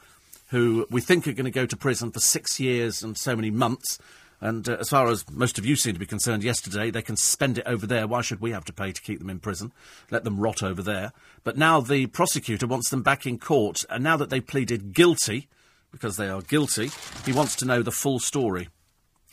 who 0.49 0.85
we 0.91 1.01
think 1.01 1.27
are 1.27 1.33
going 1.33 1.45
to 1.45 1.51
go 1.51 1.65
to 1.65 1.75
prison 1.75 2.11
for 2.11 2.19
six 2.19 2.59
years 2.59 3.01
and 3.01 3.17
so 3.17 3.35
many 3.35 3.49
months, 3.49 3.97
and 4.41 4.67
uh, 4.69 4.77
as 4.79 4.89
far 4.89 5.07
as 5.07 5.29
most 5.29 5.57
of 5.57 5.65
you 5.65 5.75
seem 5.75 5.93
to 5.93 5.99
be 5.99 6.05
concerned 6.05 6.43
yesterday, 6.43 6.91
they 6.91 7.01
can 7.01 7.17
spend 7.17 7.57
it 7.57 7.67
over 7.67 7.85
there. 7.85 8.07
Why 8.07 8.21
should 8.21 8.39
we 8.39 8.51
have 8.51 8.65
to 8.65 8.73
pay 8.73 8.91
to 8.91 9.01
keep 9.01 9.19
them 9.19 9.29
in 9.29 9.39
prison? 9.39 9.73
Let 10.11 10.23
them 10.23 10.39
rot 10.39 10.63
over 10.63 10.81
there. 10.81 11.11
But 11.43 11.57
now 11.57 11.81
the 11.81 12.07
prosecutor 12.07 12.67
wants 12.67 12.89
them 12.89 13.03
back 13.03 13.25
in 13.25 13.37
court, 13.37 13.83
and 13.89 14.03
now 14.03 14.17
that 14.17 14.29
they 14.29 14.39
pleaded 14.39 14.93
guilty, 14.93 15.47
because 15.91 16.17
they 16.17 16.29
are 16.29 16.41
guilty, 16.41 16.91
he 17.25 17.33
wants 17.33 17.55
to 17.57 17.65
know 17.65 17.81
the 17.81 17.91
full 17.91 18.19
story. 18.19 18.69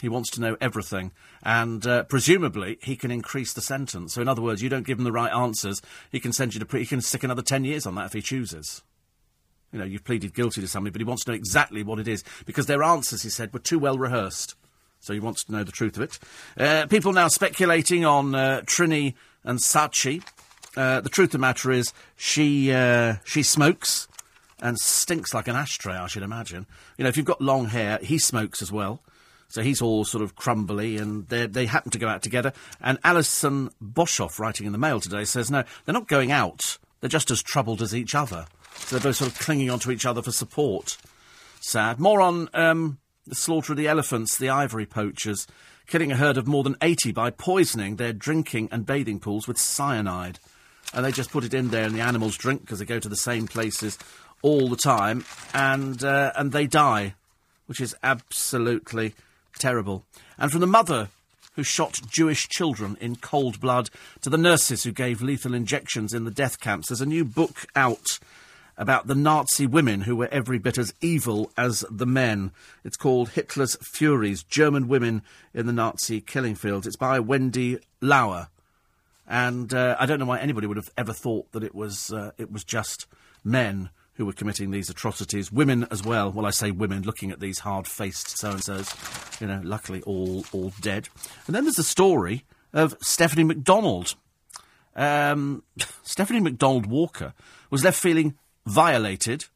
He 0.01 0.09
wants 0.11 0.31
to 0.33 0.41
know 0.43 0.59
everything, 0.61 1.13
and 1.43 1.87
uh, 1.87 2.03
presumably 2.03 2.79
he 2.83 2.97
can 2.97 3.11
increase 3.11 3.55
the 3.55 3.63
sentence. 3.63 4.13
So, 4.13 4.21
in 4.21 4.29
other 4.29 4.43
words, 4.43 4.63
you 4.63 4.69
don't 4.69 4.87
give 4.87 4.99
him 4.99 5.05
the 5.05 5.13
right 5.13 5.33
answers, 5.33 5.81
he 6.13 6.21
can 6.21 6.35
send 6.35 6.53
you 6.53 6.61
to 6.61 6.67
pre- 6.67 6.81
he 6.81 6.87
can 6.87 7.01
stick 7.01 7.25
another 7.25 7.41
ten 7.41 7.65
years 7.65 7.87
on 7.87 7.95
that 7.95 8.07
if 8.07 8.13
he 8.13 8.21
chooses. 8.21 8.83
You 9.73 9.79
know, 9.79 9.85
you've 9.87 10.05
pleaded 10.05 10.35
guilty 10.35 10.61
to 10.61 10.69
something, 10.69 10.93
but 10.93 11.01
he 11.01 11.07
wants 11.07 11.25
to 11.25 11.31
know 11.31 11.37
exactly 11.37 11.83
what 11.83 11.99
it 11.99 12.09
is 12.09 12.25
because 12.45 12.67
their 12.67 12.83
answers, 12.83 13.23
he 13.23 13.31
said, 13.31 13.53
were 13.55 13.59
too 13.59 13.79
well 13.79 13.97
rehearsed. 13.97 14.55
So 15.07 15.15
he 15.15 15.21
wants 15.21 15.45
to 15.45 15.53
know 15.53 15.63
the 15.63 15.71
truth 15.71 15.97
of 15.97 16.03
it. 16.03 16.19
Uh, 16.59 16.87
people 16.87 17.13
now 17.13 17.29
speculating 17.29 18.05
on 18.05 18.35
uh, 18.35 18.63
Trinny 18.65 19.15
and 19.45 19.61
Saatchi. 19.61 20.21
Uh, 20.77 21.01
the 21.01 21.09
truth 21.09 21.29
of 21.29 21.33
the 21.33 21.39
matter 21.39 21.71
is, 21.71 21.93
she 22.17 22.73
uh, 22.73 23.15
she 23.25 23.45
smokes 23.45 24.09
and 24.61 24.77
stinks 24.81 25.33
like 25.33 25.47
an 25.47 25.55
ashtray. 25.55 25.95
I 25.95 26.09
should 26.09 26.25
imagine. 26.25 26.67
You 26.99 27.05
know, 27.05 27.09
if 27.09 27.17
you've 27.17 27.25
got 27.25 27.41
long 27.41 27.67
hair, 27.67 28.01
he 28.03 28.19
smokes 28.19 28.61
as 28.61 28.73
well. 28.73 29.01
So 29.47 29.63
he's 29.63 29.81
all 29.81 30.05
sort 30.05 30.25
of 30.25 30.35
crumbly, 30.35 30.97
and 30.97 31.29
they 31.29 31.67
happen 31.67 31.93
to 31.93 31.99
go 31.99 32.09
out 32.09 32.25
together. 32.25 32.53
And 32.81 32.99
Alison 33.05 33.71
Boshoff, 33.81 34.41
writing 34.41 34.67
in 34.67 34.73
the 34.73 34.79
Mail 34.79 34.99
today, 34.99 35.25
says 35.25 35.53
no, 35.53 35.63
they're 35.85 35.93
not 35.93 36.09
going 36.09 36.33
out. 36.33 36.79
They're 37.01 37.09
just 37.09 37.31
as 37.31 37.45
troubled 37.45 37.81
as 37.81 37.95
each 37.95 38.17
other. 38.17 38.47
So 38.75 38.97
they're 38.97 39.09
both 39.09 39.17
sort 39.17 39.31
of 39.31 39.39
clinging 39.39 39.71
onto 39.71 39.93
each 39.93 40.05
other 40.05 40.21
for 40.21 40.33
support. 40.33 40.97
Sad. 41.61 42.01
More 42.01 42.21
on 42.21 42.49
um, 42.55 42.99
the 43.27 43.35
slaughter 43.35 43.73
of 43.73 43.77
the 43.77 43.89
elephants, 43.89 44.37
the 44.37 44.49
ivory 44.49 44.87
poachers, 44.87 45.47
killing 45.87 46.13
a 46.13 46.17
herd 46.17 46.37
of 46.37 46.47
more 46.47 46.63
than 46.63 46.77
80 46.83 47.13
by 47.13 47.31
poisoning 47.31 47.97
their 47.97 48.13
drinking 48.13 48.69
and 48.73 48.87
bathing 48.87 49.21
pools 49.21 49.47
with 49.47 49.59
cyanide. 49.59 50.39
And 50.95 51.05
they 51.05 51.13
just 51.13 51.31
put 51.31 51.45
it 51.45 51.55
in 51.55 51.69
there, 51.71 51.85
and 51.85 51.95
the 51.95 52.01
animals 52.01 52.37
drink 52.37 52.63
because 52.63 52.79
they 52.79 52.85
go 52.85 53.01
to 53.01 53.09
the 53.09 53.17
same 53.17 53.47
places 53.47 53.99
all 54.43 54.69
the 54.69 54.77
time, 54.77 55.25
and 55.53 56.03
uh, 56.05 56.33
and 56.37 56.53
they 56.53 56.67
die, 56.67 57.15
which 57.67 57.81
is 57.81 57.97
absolutely 58.03 59.15
Terrible. 59.59 60.05
And 60.39 60.51
from 60.51 60.61
the 60.61 60.67
mother 60.67 61.09
who 61.55 61.63
shot 61.63 62.01
Jewish 62.09 62.49
children 62.49 62.97
in 63.01 63.17
cold 63.17 63.61
blood 63.61 63.89
to 64.21 64.29
the 64.29 64.37
nurses 64.37 64.85
who 64.85 64.93
gave 64.93 65.23
lethal 65.23 65.55
injections 65.55 66.13
in 66.13 66.25
the 66.25 66.31
death 66.31 66.61
camps, 66.61 66.89
there's 66.89 67.01
a 67.01 67.07
new 67.07 67.25
book 67.25 67.67
out 67.75 68.19
about 68.79 69.07
the 69.07 69.15
Nazi 69.15 69.67
women 69.67 70.03
who 70.03 70.17
were 70.17 70.29
every 70.31 70.59
bit 70.59 70.79
as 70.79 70.93
evil 71.01 71.51
as 71.57 71.85
the 71.91 72.07
men. 72.07 72.53
It's 72.85 72.97
called 72.97 73.31
Hitler's 73.31 73.77
Furies 73.77 74.43
German 74.43 74.89
Women 74.89 75.23
in 75.55 75.67
the 75.67 75.73
Nazi 75.73 76.21
Killing 76.21 76.55
Fields. 76.55 76.87
It's 76.87 76.97
by 76.97 77.19
Wendy 77.19 77.79
Lower. 78.01 78.49
And 79.27 79.73
uh, 79.75 79.97
I 79.99 80.07
don't 80.07 80.21
know 80.21 80.27
why 80.27 80.39
anybody 80.39 80.67
would 80.67 80.77
have 80.77 80.91
ever 80.97 81.13
thought 81.13 81.51
that 81.53 81.65
it 81.65 81.75
was, 81.75 82.13
uh, 82.13 82.33
it 82.39 82.53
was 82.53 82.65
just 82.65 83.07
men 83.43 83.91
who 84.15 84.27
were 84.27 84.33
committing 84.33 84.71
these 84.71 84.89
atrocities. 84.89 85.53
Women 85.53 85.87
as 85.91 86.03
well. 86.03 86.31
Well, 86.31 86.47
I 86.47 86.51
say 86.51 86.71
women, 86.71 87.03
looking 87.03 87.31
at 87.31 87.41
these 87.41 87.61
hard-faced 87.61 88.39
so-and-sos. 88.39 89.41
You 89.41 89.47
know, 89.47 89.61
luckily 89.63 90.03
all 90.03 90.45
all 90.53 90.73
dead. 90.81 91.09
And 91.47 91.55
then 91.55 91.65
there's 91.65 91.77
the 91.77 91.83
story 91.83 92.45
of 92.73 92.97
Stephanie 93.01 93.45
McDonald. 93.45 94.15
Um, 94.95 95.63
Stephanie 96.03 96.41
McDonald 96.41 96.87
Walker 96.87 97.35
was 97.71 97.85
left 97.85 98.01
feeling 98.01 98.35
violated 98.67 99.47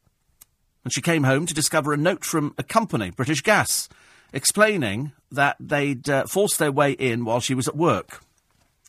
and 0.84 0.92
she 0.92 1.02
came 1.02 1.24
home 1.24 1.46
to 1.46 1.54
discover 1.54 1.92
a 1.92 1.96
note 1.96 2.24
from 2.24 2.54
a 2.56 2.62
company, 2.62 3.10
British 3.10 3.42
Gas, 3.42 3.88
explaining 4.32 5.12
that 5.30 5.56
they'd 5.60 6.08
uh, 6.08 6.26
forced 6.26 6.58
their 6.58 6.72
way 6.72 6.92
in 6.92 7.24
while 7.24 7.40
she 7.40 7.54
was 7.54 7.68
at 7.68 7.76
work. 7.76 8.22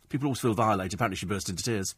People 0.10 0.28
always 0.28 0.40
feel 0.40 0.54
violated. 0.54 0.94
Apparently, 0.94 1.16
she 1.16 1.26
burst 1.26 1.50
into 1.50 1.64
tears. 1.64 1.96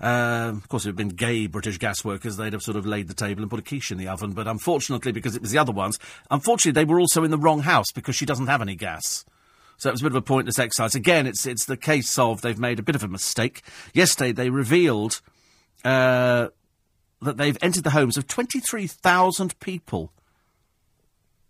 Uh, 0.00 0.52
of 0.54 0.68
course, 0.68 0.84
if 0.84 0.88
it 0.88 0.90
had 0.90 0.96
been 0.96 1.08
gay 1.08 1.46
British 1.46 1.78
gas 1.78 2.04
workers, 2.04 2.36
they'd 2.36 2.52
have 2.54 2.62
sort 2.62 2.76
of 2.76 2.86
laid 2.86 3.06
the 3.06 3.14
table 3.14 3.42
and 3.42 3.50
put 3.50 3.60
a 3.60 3.62
quiche 3.62 3.90
in 3.90 3.98
the 3.98 4.08
oven. 4.08 4.32
But 4.32 4.46
unfortunately, 4.46 5.12
because 5.12 5.36
it 5.36 5.42
was 5.42 5.50
the 5.50 5.58
other 5.58 5.72
ones, 5.72 5.98
unfortunately, 6.30 6.80
they 6.80 6.90
were 6.90 7.00
also 7.00 7.22
in 7.22 7.30
the 7.30 7.38
wrong 7.38 7.60
house 7.60 7.92
because 7.92 8.16
she 8.16 8.26
doesn't 8.26 8.46
have 8.46 8.62
any 8.62 8.76
gas. 8.76 9.24
So 9.76 9.88
it 9.90 9.92
was 9.92 10.00
a 10.00 10.04
bit 10.04 10.12
of 10.12 10.16
a 10.16 10.22
pointless 10.22 10.58
exercise. 10.58 10.94
Again, 10.94 11.26
it's 11.26 11.46
it's 11.46 11.66
the 11.66 11.76
case 11.76 12.18
of 12.18 12.40
they've 12.40 12.58
made 12.58 12.78
a 12.78 12.82
bit 12.82 12.94
of 12.94 13.04
a 13.04 13.08
mistake. 13.08 13.62
Yesterday, 13.92 14.32
they 14.32 14.48
revealed 14.48 15.20
uh, 15.84 16.48
that 17.24 17.36
they've 17.36 17.58
entered 17.60 17.84
the 17.84 17.90
homes 17.90 18.16
of 18.16 18.26
23,000 18.26 19.58
people 19.60 20.12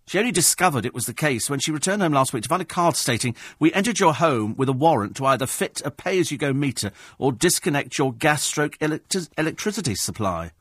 she 0.07 0.19
only 0.19 0.33
discovered 0.33 0.85
it 0.85 0.95
was 0.95 1.07
the 1.07 1.15
case 1.15 1.49
when 1.49 1.61
she 1.61 1.73
returned 1.73 2.03
home 2.03 2.13
last 2.13 2.33
week 2.33 2.43
to 2.43 2.49
find 2.49 2.61
a 2.61 2.67
card 2.67 2.97
stating, 2.97 3.35
We 3.59 3.73
entered 3.73 3.99
your 3.99 4.15
home 4.15 4.55
with 4.57 4.69
a 4.69 4.73
warrant 4.73 5.17
to 5.17 5.27
either 5.27 5.47
fit 5.47 5.81
a 5.85 5.91
pay 5.91 6.19
as 6.19 6.31
you 6.31 6.37
go 6.37 6.53
meter 6.53 6.93
or 7.19 7.33
disconnect 7.33 7.97
your 7.97 8.13
gas 8.13 8.43
stroke 8.43 8.77
electri- 8.79 9.31
electricity 9.39 9.95
supply. 9.95 10.53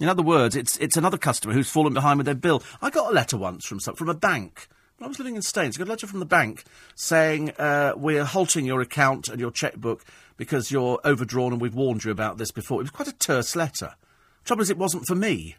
In 0.00 0.08
other 0.08 0.22
words, 0.22 0.56
it's, 0.56 0.76
it's 0.78 0.96
another 0.96 1.18
customer 1.18 1.54
who's 1.54 1.70
fallen 1.70 1.94
behind 1.94 2.18
with 2.18 2.26
their 2.26 2.34
bill. 2.34 2.62
I 2.80 2.90
got 2.90 3.10
a 3.10 3.14
letter 3.14 3.36
once 3.36 3.66
from, 3.66 3.78
some, 3.78 3.94
from 3.94 4.08
a 4.08 4.14
bank. 4.14 4.66
I 5.00 5.06
was 5.06 5.18
living 5.18 5.36
in 5.36 5.42
Staines, 5.42 5.76
I 5.76 5.78
got 5.78 5.88
a 5.88 5.90
letter 5.90 6.06
from 6.06 6.20
the 6.20 6.26
bank 6.26 6.64
saying, 6.94 7.50
uh, 7.58 7.92
We're 7.96 8.24
halting 8.24 8.64
your 8.64 8.80
account 8.80 9.28
and 9.28 9.40
your 9.40 9.50
chequebook 9.50 10.00
because 10.42 10.72
you're 10.72 10.98
overdrawn 11.04 11.52
and 11.52 11.62
we've 11.62 11.76
warned 11.76 12.02
you 12.02 12.10
about 12.10 12.36
this 12.36 12.50
before. 12.50 12.80
It 12.80 12.82
was 12.82 12.90
quite 12.90 13.06
a 13.06 13.12
terse 13.12 13.54
letter. 13.54 13.94
Trouble 14.42 14.62
is, 14.62 14.70
it 14.70 14.76
wasn't 14.76 15.06
for 15.06 15.14
me 15.14 15.54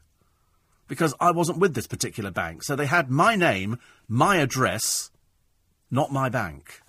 because 0.89 1.13
I 1.21 1.31
wasn't 1.31 1.59
with 1.59 1.73
this 1.73 1.87
particular 1.87 2.31
bank. 2.31 2.63
So 2.63 2.75
they 2.75 2.85
had 2.85 3.09
my 3.09 3.37
name, 3.37 3.79
my 4.09 4.39
address, 4.39 5.09
not 5.89 6.11
my 6.11 6.27
bank. 6.27 6.81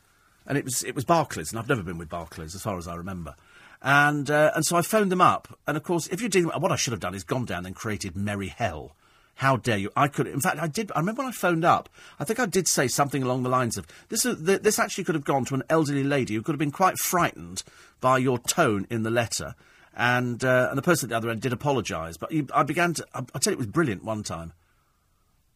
And 0.45 0.59
it 0.59 0.65
was, 0.65 0.83
it 0.83 0.97
was 0.97 1.05
Barclays, 1.05 1.53
and 1.53 1.59
I've 1.61 1.69
never 1.69 1.85
been 1.85 1.97
with 1.97 2.09
Barclays 2.09 2.57
as 2.57 2.63
far 2.63 2.79
as 2.79 2.89
I 2.89 2.97
remember. 2.97 3.37
And, 3.81 4.29
uh, 4.29 4.51
and 4.57 4.67
so 4.67 4.77
I 4.77 4.83
phoned 4.83 5.13
them 5.13 5.21
up. 5.21 5.57
And 5.65 5.77
of 5.77 5.85
course, 5.85 6.09
if 6.09 6.21
you're 6.21 6.29
dealing 6.29 6.51
what 6.61 6.73
I 6.73 6.77
should 6.77 6.95
have 6.95 6.99
done 6.99 7.15
is 7.15 7.23
gone 7.23 7.45
down 7.45 7.65
and 7.65 7.77
created 7.77 8.17
Merry 8.17 8.49
Hell. 8.49 8.97
How 9.37 9.57
dare 9.57 9.79
you? 9.79 9.91
I 9.97 10.07
could, 10.09 10.27
in 10.27 10.41
fact, 10.41 10.59
I 10.61 10.69
did. 10.69 10.93
I 10.95 11.01
remember 11.01 11.23
when 11.23 11.29
I 11.29 11.33
phoned 11.33 11.65
up. 11.65 11.89
I 12.21 12.25
think 12.25 12.39
I 12.39 12.47
did 12.47 12.69
say 12.69 12.87
something 12.87 13.23
along 13.23 13.43
the 13.43 13.49
lines 13.49 13.77
of 13.77 13.87
this. 14.09 14.25
Uh, 14.25 14.37
this 14.39 14.79
actually 14.79 15.05
could 15.05 15.17
have 15.17 15.25
gone 15.25 15.45
to 15.47 15.55
an 15.55 15.65
elderly 15.69 16.05
lady 16.05 16.35
who 16.35 16.43
could 16.43 16.53
have 16.53 16.59
been 16.59 16.71
quite 16.71 16.99
frightened 16.99 17.65
by 18.01 18.19
your 18.19 18.39
tone 18.39 18.87
in 18.91 19.03
the 19.03 19.11
letter, 19.11 19.57
and 19.97 20.45
uh, 20.45 20.69
and 20.69 20.79
the 20.79 20.83
person 20.83 21.07
at 21.07 21.11
the 21.11 21.17
other 21.17 21.31
end 21.31 21.43
did 21.43 21.53
apologise. 21.53 22.17
But 22.17 22.31
he, 22.31 22.47
I 22.55 22.63
began 22.63 22.95
to. 22.95 23.07
I, 23.13 23.25
I 23.35 23.39
tell 23.41 23.53
you, 23.53 23.57
it 23.57 23.59
was 23.59 23.67
brilliant 23.67 24.05
one 24.05 24.23
time. 24.23 24.53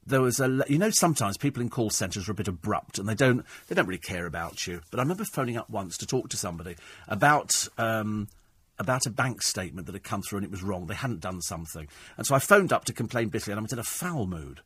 There 0.05 0.23
was 0.23 0.41
a, 0.41 0.65
you 0.69 0.79
know, 0.79 0.89
sometimes 0.89 1.37
people 1.37 1.61
in 1.61 1.69
call 1.69 1.91
centres 1.91 2.29
are 2.29 2.33
a 2.33 2.35
bit 2.35 2.49
abrupt 2.49 2.99
and 2.99 3.07
they 3.07 3.15
don't, 3.15 3.45
they 3.67 3.75
don't 3.75 3.87
really 3.87 3.99
care 3.99 4.25
about 4.25 4.67
you. 4.67 4.81
But 4.91 5.01
I 5.01 5.03
remember 5.03 5.25
phoning 5.25 5.59
up 5.59 5.69
once 5.69 5.99
to 5.99 6.07
talk 6.07 6.31
to 6.31 6.37
somebody 6.39 6.77
about, 7.09 7.69
um, 7.77 8.29
about 8.79 9.07
a 9.07 9.11
bank 9.11 9.43
statement 9.43 9.87
that 9.87 9.95
had 9.95 10.05
come 10.05 10.23
through 10.23 10.39
and 10.39 10.45
it 10.45 10.51
was 10.51 10.63
wrong. 10.63 10.87
They 10.87 10.95
hadn't 10.95 11.21
done 11.21 11.41
something. 11.41 11.89
And 12.17 12.27
so 12.27 12.35
I 12.35 12.39
phoned 12.39 12.73
up 12.73 12.85
to 12.87 12.93
complain 12.93 13.29
bitterly 13.29 13.53
and 13.53 13.61
I 13.61 13.63
was 13.63 13.73
in 13.73 13.79
a 13.79 13.85
foul 13.85 14.27
mood. 14.27 14.61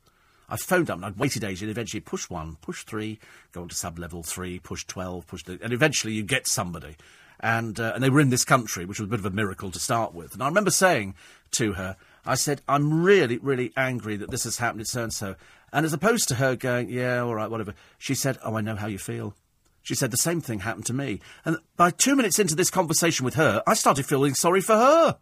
I 0.49 0.57
phoned 0.57 0.91
up 0.91 0.97
and 0.97 1.05
I'd 1.07 1.19
waited 1.19 1.45
ages 1.45 1.63
and 1.63 1.71
eventually 1.71 2.01
push 2.01 2.29
one, 2.29 2.57
push 2.61 2.85
three, 2.85 3.19
go 3.53 3.63
on 3.63 3.69
to 3.69 3.75
sub 3.75 3.99
level 3.99 4.23
three, 4.23 4.59
push 4.59 4.85
12, 4.85 5.27
push 5.27 5.43
the, 5.45 5.59
and 5.63 5.73
eventually 5.73 6.13
you 6.13 6.23
get 6.23 6.47
somebody 6.47 6.97
and 7.43 7.81
uh, 7.81 7.93
and 7.95 8.03
they 8.03 8.11
were 8.11 8.21
in 8.21 8.31
this 8.31 8.45
country, 8.45 8.85
which 8.85 9.01
was 9.01 9.09
a 9.09 9.11
bit 9.11 9.19
of 9.19 9.27
a 9.27 9.31
miracle 9.31 9.71
to 9.71 9.81
start 9.81 10.15
with. 10.15 10.33
And 10.33 10.43
I 10.43 10.47
remember 10.47 10.71
saying 10.71 11.15
to 11.53 11.73
her, 11.73 11.97
I 12.25 12.37
said, 12.37 12.63
"I'm 12.69 13.03
really, 13.03 13.39
really 13.39 13.73
angry 13.77 14.17
that 14.17 14.31
this 14.31 14.45
has 14.45 14.59
happened. 14.59 14.83
It's 14.83 14.93
so 14.93 15.03
and 15.03 15.13
so." 15.13 15.35
And 15.73 15.85
as 15.85 15.93
opposed 15.93 16.29
to 16.29 16.37
her 16.37 16.55
going, 16.55 16.89
"Yeah, 16.89 17.21
all 17.21 17.35
right, 17.35 17.51
whatever," 17.51 17.75
she 17.99 18.15
said, 18.15 18.39
"Oh, 18.45 18.57
I 18.57 18.61
know 18.61 18.77
how 18.77 18.87
you 18.87 18.99
feel." 18.99 19.35
She 19.83 19.95
said 19.95 20.11
the 20.11 20.17
same 20.17 20.41
thing 20.41 20.61
happened 20.61 20.87
to 20.87 20.93
me. 20.93 21.21
And 21.45 21.59
by 21.77 21.91
two 21.91 22.15
minutes 22.15 22.39
into 22.39 22.55
this 22.55 22.71
conversation 22.71 23.25
with 23.25 23.35
her, 23.35 23.63
I 23.67 23.75
started 23.75 24.07
feeling 24.07 24.35
sorry 24.35 24.61
for 24.61 24.75
her. 24.75 25.19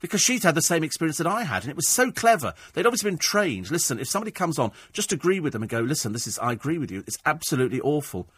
Because 0.00 0.20
she'd 0.20 0.42
had 0.42 0.54
the 0.54 0.62
same 0.62 0.84
experience 0.84 1.18
that 1.18 1.26
I 1.26 1.44
had, 1.44 1.62
and 1.62 1.70
it 1.70 1.76
was 1.76 1.88
so 1.88 2.10
clever. 2.10 2.52
They'd 2.72 2.84
obviously 2.84 3.10
been 3.10 3.18
trained. 3.18 3.70
Listen, 3.70 3.98
if 3.98 4.08
somebody 4.08 4.32
comes 4.32 4.58
on, 4.58 4.72
just 4.92 5.12
agree 5.12 5.40
with 5.40 5.54
them 5.54 5.62
and 5.62 5.70
go, 5.70 5.80
listen, 5.80 6.12
this 6.12 6.26
is, 6.26 6.38
I 6.40 6.52
agree 6.52 6.76
with 6.76 6.90
you. 6.90 7.04
It's 7.06 7.16
absolutely 7.24 7.80
awful. 7.80 8.28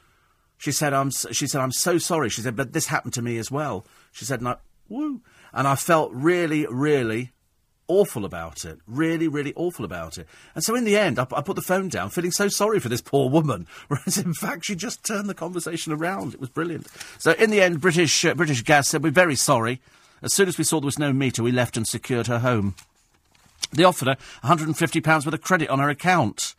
She 0.59 0.70
said, 0.70 0.93
I'm, 0.93 1.10
she 1.10 1.47
said, 1.47 1.60
I'm 1.60 1.73
so 1.73 1.98
sorry. 1.98 2.28
She 2.28 2.40
said, 2.40 2.56
but 2.56 2.73
this 2.73 2.86
happened 2.86 3.14
to 3.14 3.23
me 3.23 3.39
as 3.39 3.51
well. 3.51 3.85
She 4.12 4.24
said, 4.24 4.40
and 4.40 4.51
I, 4.51 4.56
woo. 4.89 5.23
And 5.52 5.66
I 5.66 5.74
felt 5.74 6.12
really, 6.12 6.66
really 6.70 7.32
awful 7.89 8.25
about 8.25 8.65
it. 8.65 8.79
Really, 8.87 9.29
really 9.29 9.53
awful 9.55 9.85
about 9.85 10.19
it. 10.19 10.27
And 10.55 10.65
so 10.65 10.75
in 10.75 10.85
the 10.85 10.97
end, 10.97 11.19
I, 11.19 11.27
I, 11.33 11.43
put 11.43 11.57
the 11.57 11.63
phone 11.63 11.89
down, 11.89 12.11
feeling 12.11 12.31
so 12.31 12.49
sorry 12.49 12.81
for 12.81 12.89
this 12.89 13.01
poor 13.01 13.29
woman. 13.29 13.67
Whereas 13.89 14.19
in 14.19 14.35
fact, 14.35 14.65
she 14.65 14.75
just 14.75 15.05
turned 15.05 15.29
the 15.29 15.35
conversation 15.35 15.93
around. 15.93 16.35
It 16.35 16.41
was 16.41 16.49
brilliant. 16.49 16.89
So 17.19 17.33
in 17.33 17.51
the 17.51 17.61
end, 17.61 17.81
British 17.81 18.25
uh, 18.25 18.35
British 18.35 18.63
Gas 18.63 18.89
said 18.89 19.03
we're 19.03 19.11
very 19.11 19.37
sorry. 19.37 19.81
As 20.23 20.33
soon 20.33 20.49
as 20.49 20.59
we 20.59 20.65
saw 20.65 20.81
there 20.81 20.87
was 20.87 20.99
no 20.99 21.13
meter, 21.13 21.43
we 21.43 21.53
left 21.53 21.77
and 21.77 21.87
secured 21.87 22.27
her 22.27 22.41
home. 22.41 22.75
They 23.73 23.85
offered 23.85 24.09
her 24.09 24.17
£150 24.45 25.07
worth 25.07 25.35
of 25.35 25.43
credit 25.43 25.69
on 25.69 25.79
her 25.79 25.91
account. 25.91 26.55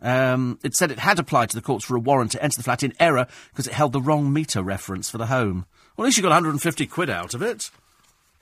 Um, 0.00 0.58
it 0.64 0.74
said 0.74 0.90
it 0.90 0.98
had 0.98 1.18
applied 1.18 1.50
to 1.50 1.56
the 1.56 1.62
courts 1.62 1.84
for 1.84 1.96
a 1.96 2.00
warrant 2.00 2.32
to 2.32 2.42
enter 2.42 2.56
the 2.56 2.64
flat 2.64 2.82
in 2.82 2.92
error 2.98 3.26
because 3.50 3.68
it 3.68 3.72
held 3.72 3.92
the 3.92 4.00
wrong 4.00 4.32
meter 4.32 4.62
reference 4.62 5.08
for 5.08 5.18
the 5.18 5.26
home. 5.26 5.64
Well, 5.96 6.04
at 6.04 6.06
least 6.06 6.18
you 6.18 6.22
got 6.22 6.30
150 6.30 6.86
quid 6.86 7.08
out 7.08 7.34
of 7.34 7.42
it. 7.42 7.70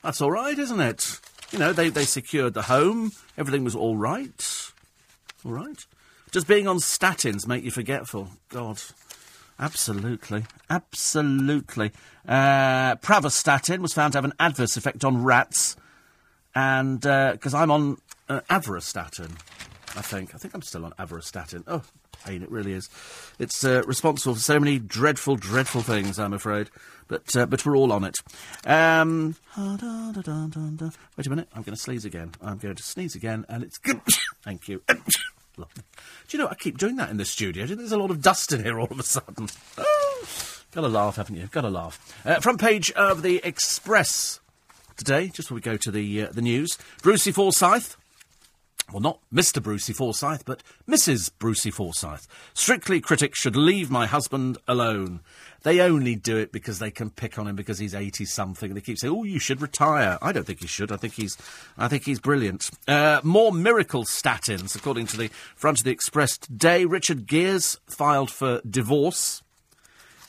That's 0.03 0.23
all 0.23 0.31
right, 0.31 0.59
isn't 0.59 0.81
it? 0.81 1.21
You 1.53 1.59
know, 1.59 1.73
they, 1.73 1.89
they 1.89 2.05
secured 2.05 2.55
the 2.55 2.63
home. 2.63 3.13
Everything 3.37 3.65
was 3.65 3.75
all 3.75 3.97
right. 3.97 4.73
All 5.45 5.53
right. 5.53 5.85
Does 6.31 6.45
being 6.45 6.69
on 6.69 6.77
statins 6.79 7.47
make 7.47 7.65
you 7.65 7.71
forgetful? 7.71 8.29
God. 8.49 8.81
Absolutely. 9.59 10.45
Absolutely. 10.71 11.93
Uh, 12.27 12.97
Pravastatin 12.97 13.81
was 13.81 13.93
found 13.93 14.13
to 14.13 14.19
have 14.19 14.25
an 14.25 14.33
adverse 14.39 14.77
effect 14.77 15.05
on 15.05 15.23
rats. 15.25 15.77
And 16.55 17.01
because 17.01 17.55
uh, 17.55 17.59
I'm 17.59 17.71
on 17.71 17.97
uh, 18.29 18.41
Averastatin, 18.49 19.33
I 19.97 20.03
think. 20.03 20.35
I 20.35 20.39
think 20.39 20.55
I'm 20.55 20.63
still 20.63 20.85
on 20.85 20.93
Averastatin. 20.93 21.65
Oh, 21.67 21.83
pain, 22.25 22.43
it 22.43 22.51
really 22.51 22.73
is. 22.73 22.89
It's 23.39 23.65
uh, 23.65 23.83
responsible 23.87 24.35
for 24.35 24.41
so 24.41 24.59
many 24.61 24.79
dreadful, 24.79 25.37
dreadful 25.37 25.83
things, 25.83 26.19
I'm 26.19 26.33
afraid. 26.33 26.71
But, 27.09 27.35
uh, 27.35 27.47
but 27.47 27.67
we're 27.67 27.77
all 27.77 27.93
on 27.93 28.05
it. 28.05 28.17
Um, 28.65 29.35
wait 31.17 31.27
a 31.27 31.31
minute, 31.31 31.49
I'm 31.55 31.63
going 31.63 31.75
to 31.75 31.81
sneeze 31.81 32.05
again. 32.05 32.33
I'm 32.41 32.59
going 32.59 32.77
to 32.77 32.83
sneeze 32.83 33.17
again, 33.17 33.45
and 33.49 33.65
it's 33.65 33.79
good. 33.79 34.01
Thank 34.45 34.69
you. 34.69 34.83
Do 34.89 35.67
you 36.31 36.39
know, 36.39 36.49
I 36.49 36.55
keep 36.55 36.79
doing 36.79 36.97
that 36.97 37.11
in 37.11 37.17
the 37.17 37.25
studio. 37.25 37.67
There's 37.67 37.93
a 37.93 37.99
lot 37.99 38.11
of 38.11 38.23
dust 38.23 38.53
in 38.53 38.63
here 38.63 38.79
all 38.79 38.89
of 38.91 38.99
a 38.99 39.03
sudden. 39.03 39.49
Oh, 39.77 40.25
gotta 40.71 40.89
laugh, 40.89 41.17
haven't 41.17 41.37
you? 41.37 41.49
Gotta 41.51 41.69
laugh. 41.69 42.17
Uh, 42.25 42.41
front 42.41 42.61
page 42.61 42.91
of 42.93 43.23
the 43.23 43.41
Express 43.45 44.41
today, 44.97 45.27
just 45.27 45.49
before 45.49 45.57
we 45.57 45.61
go 45.61 45.77
to 45.79 45.91
the, 45.91 46.23
uh, 46.23 46.29
the 46.31 46.43
news. 46.43 46.79
Brucey 47.03 47.33
Forsyth 47.33 47.97
well, 48.93 49.01
not 49.01 49.21
Mr. 49.33 49.63
Brucey 49.63 49.93
Forsyth, 49.93 50.45
but 50.45 50.63
Mrs. 50.89 51.31
Brucey 51.39 51.71
Forsyth. 51.71 52.27
Strictly 52.55 53.01
critics 53.01 53.39
should 53.39 53.57
leave 53.57 53.91
my 53.91 54.07
husband 54.07 54.59
alone. 54.67 55.21
They 55.63 55.81
only 55.81 56.15
do 56.15 56.37
it 56.37 56.53
because 56.53 56.79
they 56.79 56.91
can 56.91 57.11
pick 57.11 57.39
on 57.39 57.47
him 57.47 57.57
because 57.57 57.79
he's 57.79 57.95
eighty 57.95 58.25
something. 58.25 58.73
They 58.73 58.81
keep 58.81 58.99
saying, 58.99 59.15
"Oh, 59.15 59.25
you 59.25 59.39
should 59.39 59.61
retire." 59.61 60.19
I 60.23 60.33
don't 60.33 60.47
think 60.47 60.61
he 60.61 60.67
should. 60.67 60.91
I 60.91 60.97
think 60.97 61.15
he's, 61.15 61.37
I 61.77 61.89
think 61.89 62.05
he's 62.05 62.19
brilliant. 62.19 62.71
Uh, 62.89 63.21
more 63.23 63.53
miracle 63.53 64.05
statins, 64.05 64.75
according 64.75 65.07
to 65.09 65.19
the 65.19 65.29
front 65.55 65.79
of 65.79 65.85
the 65.85 65.91
Express 65.91 66.39
today. 66.39 66.87
Richard 66.87 67.27
Gere's 67.27 67.79
filed 67.87 68.31
for 68.31 68.63
divorce, 68.69 69.43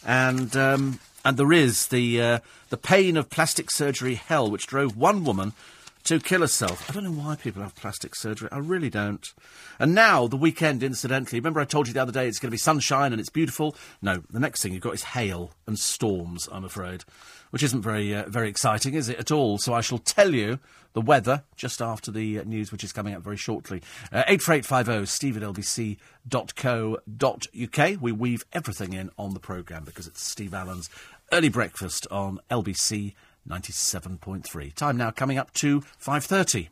and 0.05 0.55
um, 0.57 0.99
and 1.23 1.37
there 1.37 1.53
is 1.53 1.87
the 1.87 2.21
uh, 2.21 2.39
the 2.69 2.77
pain 2.77 3.15
of 3.15 3.29
plastic 3.29 3.71
surgery 3.71 4.15
hell, 4.15 4.51
which 4.51 4.67
drove 4.67 4.97
one 4.97 5.23
woman 5.23 5.53
to 6.03 6.19
kill 6.19 6.41
herself. 6.41 6.89
I 6.89 6.93
don't 6.93 7.03
know 7.03 7.11
why 7.11 7.35
people 7.35 7.61
have 7.61 7.75
plastic 7.75 8.15
surgery. 8.15 8.49
I 8.51 8.57
really 8.57 8.89
don't. 8.89 9.31
And 9.79 9.93
now, 9.93 10.27
the 10.27 10.37
weekend, 10.37 10.83
incidentally, 10.83 11.39
remember 11.39 11.59
I 11.59 11.65
told 11.65 11.87
you 11.87 11.93
the 11.93 12.01
other 12.01 12.11
day 12.11 12.27
it's 12.27 12.39
going 12.39 12.49
to 12.49 12.51
be 12.51 12.57
sunshine 12.57 13.11
and 13.11 13.19
it's 13.19 13.29
beautiful? 13.29 13.75
No, 14.01 14.23
the 14.29 14.39
next 14.39 14.61
thing 14.61 14.73
you've 14.73 14.81
got 14.81 14.93
is 14.93 15.03
hail 15.03 15.51
and 15.67 15.77
storms, 15.77 16.47
I'm 16.51 16.65
afraid. 16.65 17.03
Which 17.51 17.63
isn't 17.63 17.81
very, 17.81 18.15
uh, 18.15 18.25
very 18.27 18.49
exciting, 18.49 18.93
is 18.93 19.09
it 19.09 19.19
at 19.19 19.31
all? 19.31 19.57
So 19.57 19.73
I 19.73 19.81
shall 19.81 19.97
tell 19.97 20.33
you 20.33 20.59
the 20.93 21.01
weather 21.01 21.43
just 21.55 21.81
after 21.81 22.11
the 22.11 22.39
uh, 22.39 22.43
news, 22.43 22.71
which 22.71 22.83
is 22.83 22.91
coming 22.91 23.13
up 23.13 23.21
very 23.21 23.37
shortly. 23.37 23.81
Uh, 24.11 24.23
84850 24.27 25.05
steve 25.05 25.37
at 25.37 25.43
lbc.co.uk. 25.43 26.01
We 28.01 28.11
weave 28.11 28.43
everything 28.53 28.93
in 28.93 29.09
on 29.17 29.33
the 29.33 29.39
programme 29.39 29.83
because 29.83 30.07
it's 30.07 30.23
Steve 30.23 30.53
Allen's 30.53 30.89
early 31.31 31.49
breakfast 31.49 32.07
on 32.11 32.39
LBC 32.49 33.13
97.3. 33.47 34.73
Time 34.75 34.97
now 34.97 35.11
coming 35.11 35.37
up 35.37 35.51
to 35.53 35.81
5.30. 35.81 36.69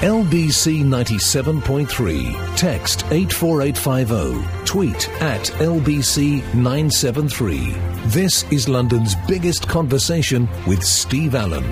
LBC 0.00 0.84
97.3. 0.84 2.56
Text 2.56 3.04
84850. 3.10 4.66
Tweet 4.66 5.08
at 5.22 5.44
LBC 5.58 6.42
973. 6.54 7.70
This 8.08 8.44
is 8.52 8.68
London's 8.68 9.14
biggest 9.26 9.66
conversation 9.66 10.46
with 10.66 10.84
Steve 10.84 11.34
Allen. 11.34 11.64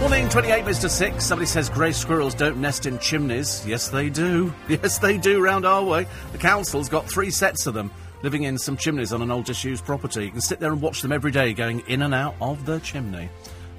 Morning, 0.00 0.28
28 0.28 0.64
Mr. 0.64 0.90
6. 0.90 1.24
Somebody 1.24 1.46
says 1.46 1.70
grey 1.70 1.92
squirrels 1.92 2.34
don't 2.34 2.58
nest 2.58 2.84
in 2.84 2.98
chimneys. 2.98 3.66
Yes, 3.66 3.88
they 3.88 4.10
do. 4.10 4.52
Yes, 4.68 4.98
they 4.98 5.16
do 5.16 5.40
round 5.42 5.64
our 5.64 5.82
way. 5.82 6.06
The 6.32 6.38
council's 6.38 6.90
got 6.90 7.08
three 7.08 7.30
sets 7.30 7.66
of 7.66 7.72
them 7.72 7.90
living 8.22 8.42
in 8.44 8.58
some 8.58 8.76
chimneys 8.76 9.12
on 9.12 9.22
an 9.22 9.30
old 9.30 9.44
disused 9.44 9.84
property. 9.84 10.24
You 10.24 10.30
can 10.30 10.40
sit 10.40 10.60
there 10.60 10.72
and 10.72 10.82
watch 10.82 11.02
them 11.02 11.12
every 11.12 11.30
day 11.30 11.52
going 11.52 11.80
in 11.86 12.02
and 12.02 12.14
out 12.14 12.34
of 12.40 12.66
the 12.66 12.80
chimney. 12.80 13.28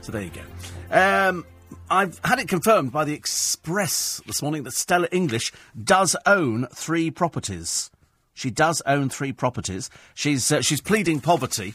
So 0.02 0.12
there 0.12 0.22
you 0.22 0.32
go. 0.32 0.98
Um, 0.98 1.46
I've 1.90 2.20
had 2.24 2.40
it 2.40 2.48
confirmed 2.48 2.92
by 2.92 3.06
the 3.06 3.14
Express 3.14 4.22
this 4.26 4.42
morning 4.42 4.64
that 4.64 4.74
Stella 4.74 5.08
English 5.12 5.52
does 5.82 6.16
own 6.26 6.68
three 6.74 7.12
properties. 7.12 7.92
She 8.34 8.50
does 8.50 8.82
own 8.86 9.10
three 9.10 9.34
properties. 9.34 9.90
She's 10.14 10.52
uh, 10.52 10.62
she's 10.62 10.82
pleading 10.82 11.20
poverty, 11.20 11.74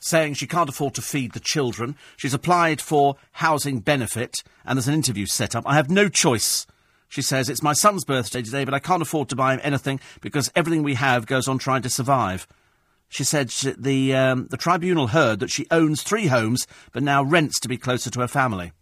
saying 0.00 0.34
she 0.34 0.46
can't 0.46 0.68
afford 0.68 0.94
to 0.94 1.02
feed 1.02 1.32
the 1.32 1.40
children. 1.40 1.96
She's 2.16 2.34
applied 2.34 2.80
for 2.80 3.16
housing 3.32 3.80
benefit, 3.80 4.36
and 4.64 4.76
there's 4.76 4.88
an 4.88 4.94
interview 4.94 5.26
set 5.26 5.54
up. 5.54 5.64
I 5.66 5.74
have 5.74 5.90
no 5.90 6.08
choice 6.08 6.66
she 7.08 7.22
says, 7.22 7.48
It's 7.48 7.62
my 7.62 7.72
son's 7.72 8.04
birthday 8.04 8.42
today, 8.42 8.64
but 8.64 8.74
I 8.74 8.78
can't 8.78 9.02
afford 9.02 9.28
to 9.30 9.36
buy 9.36 9.54
him 9.54 9.60
anything 9.62 10.00
because 10.20 10.50
everything 10.54 10.82
we 10.82 10.94
have 10.94 11.26
goes 11.26 11.48
on 11.48 11.58
trying 11.58 11.82
to 11.82 11.90
survive. 11.90 12.46
She 13.08 13.24
said 13.24 13.50
the, 13.50 14.14
um, 14.14 14.48
the 14.50 14.56
tribunal 14.56 15.08
heard 15.08 15.38
that 15.40 15.50
she 15.50 15.66
owns 15.70 16.02
three 16.02 16.26
homes, 16.26 16.66
but 16.92 17.02
now 17.02 17.22
rents 17.22 17.60
to 17.60 17.68
be 17.68 17.76
closer 17.76 18.10
to 18.10 18.20
her 18.20 18.28
family. 18.28 18.72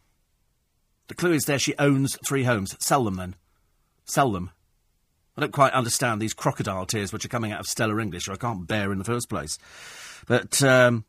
The 1.08 1.14
clue 1.14 1.32
is 1.32 1.44
there 1.44 1.58
she 1.58 1.74
owns 1.78 2.16
three 2.26 2.44
homes. 2.44 2.74
Sell 2.80 3.04
them 3.04 3.16
then. 3.16 3.34
Sell 4.06 4.32
them. 4.32 4.50
I 5.36 5.40
don't 5.40 5.52
quite 5.52 5.72
understand 5.72 6.20
these 6.20 6.32
crocodile 6.32 6.86
tears 6.86 7.12
which 7.12 7.24
are 7.24 7.28
coming 7.28 7.52
out 7.52 7.60
of 7.60 7.66
Stella 7.66 7.98
English, 7.98 8.28
or 8.28 8.32
I 8.32 8.36
can't 8.36 8.66
bear 8.66 8.92
in 8.92 8.98
the 8.98 9.04
first 9.04 9.28
place. 9.28 9.58
But 10.26 10.62
um, 10.62 11.04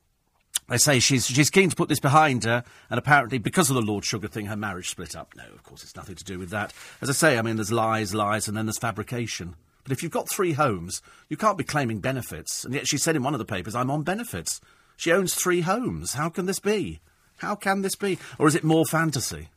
they 0.67 0.77
say 0.77 0.99
she's 0.99 1.27
she's 1.27 1.49
keen 1.49 1.69
to 1.69 1.75
put 1.75 1.89
this 1.89 1.99
behind 1.99 2.43
her, 2.43 2.63
and 2.89 2.97
apparently 2.97 3.37
because 3.37 3.69
of 3.69 3.75
the 3.75 3.81
Lord 3.81 4.03
Sugar 4.03 4.27
thing, 4.27 4.47
her 4.47 4.55
marriage 4.55 4.89
split 4.89 5.15
up. 5.15 5.33
No, 5.35 5.43
of 5.43 5.63
course 5.63 5.83
it's 5.83 5.95
nothing 5.95 6.15
to 6.15 6.23
do 6.23 6.39
with 6.39 6.49
that. 6.49 6.73
As 7.01 7.09
I 7.09 7.13
say, 7.13 7.37
I 7.37 7.41
mean 7.41 7.57
there's 7.57 7.71
lies, 7.71 8.15
lies, 8.15 8.47
and 8.47 8.57
then 8.57 8.65
there's 8.65 8.79
fabrication. 8.79 9.55
But 9.83 9.91
if 9.91 10.01
you've 10.01 10.11
got 10.11 10.27
three 10.29 10.53
homes, 10.53 11.01
you 11.29 11.37
can't 11.37 11.57
be 11.57 11.63
claiming 11.63 11.99
benefits. 11.99 12.65
And 12.65 12.73
yet 12.73 12.87
she 12.87 12.97
said 12.97 13.15
in 13.15 13.23
one 13.23 13.35
of 13.35 13.39
the 13.39 13.45
papers, 13.45 13.75
"I'm 13.75 13.91
on 13.91 14.03
benefits." 14.03 14.59
She 14.97 15.11
owns 15.11 15.35
three 15.35 15.61
homes. 15.61 16.13
How 16.13 16.29
can 16.29 16.45
this 16.45 16.59
be? 16.59 17.01
How 17.37 17.55
can 17.55 17.81
this 17.81 17.95
be? 17.95 18.17
Or 18.39 18.47
is 18.47 18.55
it 18.55 18.63
more 18.63 18.85
fantasy? 18.85 19.49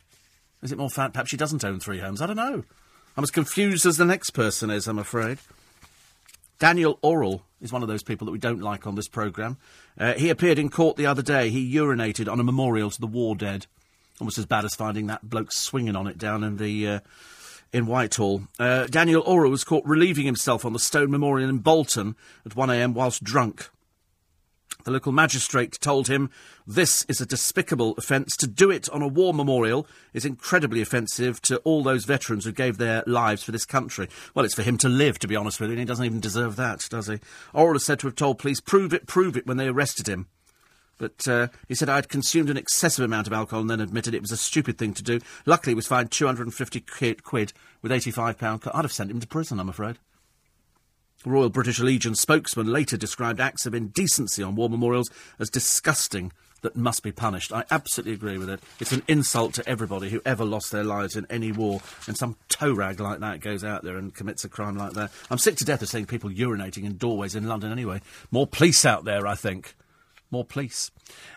Is 0.63 0.73
it 0.73 0.79
more 0.79 0.91
fan? 0.91 1.13
Perhaps 1.13 1.31
she 1.31 1.37
doesn't 1.37 1.65
own 1.65 1.79
three 1.79 2.01
homes. 2.01 2.21
I 2.21 2.27
don't 2.27 2.37
know. 2.37 2.65
I'm 3.17 3.25
as 3.25 3.31
confused 3.31 3.87
as 3.87 3.97
the 3.97 4.05
next 4.05 4.31
person 4.31 4.71
is. 4.71 4.87
I'm 4.89 4.99
afraid. 4.99 5.39
Daniel 6.59 6.99
Orrell 7.03 7.43
is 7.61 7.73
one 7.73 7.83
of 7.83 7.89
those 7.89 8.03
people 8.03 8.25
that 8.27 8.33
we 8.33 8.39
don't 8.39 8.61
like 8.61 8.87
on 8.87 8.95
this 8.95 9.09
programme. 9.09 9.57
Uh, 9.99 10.15
he 10.15 10.29
appeared 10.29 10.59
in 10.59 10.71
court 10.71 10.97
the 10.97 11.07
other 11.07 11.23
day. 11.23 11.51
He 11.51 11.75
urinated 11.75 12.31
on 12.31 12.41
a 12.41 12.45
memorial 12.45 12.91
to 12.91 13.01
the 13.01 13.07
war 13.07 13.37
dead. 13.37 13.67
Almost 14.21 14.39
as 14.39 14.47
bad 14.47 14.65
as 14.65 14.75
finding 14.75 15.07
that 15.07 15.29
bloke 15.29 15.53
swinging 15.53 15.95
on 15.95 16.09
it 16.09 16.19
down 16.19 16.43
in 16.43 16.57
the 16.57 16.89
uh, 16.89 17.01
in 17.73 17.87
Whitehall. 17.87 18.43
Uh, 18.59 18.87
Daniel 18.87 19.23
Orrell 19.23 19.51
was 19.51 19.63
caught 19.63 19.85
relieving 19.85 20.27
himself 20.27 20.65
on 20.65 20.73
the 20.73 20.79
stone 20.79 21.11
memorial 21.11 21.49
in 21.49 21.59
Bolton 21.59 22.17
at 22.45 22.53
1am 22.53 22.95
whilst 22.95 23.23
drunk. 23.23 23.69
The 24.89 24.95
local 24.95 25.13
magistrate 25.13 25.79
told 25.83 26.09
him, 26.09 26.31
This 26.67 27.05
is 27.11 27.21
a 27.21 27.27
despicable 27.27 27.95
offence. 27.99 28.35
To 28.39 28.47
do 28.47 28.71
it 28.71 28.89
on 28.89 29.03
a 29.03 29.07
war 29.07 29.35
memorial 29.35 29.87
is 30.15 30.25
incredibly 30.25 30.81
offensive 30.81 31.43
to 31.43 31.59
all 31.59 31.83
those 31.83 32.07
veterans 32.07 32.47
who 32.47 32.53
gave 32.53 32.79
their 32.79 33.05
lives 33.07 33.43
for 33.43 33.53
this 33.53 33.67
country. 33.67 34.09
Well, 34.35 34.47
it's 34.47 34.55
for 34.55 34.63
him 34.63 34.79
to 34.79 34.89
live, 34.89 35.19
to 35.19 35.29
be 35.29 35.37
honest 35.37 35.61
with 35.61 35.69
you, 35.69 35.73
and 35.75 35.81
he 35.81 35.85
doesn't 35.85 36.07
even 36.07 36.21
deserve 36.21 36.57
that, 36.57 36.87
does 36.89 37.09
he? 37.09 37.21
Orrell 37.53 37.77
is 37.77 37.85
said 37.85 37.99
to 37.99 38.07
have 38.07 38.17
told 38.17 38.39
police, 38.39 38.63
Prove 38.63 38.95
it, 38.95 39.07
prove 39.07 39.37
it, 39.37 39.47
when 39.47 39.59
they 39.59 39.69
arrested 39.69 40.09
him. 40.09 40.27
But 40.97 41.29
uh, 41.29 41.49
he 41.69 41.75
said, 41.75 41.91
I 41.91 41.97
had 41.97 42.09
consumed 42.09 42.49
an 42.49 42.57
excessive 42.57 43.05
amount 43.05 43.27
of 43.27 43.35
alcohol 43.35 43.61
and 43.61 43.69
then 43.69 43.83
admitted 43.83 44.15
it 44.15 44.23
was 44.23 44.33
a 44.33 44.39
stupid 44.39 44.79
thing 44.79 44.95
to 44.95 45.03
do. 45.03 45.21
Luckily, 45.45 45.73
he 45.73 45.77
was 45.77 45.87
fined 45.87 46.13
250 46.13 46.81
quid 46.81 47.53
with 47.83 47.93
£85. 47.93 48.71
I'd 48.75 48.85
have 48.85 48.93
sent 48.93 49.11
him 49.11 49.21
to 49.21 49.27
prison, 49.27 49.61
I'm 49.61 49.69
afraid. 49.69 49.99
Royal 51.25 51.51
British 51.51 51.81
Legion 51.81 52.15
spokesman 52.15 52.69
later 52.69 52.97
described 52.97 53.41
acts 53.41 53.67
of 53.67 53.75
indecency 53.75 54.43
on 54.43 54.55
war 54.55 54.71
memorials 54.71 55.11
as 55.39 55.51
disgusting 55.51 56.33
that 56.63 56.77
must 56.77 57.03
be 57.03 57.13
punished. 57.13 57.53
I 57.53 57.65
absolutely 57.71 58.13
agree 58.13 58.39
with 58.39 58.51
it. 58.51 58.61
It's 58.81 58.93
an 58.93 59.03
insult 59.09 59.55
to 59.55 59.69
everybody 59.69 60.11
who 60.11 60.23
ever 60.25 60.45
lost 60.45 60.73
their 60.73 60.85
lives 60.85 61.17
in 61.17 61.27
any 61.31 61.53
war, 61.53 61.81
and 62.07 62.17
some 62.17 62.37
toe 62.49 62.73
rag 62.73 63.01
like 63.01 63.21
that 63.21 63.41
goes 63.41 63.65
out 63.65 63.85
there 63.85 63.97
and 63.97 64.15
commits 64.15 64.45
a 64.45 64.49
crime 64.49 64.77
like 64.77 64.93
that. 64.93 65.11
I'm 65.31 65.39
sick 65.39 65.57
to 65.57 65.65
death 65.65 65.83
of 65.83 65.89
seeing 65.89 66.07
people 66.07 66.31
urinating 66.31 66.85
in 66.85 66.97
doorways 66.97 67.35
in 67.35 67.49
London 67.49 67.73
anyway. 67.73 68.01
More 68.31 68.47
police 68.47 68.85
out 68.85 69.05
there, 69.05 69.27
I 69.27 69.35
think. 69.35 69.75
More 70.31 70.45
police. 70.45 70.91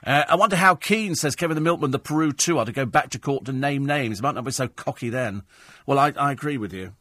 Uh, 0.05 0.25
I 0.27 0.35
wonder 0.35 0.57
how 0.57 0.75
keen, 0.75 1.15
says 1.15 1.35
Kevin 1.35 1.55
the 1.55 1.61
Milkman, 1.61 1.91
the 1.91 1.99
Peru 1.99 2.33
2 2.33 2.57
are 2.57 2.65
to 2.65 2.73
go 2.73 2.85
back 2.85 3.09
to 3.11 3.19
court 3.19 3.45
to 3.45 3.53
name 3.53 3.85
names. 3.85 4.21
Might 4.21 4.35
not 4.35 4.43
be 4.43 4.51
so 4.51 4.67
cocky 4.67 5.09
then. 5.09 5.43
Well, 5.85 5.97
I, 5.97 6.13
I 6.17 6.31
agree 6.31 6.57
with 6.57 6.73
you. 6.73 6.93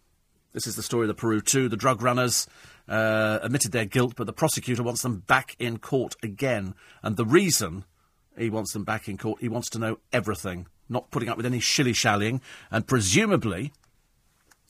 This 0.53 0.67
is 0.67 0.77
the 0.77 0.83
story 0.83 1.05
of 1.05 1.09
the 1.09 1.15
Peru 1.15 1.41
2. 1.41 1.69
The 1.69 1.77
drug 1.77 2.03
runners 2.03 2.47
uh, 2.91 3.39
admitted 3.43 3.73
their 3.73 3.87
guilt, 3.87 4.15
but 4.17 4.27
the 4.27 4.33
prosecutor 4.33 4.83
wants 4.83 5.03
them 5.03 5.21
back 5.21 5.57
in 5.59 5.79
court 5.79 6.17
again. 6.23 6.75
And 7.03 7.17
the 7.17 7.25
reason 7.25 7.85
he 8.37 8.51
wants 8.51 8.73
them 8.73 8.85
back 8.85 9.09
in 9.09 9.17
court, 9.17 9.41
he 9.41 9.49
wants 9.49 9.71
to 9.71 9.79
know 9.79 9.99
everything, 10.13 10.67
not 10.89 11.11
putting 11.11 11.29
up 11.29 11.37
with 11.37 11.47
any 11.47 11.61
shilly 11.61 11.93
shallying. 11.93 12.41
And 12.71 12.87
presumably, 12.87 13.73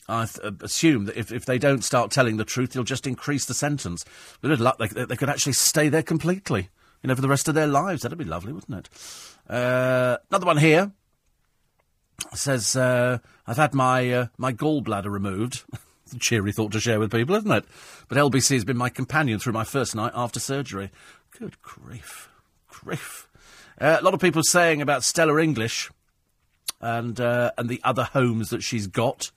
I 0.06 0.26
th- 0.26 0.44
uh, 0.44 0.52
assume 0.60 1.06
that 1.06 1.16
if, 1.16 1.32
if 1.32 1.46
they 1.46 1.58
don't 1.58 1.82
start 1.82 2.10
telling 2.10 2.36
the 2.36 2.44
truth, 2.44 2.74
you'll 2.74 2.84
just 2.84 3.06
increase 3.06 3.46
the 3.46 3.54
sentence. 3.54 4.04
With 4.42 4.60
luck, 4.60 4.78
they, 4.78 4.86
they 4.86 5.16
could 5.16 5.30
actually 5.30 5.54
stay 5.54 5.88
there 5.88 6.02
completely 6.02 6.68
you 7.02 7.08
know, 7.08 7.14
for 7.14 7.22
the 7.22 7.28
rest 7.28 7.48
of 7.48 7.54
their 7.54 7.66
lives. 7.66 8.02
That'd 8.02 8.18
be 8.18 8.24
lovely, 8.24 8.52
wouldn't 8.52 8.86
it? 8.86 8.90
Uh, 9.48 10.18
another 10.30 10.46
one 10.46 10.58
here 10.58 10.92
says, 12.34 12.76
uh, 12.76 13.18
I've 13.46 13.56
had 13.56 13.74
my, 13.74 14.12
uh, 14.12 14.26
my 14.36 14.52
gallbladder 14.52 15.10
removed. 15.10 15.64
cheery 16.18 16.52
thought 16.52 16.72
to 16.72 16.80
share 16.80 16.98
with 16.98 17.12
people, 17.12 17.34
isn't 17.36 17.50
it? 17.50 17.64
But 18.08 18.18
LBC 18.18 18.54
has 18.54 18.64
been 18.64 18.76
my 18.76 18.88
companion 18.88 19.38
through 19.38 19.52
my 19.52 19.64
first 19.64 19.94
night 19.94 20.12
after 20.14 20.40
surgery. 20.40 20.90
Good 21.38 21.60
grief. 21.62 22.28
Grief. 22.68 23.28
Uh, 23.80 23.98
a 24.00 24.02
lot 24.02 24.14
of 24.14 24.20
people 24.20 24.42
saying 24.42 24.82
about 24.82 25.04
Stella 25.04 25.40
English 25.40 25.90
and, 26.80 27.20
uh, 27.20 27.52
and 27.56 27.68
the 27.68 27.80
other 27.84 28.04
homes 28.04 28.50
that 28.50 28.62
she's 28.62 28.86
got. 28.86 29.30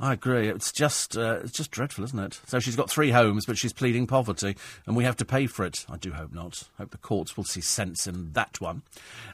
I 0.00 0.14
agree. 0.14 0.48
It's 0.48 0.72
just 0.72 1.16
uh, 1.16 1.40
it's 1.44 1.52
just 1.52 1.70
dreadful, 1.70 2.02
isn't 2.04 2.18
it? 2.18 2.40
So 2.46 2.58
she's 2.58 2.76
got 2.76 2.90
three 2.90 3.10
homes, 3.10 3.44
but 3.44 3.58
she's 3.58 3.74
pleading 3.74 4.06
poverty, 4.06 4.56
and 4.86 4.96
we 4.96 5.04
have 5.04 5.16
to 5.18 5.24
pay 5.24 5.46
for 5.46 5.64
it. 5.66 5.84
I 5.88 5.96
do 5.96 6.12
hope 6.12 6.32
not. 6.32 6.64
Hope 6.78 6.90
the 6.90 6.98
courts 6.98 7.36
will 7.36 7.44
see 7.44 7.60
sense 7.60 8.06
in 8.06 8.32
that 8.32 8.60
one. 8.60 8.82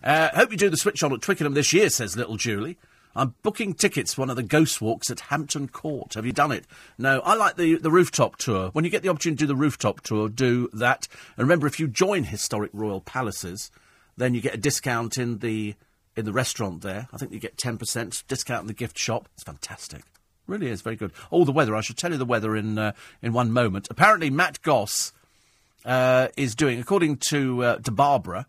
Uh, 0.02 0.28
hope 0.34 0.50
you 0.50 0.58
do 0.58 0.68
the 0.68 0.76
switch 0.76 1.02
on 1.02 1.12
at 1.12 1.22
Twickenham 1.22 1.54
this 1.54 1.72
year, 1.72 1.88
says 1.88 2.16
little 2.16 2.36
Julie. 2.36 2.76
I'm 3.16 3.34
booking 3.42 3.74
tickets 3.74 4.14
for 4.14 4.22
one 4.22 4.30
of 4.30 4.36
the 4.36 4.42
ghost 4.42 4.80
walks 4.80 5.10
at 5.10 5.20
Hampton 5.20 5.68
Court. 5.68 6.14
Have 6.14 6.26
you 6.26 6.32
done 6.32 6.52
it? 6.52 6.64
No, 6.98 7.20
I 7.20 7.34
like 7.34 7.56
the, 7.56 7.76
the 7.76 7.90
rooftop 7.90 8.36
tour. 8.36 8.70
When 8.72 8.84
you 8.84 8.90
get 8.90 9.02
the 9.02 9.08
opportunity 9.08 9.38
to 9.38 9.44
do 9.44 9.48
the 9.48 9.56
rooftop 9.56 10.02
tour, 10.02 10.28
do 10.28 10.68
that. 10.72 11.08
And 11.36 11.44
remember, 11.44 11.66
if 11.66 11.80
you 11.80 11.88
join 11.88 12.24
historic 12.24 12.70
royal 12.72 13.00
palaces, 13.00 13.70
then 14.16 14.34
you 14.34 14.40
get 14.40 14.54
a 14.54 14.58
discount 14.58 15.18
in 15.18 15.38
the 15.38 15.74
in 16.16 16.24
the 16.24 16.32
restaurant 16.32 16.82
there. 16.82 17.08
I 17.12 17.16
think 17.16 17.32
you 17.32 17.38
get 17.38 17.56
10% 17.56 18.26
discount 18.26 18.62
in 18.62 18.66
the 18.66 18.72
gift 18.72 18.98
shop. 18.98 19.28
It's 19.34 19.44
fantastic. 19.44 20.02
Really 20.48 20.66
is 20.66 20.82
very 20.82 20.96
good. 20.96 21.12
Oh, 21.30 21.44
the 21.44 21.52
weather. 21.52 21.76
I 21.76 21.80
should 21.80 21.96
tell 21.96 22.10
you 22.10 22.16
the 22.16 22.24
weather 22.24 22.56
in 22.56 22.78
uh, 22.78 22.92
in 23.22 23.32
one 23.32 23.52
moment. 23.52 23.86
Apparently, 23.90 24.30
Matt 24.30 24.60
Goss 24.62 25.12
uh, 25.84 26.28
is 26.36 26.54
doing, 26.54 26.80
according 26.80 27.18
to 27.28 27.62
uh, 27.62 27.76
to 27.78 27.90
Barbara, 27.90 28.46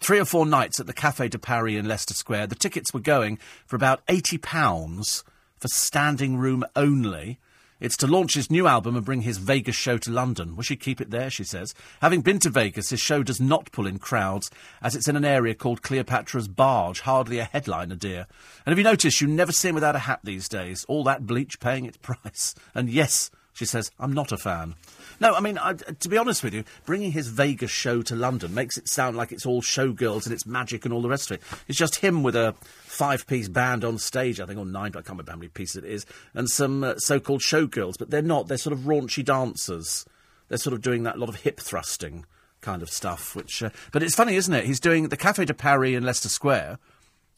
three 0.00 0.18
or 0.18 0.24
four 0.24 0.46
nights 0.46 0.80
at 0.80 0.86
the 0.86 0.94
Café 0.94 1.30
de 1.30 1.38
Paris 1.38 1.76
in 1.76 1.88
Leicester 1.88 2.14
Square. 2.14 2.48
The 2.48 2.54
tickets 2.54 2.92
were 2.92 3.00
going 3.00 3.38
for 3.66 3.76
about 3.76 4.02
eighty 4.08 4.38
pounds 4.38 5.24
for 5.58 5.68
standing 5.68 6.36
room 6.36 6.64
only. 6.76 7.38
It's 7.80 7.96
to 7.98 8.08
launch 8.08 8.34
his 8.34 8.50
new 8.50 8.66
album 8.66 8.96
and 8.96 9.04
bring 9.04 9.22
his 9.22 9.38
Vegas 9.38 9.76
show 9.76 9.98
to 9.98 10.10
London. 10.10 10.56
Will 10.56 10.64
she 10.64 10.74
keep 10.74 11.00
it 11.00 11.10
there, 11.10 11.30
she 11.30 11.44
says. 11.44 11.74
Having 12.02 12.22
been 12.22 12.40
to 12.40 12.50
Vegas, 12.50 12.90
his 12.90 12.98
show 12.98 13.22
does 13.22 13.40
not 13.40 13.70
pull 13.70 13.86
in 13.86 14.00
crowds, 14.00 14.50
as 14.82 14.96
it's 14.96 15.06
in 15.06 15.14
an 15.14 15.24
area 15.24 15.54
called 15.54 15.82
Cleopatra's 15.82 16.48
Barge, 16.48 17.00
hardly 17.00 17.38
a 17.38 17.44
headliner, 17.44 17.94
dear. 17.94 18.26
And 18.66 18.72
have 18.72 18.78
you 18.78 18.84
noticed 18.84 19.20
you 19.20 19.28
never 19.28 19.52
see 19.52 19.68
him 19.68 19.76
without 19.76 19.94
a 19.94 20.00
hat 20.00 20.20
these 20.24 20.48
days? 20.48 20.84
All 20.88 21.04
that 21.04 21.24
bleach 21.24 21.60
paying 21.60 21.84
its 21.84 21.96
price. 22.02 22.56
And 22.74 22.90
yes, 22.90 23.30
she 23.52 23.64
says, 23.64 23.92
I'm 24.00 24.12
not 24.12 24.32
a 24.32 24.38
fan. 24.38 24.74
No, 25.20 25.34
I 25.34 25.40
mean, 25.40 25.58
I, 25.58 25.72
to 25.74 26.08
be 26.08 26.16
honest 26.16 26.44
with 26.44 26.54
you, 26.54 26.64
bringing 26.86 27.12
his 27.12 27.28
Vegas 27.28 27.70
show 27.70 28.02
to 28.02 28.14
London 28.14 28.54
makes 28.54 28.78
it 28.78 28.88
sound 28.88 29.16
like 29.16 29.32
it's 29.32 29.46
all 29.46 29.62
showgirls 29.62 30.24
and 30.24 30.32
it's 30.32 30.46
magic 30.46 30.84
and 30.84 30.94
all 30.94 31.02
the 31.02 31.08
rest 31.08 31.30
of 31.30 31.36
it. 31.36 31.42
It's 31.66 31.78
just 31.78 31.96
him 31.96 32.22
with 32.22 32.36
a 32.36 32.54
five 32.62 33.26
piece 33.26 33.48
band 33.48 33.84
on 33.84 33.98
stage, 33.98 34.40
I 34.40 34.46
think, 34.46 34.58
or 34.58 34.66
nine, 34.66 34.90
I 34.90 35.02
can't 35.02 35.10
remember 35.10 35.32
how 35.32 35.38
many 35.38 35.48
pieces 35.48 35.76
it 35.76 35.84
is, 35.84 36.06
and 36.34 36.48
some 36.48 36.84
uh, 36.84 36.96
so 36.98 37.18
called 37.18 37.40
showgirls, 37.40 37.98
but 37.98 38.10
they're 38.10 38.22
not. 38.22 38.48
They're 38.48 38.58
sort 38.58 38.72
of 38.72 38.80
raunchy 38.80 39.24
dancers. 39.24 40.04
They're 40.48 40.58
sort 40.58 40.74
of 40.74 40.82
doing 40.82 41.02
that 41.02 41.18
lot 41.18 41.28
of 41.28 41.36
hip 41.36 41.60
thrusting 41.60 42.24
kind 42.60 42.82
of 42.82 42.90
stuff, 42.90 43.34
which. 43.34 43.62
Uh, 43.62 43.70
but 43.92 44.02
it's 44.02 44.14
funny, 44.14 44.36
isn't 44.36 44.54
it? 44.54 44.66
He's 44.66 44.80
doing 44.80 45.08
the 45.08 45.16
Café 45.16 45.46
de 45.46 45.54
Paris 45.54 45.96
in 45.96 46.04
Leicester 46.04 46.28
Square, 46.28 46.78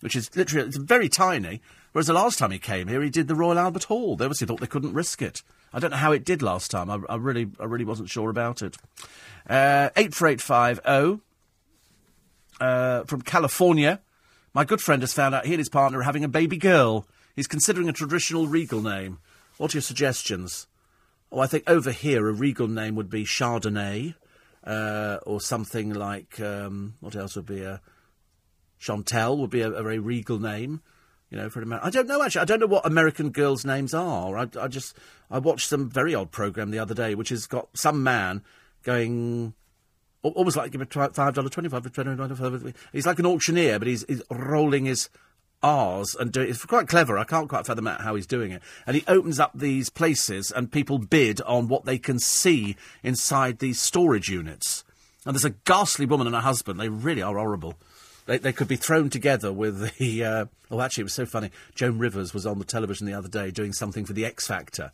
which 0.01 0.16
is 0.16 0.35
literally 0.36 0.69
it's 0.69 0.77
very 0.77 1.09
tiny. 1.09 1.61
Whereas 1.93 2.07
the 2.07 2.12
last 2.12 2.39
time 2.39 2.52
he 2.52 2.59
came 2.59 2.89
here, 2.89 3.02
he 3.02 3.11
did 3.11 3.27
the 3.27 3.35
Royal 3.35 3.59
Albert 3.59 3.85
Hall. 3.85 4.16
They 4.16 4.24
obviously 4.24 4.47
thought 4.47 4.61
they 4.61 4.66
couldn't 4.66 4.94
risk 4.94 5.23
it. 5.23 5.43
I 5.73 5.79
don't 5.79 5.91
know 5.91 5.97
how 5.97 6.13
it 6.13 6.25
did 6.25 6.43
last 6.43 6.71
time. 6.71 6.91
I, 6.91 6.99
I 7.09 7.17
really, 7.17 7.49
I 7.59 7.65
really 7.65 7.85
wasn't 7.85 8.11
sure 8.11 8.31
about 8.31 8.63
it. 8.63 8.77
Uh, 9.49 9.91
eight 9.97 10.15
four 10.15 10.29
eight 10.29 10.41
five 10.41 10.81
zero 10.85 11.21
oh, 12.61 12.65
uh, 12.65 13.05
from 13.05 13.23
California. 13.23 14.01
My 14.53 14.65
good 14.65 14.81
friend 14.81 15.03
has 15.03 15.13
found 15.13 15.35
out 15.35 15.47
he 15.47 15.53
and 15.53 15.61
his 15.61 15.69
partner 15.69 16.01
are 16.01 16.03
having 16.03 16.25
a 16.25 16.29
baby 16.29 16.57
girl. 16.57 17.07
He's 17.37 17.47
considering 17.47 17.89
a 17.89 17.93
traditional 17.93 18.49
regal 18.49 18.83
name. 18.83 19.19
What 19.59 19.73
are 19.73 19.79
your 19.79 19.83
suggestions? 19.83 20.67
Oh, 21.31 21.39
I 21.39 21.47
think 21.47 21.65
over 21.69 21.93
here 21.93 22.29
a 22.29 22.33
regal 22.33 22.67
name 22.67 22.97
would 22.97 23.09
be 23.09 23.25
Chardonnay, 23.25 24.15
uh, 24.65 25.19
or 25.25 25.41
something 25.41 25.95
like 25.95 26.41
um, 26.41 26.95
what 27.01 27.15
else 27.15 27.37
would 27.37 27.47
be 27.47 27.63
a 27.63 27.81
Chantel 28.81 29.39
would 29.39 29.51
be 29.51 29.61
a, 29.61 29.71
a 29.71 29.83
very 29.83 29.99
regal 29.99 30.39
name 30.39 30.81
you 31.31 31.39
know, 31.39 31.48
for 31.48 31.61
an 31.61 31.65
American. 31.65 31.89
I 31.89 31.90
don't 31.90 32.09
know 32.09 32.23
actually. 32.23 32.43
I 32.43 32.44
don't 32.44 32.61
know 32.61 32.66
what 32.66 32.86
American 32.86 33.31
girls' 33.31 33.65
names 33.65 33.94
are. 33.94 34.36
I, 34.36 34.48
I 34.61 34.69
just 34.69 34.97
I 35.31 35.39
watched 35.39 35.69
some 35.69 35.89
very 35.89 36.15
odd 36.15 36.31
program 36.31 36.70
the 36.70 36.78
other 36.78 36.94
day, 36.94 37.15
which 37.15 37.28
has 37.31 37.47
got 37.47 37.69
some 37.74 38.02
man 38.02 38.43
going 38.82 39.55
almost 40.23 40.57
like 40.57 40.73
give 40.73 40.82
a 40.82 40.86
five 40.86 41.35
dollar 41.35 41.48
twenty 41.48 41.69
five 41.69 41.85
He's 42.93 43.07
like 43.07 43.19
an 43.19 43.27
auctioneer, 43.27 43.78
but 43.78 43.89
he's, 43.89 44.05
he's 44.07 44.23
rolling 44.31 44.85
his 44.85 45.09
R's 45.62 46.15
and 46.15 46.32
doing 46.32 46.48
it's 46.51 46.65
quite 46.65 46.89
clever. 46.89 47.19
I 47.19 47.24
can't 47.24 47.48
quite 47.48 47.66
fathom 47.66 47.86
out 47.86 48.01
how 48.01 48.15
he's 48.15 48.27
doing 48.27 48.51
it. 48.51 48.62
And 48.86 48.97
he 48.97 49.05
opens 49.07 49.39
up 49.39 49.52
these 49.55 49.90
places, 49.90 50.51
and 50.51 50.73
people 50.73 50.98
bid 50.98 51.40
on 51.43 51.69
what 51.69 51.85
they 51.85 51.98
can 51.98 52.19
see 52.19 52.77
inside 53.02 53.59
these 53.59 53.81
storage 53.81 54.28
units. 54.28 54.85
And 55.27 55.35
there's 55.35 55.44
a 55.44 55.51
ghastly 55.51 56.07
woman 56.07 56.27
and 56.27 56.35
her 56.35 56.43
husband. 56.43 56.81
They 56.81 56.89
really 56.89 57.23
are 57.23 57.36
horrible. 57.36 57.74
They, 58.31 58.39
they 58.39 58.52
could 58.52 58.69
be 58.69 58.77
thrown 58.77 59.11
together 59.11 59.52
with 59.52 59.81
the. 59.98 60.24
Uh, 60.31 60.44
oh, 60.70 60.81
actually, 60.81 61.02
it 61.02 61.05
was 61.05 61.15
so 61.15 61.27
funny. 61.27 61.51
Joan 61.74 61.98
Rivers 61.98 62.32
was 62.32 62.47
on 62.47 62.59
the 62.59 62.65
television 62.65 63.07
the 63.07 63.15
other 63.15 63.28
day 63.28 63.51
doing 63.51 63.73
something 63.73 64.05
for 64.05 64.12
the 64.12 64.24
X 64.24 64.47
Factor. 64.47 64.93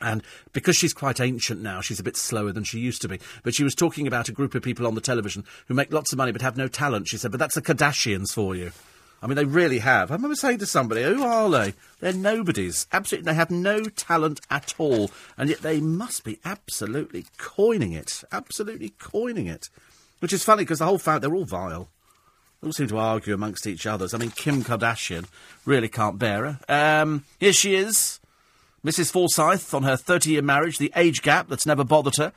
And 0.00 0.22
because 0.52 0.74
she's 0.74 0.94
quite 0.94 1.20
ancient 1.20 1.60
now, 1.60 1.80
she's 1.80 2.00
a 2.00 2.02
bit 2.02 2.16
slower 2.16 2.50
than 2.50 2.64
she 2.64 2.80
used 2.80 3.02
to 3.02 3.08
be. 3.08 3.20
But 3.44 3.54
she 3.54 3.62
was 3.62 3.74
talking 3.74 4.06
about 4.06 4.28
a 4.28 4.32
group 4.32 4.54
of 4.54 4.62
people 4.62 4.86
on 4.86 4.94
the 4.94 5.00
television 5.00 5.44
who 5.66 5.74
make 5.74 5.92
lots 5.92 6.12
of 6.12 6.18
money 6.18 6.32
but 6.32 6.40
have 6.42 6.56
no 6.56 6.66
talent. 6.66 7.08
She 7.08 7.18
said, 7.18 7.30
but 7.30 7.38
that's 7.38 7.54
the 7.54 7.62
Kardashians 7.62 8.32
for 8.32 8.56
you. 8.56 8.72
I 9.22 9.26
mean, 9.26 9.36
they 9.36 9.44
really 9.44 9.80
have. 9.80 10.10
I 10.10 10.14
remember 10.14 10.34
saying 10.34 10.58
to 10.58 10.66
somebody, 10.66 11.02
who 11.02 11.22
are 11.22 11.48
they? 11.50 11.74
They're 12.00 12.12
nobodies. 12.12 12.86
Absolutely, 12.90 13.30
they 13.30 13.36
have 13.36 13.50
no 13.50 13.84
talent 13.84 14.40
at 14.50 14.74
all. 14.78 15.10
And 15.36 15.50
yet 15.50 15.60
they 15.60 15.80
must 15.80 16.24
be 16.24 16.40
absolutely 16.44 17.26
coining 17.38 17.92
it. 17.92 18.24
Absolutely 18.32 18.94
coining 18.98 19.46
it. 19.46 19.68
Which 20.18 20.32
is 20.32 20.42
funny 20.42 20.62
because 20.64 20.80
the 20.80 20.86
whole 20.86 20.98
family, 20.98 21.20
they're 21.20 21.34
all 21.34 21.44
vile. 21.44 21.88
They 22.62 22.68
all 22.68 22.72
seem 22.72 22.86
to 22.88 22.98
argue 22.98 23.34
amongst 23.34 23.66
each 23.66 23.86
other. 23.86 24.06
I 24.12 24.18
mean, 24.18 24.30
Kim 24.30 24.62
Kardashian 24.62 25.26
really 25.64 25.88
can't 25.88 26.16
bear 26.16 26.44
her. 26.46 27.02
Um, 27.02 27.24
here 27.40 27.52
she 27.52 27.74
is, 27.74 28.20
Mrs. 28.84 29.10
Forsyth, 29.10 29.74
on 29.74 29.82
her 29.82 29.96
30 29.96 30.30
year 30.30 30.42
marriage, 30.42 30.78
the 30.78 30.92
age 30.94 31.22
gap 31.22 31.48
that's 31.48 31.66
never 31.66 31.82
bothered 31.82 32.16
her, 32.18 32.32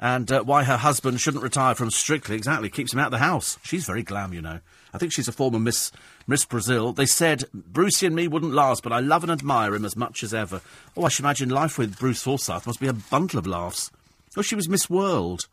and 0.00 0.32
uh, 0.32 0.42
why 0.42 0.64
her 0.64 0.78
husband 0.78 1.20
shouldn't 1.20 1.44
retire 1.44 1.76
from 1.76 1.92
Strictly. 1.92 2.34
Exactly, 2.34 2.68
keeps 2.68 2.92
him 2.92 2.98
out 2.98 3.06
of 3.06 3.12
the 3.12 3.18
house. 3.18 3.58
She's 3.62 3.84
very 3.84 4.02
glam, 4.02 4.32
you 4.32 4.42
know. 4.42 4.58
I 4.92 4.98
think 4.98 5.12
she's 5.12 5.28
a 5.28 5.32
former 5.32 5.60
Miss 5.60 5.92
Miss 6.26 6.44
Brazil. 6.44 6.92
They 6.92 7.06
said 7.06 7.44
Brucey 7.54 8.06
and 8.06 8.16
me 8.16 8.26
wouldn't 8.26 8.52
last, 8.52 8.82
but 8.82 8.92
I 8.92 8.98
love 8.98 9.22
and 9.22 9.30
admire 9.30 9.76
him 9.76 9.84
as 9.84 9.94
much 9.94 10.24
as 10.24 10.34
ever. 10.34 10.62
Oh, 10.96 11.04
I 11.04 11.10
should 11.10 11.24
imagine 11.24 11.48
life 11.48 11.78
with 11.78 11.96
Bruce 11.96 12.24
Forsyth 12.24 12.66
must 12.66 12.80
be 12.80 12.88
a 12.88 12.92
bundle 12.92 13.38
of 13.38 13.46
laughs. 13.46 13.92
Oh, 14.36 14.42
she 14.42 14.56
was 14.56 14.68
Miss 14.68 14.90
World. 14.90 15.46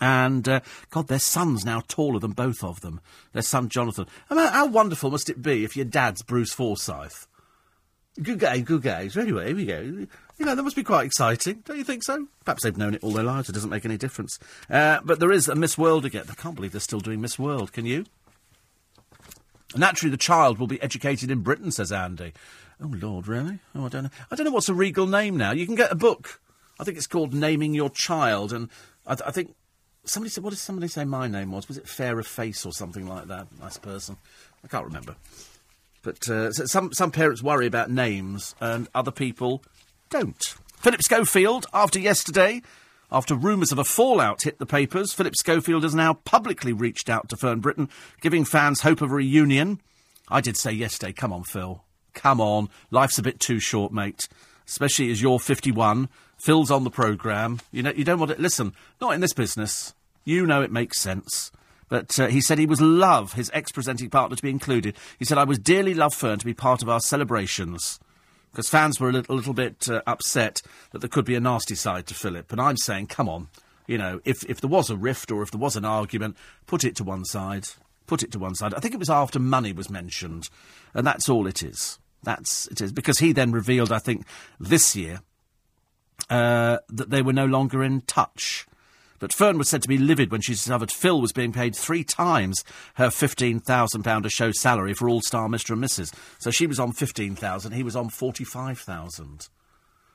And, 0.00 0.48
uh, 0.48 0.60
God, 0.90 1.08
their 1.08 1.18
son's 1.18 1.64
now 1.64 1.82
taller 1.86 2.18
than 2.18 2.32
both 2.32 2.64
of 2.64 2.80
them. 2.80 3.00
Their 3.32 3.42
son, 3.42 3.68
Jonathan. 3.68 4.06
How 4.28 4.66
wonderful 4.66 5.10
must 5.10 5.28
it 5.28 5.42
be 5.42 5.64
if 5.64 5.76
your 5.76 5.84
dad's 5.84 6.22
Bruce 6.22 6.52
Forsyth? 6.52 7.26
Good 8.20 8.40
game, 8.40 8.64
good 8.64 8.82
game. 8.82 9.10
So 9.10 9.20
anyway, 9.20 9.48
here 9.48 9.56
we 9.56 9.66
go. 9.66 10.06
You 10.38 10.46
know, 10.46 10.54
that 10.54 10.62
must 10.62 10.76
be 10.76 10.82
quite 10.82 11.06
exciting, 11.06 11.62
don't 11.64 11.76
you 11.76 11.84
think 11.84 12.02
so? 12.02 12.26
Perhaps 12.44 12.64
they've 12.64 12.76
known 12.76 12.94
it 12.94 13.04
all 13.04 13.12
their 13.12 13.24
lives. 13.24 13.48
It 13.48 13.52
doesn't 13.52 13.70
make 13.70 13.84
any 13.84 13.96
difference. 13.96 14.38
Uh, 14.68 14.98
but 15.04 15.20
there 15.20 15.30
is 15.30 15.48
a 15.48 15.54
Miss 15.54 15.76
World 15.76 16.04
again. 16.04 16.24
I 16.30 16.34
can't 16.34 16.54
believe 16.54 16.72
they're 16.72 16.80
still 16.80 17.00
doing 17.00 17.20
Miss 17.20 17.38
World. 17.38 17.72
Can 17.72 17.86
you? 17.86 18.06
Naturally, 19.76 20.10
the 20.10 20.16
child 20.16 20.58
will 20.58 20.66
be 20.66 20.82
educated 20.82 21.30
in 21.30 21.42
Britain, 21.42 21.70
says 21.70 21.92
Andy. 21.92 22.32
Oh 22.82 22.92
Lord, 23.00 23.28
really? 23.28 23.58
Oh, 23.74 23.86
I 23.86 23.88
don't 23.88 24.04
know. 24.04 24.10
I 24.30 24.34
don't 24.34 24.46
know 24.46 24.52
what's 24.52 24.68
a 24.68 24.74
regal 24.74 25.06
name 25.06 25.36
now. 25.36 25.52
You 25.52 25.66
can 25.66 25.74
get 25.74 25.92
a 25.92 25.96
book. 25.96 26.40
I 26.78 26.84
think 26.84 26.96
it's 26.96 27.06
called 27.06 27.34
Naming 27.34 27.74
Your 27.74 27.90
Child, 27.90 28.52
and 28.52 28.70
I, 29.06 29.14
th- 29.14 29.28
I 29.28 29.30
think 29.30 29.54
Somebody 30.10 30.30
said, 30.30 30.42
what 30.42 30.50
did 30.50 30.58
somebody 30.58 30.88
say 30.88 31.04
my 31.04 31.28
name 31.28 31.52
was? 31.52 31.68
Was 31.68 31.78
it 31.78 31.88
Fairer 31.88 32.22
Face 32.22 32.66
or 32.66 32.72
something 32.72 33.06
like 33.06 33.28
that? 33.28 33.46
Nice 33.60 33.78
person. 33.78 34.16
I 34.64 34.68
can't 34.68 34.84
remember. 34.84 35.14
But 36.02 36.28
uh, 36.28 36.50
so 36.52 36.66
some, 36.66 36.92
some 36.92 37.10
parents 37.10 37.42
worry 37.42 37.66
about 37.66 37.90
names 37.90 38.54
and 38.60 38.88
other 38.94 39.12
people 39.12 39.62
don't. 40.08 40.42
Philip 40.78 41.02
Schofield, 41.02 41.66
after 41.72 41.98
yesterday, 41.98 42.62
After 43.12 43.34
rumours 43.34 43.72
of 43.72 43.78
a 43.78 43.84
fallout 43.84 44.42
hit 44.42 44.58
the 44.58 44.66
papers, 44.66 45.12
Philip 45.12 45.34
Schofield 45.36 45.82
has 45.82 45.94
now 45.94 46.14
publicly 46.14 46.72
reached 46.72 47.10
out 47.10 47.28
to 47.28 47.36
Fern 47.36 47.58
Britton, 47.58 47.88
giving 48.20 48.44
fans 48.44 48.82
hope 48.82 49.02
of 49.02 49.10
a 49.10 49.14
reunion. 49.14 49.80
I 50.28 50.40
did 50.40 50.56
say 50.56 50.70
yesterday, 50.70 51.12
come 51.12 51.32
on, 51.32 51.42
Phil. 51.42 51.82
Come 52.14 52.40
on. 52.40 52.68
Life's 52.90 53.18
a 53.18 53.22
bit 53.22 53.40
too 53.40 53.58
short, 53.58 53.92
mate. 53.92 54.28
Especially 54.66 55.10
as 55.10 55.20
you're 55.20 55.40
51. 55.40 56.08
Phil's 56.38 56.70
on 56.70 56.84
the 56.84 56.90
programme. 56.90 57.60
You 57.72 57.82
know, 57.82 57.92
you 57.94 58.04
don't 58.04 58.20
want 58.20 58.30
to. 58.30 58.40
Listen, 58.40 58.74
not 59.00 59.14
in 59.14 59.20
this 59.20 59.32
business. 59.32 59.92
You 60.24 60.46
know 60.46 60.62
it 60.62 60.72
makes 60.72 61.00
sense. 61.00 61.50
But 61.88 62.18
uh, 62.20 62.28
he 62.28 62.40
said 62.40 62.58
he 62.58 62.66
was 62.66 62.80
love 62.80 63.32
his 63.32 63.50
ex 63.52 63.72
presenting 63.72 64.10
partner 64.10 64.36
to 64.36 64.42
be 64.42 64.50
included. 64.50 64.96
He 65.18 65.24
said, 65.24 65.38
I 65.38 65.44
was 65.44 65.58
dearly 65.58 65.92
love 65.92 66.14
Fern 66.14 66.38
to 66.38 66.46
be 66.46 66.54
part 66.54 66.82
of 66.82 66.88
our 66.88 67.00
celebrations 67.00 67.98
because 68.52 68.68
fans 68.68 69.00
were 69.00 69.10
a 69.10 69.12
little, 69.12 69.34
a 69.34 69.36
little 69.36 69.54
bit 69.54 69.88
uh, 69.88 70.02
upset 70.06 70.62
that 70.92 71.00
there 71.00 71.08
could 71.08 71.24
be 71.24 71.34
a 71.34 71.40
nasty 71.40 71.74
side 71.74 72.06
to 72.06 72.14
Philip. 72.14 72.50
And 72.52 72.60
I'm 72.60 72.76
saying, 72.76 73.08
come 73.08 73.28
on, 73.28 73.48
you 73.86 73.98
know, 73.98 74.20
if, 74.24 74.48
if 74.48 74.60
there 74.60 74.70
was 74.70 74.90
a 74.90 74.96
rift 74.96 75.30
or 75.30 75.42
if 75.42 75.50
there 75.50 75.60
was 75.60 75.76
an 75.76 75.84
argument, 75.84 76.36
put 76.66 76.84
it 76.84 76.96
to 76.96 77.04
one 77.04 77.24
side. 77.24 77.64
Put 78.06 78.22
it 78.22 78.32
to 78.32 78.38
one 78.38 78.54
side. 78.54 78.74
I 78.74 78.80
think 78.80 78.94
it 78.94 78.98
was 78.98 79.10
after 79.10 79.38
money 79.38 79.72
was 79.72 79.88
mentioned, 79.88 80.48
and 80.94 81.06
that's 81.06 81.28
all 81.28 81.46
it 81.46 81.62
is. 81.62 81.98
That's 82.24 82.66
it 82.66 82.80
is 82.80 82.92
because 82.92 83.20
he 83.20 83.32
then 83.32 83.52
revealed, 83.52 83.92
I 83.92 84.00
think, 84.00 84.26
this 84.58 84.96
year 84.96 85.20
uh, 86.28 86.78
that 86.88 87.10
they 87.10 87.22
were 87.22 87.32
no 87.32 87.46
longer 87.46 87.84
in 87.84 88.00
touch. 88.02 88.66
But 89.20 89.34
Fern 89.34 89.58
was 89.58 89.68
said 89.68 89.82
to 89.82 89.88
be 89.88 89.98
livid 89.98 90.32
when 90.32 90.40
she 90.40 90.52
discovered 90.52 90.90
Phil 90.90 91.20
was 91.20 91.32
being 91.32 91.52
paid 91.52 91.76
three 91.76 92.02
times 92.02 92.64
her 92.94 93.08
£15,000 93.08 94.24
a 94.24 94.30
show 94.30 94.50
salary 94.50 94.94
for 94.94 95.08
All 95.08 95.20
Star 95.20 95.46
Mr. 95.46 95.74
and 95.74 95.84
Mrs. 95.84 96.12
So 96.38 96.50
she 96.50 96.66
was 96.66 96.80
on 96.80 96.92
15000 96.92 97.72
he 97.72 97.82
was 97.82 97.94
on 97.94 98.08
45000 98.08 99.48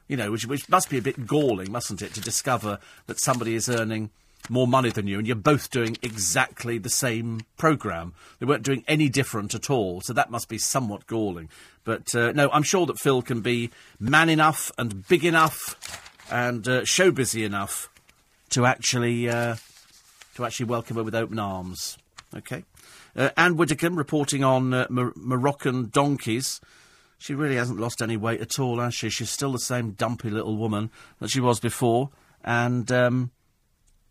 You 0.07 0.17
know, 0.17 0.31
which, 0.31 0.47
which 0.47 0.67
must 0.67 0.89
be 0.89 0.97
a 0.97 1.03
bit 1.03 1.27
galling, 1.27 1.71
mustn't 1.71 2.01
it, 2.01 2.15
to 2.15 2.21
discover 2.21 2.79
that 3.05 3.19
somebody 3.19 3.53
is 3.53 3.69
earning 3.69 4.09
more 4.49 4.67
money 4.67 4.89
than 4.89 5.07
you 5.07 5.19
and 5.19 5.27
you're 5.27 5.35
both 5.35 5.69
doing 5.69 5.97
exactly 6.01 6.79
the 6.79 6.89
same 6.89 7.41
programme. 7.57 8.13
They 8.39 8.47
weren't 8.47 8.63
doing 8.63 8.83
any 8.87 9.07
different 9.07 9.53
at 9.53 9.69
all, 9.69 10.01
so 10.01 10.13
that 10.13 10.31
must 10.31 10.49
be 10.49 10.57
somewhat 10.57 11.05
galling. 11.05 11.49
But 11.83 12.13
uh, 12.15 12.31
no, 12.31 12.49
I'm 12.49 12.63
sure 12.63 12.87
that 12.87 12.99
Phil 12.99 13.21
can 13.21 13.41
be 13.41 13.69
man 13.99 14.29
enough 14.29 14.71
and 14.79 15.07
big 15.07 15.23
enough 15.23 16.01
and 16.31 16.67
uh, 16.67 16.85
show 16.85 17.11
busy 17.11 17.43
enough 17.43 17.89
to 18.55 18.65
actually 18.65 19.29
uh, 19.29 19.55
to 20.35 20.45
actually 20.45 20.65
welcome 20.67 20.95
her 20.95 21.03
with 21.03 21.13
open 21.13 21.37
arms. 21.37 21.97
Okay, 22.33 22.63
uh, 23.13 23.29
Anne 23.35 23.57
Widdecombe 23.57 23.97
reporting 23.97 24.45
on 24.45 24.73
uh, 24.73 24.87
Mor- 24.89 25.11
Moroccan 25.17 25.89
donkeys. 25.89 26.61
She 27.17 27.33
really 27.33 27.57
hasn't 27.57 27.81
lost 27.81 28.01
any 28.01 28.15
weight 28.15 28.39
at 28.39 28.57
all, 28.57 28.79
has 28.79 28.95
she? 28.95 29.09
She's 29.09 29.29
still 29.29 29.51
the 29.51 29.59
same 29.59 29.91
dumpy 29.91 30.29
little 30.29 30.55
woman 30.55 30.89
that 31.19 31.29
she 31.29 31.41
was 31.41 31.59
before, 31.59 32.11
and 32.45 32.89
um, 32.93 33.31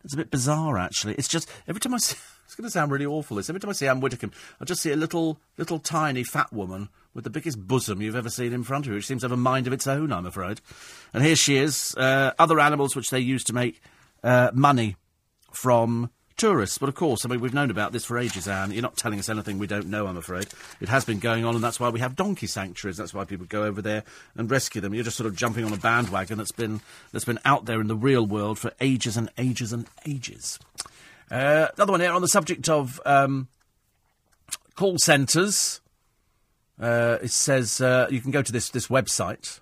it's 0.04 0.12
a 0.12 0.18
bit 0.18 0.30
bizarre 0.30 0.76
actually. 0.76 1.14
It's 1.14 1.28
just 1.28 1.50
every 1.66 1.80
time 1.80 1.94
I 1.94 1.98
see. 1.98 2.16
It's 2.44 2.54
going 2.56 2.68
to 2.68 2.70
sound 2.70 2.92
really 2.92 3.06
awful. 3.06 3.38
This 3.38 3.48
every 3.48 3.58
time 3.58 3.70
I 3.70 3.72
see 3.72 3.88
Anne 3.88 4.00
Widdecombe, 4.00 4.30
I 4.60 4.66
just 4.66 4.82
see 4.82 4.92
a 4.92 4.96
little, 4.96 5.40
little 5.56 5.78
tiny 5.78 6.22
fat 6.22 6.52
woman 6.52 6.90
with 7.14 7.24
the 7.24 7.30
biggest 7.30 7.58
bosom 7.58 8.02
you've 8.02 8.14
ever 8.14 8.28
seen 8.28 8.52
in 8.52 8.62
front 8.62 8.84
of 8.84 8.90
her, 8.90 8.96
which 8.96 9.06
seems 9.06 9.22
to 9.22 9.24
have 9.24 9.32
a 9.32 9.36
mind 9.36 9.66
of 9.66 9.72
its 9.72 9.86
own. 9.86 10.12
I'm 10.12 10.26
afraid. 10.26 10.60
And 11.14 11.24
here 11.24 11.34
she 11.34 11.56
is. 11.56 11.94
Uh, 11.96 12.32
other 12.38 12.60
animals 12.60 12.94
which 12.94 13.08
they 13.08 13.18
use 13.18 13.42
to 13.44 13.54
make 13.54 13.80
uh, 14.24 14.50
money 14.52 14.96
from 15.52 16.10
tourists. 16.36 16.78
But 16.78 16.88
of 16.88 16.94
course, 16.96 17.24
I 17.24 17.28
mean, 17.28 17.40
we've 17.40 17.54
known 17.54 17.70
about 17.70 17.92
this 17.92 18.04
for 18.04 18.18
ages, 18.18 18.48
Anne. 18.48 18.72
You're 18.72 18.82
not 18.82 18.96
telling 18.96 19.18
us 19.18 19.28
anything 19.28 19.58
we 19.58 19.66
don't 19.66 19.86
know, 19.86 20.06
I'm 20.06 20.16
afraid. 20.16 20.48
It 20.80 20.88
has 20.88 21.04
been 21.04 21.20
going 21.20 21.44
on, 21.44 21.54
and 21.54 21.62
that's 21.62 21.78
why 21.78 21.90
we 21.90 22.00
have 22.00 22.16
donkey 22.16 22.46
sanctuaries. 22.46 22.96
That's 22.96 23.14
why 23.14 23.24
people 23.24 23.46
go 23.46 23.64
over 23.64 23.80
there 23.80 24.02
and 24.34 24.50
rescue 24.50 24.80
them. 24.80 24.94
You're 24.94 25.04
just 25.04 25.16
sort 25.16 25.28
of 25.28 25.36
jumping 25.36 25.64
on 25.64 25.72
a 25.72 25.76
bandwagon 25.76 26.38
that's 26.38 26.52
been, 26.52 26.80
that's 27.12 27.24
been 27.24 27.38
out 27.44 27.66
there 27.66 27.80
in 27.80 27.86
the 27.86 27.96
real 27.96 28.26
world 28.26 28.58
for 28.58 28.72
ages 28.80 29.16
and 29.16 29.30
ages 29.38 29.72
and 29.72 29.86
ages. 30.06 30.58
Uh, 31.30 31.68
another 31.76 31.92
one 31.92 32.00
here 32.00 32.12
on 32.12 32.22
the 32.22 32.28
subject 32.28 32.68
of 32.68 33.00
um, 33.06 33.48
call 34.74 34.98
centres. 34.98 35.80
Uh, 36.80 37.18
it 37.22 37.30
says 37.30 37.80
uh, 37.80 38.08
you 38.10 38.20
can 38.20 38.32
go 38.32 38.42
to 38.42 38.50
this, 38.50 38.70
this 38.70 38.88
website. 38.88 39.60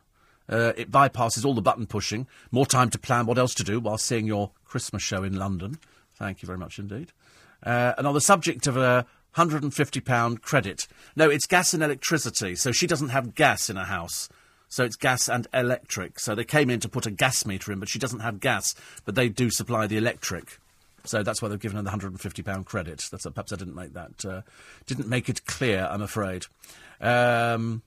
Uh, 0.48 0.72
it 0.76 0.90
bypasses 0.90 1.44
all 1.44 1.54
the 1.54 1.62
button 1.62 1.86
pushing. 1.86 2.26
More 2.50 2.66
time 2.66 2.90
to 2.90 2.98
plan 2.98 3.26
what 3.26 3.38
else 3.38 3.54
to 3.54 3.64
do 3.64 3.80
while 3.80 3.98
seeing 3.98 4.26
your 4.26 4.50
Christmas 4.64 5.02
show 5.02 5.22
in 5.22 5.36
London. 5.36 5.78
Thank 6.14 6.42
you 6.42 6.46
very 6.46 6.58
much 6.58 6.78
indeed. 6.78 7.12
Uh, 7.64 7.92
and 7.96 8.06
on 8.06 8.14
the 8.14 8.20
subject 8.20 8.66
of 8.66 8.76
a 8.76 9.06
£150 9.36 10.42
credit. 10.42 10.86
No, 11.16 11.30
it's 11.30 11.46
gas 11.46 11.72
and 11.74 11.82
electricity. 11.82 12.54
So 12.56 12.72
she 12.72 12.86
doesn't 12.86 13.10
have 13.10 13.34
gas 13.34 13.70
in 13.70 13.76
her 13.76 13.84
house. 13.84 14.28
So 14.68 14.84
it's 14.84 14.96
gas 14.96 15.28
and 15.28 15.46
electric. 15.52 16.18
So 16.18 16.34
they 16.34 16.44
came 16.44 16.70
in 16.70 16.80
to 16.80 16.88
put 16.88 17.06
a 17.06 17.10
gas 17.10 17.44
meter 17.44 17.72
in, 17.72 17.78
but 17.78 17.88
she 17.88 17.98
doesn't 17.98 18.20
have 18.20 18.40
gas. 18.40 18.74
But 19.04 19.14
they 19.14 19.28
do 19.28 19.50
supply 19.50 19.86
the 19.86 19.96
electric. 19.96 20.58
So 21.04 21.22
that's 21.22 21.42
why 21.42 21.48
they've 21.48 21.60
given 21.60 21.76
her 21.76 21.82
the 21.82 21.90
£150 21.90 22.64
credit. 22.64 23.04
That's, 23.10 23.26
perhaps 23.26 23.52
I 23.52 23.56
didn't 23.56 23.74
make 23.74 23.92
that, 23.94 24.24
uh, 24.24 24.42
didn't 24.86 25.08
make 25.08 25.28
it 25.28 25.44
clear, 25.46 25.88
I'm 25.90 26.02
afraid. 26.02 26.46
Um, 27.00 27.82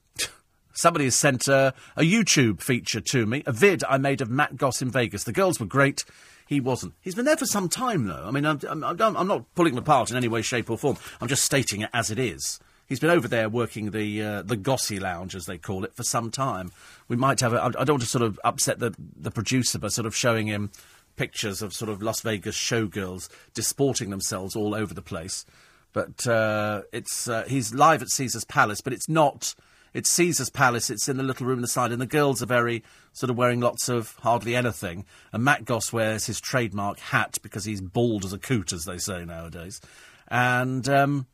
somebody 0.76 1.06
has 1.06 1.16
sent 1.16 1.50
uh, 1.50 1.72
a 1.96 2.02
YouTube 2.02 2.62
feature 2.62 3.02
to 3.02 3.26
me, 3.26 3.44
a 3.46 3.52
vid 3.52 3.84
I 3.86 3.98
made 3.98 4.22
of 4.22 4.30
Matt 4.30 4.58
Goss 4.58 4.82
in 4.82 4.92
Vegas. 4.92 5.24
The 5.24 5.34
girls 5.34 5.60
were 5.60 5.66
great. 5.66 6.06
He 6.48 6.60
wasn't. 6.60 6.94
He's 7.02 7.16
been 7.16 7.26
there 7.26 7.38
for 7.38 7.48
some 7.48 7.70
time, 7.70 8.06
though. 8.06 8.24
I 8.26 8.32
mean, 8.32 8.46
I'm, 8.46 8.60
I'm, 8.70 9.02
I'm 9.02 9.28
not 9.28 9.54
pulling 9.56 9.74
him 9.74 9.80
apart 9.80 10.12
in 10.12 10.18
any 10.18 10.28
way, 10.28 10.44
shape, 10.44 10.70
or 10.70 10.78
form. 10.78 10.98
I'm 11.20 11.28
just 11.28 11.44
stating 11.44 11.82
it 11.82 11.90
as 11.92 12.12
it 12.12 12.20
is. 12.20 12.60
He's 12.88 13.00
been 13.00 13.10
over 13.10 13.28
there 13.28 13.50
working 13.50 13.92
the 13.92 14.22
uh, 14.22 14.42
the 14.44 14.56
Gossy 14.56 15.00
Lounge, 15.00 15.36
as 15.36 15.48
they 15.48 15.58
call 15.58 15.84
it, 15.86 15.96
for 15.96 16.04
some 16.04 16.30
time. 16.30 16.72
We 17.08 17.16
might 17.16 17.40
have. 17.40 17.54
A, 17.54 17.64
I 17.64 17.70
don't 17.70 17.96
want 17.96 18.04
to 18.04 18.08
sort 18.08 18.22
of 18.24 18.40
upset 18.44 18.78
the 18.78 18.94
the 19.00 19.32
producer 19.32 19.80
by 19.80 19.88
sort 19.88 20.06
of 20.06 20.16
showing 20.16 20.46
him 20.46 20.70
pictures 21.16 21.62
of 21.64 21.74
sort 21.74 21.90
of 21.90 22.04
Las 22.04 22.22
Vegas 22.22 22.56
showgirls 22.56 23.28
disporting 23.54 24.12
themselves 24.12 24.56
all 24.56 24.76
over 24.76 24.94
the 24.94 25.02
place. 25.02 25.46
But 25.94 26.28
uh, 26.28 26.84
it's 26.92 27.28
uh, 27.28 27.46
he's 27.48 27.74
live 27.74 28.04
at 28.04 28.10
Caesar's 28.10 28.46
Palace, 28.46 28.82
but 28.82 28.94
it's 28.94 29.10
not. 29.10 29.56
It's 29.96 30.12
Caesar's 30.12 30.50
Palace. 30.50 30.90
It's 30.90 31.08
in 31.08 31.16
the 31.16 31.24
little 31.24 31.48
room 31.48 31.60
on 31.60 31.62
the 31.62 31.70
side, 31.70 31.94
and 31.94 32.02
the 32.02 32.06
girls 32.06 32.44
are 32.44 32.48
very 32.48 32.84
sort 33.14 33.30
of 33.30 33.38
wearing 33.38 33.62
lots 33.62 33.88
of 33.88 34.18
hardly 34.22 34.54
anything. 34.54 35.06
And 35.32 35.42
Matt 35.42 35.64
Goss 35.64 35.94
wears 35.94 36.26
his 36.26 36.42
trademark 36.42 37.00
hat 37.00 37.38
because 37.42 37.64
he's 37.64 37.80
bald 37.80 38.26
as 38.26 38.34
a 38.34 38.38
coot, 38.38 38.74
as 38.74 38.84
they 38.84 38.98
say 38.98 39.24
nowadays. 39.24 39.80
And 40.28 40.88
um, 40.90 41.28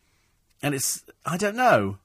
and 0.61 0.75
it's 0.75 1.03
I 1.25 1.37
don't 1.37 1.55
know. 1.55 1.97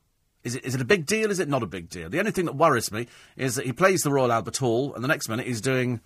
Is 0.44 0.54
it, 0.54 0.64
is 0.64 0.74
it 0.74 0.80
a 0.80 0.86
big 0.86 1.04
deal? 1.04 1.30
Is 1.30 1.40
it 1.40 1.48
not 1.48 1.62
a 1.62 1.66
big 1.66 1.90
deal? 1.90 2.08
The 2.08 2.20
only 2.20 2.30
thing 2.30 2.46
that 2.46 2.56
worries 2.56 2.90
me 2.90 3.06
is 3.36 3.56
that 3.56 3.66
he 3.66 3.72
plays 3.72 4.00
the 4.00 4.12
Royal 4.12 4.32
Albert 4.32 4.56
Hall, 4.56 4.94
and 4.94 5.04
the 5.04 5.08
next 5.08 5.28
minute 5.28 5.46
he's 5.46 5.60
doing 5.60 6.00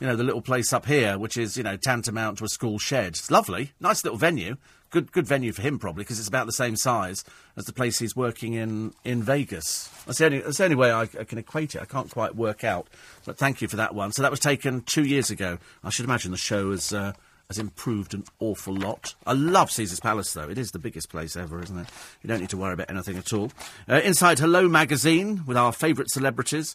you 0.00 0.06
know, 0.06 0.16
the 0.16 0.24
little 0.24 0.42
place 0.42 0.72
up 0.72 0.86
here, 0.86 1.18
which 1.18 1.36
is, 1.36 1.56
you 1.56 1.62
know, 1.62 1.76
tantamount 1.76 2.38
to 2.38 2.44
a 2.44 2.48
school 2.48 2.78
shed. 2.78 3.08
It's 3.08 3.30
lovely. 3.30 3.72
Nice 3.80 4.04
little 4.04 4.18
venue. 4.18 4.56
Good, 4.90 5.12
good 5.12 5.26
venue 5.26 5.52
for 5.52 5.60
him, 5.60 5.78
probably, 5.78 6.04
because 6.04 6.18
it's 6.18 6.28
about 6.28 6.46
the 6.46 6.52
same 6.52 6.74
size 6.74 7.22
as 7.56 7.66
the 7.66 7.74
place 7.74 7.98
he's 7.98 8.16
working 8.16 8.54
in 8.54 8.94
in 9.04 9.22
Vegas. 9.22 9.88
That's 10.06 10.18
the 10.18 10.24
only, 10.24 10.38
that's 10.40 10.56
the 10.56 10.64
only 10.64 10.76
way 10.76 10.90
I, 10.90 11.02
I 11.02 11.24
can 11.24 11.36
equate 11.36 11.74
it. 11.74 11.82
I 11.82 11.84
can't 11.84 12.10
quite 12.10 12.34
work 12.34 12.64
out. 12.64 12.86
But 13.26 13.36
thank 13.36 13.60
you 13.60 13.68
for 13.68 13.76
that 13.76 13.94
one. 13.94 14.12
So 14.12 14.22
that 14.22 14.30
was 14.30 14.40
taken 14.40 14.80
two 14.82 15.04
years 15.04 15.30
ago. 15.30 15.58
I 15.84 15.90
should 15.90 16.06
imagine 16.06 16.30
the 16.30 16.38
show 16.38 16.70
has, 16.70 16.90
uh, 16.92 17.12
has 17.48 17.58
improved 17.58 18.14
an 18.14 18.24
awful 18.40 18.74
lot. 18.74 19.14
I 19.26 19.34
love 19.34 19.70
Caesar's 19.70 20.00
Palace, 20.00 20.32
though. 20.32 20.48
It 20.48 20.56
is 20.56 20.70
the 20.70 20.78
biggest 20.78 21.10
place 21.10 21.36
ever, 21.36 21.62
isn't 21.62 21.78
it? 21.78 21.88
You 22.22 22.28
don't 22.28 22.40
need 22.40 22.50
to 22.50 22.56
worry 22.56 22.72
about 22.72 22.90
anything 22.90 23.18
at 23.18 23.32
all. 23.32 23.52
Uh, 23.88 24.00
inside 24.02 24.38
Hello 24.38 24.68
magazine 24.68 25.44
with 25.46 25.58
our 25.58 25.72
favourite 25.72 26.08
celebrities. 26.10 26.74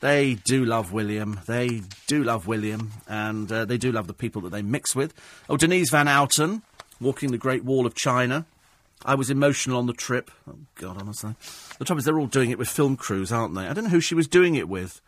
They 0.00 0.34
do 0.34 0.66
love 0.66 0.92
William. 0.92 1.40
They 1.46 1.80
do 2.06 2.24
love 2.24 2.46
William, 2.46 2.92
and 3.08 3.50
uh, 3.50 3.64
they 3.64 3.78
do 3.78 3.90
love 3.90 4.06
the 4.06 4.12
people 4.12 4.42
that 4.42 4.50
they 4.50 4.60
mix 4.60 4.94
with. 4.94 5.14
Oh, 5.48 5.56
Denise 5.56 5.88
Van 5.88 6.08
Outen, 6.08 6.60
walking 7.00 7.30
the 7.30 7.38
Great 7.38 7.64
Wall 7.64 7.86
of 7.86 7.94
China. 7.94 8.46
I 9.04 9.14
was 9.14 9.30
emotional 9.30 9.78
on 9.78 9.86
the 9.86 9.92
trip. 9.92 10.30
Oh, 10.48 10.56
God, 10.76 10.96
honestly. 10.98 11.34
The 11.78 11.84
trouble 11.84 11.98
is, 11.98 12.04
they're 12.04 12.18
all 12.18 12.26
doing 12.26 12.50
it 12.50 12.58
with 12.58 12.68
film 12.68 12.96
crews, 12.96 13.30
aren't 13.30 13.54
they? 13.54 13.66
I 13.66 13.72
don't 13.72 13.84
know 13.84 13.90
who 13.90 14.00
she 14.00 14.14
was 14.14 14.26
doing 14.26 14.54
it 14.54 14.68
with. 14.68 15.00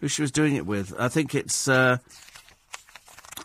Who 0.00 0.08
she 0.08 0.22
was 0.22 0.32
doing 0.32 0.56
it 0.56 0.66
with. 0.66 0.94
I 0.98 1.08
think 1.08 1.34
it's. 1.34 1.68
Uh, 1.68 1.98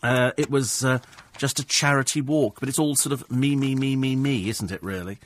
uh, 0.01 0.31
it 0.37 0.49
was 0.49 0.83
uh, 0.83 0.99
just 1.37 1.59
a 1.59 1.65
charity 1.65 2.21
walk, 2.21 2.59
but 2.59 2.69
it's 2.69 2.79
all 2.79 2.95
sort 2.95 3.13
of 3.13 3.29
me, 3.31 3.55
me, 3.55 3.75
me, 3.75 3.95
me, 3.95 4.15
me, 4.15 4.49
isn't 4.49 4.71
it, 4.71 4.81
really? 4.81 5.17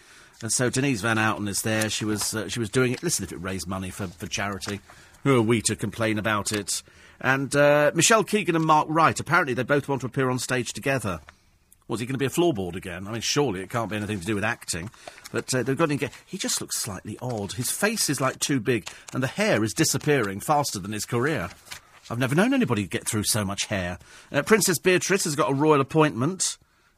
And 0.41 0.51
so 0.51 0.69
Denise 0.69 1.01
Van 1.01 1.17
Outen 1.17 1.47
is 1.47 1.61
there. 1.61 1.89
She 1.89 2.05
was, 2.05 2.33
uh, 2.33 2.47
she 2.47 2.59
was 2.59 2.69
doing 2.69 2.93
it. 2.93 3.03
Listen, 3.03 3.23
if 3.25 3.31
it 3.31 3.41
raised 3.41 3.67
money 3.67 3.89
for, 3.89 4.07
for 4.07 4.27
charity, 4.27 4.79
who 5.23 5.37
are 5.37 5.41
we 5.41 5.61
to 5.63 5.75
complain 5.75 6.17
about 6.17 6.51
it? 6.51 6.81
And 7.19 7.53
uh, 7.55 7.91
Michelle 7.93 8.23
Keegan 8.23 8.55
and 8.55 8.65
Mark 8.65 8.87
Wright, 8.89 9.19
apparently 9.19 9.53
they 9.53 9.63
both 9.63 9.89
want 9.89 10.01
to 10.01 10.07
appear 10.07 10.29
on 10.29 10.39
stage 10.39 10.71
together. 10.71 11.19
Was 11.89 11.99
he 11.99 12.05
going 12.05 12.13
to 12.13 12.19
be 12.19 12.25
a 12.25 12.29
floorboard 12.29 12.75
again? 12.75 13.07
I 13.07 13.11
mean, 13.11 13.21
surely 13.21 13.61
it 13.61 13.69
can't 13.69 13.89
be 13.89 13.97
anything 13.97 14.19
to 14.19 14.25
do 14.25 14.35
with 14.35 14.43
acting. 14.43 14.91
But 15.31 15.53
uh, 15.53 15.63
they've 15.63 15.77
got 15.77 15.89
to 15.89 15.95
get. 15.95 16.13
He 16.25 16.37
just 16.37 16.61
looks 16.61 16.77
slightly 16.77 17.17
odd. 17.21 17.53
His 17.53 17.71
face 17.71 18.09
is 18.09 18.21
like 18.21 18.39
too 18.39 18.59
big, 18.59 18.87
and 19.11 19.21
the 19.21 19.27
hair 19.27 19.63
is 19.63 19.73
disappearing 19.73 20.39
faster 20.39 20.79
than 20.79 20.91
his 20.91 21.05
career. 21.05 21.49
I've 22.09 22.19
never 22.19 22.35
known 22.35 22.53
anybody 22.53 22.87
get 22.87 23.07
through 23.07 23.23
so 23.23 23.43
much 23.43 23.65
hair. 23.65 23.97
Uh, 24.31 24.43
Princess 24.43 24.79
Beatrice 24.79 25.23
has 25.25 25.35
got 25.35 25.51
a 25.51 25.53
royal 25.53 25.81
appointment. 25.81 26.57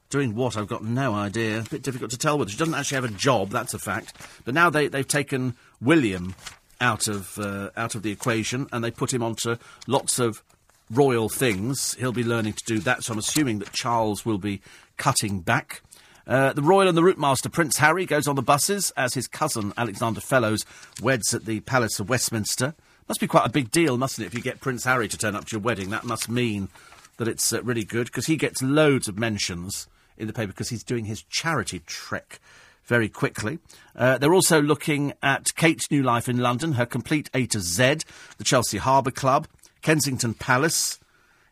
Doing 0.10 0.36
what? 0.36 0.58
I've 0.58 0.68
got 0.68 0.84
no 0.84 1.14
idea. 1.14 1.60
A 1.60 1.64
bit 1.64 1.84
difficult 1.84 2.12
to 2.12 2.18
tell 2.18 2.38
whether 2.38 2.52
she 2.52 2.58
doesn't 2.58 2.76
actually 2.76 2.96
have 2.96 3.06
a 3.06 3.18
job, 3.18 3.50
that's 3.50 3.74
a 3.74 3.80
fact. 3.80 4.14
But 4.44 4.54
now 4.54 4.70
they, 4.70 4.88
they've 4.88 5.08
taken 5.08 5.56
William 5.80 6.36
out 6.82 7.08
of 7.08 7.40
uh, 7.40 7.70
out 7.78 7.96
of 7.96 8.04
the 8.04 8.12
equation, 8.12 8.68
and 8.74 8.84
they 8.84 8.92
put 8.92 9.14
him 9.14 9.24
onto 9.24 9.56
lots 9.88 10.20
of 10.20 10.44
royal 10.90 11.30
things. 11.30 11.94
He'll 11.96 12.12
be 12.12 12.24
learning 12.24 12.54
to 12.54 12.64
do 12.66 12.80
that, 12.80 13.04
so 13.04 13.14
I'm 13.14 13.20
assuming 13.20 13.60
that 13.60 13.72
Charles 13.72 14.26
will 14.26 14.38
be 14.38 14.62
cutting 15.02 15.40
back. 15.40 15.82
Uh, 16.28 16.54
the 16.54 16.62
Royal 16.62 16.88
and 16.88 16.96
the 16.96 17.02
Routemaster 17.02 17.52
Prince 17.52 17.78
Harry 17.78 18.06
goes 18.06 18.28
on 18.28 18.36
the 18.36 18.44
buses 18.44 18.94
as 18.96 19.16
his 19.16 19.28
cousin 19.28 19.74
Alexander 19.76 20.22
Fellowes 20.22 20.64
weds 21.02 21.34
at 21.34 21.46
the 21.46 21.62
Palace 21.62 22.00
of 22.00 22.08
Westminster. 22.08 22.76
Must 23.10 23.20
be 23.20 23.26
quite 23.26 23.48
a 23.48 23.52
big 23.52 23.72
deal, 23.72 23.98
mustn't 23.98 24.24
it, 24.24 24.28
if 24.28 24.36
you 24.36 24.42
get 24.42 24.62
Prince 24.62 24.84
Harry 24.84 25.08
to 25.08 25.18
turn 25.18 25.36
up 25.36 25.46
to 25.46 25.56
your 25.56 25.62
wedding? 25.62 25.90
That 25.90 26.04
must 26.04 26.30
mean 26.30 26.70
that 27.18 27.28
it's 27.28 27.52
uh, 27.52 27.64
really 27.64 27.84
good 27.84 28.06
because 28.06 28.28
he 28.28 28.38
gets 28.38 28.62
loads 28.62 29.08
of 29.08 29.18
mentions 29.18 29.88
in 30.20 30.28
the 30.28 30.34
paper 30.34 30.50
because 30.50 30.70
he's 30.70 30.84
doing 30.84 31.06
his 31.06 31.24
charity 31.24 31.80
trek 31.88 32.40
very 32.86 33.10
quickly. 33.10 33.58
Uh, 33.96 34.20
they're 34.20 34.36
also 34.36 34.62
looking 34.62 35.14
at 35.24 35.56
Kate's 35.56 35.90
new 35.90 36.04
life 36.04 36.30
in 36.30 36.38
London, 36.38 36.74
her 36.74 36.86
complete 36.86 37.28
A 37.34 37.48
to 37.48 37.60
Z, 37.60 38.02
the 38.38 38.44
Chelsea 38.44 38.78
Harbour 38.78 39.10
Club, 39.10 39.48
Kensington 39.82 40.36
Palace. 40.36 41.00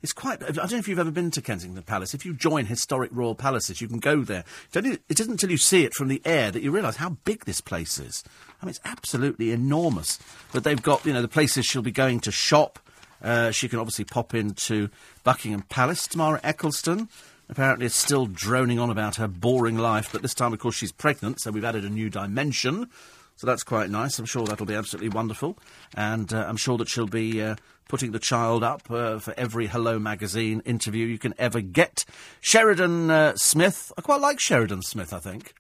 It's 0.02 0.14
quite. 0.14 0.42
I 0.42 0.52
don't 0.52 0.72
know 0.72 0.78
if 0.78 0.88
you've 0.88 1.00
ever 1.00 1.12
been 1.12 1.30
to 1.32 1.42
Kensington 1.42 1.84
Palace. 1.84 2.14
If 2.14 2.26
you 2.26 2.34
join 2.34 2.66
historic 2.66 3.12
royal 3.14 3.36
palaces, 3.36 3.82
you 3.82 3.88
can 3.88 4.00
go 4.00 4.22
there. 4.22 4.46
It 4.74 5.02
isn't 5.10 5.32
until 5.32 5.52
you 5.52 5.58
see 5.58 5.84
it 5.84 5.94
from 5.94 6.08
the 6.08 6.22
air 6.24 6.52
that 6.52 6.64
you 6.64 6.72
realise 6.72 6.96
how 6.96 7.18
big 7.26 7.44
this 7.44 7.60
place 7.60 8.00
is. 8.00 8.24
I 8.62 8.66
mean, 8.66 8.70
it's 8.70 8.80
absolutely 8.86 9.52
enormous. 9.52 10.18
But 10.54 10.64
they've 10.64 10.82
got, 10.82 11.06
you 11.06 11.12
know, 11.12 11.22
the 11.22 11.28
places 11.28 11.66
she'll 11.66 11.82
be 11.82 11.92
going 11.92 12.22
to 12.22 12.32
shop. 12.32 12.80
Uh, 13.22 13.52
she 13.52 13.68
can 13.68 13.80
obviously 13.80 14.06
pop 14.06 14.34
into 14.34 14.90
Buckingham 15.26 15.64
Palace. 15.64 16.08
Tamara 16.08 16.40
Ecclestone 16.42 17.10
apparently 17.50 17.86
is 17.86 17.96
still 17.96 18.26
droning 18.26 18.80
on 18.80 18.90
about 18.90 19.18
her 19.18 19.28
boring 19.28 19.78
life, 19.78 20.10
but 20.12 20.22
this 20.22 20.34
time, 20.34 20.54
of 20.54 20.60
course, 20.60 20.76
she's 20.76 20.92
pregnant, 20.92 21.42
so 21.42 21.52
we've 21.52 21.66
added 21.66 21.84
a 21.84 21.90
new 21.90 22.10
dimension. 22.10 22.88
So 23.36 23.48
that's 23.48 23.64
quite 23.64 23.90
nice. 23.90 24.20
I'm 24.20 24.26
sure 24.26 24.46
that'll 24.46 24.66
be 24.66 24.76
absolutely 24.76 25.10
wonderful. 25.10 25.58
And 25.96 26.34
uh, 26.34 26.46
I'm 26.48 26.58
sure 26.58 26.78
that 26.78 26.90
she'll 26.90 27.08
be 27.08 27.42
uh, 27.42 27.56
putting 27.90 28.12
the 28.12 28.20
child 28.20 28.64
up 28.64 28.90
uh, 28.90 29.20
for 29.20 29.34
every 29.36 29.68
Hello 29.68 30.00
magazine 30.00 30.62
interview 30.64 31.06
you 31.06 31.18
can 31.18 31.34
ever 31.38 31.60
get. 31.60 32.06
Sheridan 32.40 33.12
uh, 33.12 33.36
Smith. 33.36 33.92
I 33.98 34.02
quite 34.02 34.22
like 34.22 34.40
Sheridan 34.40 34.84
Smith, 34.84 35.12
I 35.12 35.20
think. 35.20 35.54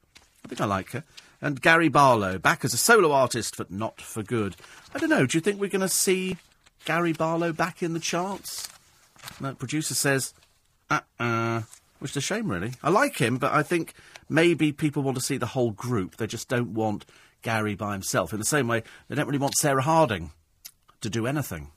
I 0.45 0.47
think 0.47 0.61
I 0.61 0.65
like 0.65 0.91
her. 0.91 1.03
And 1.41 1.61
Gary 1.61 1.89
Barlow, 1.89 2.37
back 2.37 2.63
as 2.63 2.73
a 2.73 2.77
solo 2.77 3.11
artist, 3.11 3.55
but 3.57 3.71
not 3.71 3.99
for 3.99 4.23
good. 4.23 4.55
I 4.93 4.99
don't 4.99 5.09
know. 5.09 5.25
Do 5.25 5.37
you 5.37 5.41
think 5.41 5.59
we're 5.59 5.69
going 5.69 5.81
to 5.81 5.89
see 5.89 6.37
Gary 6.85 7.13
Barlow 7.13 7.51
back 7.51 7.81
in 7.81 7.93
the 7.93 7.99
charts? 7.99 8.69
No, 9.41 9.53
producer 9.53 9.95
says, 9.95 10.33
uh 10.89 11.01
uh 11.19 11.63
which 11.97 12.11
is 12.11 12.17
a 12.17 12.21
shame, 12.21 12.49
really. 12.49 12.73
I 12.81 12.89
like 12.89 13.17
him, 13.17 13.37
but 13.37 13.53
I 13.53 13.63
think 13.63 13.93
maybe 14.29 14.71
people 14.71 15.03
want 15.03 15.17
to 15.17 15.23
see 15.23 15.37
the 15.37 15.47
whole 15.47 15.71
group. 15.71 16.15
They 16.15 16.27
just 16.27 16.47
don't 16.47 16.73
want 16.73 17.05
Gary 17.41 17.75
by 17.75 17.93
himself. 17.93 18.31
In 18.31 18.39
the 18.39 18.45
same 18.45 18.67
way, 18.67 18.83
they 19.07 19.15
don't 19.15 19.25
really 19.25 19.39
want 19.39 19.55
Sarah 19.55 19.81
Harding 19.81 20.31
to 21.01 21.09
do 21.09 21.27
anything. 21.27 21.71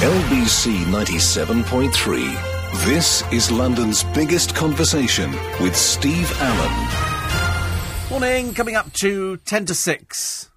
LBC 0.00 0.84
97.3. 0.84 2.84
This 2.84 3.24
is 3.32 3.50
London's 3.50 4.04
biggest 4.04 4.54
conversation 4.54 5.32
with 5.60 5.74
Steve 5.74 6.30
Allen. 6.40 7.04
Morning, 8.10 8.52
coming 8.52 8.76
up 8.76 8.92
to 8.94 9.38
10 9.38 9.66
to 9.66 9.74
6. 9.74 10.50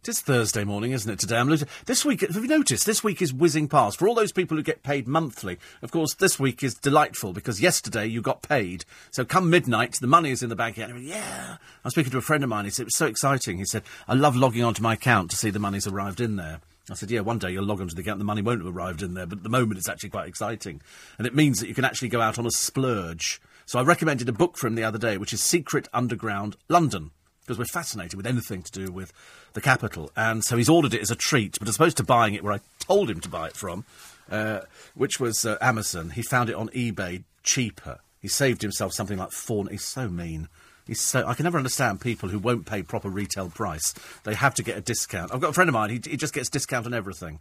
It 0.00 0.08
is 0.08 0.20
Thursday 0.20 0.64
morning, 0.64 0.92
isn't 0.92 1.10
it, 1.10 1.18
today? 1.18 1.36
I'm 1.36 1.50
losing. 1.50 1.68
This 1.84 2.04
week, 2.04 2.22
have 2.22 2.36
you 2.36 2.46
noticed, 2.46 2.86
this 2.86 3.04
week 3.04 3.20
is 3.20 3.34
whizzing 3.34 3.68
past. 3.68 3.98
For 3.98 4.08
all 4.08 4.14
those 4.14 4.32
people 4.32 4.56
who 4.56 4.62
get 4.62 4.82
paid 4.82 5.06
monthly, 5.06 5.58
of 5.82 5.90
course, 5.90 6.14
this 6.14 6.40
week 6.40 6.62
is 6.62 6.74
delightful 6.74 7.34
because 7.34 7.60
yesterday 7.60 8.06
you 8.06 8.22
got 8.22 8.40
paid. 8.40 8.86
So 9.10 9.26
come 9.26 9.50
midnight, 9.50 9.98
the 10.00 10.06
money 10.06 10.30
is 10.30 10.42
in 10.42 10.48
the 10.48 10.56
bank 10.56 10.78
account. 10.78 11.02
Yeah. 11.02 11.56
I 11.60 11.84
was 11.84 11.92
speaking 11.92 12.12
to 12.12 12.18
a 12.18 12.22
friend 12.22 12.42
of 12.42 12.48
mine. 12.48 12.64
He 12.64 12.70
said, 12.70 12.84
it 12.84 12.86
was 12.86 12.96
so 12.96 13.06
exciting. 13.06 13.58
He 13.58 13.66
said, 13.66 13.82
I 14.06 14.14
love 14.14 14.34
logging 14.34 14.64
onto 14.64 14.82
my 14.82 14.94
account 14.94 15.30
to 15.32 15.36
see 15.36 15.50
the 15.50 15.58
money's 15.58 15.86
arrived 15.86 16.20
in 16.20 16.36
there. 16.36 16.60
I 16.90 16.94
said, 16.94 17.10
yeah, 17.10 17.20
one 17.20 17.38
day 17.38 17.50
you'll 17.50 17.64
log 17.64 17.80
onto 17.80 17.94
the 17.94 18.00
account 18.00 18.18
the 18.18 18.24
money 18.24 18.42
won't 18.42 18.64
have 18.64 18.74
arrived 18.74 19.02
in 19.02 19.14
there, 19.14 19.26
but 19.26 19.38
at 19.38 19.42
the 19.42 19.50
moment 19.50 19.78
it's 19.78 19.88
actually 19.88 20.10
quite 20.10 20.28
exciting. 20.28 20.80
And 21.18 21.26
it 21.26 21.34
means 21.34 21.60
that 21.60 21.68
you 21.68 21.74
can 21.74 21.84
actually 21.84 22.08
go 22.08 22.20
out 22.20 22.38
on 22.38 22.46
a 22.46 22.50
splurge. 22.50 23.40
So 23.66 23.78
I 23.78 23.82
recommended 23.82 24.28
a 24.28 24.32
book 24.32 24.56
for 24.56 24.66
him 24.66 24.74
the 24.74 24.84
other 24.84 24.98
day, 24.98 25.18
which 25.18 25.32
is 25.32 25.42
Secret 25.42 25.88
Underground 25.92 26.56
London 26.68 27.10
because 27.48 27.58
we're 27.58 27.64
fascinated 27.64 28.14
with 28.14 28.26
anything 28.26 28.62
to 28.62 28.70
do 28.70 28.92
with 28.92 29.10
the 29.54 29.60
capital. 29.60 30.10
And 30.14 30.44
so 30.44 30.58
he's 30.58 30.68
ordered 30.68 30.92
it 30.92 31.00
as 31.00 31.10
a 31.10 31.16
treat, 31.16 31.58
but 31.58 31.66
as 31.66 31.76
opposed 31.76 31.96
to 31.96 32.04
buying 32.04 32.34
it 32.34 32.44
where 32.44 32.52
I 32.52 32.60
told 32.78 33.08
him 33.08 33.20
to 33.20 33.28
buy 33.28 33.46
it 33.46 33.56
from, 33.56 33.86
uh, 34.30 34.60
which 34.94 35.18
was 35.18 35.46
uh, 35.46 35.56
Amazon, 35.62 36.10
he 36.10 36.20
found 36.20 36.50
it 36.50 36.56
on 36.56 36.68
eBay 36.68 37.24
cheaper. 37.42 38.00
He 38.20 38.28
saved 38.28 38.60
himself 38.60 38.92
something 38.92 39.16
like 39.16 39.32
four. 39.32 39.66
He's 39.70 39.84
so 39.84 40.08
mean. 40.08 40.48
He's 40.88 41.00
so. 41.02 41.24
I 41.26 41.34
can 41.34 41.44
never 41.44 41.58
understand 41.58 42.00
people 42.00 42.30
who 42.30 42.38
won't 42.38 42.64
pay 42.66 42.82
proper 42.82 43.10
retail 43.10 43.50
price. 43.50 43.94
They 44.24 44.34
have 44.34 44.54
to 44.54 44.62
get 44.62 44.76
a 44.76 44.80
discount. 44.80 45.32
I've 45.32 45.40
got 45.40 45.50
a 45.50 45.52
friend 45.52 45.68
of 45.68 45.74
mine. 45.74 45.90
He, 45.90 46.00
he 46.10 46.16
just 46.16 46.32
gets 46.32 46.48
discount 46.48 46.86
on 46.86 46.94
everything. 46.94 47.40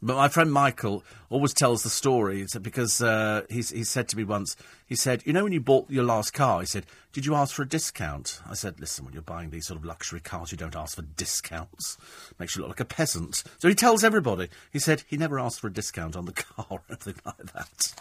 But 0.00 0.16
my 0.16 0.28
friend 0.28 0.52
Michael 0.52 1.02
always 1.28 1.52
tells 1.52 1.82
the 1.82 1.90
story 1.90 2.46
because 2.62 3.02
uh, 3.02 3.42
he 3.50 3.62
said 3.62 4.08
to 4.08 4.16
me 4.16 4.22
once, 4.22 4.54
he 4.86 4.94
said, 4.94 5.22
You 5.26 5.32
know, 5.32 5.42
when 5.42 5.52
you 5.52 5.60
bought 5.60 5.90
your 5.90 6.04
last 6.04 6.32
car, 6.32 6.60
he 6.60 6.66
said, 6.66 6.86
Did 7.12 7.26
you 7.26 7.34
ask 7.34 7.52
for 7.52 7.62
a 7.62 7.68
discount? 7.68 8.40
I 8.48 8.54
said, 8.54 8.78
Listen, 8.78 9.04
when 9.04 9.12
you're 9.12 9.22
buying 9.22 9.50
these 9.50 9.66
sort 9.66 9.78
of 9.78 9.84
luxury 9.84 10.20
cars, 10.20 10.52
you 10.52 10.56
don't 10.56 10.76
ask 10.76 10.94
for 10.94 11.02
discounts. 11.02 11.98
Makes 12.38 12.54
you 12.54 12.62
look 12.62 12.70
like 12.70 12.80
a 12.80 12.84
peasant. 12.84 13.42
So 13.58 13.68
he 13.68 13.74
tells 13.74 14.04
everybody. 14.04 14.48
He 14.72 14.78
said 14.78 15.02
he 15.08 15.16
never 15.16 15.40
asked 15.40 15.58
for 15.58 15.66
a 15.66 15.72
discount 15.72 16.14
on 16.14 16.26
the 16.26 16.32
car 16.44 16.66
or 16.70 16.82
anything 16.88 17.16
like 17.24 17.52
that. 17.52 17.92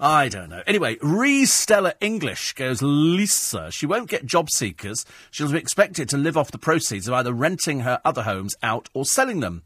I 0.00 0.28
don't 0.28 0.48
know. 0.48 0.62
Anyway, 0.66 0.96
Re 1.02 1.44
Stella 1.44 1.92
English 2.00 2.54
goes, 2.54 2.80
Lisa, 2.80 3.70
she 3.70 3.84
won't 3.84 4.08
get 4.08 4.24
job 4.24 4.48
seekers. 4.48 5.04
She'll 5.30 5.52
be 5.52 5.58
expected 5.58 6.08
to 6.08 6.16
live 6.16 6.38
off 6.38 6.50
the 6.50 6.58
proceeds 6.58 7.08
of 7.08 7.14
either 7.14 7.34
renting 7.34 7.80
her 7.80 8.00
other 8.06 8.22
homes 8.22 8.56
out 8.62 8.88
or 8.94 9.04
selling 9.04 9.40
them. 9.40 9.64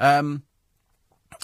Um, 0.00 0.44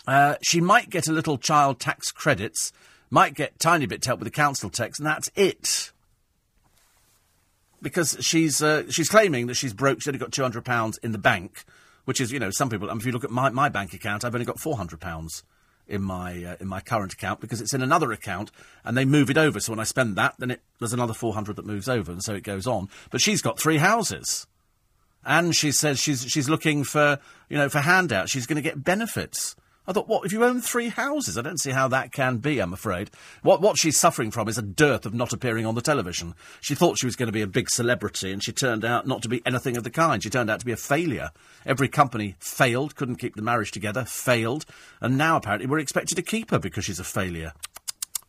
uh, 0.06 0.36
she 0.42 0.60
might 0.60 0.90
get 0.90 1.08
a 1.08 1.12
little 1.12 1.38
child 1.38 1.80
tax 1.80 2.10
credits, 2.12 2.72
might 3.10 3.34
get 3.34 3.58
tiny 3.58 3.86
bit 3.86 4.04
help 4.04 4.20
with 4.20 4.26
the 4.26 4.30
council 4.30 4.70
tax, 4.70 4.98
and 4.98 5.06
that's 5.06 5.30
it. 5.34 5.92
Because 7.80 8.16
she's 8.20 8.62
uh, 8.62 8.90
she's 8.90 9.08
claiming 9.08 9.46
that 9.46 9.54
she's 9.54 9.74
broke. 9.74 10.00
She's 10.00 10.08
only 10.08 10.18
got 10.18 10.32
two 10.32 10.42
hundred 10.42 10.64
pounds 10.64 10.98
in 10.98 11.12
the 11.12 11.18
bank, 11.18 11.64
which 12.04 12.20
is 12.20 12.32
you 12.32 12.38
know 12.38 12.50
some 12.50 12.70
people. 12.70 12.88
I 12.88 12.92
mean, 12.92 13.00
if 13.00 13.06
you 13.06 13.12
look 13.12 13.24
at 13.24 13.30
my, 13.30 13.50
my 13.50 13.68
bank 13.68 13.92
account, 13.92 14.24
I've 14.24 14.34
only 14.34 14.46
got 14.46 14.58
four 14.58 14.76
hundred 14.76 15.00
pounds 15.00 15.42
in 15.86 16.02
my 16.02 16.44
uh, 16.44 16.56
in 16.60 16.68
my 16.68 16.80
current 16.80 17.12
account 17.12 17.40
because 17.40 17.60
it's 17.60 17.74
in 17.74 17.82
another 17.82 18.10
account 18.12 18.50
and 18.84 18.96
they 18.96 19.04
move 19.04 19.30
it 19.30 19.38
over. 19.38 19.60
So 19.60 19.72
when 19.72 19.80
I 19.80 19.84
spend 19.84 20.16
that, 20.16 20.34
then 20.38 20.52
it, 20.52 20.60
there's 20.78 20.92
another 20.92 21.14
four 21.14 21.34
hundred 21.34 21.56
that 21.56 21.66
moves 21.66 21.88
over, 21.88 22.10
and 22.10 22.22
so 22.22 22.34
it 22.34 22.42
goes 22.42 22.66
on. 22.66 22.88
But 23.10 23.20
she's 23.20 23.42
got 23.42 23.58
three 23.58 23.78
houses, 23.78 24.46
and 25.24 25.54
she 25.54 25.72
says 25.72 25.98
she's 25.98 26.22
she's 26.22 26.48
looking 26.48 26.84
for 26.84 27.18
you 27.48 27.58
know 27.58 27.68
for 27.68 27.80
handouts. 27.80 28.30
She's 28.30 28.46
going 28.46 28.56
to 28.56 28.62
get 28.62 28.82
benefits. 28.82 29.56
I 29.86 29.92
thought, 29.92 30.08
what, 30.08 30.24
if 30.24 30.32
you 30.32 30.44
own 30.44 30.60
three 30.62 30.88
houses? 30.88 31.36
I 31.36 31.42
don't 31.42 31.60
see 31.60 31.72
how 31.72 31.88
that 31.88 32.10
can 32.10 32.38
be, 32.38 32.58
I'm 32.58 32.72
afraid. 32.72 33.10
What, 33.42 33.60
what 33.60 33.78
she's 33.78 33.98
suffering 33.98 34.30
from 34.30 34.48
is 34.48 34.56
a 34.56 34.62
dearth 34.62 35.04
of 35.04 35.12
not 35.12 35.32
appearing 35.32 35.66
on 35.66 35.74
the 35.74 35.82
television. 35.82 36.34
She 36.60 36.74
thought 36.74 36.98
she 36.98 37.06
was 37.06 37.16
going 37.16 37.26
to 37.26 37.32
be 37.32 37.42
a 37.42 37.46
big 37.46 37.68
celebrity, 37.68 38.32
and 38.32 38.42
she 38.42 38.52
turned 38.52 38.84
out 38.84 39.06
not 39.06 39.22
to 39.22 39.28
be 39.28 39.42
anything 39.44 39.76
of 39.76 39.84
the 39.84 39.90
kind. 39.90 40.22
She 40.22 40.30
turned 40.30 40.50
out 40.50 40.60
to 40.60 40.66
be 40.66 40.72
a 40.72 40.76
failure. 40.76 41.30
Every 41.66 41.88
company 41.88 42.36
failed, 42.38 42.96
couldn't 42.96 43.16
keep 43.16 43.36
the 43.36 43.42
marriage 43.42 43.72
together, 43.72 44.04
failed, 44.06 44.64
and 45.00 45.18
now 45.18 45.36
apparently 45.36 45.66
we're 45.66 45.78
expected 45.80 46.14
to 46.14 46.22
keep 46.22 46.50
her 46.50 46.58
because 46.58 46.86
she's 46.86 47.00
a 47.00 47.04
failure. 47.04 47.52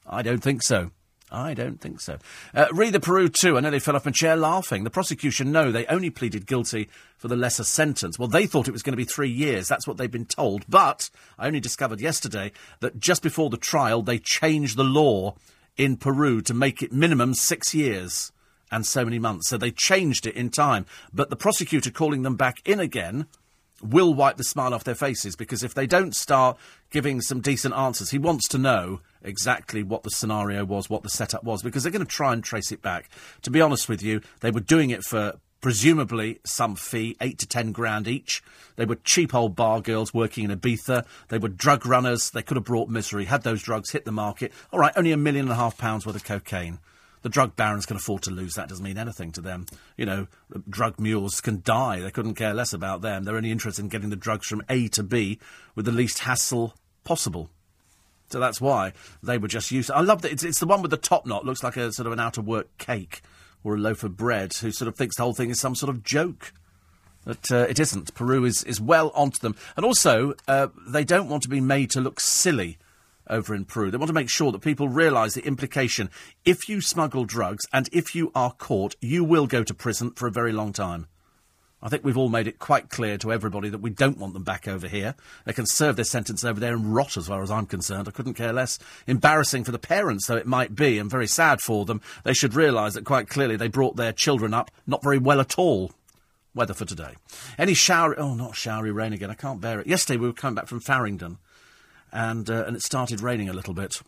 I 0.05 0.23
don't 0.23 0.43
think 0.43 0.61
so. 0.61 0.91
I 1.35 1.53
don't 1.53 1.81
think 1.81 1.99
so. 1.99 2.17
Uh, 2.53 2.67
read 2.71 2.93
the 2.93 2.99
Peru 2.99 3.27
too. 3.27 3.57
I 3.57 3.59
nearly 3.59 3.79
fell 3.79 3.95
off 3.95 4.05
my 4.05 4.11
chair 4.11 4.37
laughing. 4.37 4.85
The 4.85 4.89
prosecution 4.89 5.51
no, 5.51 5.71
they 5.71 5.85
only 5.87 6.09
pleaded 6.09 6.47
guilty 6.47 6.89
for 7.17 7.27
the 7.27 7.35
lesser 7.35 7.65
sentence. 7.65 8.17
Well, 8.17 8.29
they 8.29 8.47
thought 8.47 8.69
it 8.69 8.73
was 8.73 8.83
going 8.83 8.93
to 8.93 8.97
be 8.97 9.03
three 9.03 9.29
years. 9.29 9.67
That's 9.67 9.85
what 9.85 9.97
they've 9.97 10.09
been 10.09 10.25
told. 10.25 10.65
But 10.69 11.09
I 11.37 11.47
only 11.47 11.59
discovered 11.59 11.99
yesterday 11.99 12.53
that 12.79 12.99
just 12.99 13.21
before 13.21 13.49
the 13.49 13.57
trial, 13.57 14.01
they 14.01 14.17
changed 14.17 14.77
the 14.77 14.85
law 14.85 15.35
in 15.75 15.97
Peru 15.97 16.41
to 16.41 16.53
make 16.53 16.81
it 16.81 16.93
minimum 16.93 17.33
six 17.33 17.73
years 17.73 18.31
and 18.71 18.85
so 18.85 19.03
many 19.03 19.19
months. 19.19 19.49
So 19.49 19.57
they 19.57 19.71
changed 19.71 20.25
it 20.25 20.35
in 20.35 20.49
time. 20.49 20.85
But 21.13 21.29
the 21.29 21.35
prosecutor 21.35 21.91
calling 21.91 22.21
them 22.21 22.37
back 22.37 22.61
in 22.65 22.79
again 22.79 23.27
will 23.81 24.13
wipe 24.13 24.37
the 24.37 24.43
smile 24.43 24.73
off 24.73 24.83
their 24.83 24.95
faces 24.95 25.35
because 25.35 25.63
if 25.63 25.73
they 25.73 25.87
don't 25.87 26.15
start 26.15 26.57
giving 26.91 27.21
some 27.21 27.41
decent 27.41 27.73
answers, 27.75 28.11
he 28.11 28.17
wants 28.17 28.47
to 28.49 28.57
know 28.57 29.01
exactly 29.21 29.83
what 29.83 30.03
the 30.03 30.09
scenario 30.09 30.63
was, 30.63 30.89
what 30.89 31.03
the 31.03 31.09
setup 31.09 31.43
was, 31.43 31.61
because 31.61 31.83
they're 31.83 31.91
going 31.91 32.05
to 32.05 32.11
try 32.11 32.33
and 32.33 32.43
trace 32.43 32.71
it 32.71 32.81
back. 32.81 33.09
To 33.41 33.51
be 33.51 33.61
honest 33.61 33.89
with 33.89 34.01
you, 34.01 34.21
they 34.41 34.51
were 34.51 34.59
doing 34.59 34.91
it 34.91 35.03
for 35.03 35.33
presumably 35.61 36.39
some 36.45 36.75
fee, 36.75 37.17
eight 37.21 37.39
to 37.39 37.47
ten 37.47 37.71
grand 37.71 38.07
each. 38.07 38.43
They 38.75 38.85
were 38.85 38.97
cheap 38.97 39.33
old 39.33 39.55
bar 39.55 39.81
girls 39.81 40.13
working 40.13 40.43
in 40.49 40.57
Ibiza. 40.57 41.05
They 41.29 41.39
were 41.39 41.49
drug 41.49 41.85
runners. 41.85 42.29
They 42.29 42.43
could 42.43 42.57
have 42.57 42.65
brought 42.65 42.87
misery, 42.87 43.25
had 43.25 43.43
those 43.43 43.63
drugs 43.63 43.91
hit 43.91 44.05
the 44.05 44.11
market. 44.11 44.51
All 44.71 44.79
right, 44.79 44.93
only 44.95 45.11
a 45.11 45.17
million 45.17 45.45
and 45.45 45.51
a 45.51 45.55
half 45.55 45.77
pounds 45.77 46.05
worth 46.05 46.15
of 46.15 46.23
cocaine. 46.23 46.79
The 47.25 47.29
drug 47.29 47.55
barons 47.55 47.87
can 47.87 47.97
afford 47.97 48.21
to 48.21 48.29
lose. 48.29 48.53
That 48.53 48.69
doesn't 48.69 48.85
mean 48.85 48.99
anything 48.99 49.31
to 49.31 49.41
them. 49.41 49.65
You 49.97 50.05
know, 50.05 50.27
drug 50.69 50.99
mules 50.99 51.41
can 51.41 51.63
die. 51.65 51.99
They 51.99 52.11
couldn't 52.11 52.35
care 52.35 52.53
less 52.53 52.71
about 52.71 53.01
them. 53.01 53.23
They're 53.23 53.35
only 53.35 53.49
interested 53.49 53.81
in 53.81 53.89
getting 53.89 54.11
the 54.11 54.15
drugs 54.15 54.45
from 54.45 54.61
A 54.69 54.89
to 54.89 55.01
B 55.01 55.39
with 55.73 55.85
the 55.85 55.91
least 55.91 56.19
hassle 56.19 56.75
possible. 57.03 57.49
So 58.29 58.39
that's 58.39 58.61
why 58.61 58.93
they 59.23 59.39
were 59.39 59.47
just 59.47 59.71
used. 59.71 59.89
I 59.89 60.01
love 60.01 60.21
that 60.21 60.33
it's, 60.33 60.43
it's 60.43 60.59
the 60.59 60.67
one 60.67 60.83
with 60.83 60.91
the 60.91 60.97
top 60.97 61.25
knot. 61.25 61.45
Looks 61.45 61.63
like 61.63 61.77
a 61.77 61.91
sort 61.91 62.05
of 62.05 62.13
an 62.13 62.19
out 62.19 62.37
of 62.37 62.45
work 62.45 62.67
cake 62.77 63.23
or 63.63 63.73
a 63.73 63.79
loaf 63.79 64.03
of 64.03 64.15
bread. 64.15 64.53
Who 64.53 64.71
sort 64.71 64.87
of 64.87 64.95
thinks 64.95 65.15
the 65.15 65.23
whole 65.23 65.33
thing 65.33 65.49
is 65.49 65.59
some 65.59 65.73
sort 65.73 65.89
of 65.89 66.03
joke. 66.03 66.53
But 67.25 67.49
uh, 67.49 67.65
it 67.67 67.79
isn't. 67.79 68.13
Peru 68.13 68.45
is, 68.45 68.63
is 68.65 68.79
well 68.79 69.11
onto 69.15 69.39
them. 69.39 69.55
And 69.75 69.83
also, 69.83 70.35
uh, 70.47 70.67
they 70.87 71.03
don't 71.03 71.27
want 71.27 71.41
to 71.41 71.49
be 71.49 71.59
made 71.59 71.89
to 71.89 72.01
look 72.01 72.19
silly 72.19 72.77
over 73.29 73.55
in 73.55 73.65
Peru. 73.65 73.91
They 73.91 73.97
want 73.97 74.09
to 74.09 74.13
make 74.13 74.29
sure 74.29 74.51
that 74.51 74.61
people 74.61 74.89
realise 74.89 75.33
the 75.33 75.45
implication. 75.45 76.09
If 76.43 76.69
you 76.69 76.81
smuggle 76.81 77.25
drugs 77.25 77.65
and 77.73 77.89
if 77.91 78.15
you 78.15 78.31
are 78.35 78.51
caught, 78.51 78.95
you 79.01 79.23
will 79.23 79.47
go 79.47 79.63
to 79.63 79.73
prison 79.73 80.11
for 80.11 80.27
a 80.27 80.31
very 80.31 80.51
long 80.51 80.73
time. 80.73 81.07
I 81.85 81.89
think 81.89 82.03
we've 82.03 82.17
all 82.17 82.29
made 82.29 82.47
it 82.47 82.57
quite 82.57 82.89
clear 82.89 83.15
to 83.19 83.31
everybody 83.31 83.69
that 83.69 83.81
we 83.81 83.91
don't 83.91 84.17
want 84.17 84.33
them 84.33 84.43
back 84.43 84.67
over 84.67 84.87
here. 84.87 85.13
They 85.45 85.53
can 85.53 85.67
serve 85.67 85.97
their 85.97 86.05
sentence 86.05 86.43
over 86.43 86.59
there 86.59 86.73
and 86.73 86.95
rot, 86.95 87.15
as 87.15 87.27
far 87.27 87.43
as 87.43 87.51
I'm 87.51 87.67
concerned. 87.67 88.07
I 88.07 88.11
couldn't 88.11 88.33
care 88.33 88.53
less. 88.53 88.79
Embarrassing 89.05 89.65
for 89.65 89.71
the 89.71 89.77
parents, 89.77 90.25
though 90.25 90.35
it 90.35 90.47
might 90.47 90.73
be, 90.73 90.97
and 90.97 91.11
very 91.11 91.27
sad 91.27 91.61
for 91.61 91.85
them. 91.85 92.01
They 92.23 92.33
should 92.33 92.55
realise 92.55 92.95
that 92.95 93.05
quite 93.05 93.29
clearly 93.29 93.55
they 93.55 93.67
brought 93.67 93.97
their 93.97 94.13
children 94.13 94.51
up 94.51 94.71
not 94.87 95.03
very 95.03 95.19
well 95.19 95.39
at 95.39 95.59
all. 95.59 95.91
Weather 96.55 96.73
for 96.73 96.85
today. 96.85 97.15
Any 97.57 97.73
showery, 97.75 98.15
oh, 98.17 98.33
not 98.33 98.55
showery 98.55 98.91
rain 98.91 99.13
again. 99.13 99.29
I 99.29 99.35
can't 99.35 99.61
bear 99.61 99.79
it. 99.81 99.87
Yesterday 99.87 100.17
we 100.17 100.25
were 100.25 100.33
coming 100.33 100.55
back 100.55 100.67
from 100.67 100.79
Farringdon, 100.79 101.37
and 102.15 102.49
uh, 102.49 102.63
and 102.65 102.75
it 102.75 102.81
started 102.81 103.21
raining 103.21 103.49
a 103.49 103.53
little 103.53 103.73
bit, 103.73 104.01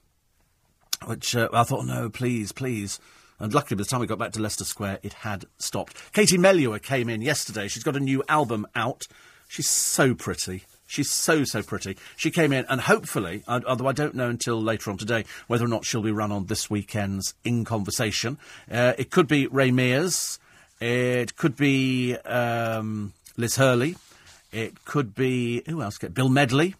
which 1.05 1.35
uh, 1.35 1.49
I 1.53 1.63
thought, 1.63 1.85
no, 1.85 2.09
please, 2.09 2.51
please. 2.51 2.99
And 3.39 3.53
luckily, 3.53 3.75
by 3.75 3.84
the 3.84 3.89
time 3.89 3.99
we 3.99 4.07
got 4.07 4.17
back 4.17 4.31
to 4.31 4.41
Leicester 4.41 4.63
Square, 4.63 4.99
it 5.03 5.13
had 5.13 5.45
stopped. 5.59 5.95
Katie 6.13 6.39
Melua 6.39 6.81
came 6.81 7.07
in 7.07 7.21
yesterday. 7.21 7.67
She's 7.67 7.84
got 7.84 7.95
a 7.95 7.99
new 7.99 8.23
album 8.27 8.65
out. 8.73 9.07
She's 9.47 9.69
so 9.69 10.15
pretty. 10.15 10.63
She's 10.88 11.11
so, 11.11 11.43
so 11.43 11.61
pretty. 11.61 11.97
She 12.15 12.31
came 12.31 12.53
in, 12.53 12.65
and 12.69 12.81
hopefully, 12.81 13.43
although 13.47 13.88
I 13.88 13.91
don't 13.91 14.15
know 14.15 14.29
until 14.29 14.59
later 14.59 14.89
on 14.89 14.97
today 14.97 15.25
whether 15.47 15.65
or 15.65 15.67
not 15.67 15.85
she'll 15.85 16.01
be 16.01 16.11
run 16.11 16.31
on 16.31 16.45
this 16.45 16.69
weekend's 16.69 17.35
In 17.43 17.65
Conversation. 17.65 18.38
Uh, 18.71 18.93
it 18.97 19.11
could 19.11 19.27
be 19.27 19.47
Ray 19.47 19.69
Mears. 19.69 20.39
It 20.79 21.35
could 21.35 21.57
be 21.57 22.15
um, 22.15 23.13
Liz 23.35 23.57
Hurley. 23.57 23.97
It 24.53 24.85
could 24.85 25.13
be, 25.13 25.61
who 25.67 25.81
else? 25.81 25.97
Bill 25.97 26.29
Medley. 26.29 26.75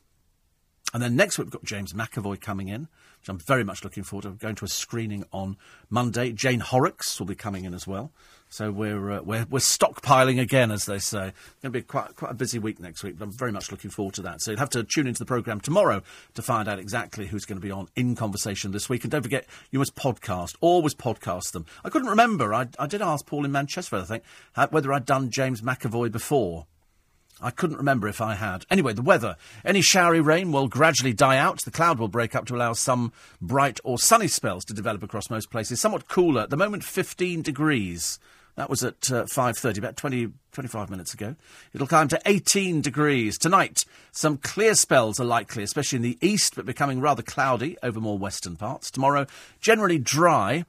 And 0.94 1.04
then 1.04 1.16
next 1.16 1.38
week, 1.38 1.48
we've 1.48 1.52
got 1.52 1.64
James 1.64 1.94
McAvoy 1.94 2.40
coming 2.40 2.70
in 2.70 2.88
which 3.28 3.30
I'm 3.30 3.40
very 3.40 3.64
much 3.64 3.84
looking 3.84 4.04
forward 4.04 4.24
to. 4.24 4.30
I'm 4.30 4.38
going 4.38 4.56
to 4.56 4.66
a 4.66 4.70
screening 4.70 5.26
on 5.32 5.58
Monday. 5.90 6.32
Jane 6.32 6.60
Horrocks 6.60 7.20
will 7.20 7.28
be 7.28 7.36
coming 7.36 7.66
in 7.66 7.74
as 7.74 7.86
well. 7.86 8.12
So 8.50 8.72
we're, 8.72 9.12
uh, 9.12 9.22
we're, 9.22 9.46
we're 9.50 9.60
stockpiling 9.60 10.40
again, 10.40 10.72
as 10.72 10.86
they 10.86 11.00
say. 11.00 11.28
It's 11.28 11.62
going 11.62 11.74
to 11.74 11.80
be 11.80 11.82
quite, 11.82 12.16
quite 12.16 12.32
a 12.32 12.36
busy 12.36 12.60
week 12.60 12.80
next 12.80 13.04
week, 13.04 13.18
but 13.18 13.26
I'm 13.26 13.32
very 13.32 13.52
much 13.52 13.72
looking 13.72 13.92
forward 13.92 14.16
to 14.16 14.22
that. 14.22 14.42
So 14.42 14.52
you'll 14.52 14.60
have 14.60 14.70
to 14.70 14.84
tune 14.86 15.08
into 15.08 15.20
the 15.20 15.26
programme 15.26 15.60
tomorrow 15.60 16.02
to 16.36 16.42
find 16.42 16.70
out 16.70 16.80
exactly 16.80 17.28
who's 17.28 17.44
going 17.44 17.60
to 17.60 17.66
be 17.66 17.72
on 17.72 17.90
in 17.98 18.16
conversation 18.16 18.72
this 18.72 18.88
week. 18.88 19.04
And 19.04 19.12
don't 19.12 19.24
forget, 19.24 19.46
you 19.72 19.80
must 19.80 19.96
podcast, 19.96 20.56
always 20.62 20.96
podcast 20.96 21.52
them. 21.52 21.66
I 21.84 21.90
couldn't 21.90 22.08
remember. 22.10 22.54
I, 22.54 22.68
I 22.80 22.88
did 22.88 23.02
ask 23.02 23.26
Paul 23.26 23.44
in 23.44 23.52
Manchester, 23.52 23.98
I 23.98 24.04
think, 24.04 24.24
whether 24.70 24.94
I'd 24.94 25.06
done 25.06 25.30
James 25.30 25.62
McAvoy 25.62 26.12
before. 26.12 26.68
I 27.42 27.52
couldn't 27.52 27.78
remember 27.78 28.08
if 28.08 28.20
I 28.20 28.36
had. 28.36 28.66
Anyway, 28.70 28.94
the 28.94 29.02
weather. 29.02 29.36
Any 29.64 29.82
showery 29.82 30.22
rain 30.22 30.52
will 30.52 30.68
gradually 30.68 31.14
die 31.14 31.38
out. 31.38 31.62
The 31.64 31.72
cloud 31.72 32.00
will 32.00 32.08
break 32.08 32.36
up 32.36 32.46
to 32.48 32.56
allow 32.56 32.74
some 32.74 33.14
bright 33.42 33.80
or 33.84 34.00
sunny 34.00 34.28
spells 34.28 34.66
to 34.66 34.74
develop 34.74 35.04
across 35.04 35.30
most 35.30 35.52
places. 35.52 35.80
Somewhat 35.80 36.08
cooler. 36.08 36.42
At 36.42 36.50
the 36.50 36.58
moment, 36.58 36.84
15 36.84 37.44
degrees. 37.44 38.20
That 38.56 38.72
was 38.72 38.84
at 38.84 39.12
uh, 39.12 39.26
5.30, 39.26 39.78
about 39.78 39.98
20, 39.98 40.30
25 40.52 40.90
minutes 40.90 41.14
ago. 41.14 41.36
It'll 41.74 41.86
climb 41.86 42.08
to 42.08 42.20
18 42.26 42.82
degrees. 42.82 43.38
Tonight, 43.38 43.82
some 44.12 44.38
clear 44.38 44.74
spells 44.74 45.20
are 45.20 45.26
likely, 45.26 45.62
especially 45.62 45.98
in 45.98 46.02
the 46.02 46.18
east, 46.22 46.56
but 46.56 46.66
becoming 46.66 47.00
rather 47.00 47.22
cloudy 47.22 47.78
over 47.84 48.00
more 48.00 48.18
western 48.18 48.56
parts. 48.56 48.90
Tomorrow, 48.90 49.28
generally 49.62 50.00
dry 50.00 50.66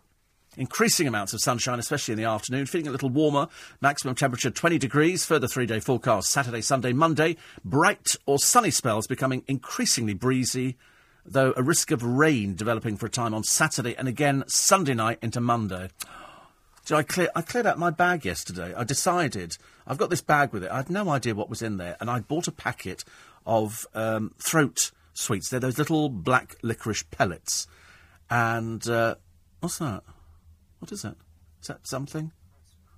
increasing 0.58 1.06
amounts 1.06 1.32
of 1.32 1.40
sunshine, 1.40 1.78
especially 1.78 2.12
in 2.12 2.18
the 2.18 2.24
afternoon. 2.24 2.66
Feeling 2.66 2.88
a 2.88 2.90
little 2.90 3.08
warmer. 3.08 3.48
Maximum 3.80 4.14
temperature 4.14 4.50
20 4.50 4.78
degrees. 4.78 5.24
Further 5.24 5.48
three 5.48 5.66
day 5.66 5.80
forecast 5.80 6.30
Saturday, 6.30 6.60
Sunday, 6.60 6.92
Monday. 6.92 7.36
Bright 7.64 8.16
or 8.26 8.38
sunny 8.38 8.70
spells 8.70 9.06
becoming 9.06 9.44
increasingly 9.46 10.14
breezy, 10.14 10.76
though 11.24 11.54
a 11.56 11.62
risk 11.62 11.90
of 11.90 12.02
rain 12.02 12.54
developing 12.54 12.96
for 12.96 13.06
a 13.06 13.10
time 13.10 13.32
on 13.32 13.44
Saturday 13.44 13.94
and 13.96 14.08
again 14.08 14.44
Sunday 14.48 14.94
night 14.94 15.18
into 15.22 15.40
Monday. 15.40 15.88
So 16.84 16.96
I, 16.96 17.02
clear, 17.02 17.28
I 17.36 17.42
cleared 17.42 17.66
out 17.66 17.78
my 17.78 17.90
bag 17.90 18.24
yesterday. 18.24 18.74
I 18.74 18.82
decided 18.82 19.58
I've 19.86 19.98
got 19.98 20.08
this 20.08 20.22
bag 20.22 20.52
with 20.54 20.64
it. 20.64 20.70
I 20.70 20.78
had 20.78 20.90
no 20.90 21.10
idea 21.10 21.34
what 21.34 21.50
was 21.50 21.60
in 21.60 21.76
there, 21.76 21.96
and 22.00 22.10
I 22.10 22.20
bought 22.20 22.48
a 22.48 22.52
packet 22.52 23.04
of 23.46 23.86
um, 23.94 24.32
throat 24.38 24.90
sweets. 25.12 25.50
They're 25.50 25.60
those 25.60 25.78
little 25.78 26.08
black 26.08 26.56
licorice 26.62 27.02
pellets. 27.10 27.66
And 28.30 28.88
uh, 28.88 29.16
what's 29.60 29.78
that? 29.78 30.02
What 30.78 30.92
is 30.92 31.02
that? 31.02 31.16
Is 31.60 31.68
that 31.68 31.86
something? 31.86 32.32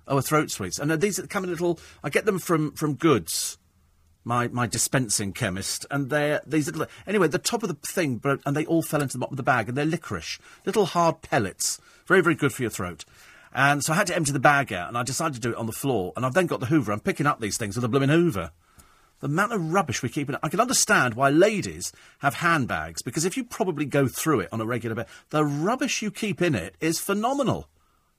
Oh, 0.07 0.17
a 0.17 0.21
throat 0.21 0.51
sweets. 0.51 0.79
And 0.79 0.91
these 1.01 1.19
come 1.29 1.43
in 1.43 1.49
little. 1.49 1.79
I 2.03 2.09
get 2.09 2.25
them 2.25 2.39
from 2.39 2.71
from 2.73 2.95
Goods, 2.95 3.57
my 4.23 4.47
my 4.47 4.67
dispensing 4.67 5.33
chemist, 5.33 5.85
and 5.91 6.09
they're 6.09 6.41
these 6.45 6.67
little. 6.67 6.85
Anyway, 7.07 7.27
the 7.27 7.37
top 7.37 7.63
of 7.63 7.69
the 7.69 7.75
thing 7.87 8.17
broke, 8.17 8.41
and 8.45 8.55
they 8.55 8.65
all 8.65 8.81
fell 8.81 9.01
into 9.01 9.13
the 9.13 9.19
bottom 9.19 9.33
of 9.33 9.37
the 9.37 9.43
bag, 9.43 9.69
and 9.69 9.77
they're 9.77 9.85
licorice, 9.85 10.39
little 10.65 10.85
hard 10.85 11.21
pellets, 11.21 11.79
very 12.07 12.21
very 12.21 12.35
good 12.35 12.53
for 12.53 12.63
your 12.63 12.71
throat. 12.71 13.05
And 13.53 13.83
so 13.83 13.93
I 13.93 13.97
had 13.97 14.07
to 14.07 14.15
empty 14.15 14.31
the 14.31 14.39
bag 14.39 14.71
out, 14.71 14.87
and 14.87 14.97
I 14.97 15.03
decided 15.03 15.35
to 15.35 15.41
do 15.41 15.51
it 15.51 15.57
on 15.57 15.65
the 15.65 15.71
floor. 15.73 16.13
And 16.15 16.25
I've 16.25 16.33
then 16.33 16.47
got 16.47 16.61
the 16.61 16.67
Hoover. 16.67 16.91
I'm 16.91 17.01
picking 17.01 17.27
up 17.27 17.39
these 17.41 17.57
things 17.57 17.75
with 17.75 17.83
a 17.83 17.89
blooming 17.89 18.09
Hoover. 18.09 18.51
The 19.21 19.27
amount 19.27 19.53
of 19.53 19.71
rubbish 19.71 20.03
we 20.03 20.09
keep 20.09 20.29
in. 20.29 20.35
It. 20.35 20.41
I 20.43 20.49
can 20.49 20.59
understand 20.59 21.13
why 21.13 21.29
ladies 21.29 21.93
have 22.19 22.35
handbags 22.35 23.01
because 23.01 23.23
if 23.23 23.37
you 23.37 23.43
probably 23.43 23.85
go 23.85 24.07
through 24.07 24.41
it 24.41 24.49
on 24.51 24.59
a 24.59 24.65
regular 24.65 24.95
basis, 24.95 25.11
the 25.29 25.45
rubbish 25.45 26.01
you 26.01 26.11
keep 26.11 26.41
in 26.41 26.55
it 26.55 26.75
is 26.81 26.99
phenomenal. 26.99 27.67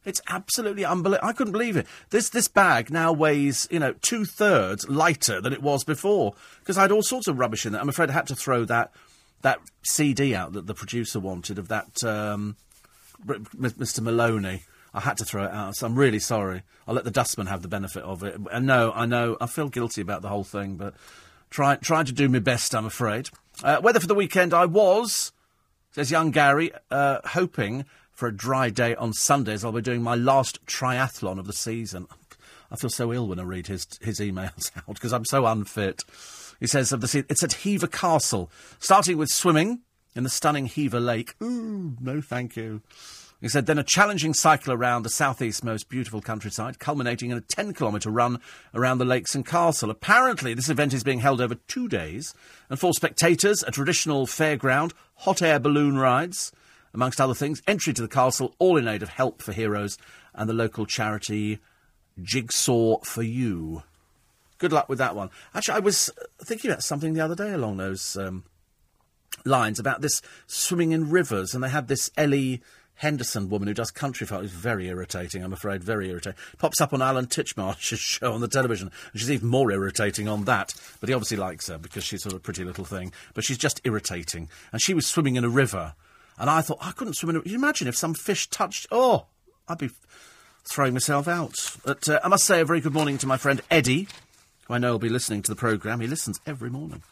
It's 0.04 0.20
absolutely 0.28 0.84
unbelievable. 0.84 1.28
I 1.28 1.32
couldn't 1.32 1.52
believe 1.52 1.76
it. 1.76 1.86
This 2.10 2.28
this 2.28 2.48
bag 2.48 2.90
now 2.90 3.12
weighs, 3.12 3.68
you 3.70 3.78
know, 3.78 3.94
two 4.00 4.24
thirds 4.24 4.88
lighter 4.88 5.40
than 5.40 5.52
it 5.52 5.62
was 5.62 5.84
before 5.84 6.34
because 6.60 6.78
I 6.78 6.82
had 6.82 6.92
all 6.92 7.02
sorts 7.02 7.28
of 7.28 7.38
rubbish 7.38 7.66
in 7.66 7.74
it. 7.74 7.78
I'm 7.78 7.88
afraid 7.88 8.10
I 8.10 8.14
had 8.14 8.26
to 8.28 8.36
throw 8.36 8.64
that 8.64 8.92
that 9.42 9.60
CD 9.82 10.34
out 10.34 10.52
that 10.52 10.66
the 10.66 10.74
producer 10.74 11.20
wanted 11.20 11.58
of 11.58 11.68
that 11.68 12.02
um, 12.04 12.56
Mr. 13.26 14.00
Maloney. 14.00 14.62
I 14.94 15.00
had 15.00 15.16
to 15.18 15.24
throw 15.24 15.44
it 15.44 15.50
out, 15.50 15.76
so 15.76 15.86
I'm 15.86 15.98
really 15.98 16.18
sorry. 16.18 16.62
I'll 16.86 16.94
let 16.94 17.04
the 17.04 17.10
dustman 17.10 17.46
have 17.46 17.62
the 17.62 17.68
benefit 17.68 18.02
of 18.02 18.22
it. 18.22 18.38
And 18.50 18.66
no, 18.66 18.92
I 18.92 19.06
know 19.06 19.36
I 19.40 19.46
feel 19.46 19.68
guilty 19.68 20.00
about 20.00 20.22
the 20.22 20.28
whole 20.28 20.44
thing, 20.44 20.76
but 20.76 20.94
try, 21.50 21.76
trying 21.76 22.04
to 22.06 22.12
do 22.12 22.28
my 22.28 22.40
best, 22.40 22.74
I'm 22.74 22.84
afraid. 22.84 23.30
Uh, 23.62 23.80
weather 23.82 24.00
for 24.00 24.06
the 24.06 24.14
weekend, 24.14 24.52
I 24.52 24.66
was, 24.66 25.32
says 25.92 26.10
young 26.10 26.30
Gary, 26.30 26.72
uh, 26.90 27.20
hoping 27.24 27.86
for 28.10 28.28
a 28.28 28.36
dry 28.36 28.70
day 28.70 28.94
on 28.94 29.12
Sundays. 29.12 29.64
I'll 29.64 29.72
be 29.72 29.80
doing 29.80 30.02
my 30.02 30.14
last 30.14 30.64
triathlon 30.66 31.38
of 31.38 31.46
the 31.46 31.52
season. 31.52 32.06
I 32.70 32.76
feel 32.76 32.90
so 32.90 33.12
ill 33.12 33.28
when 33.28 33.38
I 33.38 33.42
read 33.42 33.66
his 33.66 33.86
his 34.00 34.18
emails 34.18 34.70
out 34.76 34.94
because 34.94 35.12
I'm 35.12 35.24
so 35.26 35.46
unfit. 35.46 36.04
He 36.58 36.66
says 36.66 36.92
of 36.92 37.00
the 37.00 37.08
sea, 37.08 37.24
it's 37.28 37.42
at 37.42 37.52
Hever 37.54 37.88
Castle, 37.88 38.50
starting 38.78 39.18
with 39.18 39.28
swimming 39.28 39.80
in 40.14 40.22
the 40.22 40.30
stunning 40.30 40.66
Hever 40.66 41.00
Lake. 41.00 41.34
Ooh, 41.42 41.96
no, 42.00 42.20
thank 42.20 42.56
you. 42.56 42.82
He 43.42 43.48
said, 43.48 43.66
then 43.66 43.78
a 43.78 43.82
challenging 43.82 44.34
cycle 44.34 44.72
around 44.72 45.02
the 45.02 45.10
southeast 45.10 45.64
most 45.64 45.88
beautiful 45.88 46.22
countryside, 46.22 46.78
culminating 46.78 47.32
in 47.32 47.38
a 47.38 47.40
10 47.40 47.74
kilometre 47.74 48.08
run 48.08 48.40
around 48.72 48.98
the 48.98 49.04
lakes 49.04 49.34
and 49.34 49.44
castle. 49.44 49.90
Apparently, 49.90 50.54
this 50.54 50.68
event 50.68 50.94
is 50.94 51.02
being 51.02 51.18
held 51.18 51.40
over 51.40 51.56
two 51.56 51.88
days, 51.88 52.34
and 52.70 52.78
for 52.78 52.92
spectators, 52.92 53.64
a 53.64 53.72
traditional 53.72 54.28
fairground, 54.28 54.92
hot 55.16 55.42
air 55.42 55.58
balloon 55.58 55.98
rides, 55.98 56.52
amongst 56.94 57.20
other 57.20 57.34
things, 57.34 57.62
entry 57.66 57.92
to 57.92 58.02
the 58.02 58.06
castle, 58.06 58.54
all 58.60 58.76
in 58.76 58.86
aid 58.86 59.02
of 59.02 59.08
Help 59.08 59.42
for 59.42 59.52
Heroes 59.52 59.98
and 60.34 60.48
the 60.48 60.54
local 60.54 60.86
charity 60.86 61.58
Jigsaw 62.22 63.00
for 63.00 63.24
You. 63.24 63.82
Good 64.58 64.72
luck 64.72 64.88
with 64.88 64.98
that 64.98 65.16
one. 65.16 65.30
Actually, 65.52 65.78
I 65.78 65.80
was 65.80 66.10
thinking 66.44 66.70
about 66.70 66.84
something 66.84 67.14
the 67.14 67.20
other 67.20 67.34
day 67.34 67.52
along 67.52 67.78
those 67.78 68.16
um, 68.16 68.44
lines 69.44 69.80
about 69.80 70.00
this 70.00 70.22
swimming 70.46 70.92
in 70.92 71.10
rivers, 71.10 71.54
and 71.54 71.64
they 71.64 71.70
had 71.70 71.88
this 71.88 72.08
Ellie 72.16 72.62
Henderson 73.02 73.48
woman 73.48 73.68
who 73.68 73.74
does 73.74 73.90
country 73.90 74.26
folk. 74.26 74.44
It's 74.44 74.52
very 74.52 74.86
irritating, 74.88 75.42
I'm 75.42 75.52
afraid, 75.52 75.82
very 75.82 76.08
irritating. 76.08 76.38
Pops 76.58 76.80
up 76.80 76.92
on 76.92 77.02
Alan 77.02 77.26
Titchmarsh's 77.26 77.98
show 77.98 78.32
on 78.32 78.40
the 78.40 78.48
television, 78.48 78.92
and 79.12 79.20
she's 79.20 79.30
even 79.30 79.48
more 79.48 79.70
irritating 79.72 80.28
on 80.28 80.44
that. 80.44 80.72
But 81.00 81.08
he 81.08 81.14
obviously 81.14 81.36
likes 81.36 81.66
her 81.66 81.78
because 81.78 82.04
she's 82.04 82.22
sort 82.22 82.32
of 82.32 82.38
a 82.38 82.42
pretty 82.42 82.64
little 82.64 82.84
thing. 82.84 83.12
But 83.34 83.44
she's 83.44 83.58
just 83.58 83.80
irritating. 83.82 84.48
And 84.72 84.80
she 84.80 84.94
was 84.94 85.06
swimming 85.06 85.34
in 85.34 85.44
a 85.44 85.48
river 85.48 85.94
and 86.38 86.48
I 86.48 86.62
thought, 86.62 86.78
I 86.80 86.92
couldn't 86.92 87.14
swim 87.14 87.36
in 87.36 87.42
a... 87.42 87.48
You 87.48 87.56
imagine 87.56 87.88
if 87.88 87.96
some 87.96 88.14
fish 88.14 88.48
touched... 88.48 88.86
Oh, 88.90 89.26
I'd 89.68 89.78
be 89.78 89.90
throwing 90.64 90.92
myself 90.92 91.28
out. 91.28 91.76
But 91.84 92.08
uh, 92.08 92.20
I 92.22 92.28
must 92.28 92.44
say 92.44 92.60
a 92.60 92.64
very 92.64 92.80
good 92.80 92.94
morning 92.94 93.18
to 93.18 93.26
my 93.26 93.36
friend 93.36 93.60
Eddie, 93.70 94.08
who 94.66 94.74
I 94.74 94.78
know 94.78 94.92
will 94.92 94.98
be 94.98 95.08
listening 95.08 95.42
to 95.42 95.50
the 95.50 95.56
programme. 95.56 96.00
He 96.00 96.06
listens 96.06 96.40
every 96.46 96.70
morning. 96.70 97.02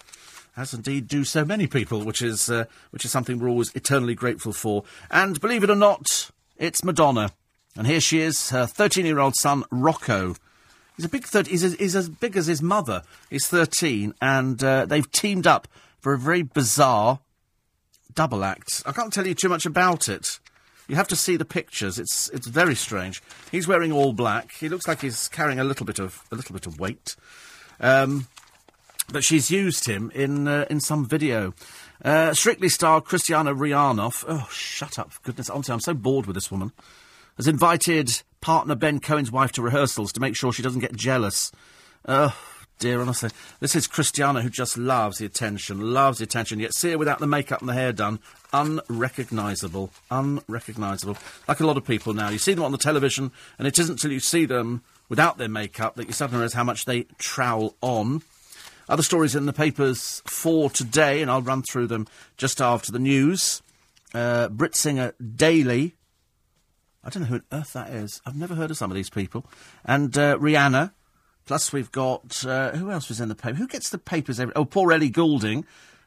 As 0.57 0.75
indeed 0.75 1.09
do 1.09 1.25
so 1.25 1.45
many 1.45 1.67
people, 1.67 2.03
which 2.05 2.23
is, 2.23 2.51
uh, 2.51 2.65
which 2.91 3.05
is 3.05 3.11
something 3.11 3.39
we're 3.39 3.49
always 3.49 3.75
eternally 3.75 4.15
grateful 4.15 4.53
for. 4.53 4.85
And 5.11 5.41
believe 5.41 5.65
it 5.65 5.71
or 5.71 5.77
not, 5.77 6.31
it's 6.57 6.85
Madonna. 6.85 7.33
And 7.77 7.87
here 7.87 8.01
she 8.01 8.21
is, 8.21 8.51
her 8.51 8.67
13 8.67 9.07
year 9.07 9.21
old 9.21 9.35
son, 9.37 9.65
Rocco. 9.71 10.35
He's 10.97 11.07
a 11.07 11.09
big 11.09 11.25
thir- 11.25 11.45
he's, 11.45 11.65
as, 11.65 11.75
he's 11.75 11.97
as 11.97 12.09
big 12.09 12.37
as 12.37 12.47
his 12.47 12.61
mother. 12.61 13.03
He's 13.31 13.47
13, 13.47 14.15
and 14.21 14.63
uh, 14.63 14.85
they've 14.85 15.11
teamed 15.11 15.47
up 15.47 15.67
for 15.99 16.13
a 16.13 16.19
very 16.19 16.43
bizarre 16.43 17.21
double 18.15 18.45
act. 18.45 18.83
I 18.85 18.93
can't 18.93 19.13
tell 19.13 19.27
you 19.27 19.35
too 19.35 19.49
much 19.49 19.65
about 19.67 20.09
it. 20.09 20.41
You 20.89 20.97
have 20.97 21.09
to 21.09 21.17
see 21.17 21.37
the 21.37 21.45
pictures. 21.45 21.99
It's 21.99 22.29
it's 22.31 22.49
very 22.49 22.75
strange. 22.75 23.23
He's 23.53 23.69
wearing 23.69 23.93
all 23.93 24.13
black. 24.13 24.53
He 24.53 24.69
looks 24.69 24.89
like 24.89 25.03
he's 25.03 25.29
carrying 25.29 25.61
a 25.61 25.65
little 25.65 25.87
bit 25.87 26.01
of 26.01 26.25
a 26.33 26.35
little 26.35 26.53
bit 26.53 26.67
of 26.67 26.81
weight. 26.81 27.15
Um, 27.79 28.27
but 29.13 29.25
she's 29.25 29.51
used 29.51 29.87
him 29.87 30.11
in 30.15 30.49
uh, 30.49 30.67
in 30.71 30.81
some 30.81 31.07
video. 31.07 31.55
Uh, 32.05 32.33
Strictly 32.33 32.69
star 32.69 33.01
Christiana 33.01 33.55
Rihanoff. 33.55 34.25
Oh, 34.27 34.49
shut 34.51 34.99
up! 34.99 35.13
Goodness, 35.23 35.51
honestly, 35.51 35.73
I'm 35.73 35.81
so 35.81 35.95
bored 35.95 36.27
with 36.27 36.35
this 36.35 36.51
woman. 36.51 36.73
Has 37.37 37.47
invited 37.47 38.23
partner 38.41 38.75
Ben 38.75 39.01
Cohen's 39.01 39.31
wife 39.31 39.53
to 39.53 39.63
rehearsals 39.63 40.13
to 40.13 40.21
make 40.21 40.37
sure 40.37 40.53
she 40.53 40.63
doesn't 40.63 40.81
get 40.81 40.95
jealous. 40.95 41.53
Oh, 42.07 42.37
dear, 42.79 43.01
honestly. 43.01 43.31
This 43.61 43.77
is 43.77 43.87
Christiana 43.87 44.43
who 44.43 44.51
just 44.51 44.77
loves 44.77 45.19
the 45.19 45.27
attention, 45.27 45.93
loves 45.93 46.19
the 46.19 46.25
attention, 46.25 46.61
yet 46.61 46.75
see 46.75 46.93
her 46.93 46.99
without 46.99 47.19
the 47.19 47.27
makeup 47.27 47.61
and 47.61 47.69
the 47.69 47.75
hair 47.75 47.93
done. 47.93 48.19
Unrecognisable. 48.53 49.91
Unrecognisable. 50.11 51.17
Like 51.47 51.61
a 51.61 51.67
lot 51.67 51.77
of 51.77 51.85
people 51.85 52.15
now. 52.15 52.31
You 52.31 52.39
see 52.39 52.55
them 52.55 52.65
on 52.65 52.73
the 52.73 52.79
television, 52.79 53.31
and 53.59 53.69
it 53.69 53.79
isn't 53.79 53.95
until 53.95 54.13
you 54.13 54.21
see 54.21 54.45
them 54.47 54.83
without 55.09 55.39
their 55.39 55.49
makeup 55.49 55.97
that 55.97 56.07
you 56.07 56.13
suddenly 56.13 56.39
realise 56.39 56.55
how 56.55 56.65
much 56.65 56.85
they 56.85 57.03
trowel 57.19 57.77
on. 57.81 58.23
Other 58.91 59.05
stories 59.05 59.37
in 59.37 59.47
the 59.47 59.53
papers 59.53 60.21
for 60.27 60.69
today, 60.69 61.23
and 61.23 61.31
I'll 61.31 61.43
run 61.43 61.63
through 61.63 61.87
them 61.87 62.09
just 62.37 62.61
after 62.61 62.91
the 62.91 62.99
news. 62.99 63.63
Uh, 64.13 64.49
Brit 64.49 64.75
Singer 64.75 65.15
Daily. 65.37 65.95
I 67.05 67.11
don't 67.11 67.23
know 67.23 67.29
who 67.29 67.35
on 67.37 67.45
earth 67.53 67.73
that 67.75 67.91
is. 67.91 68.21
I've 68.27 68.35
never 68.35 68.57
heard 68.57 68.73
of 68.73 68.77
some 68.77 68.91
of 68.91 68.97
these 68.97 69.09
people. 69.09 69.47
And 69.85 70.19
uh, 70.19 70.37
Rihanna. 70.39 70.91
Plus, 71.47 71.73
we've 71.73 71.93
got. 71.93 72.45
Uh, 72.45 72.73
who 72.73 72.91
else 72.91 73.09
was 73.09 73.21
in 73.21 73.29
the 73.29 73.37
paper? 73.37 73.59
Who 73.59 73.69
gets 73.69 73.91
the 73.91 73.99
papers 73.99 74.41
every. 74.41 74.57
Oh, 74.57 74.65
poor 74.65 74.91
Ellie 74.91 75.09
Goulding. 75.09 75.67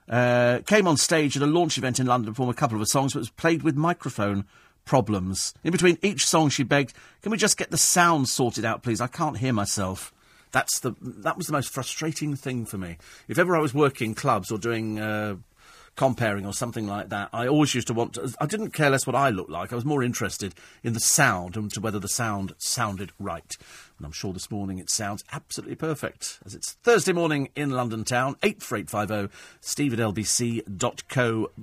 Uh, 0.09 0.59
came 0.65 0.85
on 0.85 0.97
stage 0.97 1.37
at 1.37 1.41
a 1.41 1.45
launch 1.47 1.77
event 1.77 2.01
in 2.01 2.07
London 2.07 2.25
to 2.25 2.31
perform 2.33 2.49
a 2.49 2.53
couple 2.53 2.75
of 2.75 2.81
her 2.81 2.85
songs, 2.85 3.13
but 3.13 3.19
was 3.19 3.29
played 3.29 3.63
with 3.63 3.77
microphone 3.77 4.43
problems. 4.83 5.53
In 5.63 5.71
between 5.71 5.97
each 6.01 6.27
song, 6.27 6.49
she 6.49 6.63
begged, 6.63 6.93
"Can 7.21 7.31
we 7.31 7.37
just 7.37 7.55
get 7.55 7.71
the 7.71 7.77
sound 7.77 8.27
sorted 8.27 8.65
out, 8.65 8.83
please? 8.83 8.99
I 8.99 9.07
can't 9.07 9.37
hear 9.37 9.53
myself." 9.53 10.12
That's 10.53 10.79
the 10.79 10.93
that 11.01 11.35
was 11.35 11.47
the 11.47 11.53
most 11.53 11.73
frustrating 11.73 12.35
thing 12.35 12.65
for 12.65 12.77
me. 12.77 12.97
If 13.27 13.39
ever 13.39 13.57
I 13.57 13.59
was 13.59 13.73
working 13.73 14.13
clubs 14.13 14.51
or 14.51 14.59
doing 14.59 14.99
uh, 14.99 15.37
comparing 15.95 16.45
or 16.45 16.53
something 16.53 16.85
like 16.87 17.09
that, 17.09 17.29
I 17.33 17.47
always 17.47 17.73
used 17.73 17.87
to 17.87 17.93
want 17.93 18.13
to. 18.13 18.31
I 18.39 18.45
didn't 18.45 18.69
care 18.69 18.91
less 18.91 19.07
what 19.07 19.15
I 19.15 19.31
looked 19.31 19.49
like. 19.49 19.73
I 19.73 19.75
was 19.75 19.83
more 19.83 20.03
interested 20.03 20.53
in 20.83 20.93
the 20.93 20.99
sound 20.99 21.57
and 21.57 21.71
to 21.73 21.81
whether 21.81 21.97
the 21.97 22.07
sound 22.07 22.53
sounded 22.59 23.11
right. 23.19 23.57
And 23.97 24.05
I'm 24.05 24.11
sure 24.11 24.31
this 24.31 24.51
morning 24.51 24.77
it 24.77 24.91
sounds 24.91 25.23
absolutely 25.31 25.75
perfect. 25.75 26.37
As 26.45 26.53
it's 26.53 26.73
Thursday 26.83 27.13
morning 27.13 27.49
in 27.55 27.71
London 27.71 28.03
town, 28.03 28.35
84850 28.43 29.35
steve 29.61 29.93
at 29.93 29.99
lbc.co.uk. 29.99 31.57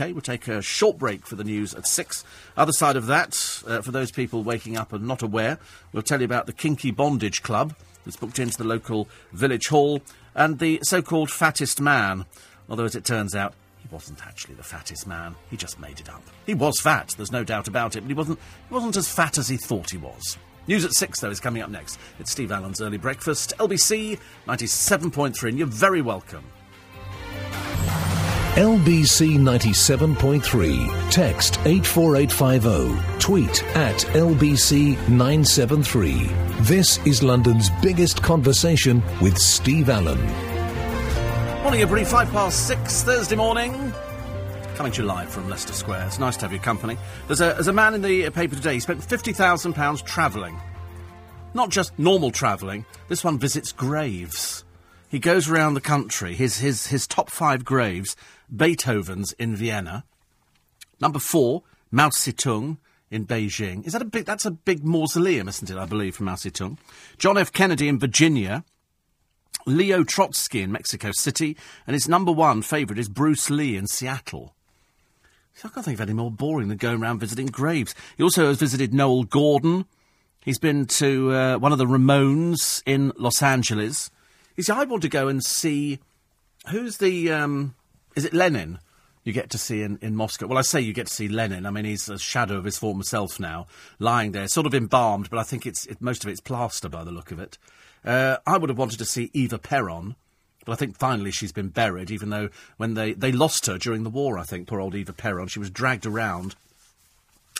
We'll 0.00 0.20
take 0.20 0.48
a 0.48 0.62
short 0.62 0.98
break 0.98 1.26
for 1.26 1.36
the 1.36 1.44
news 1.44 1.74
at 1.74 1.86
6. 1.86 2.24
Other 2.56 2.72
side 2.72 2.96
of 2.96 3.06
that, 3.06 3.62
uh, 3.68 3.82
for 3.82 3.92
those 3.92 4.10
people 4.10 4.42
waking 4.42 4.76
up 4.76 4.92
and 4.92 5.06
not 5.06 5.22
aware, 5.22 5.58
we'll 5.92 6.02
tell 6.02 6.20
you 6.20 6.24
about 6.24 6.46
the 6.46 6.52
Kinky 6.52 6.90
Bondage 6.90 7.42
Club 7.44 7.74
that's 8.06 8.16
booked 8.16 8.38
into 8.38 8.56
the 8.56 8.64
local 8.64 9.08
village 9.32 9.66
hall, 9.66 10.00
and 10.34 10.58
the 10.58 10.80
so 10.82 11.02
called 11.02 11.30
fattest 11.30 11.80
man. 11.80 12.24
Although, 12.70 12.84
as 12.84 12.94
it 12.94 13.04
turns 13.04 13.34
out, 13.34 13.52
he 13.78 13.88
wasn't 13.94 14.26
actually 14.26 14.54
the 14.54 14.62
fattest 14.62 15.06
man. 15.06 15.34
He 15.50 15.58
just 15.58 15.78
made 15.78 16.00
it 16.00 16.08
up. 16.08 16.22
He 16.46 16.54
was 16.54 16.80
fat, 16.80 17.12
there's 17.16 17.32
no 17.32 17.44
doubt 17.44 17.68
about 17.68 17.96
it, 17.96 18.00
but 18.00 18.08
he 18.08 18.14
wasn't, 18.14 18.38
he 18.68 18.74
wasn't 18.74 18.96
as 18.96 19.12
fat 19.12 19.36
as 19.36 19.48
he 19.48 19.58
thought 19.58 19.90
he 19.90 19.98
was. 19.98 20.38
News 20.66 20.84
at 20.84 20.92
6, 20.92 21.20
though, 21.20 21.30
is 21.30 21.38
coming 21.38 21.62
up 21.62 21.70
next. 21.70 21.98
It's 22.18 22.32
Steve 22.32 22.50
Allen's 22.50 22.80
Early 22.80 22.98
Breakfast, 22.98 23.52
LBC 23.58 24.18
97.3, 24.46 25.48
and 25.48 25.58
you're 25.58 25.66
very 25.68 26.02
welcome. 26.02 26.44
LBC 28.56 29.36
97.3. 29.36 31.10
Text 31.10 31.58
84850. 31.66 33.18
Tweet 33.18 33.62
at 33.76 33.96
LBC 34.14 34.96
973. 35.10 36.24
This 36.60 36.96
is 37.06 37.22
London's 37.22 37.68
biggest 37.82 38.22
conversation 38.22 39.02
with 39.20 39.36
Steve 39.36 39.90
Allen. 39.90 40.18
Morning, 41.64 41.82
everybody. 41.82 42.06
Five 42.06 42.30
past 42.30 42.66
six, 42.66 43.02
Thursday 43.02 43.36
morning. 43.36 43.92
Coming 44.76 44.92
to 44.92 45.02
you 45.02 45.06
live 45.06 45.28
from 45.28 45.50
Leicester 45.50 45.74
Square. 45.74 46.06
It's 46.06 46.18
nice 46.18 46.38
to 46.38 46.46
have 46.46 46.52
your 46.52 46.62
company. 46.62 46.96
There's 47.26 47.42
a, 47.42 47.52
there's 47.52 47.68
a 47.68 47.74
man 47.74 47.92
in 47.92 48.00
the 48.00 48.30
paper 48.30 48.54
today. 48.54 48.72
He 48.72 48.80
spent 48.80 49.00
£50,000 49.00 50.02
travelling. 50.06 50.58
Not 51.52 51.68
just 51.68 51.98
normal 51.98 52.30
travelling. 52.30 52.86
This 53.08 53.22
one 53.22 53.38
visits 53.38 53.72
graves. 53.72 54.64
He 55.08 55.18
goes 55.18 55.48
around 55.48 55.74
the 55.74 55.80
country. 55.82 56.34
His, 56.34 56.58
his, 56.58 56.86
his 56.86 57.06
top 57.06 57.30
five 57.30 57.64
graves 57.64 58.16
Beethoven's 58.54 59.32
in 59.32 59.56
Vienna. 59.56 60.04
Number 61.00 61.18
four, 61.18 61.62
Mao 61.90 62.08
Zedong 62.10 62.78
in 63.10 63.26
Beijing. 63.26 63.86
Is 63.86 63.92
that 63.92 64.02
a 64.02 64.06
big? 64.06 64.24
That's 64.24 64.46
a 64.46 64.50
big 64.50 64.84
mausoleum, 64.84 65.48
isn't 65.48 65.70
it? 65.70 65.76
I 65.76 65.86
believe 65.86 66.16
from 66.16 66.26
Mao 66.26 66.34
Zedong. 66.34 66.78
John 67.18 67.38
F. 67.38 67.52
Kennedy 67.52 67.88
in 67.88 67.98
Virginia. 67.98 68.64
Leo 69.68 70.04
Trotsky 70.04 70.62
in 70.62 70.70
Mexico 70.70 71.10
City, 71.12 71.56
and 71.88 71.94
his 71.94 72.08
number 72.08 72.30
one 72.30 72.62
favourite 72.62 73.00
is 73.00 73.08
Bruce 73.08 73.50
Lee 73.50 73.76
in 73.76 73.88
Seattle. 73.88 74.54
I 75.64 75.68
can't 75.68 75.84
think 75.84 75.96
of 75.96 76.02
any 76.02 76.12
more 76.12 76.30
boring 76.30 76.68
than 76.68 76.76
going 76.76 77.02
around 77.02 77.18
visiting 77.18 77.46
graves. 77.46 77.94
He 78.16 78.22
also 78.22 78.46
has 78.46 78.58
visited 78.58 78.92
Noele 78.92 79.28
Gordon. 79.28 79.86
He's 80.44 80.58
been 80.58 80.86
to 80.86 81.32
uh, 81.32 81.58
one 81.58 81.72
of 81.72 81.78
the 81.78 81.86
Ramones 81.86 82.82
in 82.86 83.10
Los 83.16 83.42
Angeles. 83.42 84.10
You 84.54 84.62
see, 84.62 84.72
I 84.72 84.84
want 84.84 85.02
to 85.02 85.08
go 85.08 85.26
and 85.26 85.42
see 85.42 85.98
who's 86.68 86.98
the 86.98 87.32
um, 87.32 87.74
is 88.16 88.24
it 88.24 88.34
Lenin? 88.34 88.78
You 89.22 89.32
get 89.32 89.50
to 89.50 89.58
see 89.58 89.82
in, 89.82 89.98
in 90.02 90.14
Moscow. 90.14 90.46
Well, 90.46 90.58
I 90.58 90.62
say 90.62 90.80
you 90.80 90.92
get 90.92 91.08
to 91.08 91.14
see 91.14 91.28
Lenin. 91.28 91.66
I 91.66 91.70
mean, 91.70 91.84
he's 91.84 92.08
a 92.08 92.18
shadow 92.18 92.56
of 92.56 92.64
his 92.64 92.78
former 92.78 93.02
self 93.02 93.40
now, 93.40 93.66
lying 93.98 94.32
there, 94.32 94.46
sort 94.46 94.66
of 94.66 94.74
embalmed, 94.74 95.30
but 95.30 95.38
I 95.38 95.42
think 95.42 95.66
it's 95.66 95.84
it, 95.86 96.00
most 96.00 96.24
of 96.24 96.30
it's 96.30 96.40
plaster 96.40 96.88
by 96.88 97.04
the 97.04 97.10
look 97.10 97.32
of 97.32 97.40
it. 97.40 97.58
Uh, 98.04 98.36
I 98.46 98.56
would 98.56 98.70
have 98.70 98.78
wanted 98.78 98.98
to 98.98 99.04
see 99.04 99.30
Eva 99.32 99.58
Peron, 99.58 100.14
but 100.64 100.72
I 100.72 100.76
think 100.76 100.96
finally 100.96 101.32
she's 101.32 101.52
been 101.52 101.70
buried, 101.70 102.10
even 102.10 102.30
though 102.30 102.50
when 102.76 102.94
they, 102.94 103.14
they 103.14 103.32
lost 103.32 103.66
her 103.66 103.78
during 103.78 104.04
the 104.04 104.10
war, 104.10 104.38
I 104.38 104.44
think, 104.44 104.68
poor 104.68 104.80
old 104.80 104.94
Eva 104.94 105.12
Peron, 105.12 105.48
she 105.48 105.58
was 105.58 105.70
dragged 105.70 106.06
around 106.06 106.54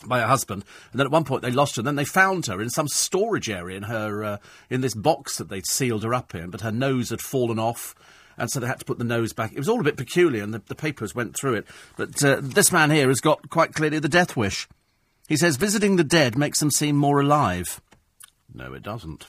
by 0.06 0.20
her 0.20 0.26
husband, 0.26 0.64
and 0.92 0.98
then 0.98 1.06
at 1.06 1.12
one 1.12 1.24
point 1.24 1.42
they 1.42 1.50
lost 1.50 1.76
her. 1.76 1.80
And 1.80 1.86
then 1.86 1.96
they 1.96 2.04
found 2.04 2.46
her 2.46 2.62
in 2.62 2.70
some 2.70 2.86
storage 2.86 3.50
area 3.50 3.76
in 3.76 3.84
her 3.84 4.22
uh, 4.22 4.36
in 4.70 4.82
this 4.82 4.94
box 4.94 5.38
that 5.38 5.48
they'd 5.48 5.66
sealed 5.66 6.04
her 6.04 6.14
up 6.14 6.34
in, 6.34 6.50
but 6.50 6.60
her 6.60 6.72
nose 6.72 7.10
had 7.10 7.20
fallen 7.20 7.58
off, 7.58 7.94
and 8.36 8.50
so 8.50 8.60
they 8.60 8.66
had 8.66 8.80
to 8.80 8.84
put 8.84 8.98
the 8.98 9.04
nose 9.04 9.32
back. 9.32 9.52
It 9.52 9.58
was 9.58 9.68
all 9.68 9.80
a 9.80 9.84
bit 9.84 9.96
peculiar, 9.96 10.42
and 10.42 10.52
the, 10.52 10.62
the 10.66 10.74
papers 10.74 11.14
went 11.14 11.36
through 11.36 11.54
it. 11.54 11.66
But 11.96 12.22
uh, 12.22 12.40
this 12.42 12.72
man 12.72 12.90
here 12.90 13.08
has 13.08 13.20
got 13.20 13.50
quite 13.50 13.74
clearly 13.74 13.98
the 13.98 14.08
death 14.08 14.36
wish. 14.36 14.68
He 15.28 15.36
says 15.36 15.56
visiting 15.56 15.96
the 15.96 16.04
dead 16.04 16.36
makes 16.36 16.60
them 16.60 16.70
seem 16.70 16.96
more 16.96 17.20
alive. 17.20 17.80
No, 18.54 18.72
it 18.74 18.82
doesn't. 18.82 19.26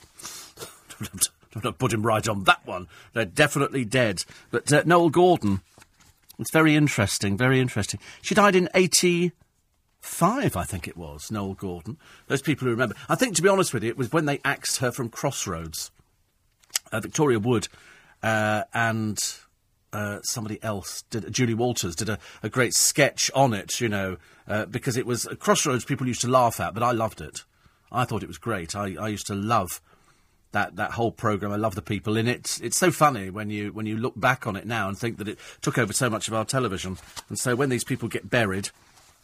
don't 1.52 1.64
have 1.64 1.78
put 1.78 1.92
him 1.92 2.02
right 2.02 2.26
on 2.28 2.44
that 2.44 2.66
one. 2.66 2.88
They're 3.12 3.24
definitely 3.24 3.84
dead. 3.84 4.24
But 4.50 4.72
uh, 4.72 4.82
Noele 4.84 5.12
Gordon, 5.12 5.60
it's 6.38 6.52
very 6.52 6.76
interesting, 6.76 7.36
very 7.36 7.60
interesting. 7.60 8.00
She 8.22 8.34
died 8.34 8.54
in 8.54 8.68
85, 8.74 10.56
I 10.56 10.64
think 10.64 10.86
it 10.86 10.96
was, 10.96 11.30
Noele 11.30 11.56
Gordon. 11.56 11.98
Those 12.26 12.42
people 12.42 12.66
who 12.66 12.70
remember. 12.70 12.94
I 13.08 13.14
think, 13.14 13.34
to 13.36 13.42
be 13.42 13.48
honest 13.48 13.74
with 13.74 13.82
you, 13.82 13.90
it 13.90 13.98
was 13.98 14.12
when 14.12 14.26
they 14.26 14.40
axed 14.44 14.78
her 14.78 14.92
from 14.92 15.08
Crossroads. 15.08 15.90
Uh, 16.92 17.00
Victoria 17.00 17.38
Wood 17.38 17.68
uh, 18.22 18.64
and 18.74 19.18
uh, 19.92 20.20
somebody 20.22 20.62
else 20.62 21.02
did. 21.10 21.32
Julie 21.32 21.54
Walters 21.54 21.96
did 21.96 22.08
a, 22.08 22.18
a 22.42 22.48
great 22.48 22.74
sketch 22.74 23.30
on 23.34 23.54
it, 23.54 23.80
you 23.80 23.88
know, 23.88 24.16
uh, 24.46 24.66
because 24.66 24.96
it 24.96 25.06
was 25.06 25.26
a 25.26 25.36
Crossroads. 25.36 25.84
People 25.84 26.06
used 26.06 26.20
to 26.22 26.28
laugh 26.28 26.60
at, 26.60 26.74
but 26.74 26.82
I 26.82 26.92
loved 26.92 27.20
it. 27.20 27.44
I 27.90 28.04
thought 28.04 28.22
it 28.22 28.28
was 28.28 28.38
great. 28.38 28.76
I, 28.76 28.96
I 29.00 29.08
used 29.08 29.26
to 29.28 29.34
love 29.34 29.80
that 30.52 30.76
that 30.76 30.92
whole 30.92 31.12
program. 31.12 31.52
I 31.52 31.56
love 31.56 31.74
the 31.74 31.82
people 31.82 32.16
in 32.16 32.26
it. 32.26 32.58
It's 32.62 32.76
so 32.76 32.90
funny 32.90 33.30
when 33.30 33.50
you 33.50 33.72
when 33.72 33.86
you 33.86 33.96
look 33.96 34.18
back 34.18 34.46
on 34.46 34.56
it 34.56 34.66
now 34.66 34.88
and 34.88 34.98
think 34.98 35.18
that 35.18 35.28
it 35.28 35.38
took 35.60 35.78
over 35.78 35.92
so 35.92 36.10
much 36.10 36.28
of 36.28 36.34
our 36.34 36.44
television. 36.44 36.98
And 37.28 37.38
so 37.38 37.54
when 37.54 37.68
these 37.68 37.84
people 37.84 38.08
get 38.08 38.28
buried, 38.28 38.70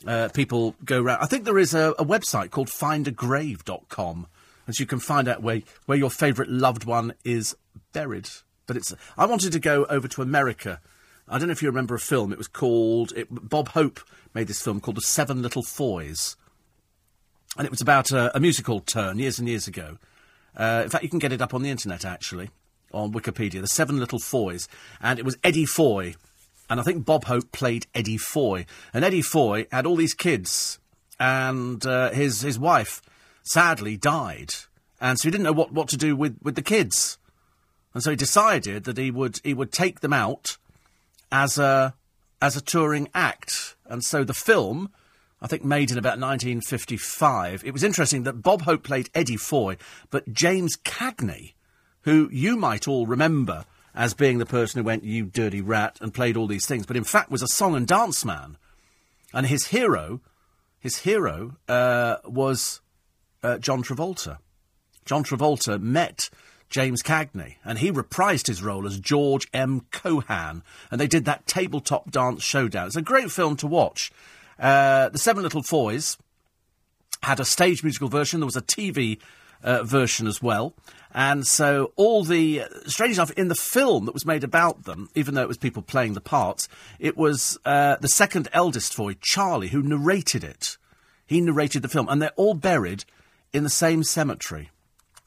uh, 0.07 0.29
people 0.33 0.77
go 0.85 1.03
around. 1.03 1.21
I 1.21 1.27
think 1.27 1.45
there 1.45 1.59
is 1.59 1.75
a, 1.75 1.95
a 1.99 2.05
website 2.05 2.51
called 2.51 2.69
findagrave.com, 2.69 4.27
and 4.67 4.75
so 4.75 4.81
you 4.81 4.87
can 4.87 5.01
find 5.01 5.29
out 5.29 5.43
where 5.43 5.63
where 5.87 5.99
your 5.99 6.11
favourite 6.11 6.51
loved 6.51 6.85
one 6.85 7.15
is 7.25 7.57
buried. 7.93 8.29
But 8.67 8.77
it's. 8.77 8.95
I 9.17 9.27
wanted 9.27 9.53
to 9.53 9.61
go 9.61 9.85
over 9.87 10.09
to 10.09 10.23
America. 10.23 10.81
I 11.29 11.39
don't 11.39 11.49
know 11.49 11.53
if 11.53 11.63
you 11.63 11.69
remember 11.69 11.95
a 11.95 12.01
film. 12.01 12.33
It 12.33 12.39
was 12.39 12.49
called. 12.49 13.13
It, 13.17 13.29
Bob 13.31 13.69
Hope 13.69 14.01
made 14.35 14.47
this 14.47 14.63
film 14.63 14.81
called 14.81 14.97
The 14.97 15.03
Seven 15.03 15.43
Little 15.43 15.63
Foys, 15.63 16.37
and 17.57 17.65
it 17.65 17.71
was 17.71 17.81
about 17.81 18.11
a, 18.11 18.35
a 18.37 18.41
musical 18.41 18.81
turn 18.81 19.19
years 19.19 19.39
and 19.39 19.49
years 19.49 19.67
ago. 19.67 19.99
Uh, 20.57 20.83
in 20.85 20.91
fact, 20.91 21.05
you 21.05 21.11
can 21.11 21.19
get 21.19 21.33
it 21.33 21.43
up 21.43 21.55
on 21.55 21.63
the 21.63 21.71
internet 21.71 22.05
actually 22.05 22.51
on 22.93 23.13
Wikipedia. 23.13 23.61
The 23.61 23.67
Seven 23.67 23.99
Little 23.99 24.19
Foys, 24.19 24.69
and 25.01 25.19
it 25.19 25.25
was 25.25 25.37
Eddie 25.43 25.67
Foy, 25.67 26.15
and 26.71 26.81
I 26.81 26.83
think 26.83 27.05
Bob 27.05 27.25
Hope 27.25 27.53
played 27.53 27.87
Eddie 27.95 28.19
Foy, 28.19 28.67
and 28.93 29.05
Eddie 29.05 29.23
Foy 29.23 29.67
had 29.71 29.87
all 29.87 29.97
these 29.97 30.15
kids, 30.15 30.79
and 31.19 31.85
uh, 31.85 32.11
his 32.11 32.41
his 32.41 32.59
wife 32.59 33.03
sadly 33.43 33.97
died, 33.97 34.55
and 35.01 35.19
so 35.19 35.29
he 35.29 35.31
didn't 35.31 35.45
know 35.45 35.53
what, 35.53 35.73
what 35.73 35.89
to 35.89 35.97
do 35.97 36.17
with, 36.17 36.39
with 36.43 36.55
the 36.55 36.63
kids. 36.63 37.19
And 37.95 38.03
so 38.03 38.11
he 38.11 38.17
decided 38.17 38.85
that 38.85 38.99
he 38.99 39.11
would 39.11 39.41
he 39.45 39.55
would 39.55 39.73
take 39.73 40.01
them 40.01 40.13
out 40.13 40.59
as 41.31 41.59
a 41.59 41.95
as 42.43 42.57
a 42.57 42.61
touring 42.61 43.09
act. 43.15 43.77
And 43.87 44.05
so 44.05 44.25
the 44.25 44.35
film, 44.35 44.91
I 45.41 45.47
think 45.47 45.65
made 45.65 45.91
in 45.91 45.99
about 45.99 46.19
1955. 46.19 47.65
It 47.65 47.73
was 47.73 47.85
interesting 47.85 48.25
that 48.25 48.43
Bob 48.43 48.63
Hope 48.63 48.83
played 48.83 49.11
Eddie 49.15 49.37
Foy, 49.37 49.77
but 50.11 50.33
James 50.33 50.77
Cagney, 50.77 51.55
who 52.03 52.29
you 52.33 52.57
might 52.57 52.89
all 52.89 53.07
remember 53.07 53.65
as 53.95 54.13
being 54.13 54.39
the 54.39 54.47
person 54.47 54.79
who 54.79 54.85
went, 54.85 55.05
You 55.05 55.27
dirty 55.27 55.61
rat, 55.61 55.99
and 56.01 56.13
played 56.13 56.37
all 56.37 56.47
these 56.47 56.67
things, 56.67 56.87
but 56.87 56.97
in 56.97 57.05
fact 57.05 57.31
was 57.31 57.43
a 57.43 57.49
song 57.49 57.77
and 57.77 57.87
dance 57.87 58.25
man. 58.25 58.57
And 59.33 59.47
his 59.47 59.69
hero, 59.69 60.21
his 60.79 60.99
hero, 60.99 61.57
uh, 61.69 62.17
was 62.25 62.81
uh, 63.43 63.59
John 63.59 63.83
Travolta. 63.83 64.39
John 65.05 65.25
Travolta 65.25 65.81
met 65.81 66.31
James 66.75 67.05
Cagney, 67.05 67.55
and 67.65 67.79
he 67.79 67.93
reprised 67.93 68.49
his 68.49 68.61
role 68.61 68.85
as 68.85 68.99
George 68.99 69.47
M. 69.55 69.83
Cohan, 69.93 70.65
and 70.91 71.01
they 71.01 71.07
did 71.07 71.25
that 71.25 71.47
tabletop 71.47 72.11
dance 72.11 72.43
showdown. 72.43 72.89
It's 72.89 72.97
a 72.97 73.03
great 73.03 73.31
film 73.31 73.55
to 73.59 73.69
watch. 73.69 74.11
Uh, 74.59 75.09
the 75.11 75.19
Seven 75.19 75.45
Little 75.45 75.63
Foys 75.63 76.19
had 77.23 77.39
a 77.39 77.45
stage 77.45 77.85
musical 77.85 78.09
version. 78.09 78.41
There 78.41 78.45
was 78.47 78.57
a 78.57 78.61
TV 78.61 79.21
uh, 79.63 79.85
version 79.85 80.27
as 80.27 80.43
well. 80.43 80.75
And 81.15 81.47
so 81.47 81.93
all 81.95 82.25
the, 82.25 82.65
strange 82.87 83.19
enough, 83.19 83.31
in 83.31 83.47
the 83.47 83.55
film 83.55 84.07
that 84.07 84.13
was 84.13 84.27
made 84.27 84.43
about 84.43 84.83
them, 84.83 85.11
even 85.15 85.35
though 85.35 85.43
it 85.43 85.49
was 85.49 85.59
people 85.59 85.81
playing 85.81 86.15
the 86.15 86.21
parts, 86.21 86.67
it 86.99 87.17
was 87.17 87.57
uh, 87.65 87.99
the 88.01 88.09
second 88.09 88.49
eldest 88.53 88.97
boy, 88.97 89.15
Charlie, 89.21 89.69
who 89.69 89.81
narrated 89.81 90.43
it. 90.43 90.77
He 91.25 91.41
narrated 91.41 91.83
the 91.83 91.89
film, 91.89 92.09
and 92.09 92.21
they're 92.21 92.33
all 92.35 92.55
buried 92.55 93.05
in 93.53 93.63
the 93.63 93.71
same 93.71 94.03
cemetery. 94.03 94.71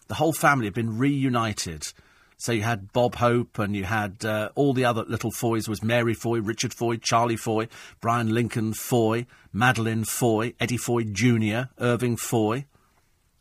The 0.08 0.16
whole 0.16 0.34
family 0.34 0.66
have 0.66 0.74
been 0.74 0.98
reunited. 0.98 1.92
So 2.38 2.52
you 2.52 2.62
had 2.62 2.94
Bob 2.94 3.16
Hope 3.16 3.58
and 3.58 3.76
you 3.76 3.84
had 3.84 4.24
uh, 4.24 4.50
all 4.54 4.74
the 4.74 4.86
other 4.86 5.04
little 5.04 5.32
Foys. 5.32 5.68
was 5.68 5.84
Mary 5.84 6.14
Foy, 6.14 6.40
Richard 6.40 6.74
Foy, 6.74 6.98
Charlie 6.98 7.36
Foy, 7.36 7.68
Brian 8.00 8.32
Lincoln 8.32 8.74
Foy, 8.74 9.26
Madeline 9.52 10.04
Foy, 10.04 10.54
Eddie 10.60 10.78
Foy 10.78 11.04
Jr., 11.04 11.72
Irving 11.80 12.16
Foy. 12.16 12.66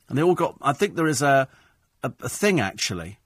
And 0.08 0.16
they 0.16 0.22
all 0.22 0.34
got, 0.34 0.56
I 0.62 0.72
think 0.72 0.94
there 0.94 1.06
is 1.06 1.20
a, 1.20 1.46
a, 2.02 2.12
a 2.22 2.28
thing 2.28 2.58
actually 2.58 3.18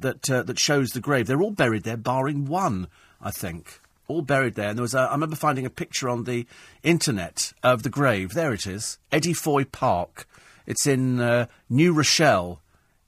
that, 0.00 0.28
uh, 0.28 0.42
that 0.42 0.58
shows 0.58 0.90
the 0.90 1.00
grave. 1.00 1.28
They're 1.28 1.42
all 1.42 1.52
buried 1.52 1.84
there, 1.84 1.96
barring 1.96 2.46
one, 2.46 2.88
I 3.20 3.30
think. 3.30 3.80
All 4.08 4.22
buried 4.22 4.54
there. 4.54 4.70
And 4.70 4.78
there 4.78 4.82
was 4.82 4.94
a, 4.94 5.00
I 5.02 5.12
remember 5.12 5.36
finding 5.36 5.64
a 5.64 5.70
picture 5.70 6.08
on 6.08 6.24
the 6.24 6.46
internet 6.82 7.52
of 7.62 7.84
the 7.84 7.90
grave. 7.90 8.34
There 8.34 8.52
it 8.52 8.66
is. 8.66 8.98
Eddie 9.12 9.34
Foy 9.34 9.64
Park. 9.64 10.26
It's 10.66 10.86
in 10.86 11.20
uh, 11.20 11.46
New 11.70 11.92
Rochelle 11.92 12.60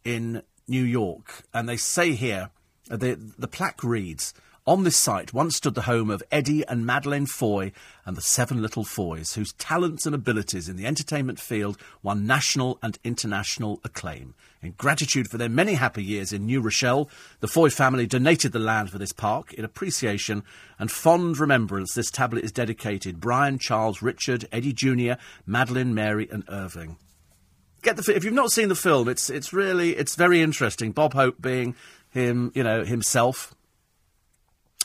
in 0.05 0.43
New 0.69 0.83
York, 0.83 1.45
and 1.53 1.69
they 1.69 1.77
say 1.77 2.13
here 2.13 2.51
uh, 2.91 2.97
the 2.97 3.19
the 3.39 3.49
plaque 3.49 3.83
reads. 3.83 4.35
On 4.67 4.83
this 4.83 4.97
site 4.97 5.35
once 5.35 5.57
stood 5.57 5.75
the 5.75 5.83
home 5.83 6.09
of 6.09 6.23
Eddie 6.33 6.67
and 6.67 6.87
Madeline 6.87 7.27
Foy 7.27 7.71
and 8.07 8.17
the 8.17 8.23
seven 8.23 8.63
little 8.63 8.83
Foys, 8.83 9.35
whose 9.35 9.53
talents 9.53 10.07
and 10.07 10.15
abilities 10.15 10.71
in 10.71 10.77
the 10.77 10.87
entertainment 10.87 11.39
field 11.39 11.77
won 12.03 12.27
national 12.27 12.79
and 12.83 12.99
international 13.05 13.79
acclaim. 13.85 14.35
In 14.63 14.73
gratitude 14.79 15.29
for 15.29 15.37
their 15.37 15.51
many 15.51 15.75
happy 15.75 16.03
years 16.03 16.33
in 16.33 16.47
New 16.47 16.63
Rochelle, 16.63 17.11
the 17.41 17.47
Foy 17.47 17.69
family 17.69 18.07
donated 18.07 18.53
the 18.53 18.59
land 18.59 18.89
for 18.89 18.97
this 18.97 19.13
park. 19.13 19.53
In 19.53 19.67
appreciation 19.67 20.43
and 20.79 20.91
fond 20.91 21.39
remembrance, 21.39 21.93
this 21.93 22.11
tablet 22.11 22.43
is 22.43 22.51
dedicated 22.51 23.21
Brian, 23.21 23.59
Charles, 23.59 24.01
Richard, 24.01 24.49
Eddie 24.51 24.73
Jr., 24.73 25.21
Madeline, 25.45 25.93
Mary, 25.93 26.27
and 26.33 26.43
Irving 26.49 26.97
get 27.85 27.97
the 27.97 28.15
if 28.15 28.25
you've 28.25 28.35
not 28.35 28.51
seen 28.51 28.69
the 28.69 28.75
film, 28.75 29.09
it's 29.09 29.31
it's 29.31 29.53
really 29.53 29.97
it's 29.97 30.17
very 30.17 30.41
interesting. 30.43 30.93
Bob 30.93 31.15
Hope 31.15 31.41
being 31.41 31.75
him, 32.11 32.51
you 32.55 32.63
know, 32.63 32.85
himself. 32.85 33.55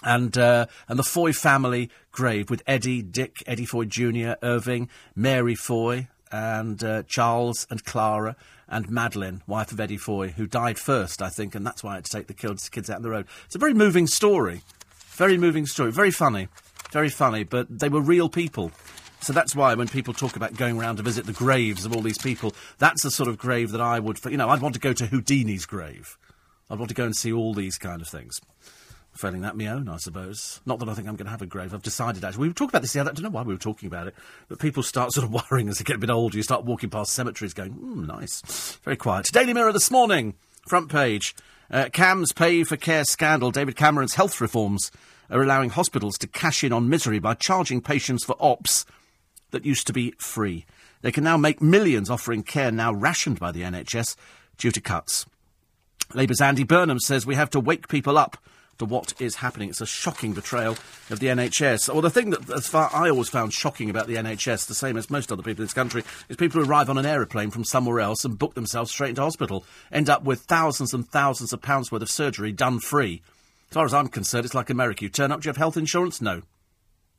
And 0.02 0.38
uh, 0.38 0.68
and 0.88 0.98
the 0.98 1.04
Foy 1.04 1.34
family 1.34 1.90
grave 2.12 2.50
with 2.50 2.64
Eddie, 2.66 3.02
Dick, 3.02 3.44
Eddie 3.46 3.66
Foy 3.66 3.84
Jr., 3.84 4.34
Irving, 4.42 4.88
Mary 5.14 5.56
Foy, 5.56 6.08
and 6.32 6.82
uh, 6.84 7.04
Charles 7.04 7.68
and 7.70 7.84
Clara 7.84 8.38
and 8.70 8.90
Madeline, 8.90 9.42
wife 9.48 9.72
of 9.72 9.80
Eddie 9.80 9.98
Foy, 9.98 10.30
who 10.30 10.46
died 10.48 10.78
first, 10.78 11.22
I 11.22 11.30
think, 11.30 11.56
and 11.56 11.66
that's 11.66 11.84
why 11.84 11.94
I 11.94 11.96
had 11.96 12.06
to 12.06 12.12
take 12.12 12.28
the 12.28 12.34
kids 12.34 12.90
out 12.90 12.98
on 12.98 13.02
the 13.02 13.10
road. 13.10 13.26
It's 13.46 13.56
a 13.56 13.60
very 13.60 13.74
moving 13.74 14.08
story, 14.08 14.62
very 15.10 15.38
moving 15.38 15.66
story, 15.66 15.92
very 15.92 16.12
funny, 16.12 16.48
very 16.92 17.10
funny. 17.10 17.44
But 17.44 17.80
they 17.80 17.90
were 17.90 18.02
real 18.02 18.30
people, 18.30 18.72
so 19.22 19.34
that's 19.34 19.56
why 19.56 19.74
when 19.74 19.88
people 19.88 20.14
talk 20.14 20.36
about 20.36 20.56
going 20.56 20.80
around 20.80 20.98
to 20.98 21.04
visit 21.04 21.26
the 21.26 21.34
graves 21.34 21.86
of 21.86 21.96
all 21.96 22.02
these 22.02 22.18
people, 22.18 22.54
that's 22.78 23.04
the 23.04 23.12
sort 23.12 23.30
of 23.30 23.38
grave 23.38 23.72
that 23.72 23.82
I 23.82 24.00
would, 24.00 24.24
you 24.26 24.38
know, 24.38 24.50
I'd 24.50 24.62
want 24.62 24.76
to 24.76 24.82
go 24.82 24.94
to 24.94 25.08
Houdini's 25.08 25.66
grave. 25.66 26.18
I'd 26.70 26.80
want 26.80 26.90
to 26.90 26.96
go 26.96 27.06
and 27.06 27.16
see 27.16 27.32
all 27.32 27.54
these 27.54 27.78
kind 27.78 28.02
of 28.02 28.08
things. 28.08 28.40
Failing 29.14 29.42
that, 29.42 29.58
my 29.58 29.68
own, 29.68 29.90
I 29.90 29.98
suppose. 29.98 30.62
Not 30.66 30.80
that 30.80 30.88
I 30.88 30.94
think 30.94 31.08
I'm 31.08 31.16
going 31.16 31.26
to 31.26 31.32
have 31.32 31.42
a 31.42 31.48
grave. 31.48 31.74
I've 31.74 31.84
decided 31.84 32.24
actually. 32.24 32.44
We 32.44 32.48
were 32.48 32.54
talking 32.54 32.70
about 32.70 32.84
this 32.84 32.94
the 32.94 33.02
other. 33.02 33.10
I 33.10 33.14
don't 33.14 33.24
know 33.24 33.30
why 33.30 33.42
we 33.42 33.54
were 33.54 33.60
talking 33.60 33.88
about 33.88 34.08
it, 34.08 34.16
but 34.48 34.60
people 34.60 34.84
start 34.84 35.12
sort 35.12 35.26
of 35.26 35.34
worrying 35.52 35.68
as 35.68 35.80
they 35.80 35.84
get 35.84 35.98
a 35.98 36.00
bit 36.00 36.10
older. 36.10 36.38
You 36.38 36.44
start 36.44 36.64
walking 36.64 36.90
past 36.90 37.12
cemeteries, 37.14 37.54
going, 37.54 37.72
"Hmm, 37.72 38.06
nice, 38.06 38.78
very 38.84 38.96
quiet." 38.96 39.26
Daily 39.34 39.54
Mirror 39.54 39.74
this 39.74 39.92
morning, 39.92 40.36
front 40.68 40.90
page. 40.90 41.36
Uh, 41.72 41.90
Cam's 41.92 42.32
pay 42.32 42.64
for 42.64 42.78
care 42.78 43.04
scandal. 43.04 43.52
David 43.52 43.76
Cameron's 43.76 44.14
health 44.14 44.40
reforms 44.40 44.92
are 45.30 45.42
allowing 45.42 45.72
hospitals 45.72 46.18
to 46.20 46.28
cash 46.28 46.64
in 46.64 46.72
on 46.72 46.88
misery 46.88 47.20
by 47.20 47.34
charging 47.34 47.82
patients 47.82 48.24
for 48.24 48.36
ops 48.40 48.86
that 49.52 49.66
used 49.66 49.88
to 49.88 49.94
be 49.94 50.12
free. 50.18 50.66
They 51.02 51.12
can 51.12 51.24
now 51.24 51.38
make 51.38 51.62
millions 51.62 52.10
offering 52.10 52.44
care 52.44 52.72
now 52.72 52.94
rationed 52.94 53.40
by 53.40 53.52
the 53.52 53.62
NHS 53.62 54.16
due 54.58 54.72
to 54.72 54.82
cuts. 54.82 55.26
Labour's 56.14 56.42
Andy 56.42 56.64
Burnham 56.64 57.00
says 57.00 57.26
we 57.26 57.36
have 57.36 57.50
to 57.52 57.60
wake 57.60 57.88
people 57.88 58.18
up 58.18 58.38
to 58.80 58.86
what 58.86 59.14
is 59.22 59.36
happening. 59.36 59.70
It's 59.70 59.82
a 59.82 59.86
shocking 59.86 60.34
betrayal 60.34 60.78
of 61.10 61.20
the 61.20 61.28
NHS. 61.28 61.92
Well, 61.92 62.02
the 62.02 62.10
thing 62.10 62.32
that, 62.32 62.50
as 62.50 62.68
far 62.68 62.90
I 62.94 63.10
always 63.10 63.30
found 63.30 63.54
shocking 63.54 63.90
about 63.90 64.08
the 64.08 64.16
NHS, 64.16 64.68
the 64.68 64.74
same 64.74 64.98
as 64.98 65.10
most 65.10 65.32
other 65.32 65.44
people 65.44 65.62
in 65.62 65.66
this 65.66 65.74
country, 65.74 66.04
is 66.30 66.38
people 66.38 66.62
who 66.62 66.70
arrive 66.70 66.90
on 66.90 66.98
an 66.98 67.06
aeroplane 67.06 67.52
from 67.52 67.64
somewhere 67.64 68.00
else 68.00 68.26
and 68.26 68.40
book 68.40 68.56
themselves 68.56 68.92
straight 68.92 69.10
into 69.10 69.22
hospital, 69.22 69.66
end 69.92 70.10
up 70.10 70.24
with 70.24 70.42
thousands 70.42 70.94
and 70.94 71.08
thousands 71.08 71.54
of 71.54 71.62
pounds 71.62 71.92
worth 71.92 72.02
of 72.02 72.10
surgery 72.10 72.52
done 72.52 72.80
free. 72.80 73.22
As 73.70 73.74
far 73.76 73.86
as 73.86 73.94
I'm 73.94 74.08
concerned, 74.08 74.46
it's 74.46 74.56
like 74.56 74.70
America. 74.70 75.04
You 75.04 75.10
turn 75.10 75.32
up, 75.32 75.42
do 75.42 75.48
you 75.48 75.50
have 75.50 75.58
health 75.58 75.78
insurance? 75.78 76.22
No. 76.22 76.42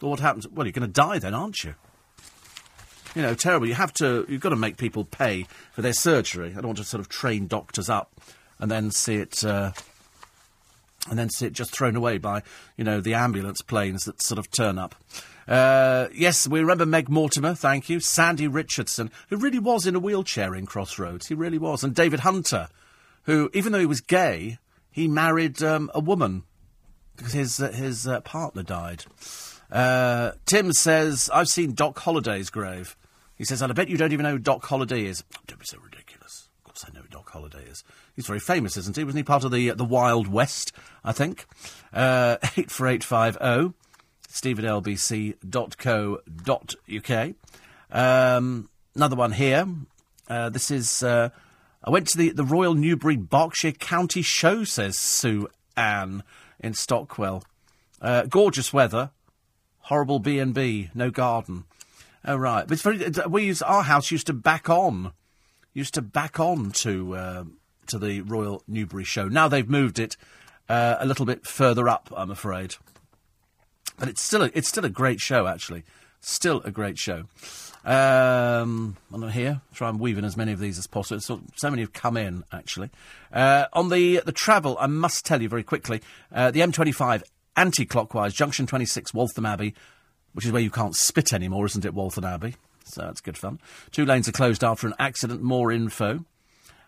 Well, 0.01 0.11
what 0.11 0.21
happens? 0.21 0.49
Well, 0.49 0.67
you're 0.67 0.73
going 0.73 0.89
to 0.89 0.93
die 0.93 1.19
then, 1.19 1.35
aren't 1.35 1.63
you? 1.63 1.75
You 3.15 3.23
know, 3.23 3.35
terrible. 3.35 3.67
You 3.67 3.75
have 3.75 3.93
to, 3.95 4.27
you've 4.29 4.41
got 4.41 4.51
to 4.51 4.57
make 4.57 4.77
people 4.77 5.05
pay 5.05 5.47
for 5.73 5.83
their 5.83 5.93
surgery. 5.93 6.51
I 6.51 6.55
don't 6.55 6.67
want 6.67 6.79
to 6.79 6.85
sort 6.85 7.01
of 7.01 7.09
train 7.09 7.47
doctors 7.47 7.89
up 7.89 8.21
and 8.59 8.71
then 8.71 8.91
see 8.91 9.17
it, 9.17 9.45
uh, 9.45 9.73
and 11.09 11.19
then 11.19 11.31
see 11.31 11.47
it 11.47 11.53
just 11.53 11.73
thrown 11.73 11.97
away 11.97 12.19
by, 12.19 12.43
you 12.77 12.85
know, 12.85 13.01
the 13.01 13.15
ambulance 13.15 13.63
planes 13.63 14.05
that 14.05 14.23
sort 14.23 14.39
of 14.39 14.51
turn 14.51 14.79
up. 14.79 14.95
Uh, 15.49 16.09
yes, 16.15 16.47
we 16.47 16.61
remember 16.61 16.87
Meg 16.87 17.09
Mortimer, 17.09 17.55
thank 17.55 17.89
you. 17.89 17.99
Sandy 17.99 18.47
Richardson, 18.47 19.11
who 19.29 19.37
really 19.37 19.59
was 19.59 19.87
in 19.87 19.97
a 19.97 19.99
wheelchair 19.99 20.55
in 20.55 20.67
Crossroads. 20.67 21.27
He 21.27 21.35
really 21.35 21.59
was. 21.59 21.83
And 21.83 21.95
David 21.95 22.21
Hunter, 22.21 22.69
who, 23.25 23.51
even 23.53 23.73
though 23.73 23.81
he 23.81 23.87
was 23.87 24.01
gay, 24.01 24.59
he 24.91 25.09
married 25.09 25.63
um, 25.63 25.91
a 25.95 26.01
woman 26.01 26.45
because 27.17 27.33
his, 27.33 27.61
uh, 27.61 27.73
his 27.73 28.07
uh, 28.07 28.21
partner 28.21 28.63
died. 28.63 29.05
Uh, 29.73 30.33
Tim 30.47 30.73
says, 30.73 31.31
I've 31.33 31.49
seen 31.49 31.75
Doc 31.75 31.99
Holliday's 31.99 32.51
grave. 32.51 32.97
He 33.41 33.47
says, 33.47 33.63
and 33.63 33.73
I 33.73 33.75
bet 33.75 33.89
you 33.89 33.97
don't 33.97 34.13
even 34.13 34.25
know 34.25 34.33
who 34.33 34.39
Doc 34.39 34.67
Holliday 34.67 35.07
is. 35.07 35.25
Don't 35.47 35.59
be 35.59 35.65
so 35.65 35.79
ridiculous. 35.79 36.51
Of 36.59 36.65
course 36.65 36.85
I 36.87 36.93
know 36.93 37.01
who 37.01 37.09
Doc 37.09 37.31
Holliday 37.31 37.65
is. 37.71 37.83
He's 38.15 38.27
very 38.27 38.39
famous, 38.39 38.77
isn't 38.77 38.95
he? 38.95 39.03
Wasn't 39.03 39.17
he 39.19 39.23
part 39.23 39.45
of 39.45 39.51
the, 39.51 39.71
uh, 39.71 39.75
the 39.77 39.83
Wild 39.83 40.29
West, 40.29 40.73
I 41.03 41.13
think? 41.13 41.47
Uh, 41.91 42.37
84850 42.43 43.75
steve 44.29 44.59
at 44.59 44.67
lbc.co.uk. 44.67 45.41
Um, 47.91 48.69
another 48.95 49.17
one 49.17 49.33
here. 49.33 49.67
Uh, 50.29 50.51
this 50.51 50.71
is, 50.71 51.03
uh, 51.03 51.31
I 51.83 51.89
went 51.89 52.09
to 52.09 52.19
the, 52.19 52.33
the 52.33 52.45
Royal 52.45 52.75
Newbury 52.75 53.17
Berkshire 53.17 53.73
County 53.73 54.21
Show, 54.21 54.65
says 54.65 54.99
Sue 54.99 55.49
Ann 55.79 56.25
in 56.59 56.75
Stockwell. 56.75 57.43
Uh, 58.03 58.25
gorgeous 58.25 58.75
weather. 58.75 59.13
Horrible 59.79 60.19
B&B, 60.19 60.91
no 60.95 61.11
garden. 61.11 61.65
Oh 62.25 62.37
right, 62.37 62.67
but 62.67 62.73
it's 62.73 62.83
very. 62.83 63.29
We 63.29 63.45
used 63.45 63.63
our 63.63 63.83
house 63.83 64.11
used 64.11 64.27
to 64.27 64.35
back 64.35 64.69
on, 64.69 65.13
used 65.73 65.95
to 65.95 66.03
back 66.03 66.39
on 66.39 66.71
to 66.73 67.15
uh, 67.15 67.45
to 67.87 67.99
the 67.99 68.21
Royal 68.23 68.63
Newbury 68.69 69.05
show. 69.05 69.29
Now 69.29 69.49
they've 69.49 69.69
moved 69.69 69.99
it 69.99 70.17
uh, 70.69 70.97
a 71.01 71.07
little 71.07 71.27
bit 71.27 71.47
further 71.47 71.89
up, 71.89 72.13
I'm 72.17 72.31
afraid. 72.31 72.77
But 73.99 74.09
it's 74.09 74.23
still 74.23 74.43
a, 74.43 74.51
it's 74.55 74.69
still 74.69 74.85
a 74.85 74.91
great 74.91 75.21
show 75.21 75.47
actually, 75.47 75.85
still 76.21 76.63
a 76.65 76.71
great 76.71 76.99
show. 76.99 77.25
Um, 77.85 78.97
I'm 79.13 79.29
here. 79.31 79.63
Try 79.73 79.89
and 79.89 79.99
weave 79.99 80.19
in 80.19 80.25
as 80.25 80.37
many 80.37 80.53
of 80.53 80.61
these 80.61 80.79
as 80.79 80.87
possible. 80.87 81.21
So, 81.21 81.41
so 81.57 81.71
many 81.71 81.83
have 81.83 81.95
come 81.95 82.17
in 82.17 82.45
actually. 82.53 82.91
Uh, 83.33 83.67
on 83.73 83.89
the 83.89 84.23
the 84.25 84.33
travel, 84.33 84.77
I 84.79 84.87
must 84.87 85.27
tell 85.27 85.43
you 85.43 85.49
very 85.49 85.65
quickly. 85.65 86.03
Uh, 86.33 86.51
the 86.51 86.61
M25 86.61 87.23
anti-clockwise, 87.57 88.33
junction 88.33 88.67
26, 88.67 89.13
Waltham 89.13 89.47
Abbey 89.47 89.75
which 90.33 90.45
is 90.45 90.53
where 90.53 90.63
you 90.63 90.71
can't 90.71 90.97
spit 90.97 91.33
anymore, 91.33 91.67
isn't 91.67 91.85
it, 91.85 91.95
Waltham 91.95 92.25
Abbey? 92.25 92.57
So 92.85 93.03
that's 93.03 93.21
good 93.21 93.39
fun. 93.39 93.61
Two 93.91 94.05
lanes 94.05 94.29
are 94.29 94.33
closed 94.33 94.65
after 94.65 94.87
an 94.87 94.95
accident. 94.99 95.43
More 95.43 95.71
info. 95.71 96.25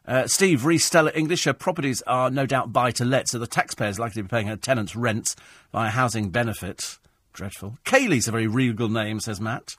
Uh, 0.06 0.27
Steve, 0.27 0.64
re 0.64 0.78
Stella 0.78 1.12
English. 1.14 1.44
Her 1.44 1.52
properties 1.52 2.02
are 2.02 2.31
no 2.31 2.44
doubt 2.44 2.73
buy 2.73 2.90
to 2.93 3.05
let, 3.05 3.28
so 3.28 3.39
the 3.39 3.47
taxpayers 3.47 3.98
likely 3.98 4.20
to 4.20 4.24
be 4.24 4.28
paying 4.28 4.48
her 4.48 4.56
tenants' 4.56 4.97
rents 4.97 5.36
via 5.73 5.90
housing 5.90 6.31
benefit. 6.31 6.98
Dreadful. 7.32 7.78
Kaylee's 7.85 8.28
a 8.28 8.32
very 8.32 8.47
regal 8.47 8.89
name, 8.89 9.20
says 9.20 9.40
Matt. 9.40 9.77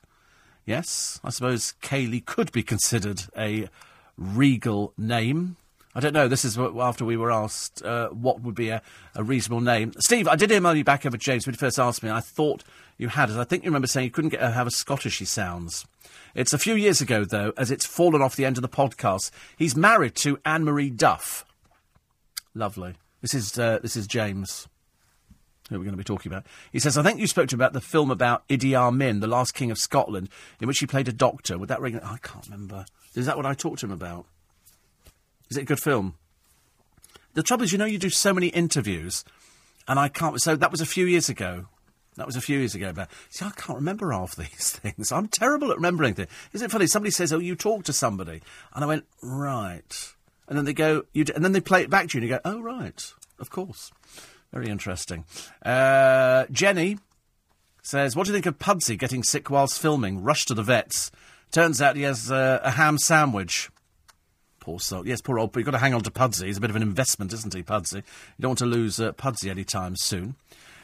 Yes, 0.64 1.20
I 1.22 1.30
suppose 1.30 1.74
Kaylee 1.82 2.24
could 2.24 2.50
be 2.52 2.62
considered 2.62 3.24
a 3.36 3.68
regal 4.16 4.94
name. 4.96 5.56
I 5.94 6.00
don't 6.00 6.12
know. 6.12 6.26
This 6.26 6.44
is 6.44 6.58
after 6.58 7.04
we 7.04 7.16
were 7.16 7.30
asked 7.30 7.82
uh, 7.84 8.08
what 8.08 8.40
would 8.40 8.56
be 8.56 8.70
a, 8.70 8.82
a, 9.14 9.22
reasonable 9.22 9.60
name. 9.60 9.92
Steve, 10.00 10.26
I 10.26 10.34
did 10.34 10.50
email 10.50 10.74
you 10.74 10.82
back 10.82 11.06
over 11.06 11.16
James 11.16 11.46
when 11.46 11.54
you 11.54 11.58
first 11.58 11.78
asked 11.78 12.02
me. 12.02 12.10
I 12.10 12.20
thought 12.20 12.64
you 12.98 13.08
had 13.08 13.30
it. 13.30 13.36
I 13.36 13.44
think 13.44 13.62
you 13.62 13.70
remember 13.70 13.86
saying 13.86 14.06
you 14.06 14.10
couldn't 14.10 14.30
get, 14.30 14.40
uh, 14.40 14.50
have 14.50 14.66
a 14.66 14.70
Scottishy 14.70 15.26
sounds. 15.26 15.86
It's 16.34 16.52
a 16.52 16.58
few 16.58 16.74
years 16.74 17.00
ago, 17.00 17.24
though, 17.24 17.52
as 17.56 17.70
it's 17.70 17.86
fallen 17.86 18.22
off 18.22 18.34
the 18.34 18.44
end 18.44 18.58
of 18.58 18.62
the 18.62 18.68
podcast. 18.68 19.30
He's 19.56 19.76
married 19.76 20.16
to 20.16 20.38
Anne 20.44 20.64
Marie 20.64 20.90
Duff. 20.90 21.44
Lovely. 22.54 22.94
This 23.20 23.34
is 23.34 23.58
uh, 23.58 23.78
this 23.80 23.96
is 23.96 24.06
James 24.06 24.68
who 25.70 25.78
we're 25.78 25.84
going 25.84 25.92
to 25.92 25.98
be 25.98 26.04
talking 26.04 26.30
about. 26.30 26.44
He 26.72 26.78
says, 26.78 26.98
I 26.98 27.02
think 27.02 27.18
you 27.18 27.26
spoke 27.26 27.48
to 27.48 27.54
him 27.54 27.60
about 27.60 27.72
the 27.72 27.80
film 27.80 28.10
about 28.10 28.46
Idi 28.48 28.74
Amin, 28.74 29.20
the 29.20 29.26
last 29.26 29.54
king 29.54 29.70
of 29.70 29.78
Scotland, 29.78 30.28
in 30.60 30.68
which 30.68 30.78
he 30.78 30.86
played 30.86 31.08
a 31.08 31.12
doctor. 31.12 31.56
Would 31.56 31.70
that 31.70 31.80
ring? 31.80 31.98
I 32.00 32.18
can't 32.18 32.44
remember. 32.44 32.84
Is 33.14 33.26
that 33.26 33.36
what 33.36 33.46
I 33.46 33.54
talked 33.54 33.78
to 33.80 33.86
him 33.86 33.92
about? 33.92 34.26
Is 35.54 35.58
it 35.58 35.62
a 35.62 35.66
good 35.66 35.78
film? 35.78 36.14
The 37.34 37.44
trouble 37.44 37.62
is, 37.62 37.70
you 37.70 37.78
know, 37.78 37.84
you 37.84 37.96
do 37.96 38.10
so 38.10 38.34
many 38.34 38.48
interviews, 38.48 39.24
and 39.86 40.00
I 40.00 40.08
can't. 40.08 40.40
So 40.42 40.56
that 40.56 40.72
was 40.72 40.80
a 40.80 40.86
few 40.86 41.06
years 41.06 41.28
ago. 41.28 41.66
That 42.16 42.26
was 42.26 42.34
a 42.34 42.40
few 42.40 42.58
years 42.58 42.74
ago. 42.74 42.92
But 42.92 43.08
see, 43.30 43.44
I 43.44 43.50
can't 43.50 43.78
remember 43.78 44.10
half 44.10 44.34
these 44.36 44.72
things. 44.72 45.12
I'm 45.12 45.28
terrible 45.28 45.70
at 45.70 45.76
remembering 45.76 46.14
things. 46.14 46.28
Isn't 46.54 46.64
it 46.66 46.72
funny? 46.72 46.88
Somebody 46.88 47.12
says, 47.12 47.32
"Oh, 47.32 47.38
you 47.38 47.54
talked 47.54 47.86
to 47.86 47.92
somebody," 47.92 48.42
and 48.74 48.82
I 48.82 48.88
went, 48.88 49.04
"Right," 49.22 50.14
and 50.48 50.58
then 50.58 50.64
they 50.64 50.72
go, 50.72 51.04
"You," 51.12 51.24
and 51.32 51.44
then 51.44 51.52
they 51.52 51.60
play 51.60 51.82
it 51.82 51.90
back 51.90 52.08
to 52.08 52.18
you, 52.18 52.22
and 52.22 52.28
you 52.28 52.34
go, 52.34 52.40
"Oh, 52.44 52.60
right, 52.60 53.12
of 53.38 53.50
course." 53.50 53.92
Very 54.52 54.68
interesting. 54.68 55.24
Uh, 55.64 56.46
Jenny 56.50 56.98
says, 57.82 58.16
What 58.16 58.26
do 58.26 58.32
you 58.32 58.36
think 58.36 58.46
of 58.46 58.58
Pudsey 58.58 58.96
getting 58.96 59.22
sick 59.22 59.50
whilst 59.50 59.80
filming? 59.80 60.22
Rushed 60.22 60.48
to 60.48 60.54
the 60.54 60.62
vets. 60.62 61.10
Turns 61.50 61.80
out 61.80 61.96
he 61.96 62.02
has 62.02 62.30
uh, 62.30 62.60
a 62.62 62.72
ham 62.72 62.98
sandwich. 62.98 63.70
Poor 64.64 64.80
soul. 64.80 65.06
Yes, 65.06 65.20
poor 65.20 65.38
old. 65.38 65.52
But 65.52 65.60
you've 65.60 65.66
got 65.66 65.72
to 65.72 65.78
hang 65.78 65.92
on 65.92 66.00
to 66.00 66.10
Pudsey. 66.10 66.46
He's 66.46 66.56
a 66.56 66.60
bit 66.60 66.70
of 66.70 66.76
an 66.76 66.80
investment, 66.80 67.34
isn't 67.34 67.52
he, 67.52 67.62
Pudsey? 67.62 67.98
You 67.98 68.02
don't 68.40 68.50
want 68.50 68.60
to 68.60 68.66
lose 68.66 68.98
uh, 68.98 69.12
Pudsey 69.12 69.50
anytime 69.50 69.94
soon. 69.94 70.36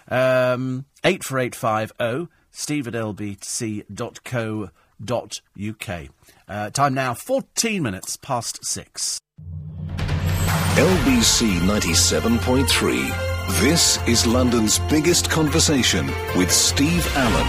Um, 0.06 0.84
84850 1.02 2.30
steve 2.50 2.88
at 2.88 2.92
lbc.co.uk. 2.92 4.68
Uh, 6.46 6.70
time 6.70 6.92
now, 6.92 7.14
14 7.14 7.82
minutes 7.82 8.18
past 8.18 8.62
six. 8.66 9.18
LBC 9.88 11.60
97.3. 11.60 13.60
This 13.60 13.98
is 14.06 14.26
London's 14.26 14.78
biggest 14.90 15.30
conversation 15.30 16.06
with 16.36 16.52
Steve 16.52 17.06
Allen. 17.16 17.46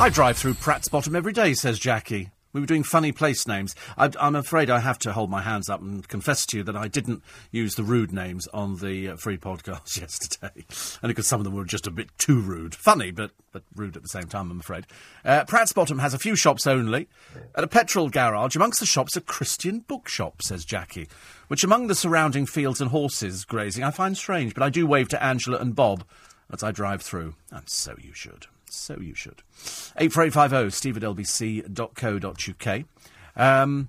I 0.00 0.08
drive 0.10 0.38
through 0.38 0.54
Pratt's 0.54 0.88
Bottom 0.88 1.14
every 1.14 1.34
day, 1.34 1.52
says 1.52 1.78
Jackie. 1.78 2.30
We 2.54 2.60
were 2.60 2.66
doing 2.66 2.84
funny 2.84 3.10
place 3.10 3.48
names. 3.48 3.74
I, 3.98 4.10
am 4.20 4.36
afraid 4.36 4.70
I 4.70 4.78
have 4.78 5.00
to 5.00 5.12
hold 5.12 5.28
my 5.28 5.42
hands 5.42 5.68
up 5.68 5.82
and 5.82 6.06
confess 6.06 6.46
to 6.46 6.58
you 6.58 6.62
that 6.62 6.76
I 6.76 6.86
didn't 6.86 7.24
use 7.50 7.74
the 7.74 7.82
rude 7.82 8.12
names 8.12 8.46
on 8.54 8.76
the 8.76 9.10
uh, 9.10 9.16
free 9.16 9.36
podcast 9.36 9.96
yesterday. 10.00 10.64
Only 11.02 11.14
because 11.14 11.26
some 11.26 11.40
of 11.40 11.44
them 11.44 11.54
were 11.54 11.64
just 11.64 11.88
a 11.88 11.90
bit 11.90 12.16
too 12.16 12.40
rude. 12.40 12.76
Funny, 12.76 13.10
but, 13.10 13.32
but 13.50 13.64
rude 13.74 13.96
at 13.96 14.02
the 14.02 14.08
same 14.08 14.28
time, 14.28 14.52
I'm 14.52 14.60
afraid. 14.60 14.86
Uh, 15.24 15.44
Pratt's 15.46 15.72
Bottom 15.72 15.98
has 15.98 16.14
a 16.14 16.18
few 16.18 16.36
shops 16.36 16.64
only. 16.64 17.08
At 17.56 17.64
a 17.64 17.68
petrol 17.68 18.08
garage, 18.08 18.54
amongst 18.54 18.78
the 18.78 18.86
shops, 18.86 19.16
a 19.16 19.20
Christian 19.20 19.80
bookshop, 19.80 20.40
says 20.40 20.64
Jackie. 20.64 21.08
Which 21.48 21.64
among 21.64 21.88
the 21.88 21.96
surrounding 21.96 22.46
fields 22.46 22.80
and 22.80 22.92
horses 22.92 23.44
grazing 23.44 23.82
I 23.82 23.90
find 23.90 24.16
strange, 24.16 24.54
but 24.54 24.62
I 24.62 24.70
do 24.70 24.86
wave 24.86 25.08
to 25.08 25.22
Angela 25.22 25.58
and 25.58 25.74
Bob 25.74 26.04
as 26.52 26.62
I 26.62 26.70
drive 26.70 27.02
through. 27.02 27.34
And 27.50 27.68
so 27.68 27.96
you 28.00 28.12
should. 28.14 28.46
So 28.74 28.98
you 28.98 29.14
should. 29.14 29.42
84850 29.96 30.70
steve 30.70 30.96
at 30.96 31.02
lbc.co.uk. 31.02 32.84
Um, 33.36 33.88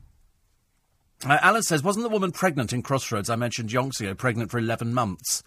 uh, 1.26 1.38
Alan 1.42 1.64
says, 1.64 1.84
wasn't 1.84 2.04
the 2.04 2.10
woman 2.10 2.32
pregnant 2.32 2.74
in 2.74 2.82
Crossroads 2.82 3.30
I 3.30 3.36
mentioned 3.36 3.70
yonks 3.70 4.00
ago, 4.00 4.14
pregnant 4.14 4.52
for 4.52 4.58
11 4.58 4.94
months? 4.94 5.44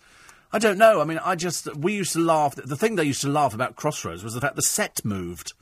I 0.52 0.58
don't 0.58 0.78
know. 0.78 1.00
I 1.00 1.04
mean, 1.04 1.18
I 1.18 1.34
just, 1.34 1.74
we 1.76 1.94
used 1.94 2.14
to 2.14 2.20
laugh. 2.20 2.54
The 2.54 2.76
thing 2.76 2.96
they 2.96 3.04
used 3.04 3.20
to 3.20 3.28
laugh 3.28 3.54
about 3.54 3.76
Crossroads 3.76 4.24
was 4.24 4.34
the 4.34 4.40
fact 4.40 4.56
the 4.56 4.62
set 4.62 5.04
moved. 5.04 5.52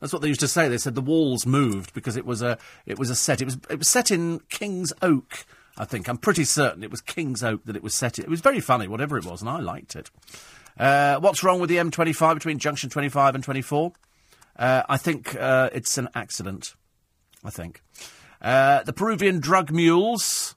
That's 0.00 0.12
what 0.12 0.20
they 0.20 0.28
used 0.28 0.40
to 0.40 0.48
say. 0.48 0.68
They 0.68 0.76
said 0.76 0.94
the 0.94 1.00
walls 1.00 1.46
moved 1.46 1.94
because 1.94 2.16
it 2.16 2.26
was 2.26 2.42
a, 2.42 2.58
it 2.84 2.98
was 2.98 3.08
a 3.08 3.14
set. 3.14 3.40
It 3.40 3.46
was, 3.46 3.58
it 3.70 3.78
was 3.78 3.88
set 3.88 4.10
in 4.10 4.40
King's 4.50 4.92
Oak, 5.00 5.46
I 5.78 5.86
think. 5.86 6.08
I'm 6.08 6.18
pretty 6.18 6.44
certain 6.44 6.84
it 6.84 6.90
was 6.90 7.00
King's 7.00 7.42
Oak 7.42 7.64
that 7.64 7.76
it 7.76 7.82
was 7.82 7.94
set 7.94 8.18
in. 8.18 8.24
It 8.24 8.30
was 8.30 8.42
very 8.42 8.60
funny, 8.60 8.86
whatever 8.86 9.16
it 9.16 9.24
was, 9.24 9.40
and 9.40 9.48
I 9.48 9.60
liked 9.60 9.96
it. 9.96 10.10
Uh, 10.78 11.18
what's 11.20 11.42
wrong 11.44 11.60
with 11.60 11.70
the 11.70 11.76
M25 11.76 12.34
between 12.34 12.58
junction 12.58 12.90
25 12.90 13.36
and 13.36 13.44
24? 13.44 13.92
Uh, 14.56 14.82
I 14.88 14.96
think 14.96 15.34
uh, 15.36 15.70
it's 15.72 15.98
an 15.98 16.08
accident. 16.14 16.74
I 17.44 17.50
think. 17.50 17.82
Uh, 18.40 18.82
the 18.82 18.92
Peruvian 18.92 19.40
drug 19.40 19.70
mules 19.70 20.56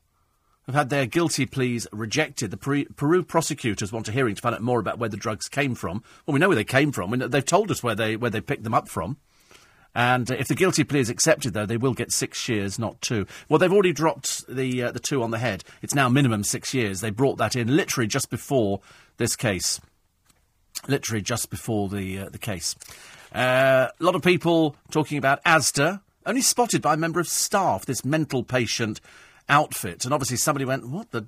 have 0.65 0.75
had 0.75 0.89
their 0.89 1.05
guilty 1.05 1.45
pleas 1.45 1.87
rejected. 1.91 2.51
The 2.51 2.85
Peru, 2.95 3.23
prosecutors 3.23 3.91
want 3.91 4.09
a 4.09 4.11
hearing 4.11 4.35
to 4.35 4.41
find 4.41 4.55
out 4.55 4.61
more 4.61 4.79
about 4.79 4.99
where 4.99 5.09
the 5.09 5.17
drugs 5.17 5.47
came 5.47 5.75
from. 5.75 6.03
Well, 6.25 6.33
we 6.33 6.39
know 6.39 6.49
where 6.49 6.55
they 6.55 6.63
came 6.63 6.91
from. 6.91 7.11
They've 7.11 7.45
told 7.45 7.71
us 7.71 7.83
where 7.83 7.95
they 7.95 8.15
where 8.15 8.31
they 8.31 8.41
picked 8.41 8.63
them 8.63 8.73
up 8.73 8.89
from. 8.89 9.17
And 9.95 10.29
if 10.29 10.47
the 10.47 10.55
guilty 10.55 10.83
plea 10.83 10.99
is 10.99 11.09
accepted, 11.09 11.53
though, 11.53 11.65
they 11.65 11.77
will 11.77 11.93
get 11.93 12.11
six 12.11 12.47
years, 12.47 12.77
not 12.77 13.01
two. 13.01 13.25
Well, 13.49 13.57
they've 13.57 13.73
already 13.73 13.93
dropped 13.93 14.45
the 14.47 14.83
uh, 14.83 14.91
the 14.91 14.99
two 14.99 15.23
on 15.23 15.31
the 15.31 15.39
head. 15.39 15.63
It's 15.81 15.95
now 15.95 16.09
minimum 16.09 16.43
six 16.43 16.73
years. 16.73 17.01
They 17.01 17.09
brought 17.09 17.37
that 17.37 17.55
in 17.55 17.75
literally 17.75 18.07
just 18.07 18.29
before 18.29 18.81
this 19.17 19.35
case 19.35 19.79
literally 20.87 21.21
just 21.21 21.49
before 21.49 21.89
the 21.89 22.19
uh, 22.19 22.29
the 22.29 22.37
case. 22.37 22.75
Uh, 23.33 23.87
a 23.99 24.03
lot 24.03 24.15
of 24.15 24.21
people 24.21 24.75
talking 24.91 25.17
about 25.17 25.43
ASDA, 25.43 26.01
only 26.25 26.41
spotted 26.41 26.81
by 26.81 26.93
a 26.93 26.97
member 26.97 27.19
of 27.19 27.27
staff, 27.27 27.85
this 27.85 28.05
mental 28.05 28.43
patient 28.43 29.01
outfit. 29.49 30.05
And 30.05 30.13
obviously 30.13 30.37
somebody 30.37 30.65
went, 30.65 30.87
what 30.89 31.11
the... 31.11 31.27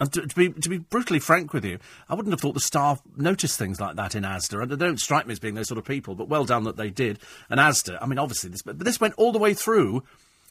And 0.00 0.12
to, 0.12 0.26
to, 0.26 0.34
be, 0.34 0.48
to 0.48 0.68
be 0.68 0.78
brutally 0.78 1.20
frank 1.20 1.52
with 1.52 1.64
you, 1.64 1.78
I 2.08 2.14
wouldn't 2.14 2.32
have 2.32 2.40
thought 2.40 2.54
the 2.54 2.60
staff 2.60 3.00
noticed 3.16 3.58
things 3.58 3.80
like 3.80 3.96
that 3.96 4.14
in 4.14 4.24
ASDA. 4.24 4.62
And 4.62 4.70
they 4.70 4.76
don't 4.76 4.98
strike 4.98 5.26
me 5.26 5.32
as 5.32 5.38
being 5.38 5.54
those 5.54 5.68
sort 5.68 5.78
of 5.78 5.84
people, 5.84 6.14
but 6.14 6.28
well 6.28 6.44
done 6.44 6.64
that 6.64 6.76
they 6.76 6.90
did. 6.90 7.18
And 7.48 7.60
ASDA, 7.60 7.98
I 8.00 8.06
mean, 8.06 8.18
obviously, 8.18 8.50
this, 8.50 8.62
but 8.62 8.78
this 8.80 9.00
went 9.00 9.14
all 9.16 9.32
the 9.32 9.38
way 9.38 9.54
through 9.54 10.02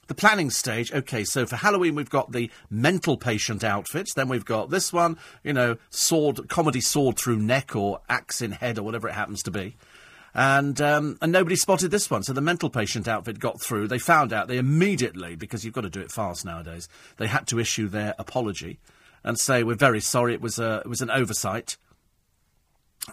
the 0.08 0.16
planning 0.16 0.50
stage, 0.50 0.92
okay, 0.92 1.24
so 1.24 1.46
for 1.46 1.56
Halloween 1.56 1.96
we've 1.96 2.10
got 2.10 2.32
the 2.32 2.50
mental 2.70 3.18
patient 3.18 3.64
outfits, 3.64 4.14
then 4.14 4.28
we've 4.28 4.46
got 4.46 4.70
this 4.70 4.92
one, 4.92 5.18
you 5.44 5.54
know, 5.54 5.78
sword, 5.90 6.50
comedy 6.50 6.82
sword 6.82 7.18
through 7.18 7.38
neck 7.38 7.76
or 7.76 8.02
axe 8.10 8.42
in 8.42 8.52
head 8.52 8.78
or 8.78 8.84
whatever 8.84 9.08
it 9.08 9.14
happens 9.14 9.42
to 9.44 9.52
be. 9.52 9.76
And 10.34 10.80
um, 10.80 11.18
and 11.22 11.32
nobody 11.32 11.58
spotted 11.58 11.92
this 11.92 12.10
one, 12.10 12.24
so 12.24 12.32
the 12.32 12.40
mental 12.42 12.70
patient 12.70 13.08
outfit 13.08 13.38
got 13.38 13.62
through. 13.62 13.90
They 13.90 14.00
found 14.00 14.32
out. 14.32 14.48
They 14.48 14.58
immediately, 14.58 15.36
because 15.36 15.66
you've 15.66 15.74
got 15.74 15.82
to 15.82 15.90
do 15.90 16.00
it 16.00 16.10
fast 16.10 16.46
nowadays, 16.46 16.88
they 17.18 17.28
had 17.28 17.48
to 17.48 17.60
issue 17.60 17.90
their 17.90 18.16
apology 18.18 18.80
and 19.26 19.38
say 19.38 19.64
we're 19.64 19.76
very 19.76 20.00
sorry. 20.00 20.34
It 20.34 20.42
was 20.42 20.58
a 20.58 20.82
it 20.86 20.88
was 20.88 21.02
an 21.02 21.12
oversight 21.12 21.76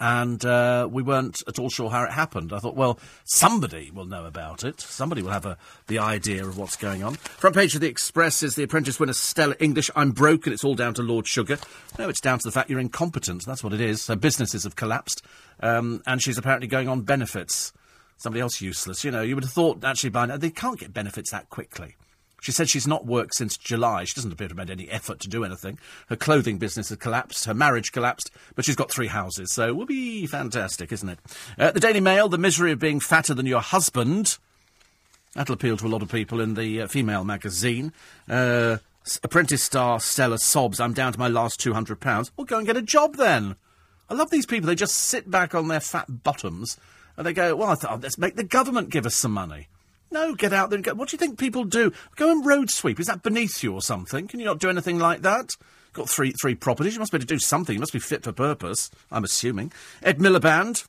and 0.01 0.45
uh, 0.45 0.89
we 0.91 1.03
weren't 1.03 1.43
at 1.49 1.59
all 1.59 1.71
sure 1.71 1.91
how 1.91 2.05
it 2.05 2.13
happened. 2.13 2.53
I 2.53 2.59
thought, 2.59 2.77
well, 2.77 2.99
somebody 3.25 3.91
will 3.91 4.05
know 4.05 4.27
about 4.27 4.63
it. 4.65 4.81
Somebody 4.81 5.23
will 5.23 5.31
have 5.31 5.47
a, 5.47 5.57
the 5.87 5.99
idea 5.99 6.45
of 6.45 6.59
what's 6.59 6.77
going 6.77 7.03
on. 7.03 7.15
Front 7.15 7.57
page 7.57 7.75
of 7.75 7.81
the 7.81 7.89
Express 7.89 8.43
is 8.43 8.55
the 8.55 8.63
apprentice 8.63 9.01
winner 9.01 9.15
Stella 9.15 9.57
English. 9.59 9.91
I'm 9.97 10.13
broken. 10.13 10.53
It's 10.53 10.65
all 10.65 10.75
down 10.75 10.95
to 10.95 11.03
Lord 11.03 11.27
Sugar. 11.27 11.59
No, 11.99 12.09
it's 12.09 12.21
down 12.21 12.39
to 12.39 12.45
the 12.45 12.53
fact 12.53 12.71
you're 12.71 12.79
incompetent. 12.81 13.45
That's 13.47 13.65
what 13.65 13.73
it 13.73 13.81
is. 13.81 14.03
So 14.03 14.15
businesses 14.15 14.65
have 14.65 14.77
collapsed, 14.77 15.23
um, 15.61 16.03
and 16.07 16.23
she's 16.23 16.39
apparently 16.39 16.69
going 16.69 16.89
on 16.89 17.03
benefits. 17.03 17.73
Somebody 18.19 18.41
else 18.41 18.61
useless. 18.61 19.05
You 19.05 19.11
know, 19.11 19.23
you 19.23 19.37
would 19.37 19.45
have 19.45 19.53
thought 19.53 19.85
actually 19.85 20.11
by 20.11 20.27
now 20.27 20.37
they 20.37 20.51
can't 20.51 20.79
get 20.79 20.93
benefits 20.93 21.31
that 21.31 21.49
quickly. 21.51 21.97
She 22.41 22.53
said 22.53 22.69
she's 22.69 22.87
not 22.87 23.07
worked 23.07 23.35
since 23.35 23.57
July. 23.57 24.05
She 24.05 24.15
doesn't 24.15 24.33
appear 24.33 24.49
to 24.49 24.53
have 24.53 24.69
made 24.69 24.71
any 24.71 24.89
effort 24.91 25.21
to 25.21 25.29
do 25.29 25.45
anything. 25.45 25.79
Her 26.09 26.17
clothing 26.17 26.59
business 26.59 26.89
has 26.91 26.99
collapsed. 26.99 27.47
Her 27.47 27.55
marriage 27.55 27.91
collapsed. 27.91 28.31
But 28.55 28.65
she's 28.65 28.77
got 28.77 28.91
three 28.91 29.09
houses, 29.09 29.53
so 29.53 29.75
will 29.75 29.87
be 29.87 30.27
fantastic, 30.27 30.93
isn't 30.93 31.09
it? 31.09 31.19
Uh, 31.59 31.73
the 31.73 31.81
Daily 31.81 32.01
Mail, 32.01 32.29
the 32.29 32.39
misery 32.39 32.73
of 32.73 32.79
being 32.79 33.01
fatter 33.01 33.35
than 33.35 33.47
your 33.47 33.61
husband. 33.61 34.39
That'll 35.35 35.55
appeal 35.55 35.77
to 35.77 35.87
a 35.87 35.89
lot 35.89 36.03
of 36.03 36.11
people 36.11 36.41
in 36.41 36.55
the 36.55 36.83
uh, 36.83 36.87
female 36.87 37.25
magazine. 37.25 37.93
Uh, 38.29 38.79
apprentice 39.23 39.63
star 39.63 40.01
Stella 40.01 40.39
sobs, 40.39 40.81
I'm 40.81 40.93
down 40.93 41.13
to 41.13 41.19
my 41.19 41.29
last 41.29 41.61
£200. 41.61 42.31
Well, 42.37 42.45
go 42.45 42.59
and 42.59 42.67
get 42.67 42.77
a 42.77 42.83
job 42.83 43.17
then. 43.17 43.57
I 44.09 44.15
love 44.15 44.31
these 44.31 44.47
people. 44.47 44.67
They 44.67 44.75
just 44.75 44.95
sit 44.95 45.31
back 45.31 45.55
on 45.55 45.69
their 45.69 45.81
fat 45.81 46.23
bottoms 46.23 46.79
and 47.17 47.27
they 47.27 47.33
go, 47.33 47.57
well, 47.57 47.75
thought, 47.75 48.01
let's 48.01 48.17
make 48.17 48.37
the 48.37 48.45
government 48.45 48.91
give 48.91 49.07
us 49.07 49.15
some 49.15 49.33
money. 49.33 49.69
No, 50.11 50.35
get 50.35 50.53
out 50.53 50.71
there 50.71 50.77
and 50.77 50.85
go. 50.85 50.95
What 50.95 51.09
do 51.09 51.15
you 51.15 51.19
think 51.19 51.39
people 51.39 51.65
do? 51.65 51.93
Go 52.17 52.31
and 52.31 52.45
road 52.45 52.71
sweep. 52.71 52.99
Is 52.99 53.07
that 53.07 53.23
beneath 53.23 53.63
you 53.63 53.75
or 53.75 53.83
something? 53.83 54.27
Can 54.27 54.41
you 54.41 54.47
not 54.47 54.59
do 54.59 54.71
anything 54.71 54.99
like 54.99 55.23
that? 55.23 55.51
Got 55.93 56.09
three 56.09 56.33
three 56.41 56.55
properties. 56.55 56.95
You 56.95 57.01
must 57.01 57.13
be 57.13 57.17
able 57.17 57.27
to 57.27 57.35
do 57.35 57.39
something. 57.39 57.75
You 57.75 57.81
must 57.81 57.93
be 57.93 57.99
fit 57.99 58.25
for 58.25 58.33
purpose. 58.33 58.91
I'm 59.11 59.25
assuming. 59.25 59.73
Ed 60.03 60.19
Miliband 60.19 60.87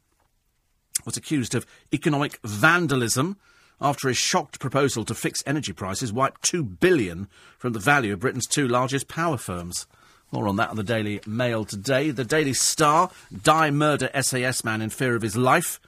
was 1.05 1.17
accused 1.17 1.55
of 1.55 1.65
economic 1.93 2.39
vandalism 2.43 3.37
after 3.81 4.09
his 4.09 4.17
shocked 4.17 4.59
proposal 4.59 5.05
to 5.05 5.15
fix 5.15 5.41
energy 5.45 5.71
prices 5.71 6.11
wiped 6.11 6.41
two 6.41 6.63
billion 6.63 7.27
from 7.57 7.73
the 7.73 7.79
value 7.79 8.13
of 8.13 8.19
Britain's 8.19 8.47
two 8.47 8.67
largest 8.67 9.07
power 9.07 9.37
firms. 9.37 9.87
More 10.31 10.47
on 10.47 10.57
that 10.57 10.69
on 10.69 10.75
the 10.75 10.83
Daily 10.83 11.21
Mail 11.25 11.65
today. 11.65 12.11
The 12.11 12.25
Daily 12.25 12.53
Star: 12.53 13.09
Die 13.41 13.71
murder 13.71 14.09
SAS 14.21 14.63
man 14.63 14.81
in 14.81 14.89
fear 14.89 15.15
of 15.15 15.23
his 15.23 15.35
life. 15.35 15.79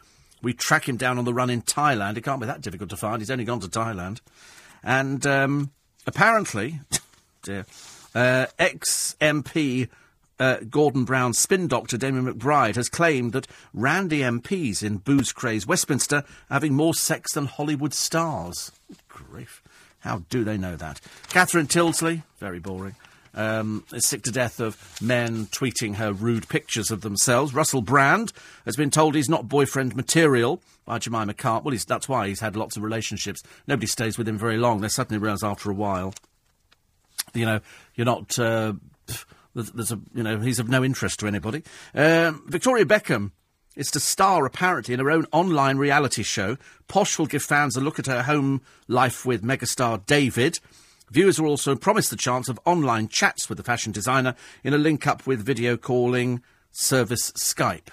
We 0.42 0.54
track 0.54 0.88
him 0.88 0.98
down 0.98 1.18
on 1.18 1.26
the 1.26 1.34
run 1.34 1.50
in 1.50 1.62
Thailand. 1.62 2.18
It 2.18 2.22
can't 2.22 2.40
be 2.40 2.48
that 2.48 2.62
difficult 2.62 2.90
to 2.90 2.98
find. 2.98 3.22
He's 3.22 3.32
only 3.32 3.46
gone 3.46 3.60
to 3.60 3.68
Thailand. 3.68 4.22
And 4.84 5.26
um, 5.28 5.72
apparently, 6.08 6.80
dear, 7.44 7.66
uh, 8.16 8.48
ex 8.58 9.16
MP 9.22 9.88
uh, 10.40 10.58
Gordon 10.70 11.06
Brown's 11.06 11.38
spin 11.38 11.68
doctor, 11.68 11.98
Damien 11.98 12.26
McBride, 12.26 12.76
has 12.76 12.90
claimed 12.90 13.34
that 13.34 13.48
Randy 13.74 14.22
MPs 14.22 14.82
in 14.82 14.98
booze 14.98 15.32
crazed 15.32 15.68
Westminster 15.68 16.18
are 16.18 16.54
having 16.54 16.74
more 16.74 16.96
sex 16.96 17.34
than 17.34 17.46
Hollywood 17.46 17.94
stars. 17.94 18.72
Grief. 19.08 19.62
How 20.00 20.24
do 20.30 20.44
they 20.44 20.58
know 20.58 20.76
that? 20.76 21.00
Catherine 21.30 21.68
Tyldesley, 21.68 22.24
very 22.40 22.60
boring 22.60 22.96
um, 23.34 23.86
is 23.94 24.06
sick 24.06 24.24
to 24.24 24.32
death 24.32 24.60
of 24.60 25.02
men 25.02 25.46
tweeting 25.48 25.96
her 25.96 26.14
rude 26.14 26.50
pictures 26.50 26.92
of 26.92 27.02
themselves. 27.02 27.54
Russell 27.54 27.82
Brand 27.82 28.34
has 28.66 28.76
been 28.76 28.90
told 28.90 29.16
he's 29.16 29.30
not 29.30 29.48
boyfriend 29.48 29.96
material 29.96 30.62
by 30.86 31.00
Jemima 31.00 31.34
Khan. 31.34 31.64
Well, 31.64 31.76
that's 31.88 32.10
why 32.10 32.28
he's 32.28 32.40
had 32.40 32.56
lots 32.56 32.78
of 32.78 32.84
relationships. 32.84 33.42
Nobody 33.68 33.88
stays 33.88 34.18
with 34.18 34.28
him 34.28 34.38
very 34.38 34.58
long. 34.58 34.82
They 34.82 34.90
suddenly 34.90 35.20
realise 35.20 35.44
after 35.44 35.72
a 35.72 35.76
while, 35.76 36.14
you 37.34 37.46
know, 37.46 37.60
you're 37.96 38.06
not. 38.06 38.38
Uh, 38.38 38.74
there's 39.54 39.92
a, 39.92 40.00
you 40.14 40.24
know, 40.24 40.40
he's 40.40 40.60
of 40.60 40.70
no 40.70 40.84
interest 40.84 41.20
to 41.20 41.28
anybody. 41.28 41.64
Um, 41.94 42.44
Victoria 42.48 42.86
Beckham 42.86 43.32
is 43.76 43.92
to 43.92 44.00
star 44.00 44.46
apparently 44.46 44.94
in 44.94 45.00
her 45.00 45.12
own 45.12 45.26
online 45.32 45.78
reality 45.78 46.24
show. 46.24 46.58
Posh 46.88 47.18
will 47.18 47.26
give 47.26 47.44
fans 47.44 47.76
a 47.76 47.82
look 47.82 48.00
at 48.00 48.06
her 48.06 48.24
home 48.24 48.62
life 48.88 49.26
with 49.26 49.44
megastar 49.44 50.06
David. 50.06 50.60
Viewers 51.12 51.42
will 51.42 51.50
also 51.50 51.76
promised 51.76 52.10
the 52.10 52.16
chance 52.16 52.48
of 52.48 52.58
online 52.64 53.10
chats 53.10 53.50
with 53.50 53.58
the 53.58 53.64
fashion 53.66 53.92
designer 53.92 54.34
in 54.64 54.74
a 54.74 54.78
link 54.78 55.06
up 55.06 55.28
with 55.28 55.46
video 55.46 55.76
calling 55.76 56.42
service 56.72 57.34
Skype. 57.34 57.90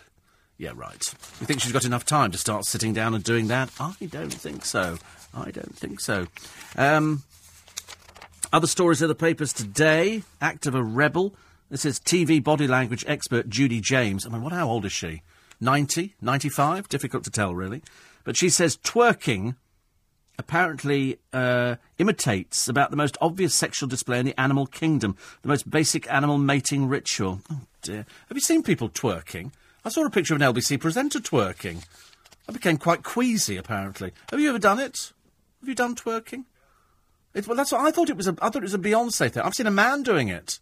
Yeah, 0.57 0.71
right. 0.77 1.03
You 1.41 1.47
think 1.47 1.61
she's 1.61 1.73
got 1.73 1.85
enough 1.85 2.05
time 2.05 2.31
to 2.31 2.39
start 2.39 2.65
sitting 2.65 2.95
down 2.95 3.15
and 3.15 3.25
doing 3.25 3.49
that? 3.49 3.71
I 3.81 3.95
don't 4.09 4.33
think 4.33 4.65
so. 4.65 4.99
I 5.35 5.51
don't 5.51 5.77
think 5.77 5.99
so. 5.99 6.29
Um, 6.77 7.25
other 8.53 8.69
stories 8.69 9.03
in 9.03 9.09
the 9.09 9.17
papers 9.17 9.53
today. 9.53 10.23
Act 10.41 10.67
of 10.67 10.77
a 10.77 10.83
rebel. 10.83 11.35
This 11.71 11.85
is 11.85 11.99
TV 11.99 12.43
body 12.43 12.69
language 12.69 13.05
expert 13.09 13.49
Judy 13.49 13.81
James. 13.81 14.27
I 14.27 14.29
mean, 14.29 14.43
what? 14.43 14.53
How 14.53 14.69
old 14.69 14.85
is 14.85 14.93
she? 14.93 15.23
90? 15.61 16.15
95? 16.21 16.89
Difficult 16.89 17.25
to 17.25 17.31
tell, 17.31 17.53
really. 17.53 17.83
But 18.23 18.37
she 18.37 18.49
says 18.49 18.77
twerking 18.77 19.57
apparently 20.39 21.19
uh, 21.33 21.77
imitates 21.99 22.69
about 22.69 22.91
the 22.91 22.97
most 22.97 23.19
obvious 23.21 23.55
sexual 23.55 23.89
display 23.89 24.21
in 24.21 24.27
the 24.27 24.41
animal 24.41 24.67
kingdom, 24.67 25.17
the 25.43 25.49
most 25.49 25.69
basic 25.69 26.11
animal 26.11 26.39
mating 26.39 26.89
ritual. 26.89 27.41
Oh 27.51 27.61
dear. 27.83 28.07
Have 28.29 28.37
you 28.37 28.41
seen 28.41 28.63
people 28.63 28.89
twerking? 28.89 29.53
I 29.85 29.89
saw 29.89 30.05
a 30.05 30.11
picture 30.11 30.35
of 30.35 30.41
an 30.41 30.55
LBC 30.55 30.81
presenter 30.81 31.19
twerking. 31.19 31.85
I 32.49 32.53
became 32.53 32.79
quite 32.79 33.03
queasy, 33.03 33.57
apparently. 33.57 34.13
Have 34.31 34.41
you 34.41 34.49
ever 34.49 34.59
done 34.59 34.79
it? 34.79 35.13
Have 35.61 35.69
you 35.69 35.75
done 35.75 35.95
twerking? 35.95 36.45
It, 37.35 37.47
well, 37.47 37.57
that's 37.57 37.73
what 37.73 37.83
I 37.83 37.91
thought 37.91 38.11
it 38.11 38.17
was. 38.17 38.29
A, 38.29 38.37
I 38.41 38.49
thought 38.49 38.63
it 38.63 38.63
was 38.63 38.75
a 38.75 38.79
Beyonce 38.79 39.31
thing. 39.31 39.43
I've 39.43 39.55
seen 39.55 39.67
a 39.67 39.73
man 39.73 40.03
doing 40.03 40.29
it. 40.29 40.61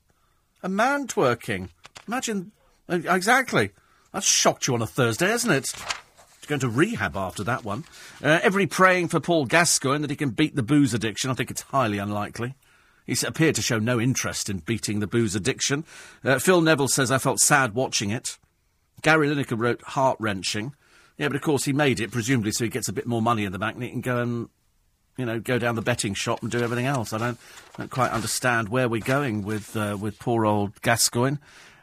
A 0.62 0.68
man 0.68 1.06
twerking. 1.06 1.68
Imagine. 2.08 2.52
Uh, 2.88 3.00
exactly. 3.08 3.70
That's 4.12 4.26
shocked 4.26 4.66
you 4.66 4.74
on 4.74 4.82
a 4.82 4.86
Thursday, 4.86 5.28
hasn't 5.28 5.52
it? 5.52 5.72
Going 6.46 6.60
to 6.60 6.68
rehab 6.68 7.16
after 7.16 7.44
that 7.44 7.64
one. 7.64 7.84
Uh, 8.22 8.40
everybody 8.42 8.66
praying 8.66 9.08
for 9.08 9.20
Paul 9.20 9.46
Gascoigne 9.46 10.02
that 10.02 10.10
he 10.10 10.16
can 10.16 10.30
beat 10.30 10.56
the 10.56 10.62
booze 10.62 10.94
addiction. 10.94 11.30
I 11.30 11.34
think 11.34 11.50
it's 11.50 11.62
highly 11.62 11.98
unlikely. 11.98 12.54
He's 13.06 13.22
appeared 13.22 13.54
to 13.54 13.62
show 13.62 13.78
no 13.78 14.00
interest 14.00 14.48
in 14.48 14.58
beating 14.58 15.00
the 15.00 15.06
booze 15.06 15.36
addiction. 15.36 15.84
Uh, 16.24 16.38
Phil 16.38 16.60
Neville 16.60 16.88
says, 16.88 17.10
I 17.10 17.18
felt 17.18 17.38
sad 17.38 17.74
watching 17.74 18.10
it. 18.10 18.38
Gary 19.02 19.28
Lineker 19.28 19.58
wrote 19.58 19.82
heart 19.82 20.16
wrenching. 20.18 20.74
Yeah, 21.16 21.28
but 21.28 21.36
of 21.36 21.42
course 21.42 21.64
he 21.64 21.72
made 21.72 22.00
it, 22.00 22.10
presumably, 22.10 22.52
so 22.52 22.64
he 22.64 22.70
gets 22.70 22.88
a 22.88 22.92
bit 22.92 23.06
more 23.06 23.22
money 23.22 23.44
in 23.44 23.52
the 23.52 23.58
bank 23.58 23.76
and 23.76 23.84
he 23.84 23.90
can 23.90 24.00
go 24.00 24.20
and, 24.20 24.48
you 25.16 25.24
know, 25.24 25.38
go 25.38 25.58
down 25.58 25.76
the 25.76 25.82
betting 25.82 26.14
shop 26.14 26.42
and 26.42 26.50
do 26.50 26.60
everything 26.60 26.86
else. 26.86 27.12
I 27.12 27.18
don't, 27.18 27.38
don't 27.78 27.90
quite 27.90 28.10
understand 28.10 28.68
where 28.68 28.88
we're 28.88 29.00
going 29.00 29.42
with, 29.42 29.76
uh, 29.76 29.96
with 29.98 30.18
poor 30.18 30.44
old 30.44 30.80
Gascoigne. 30.82 31.36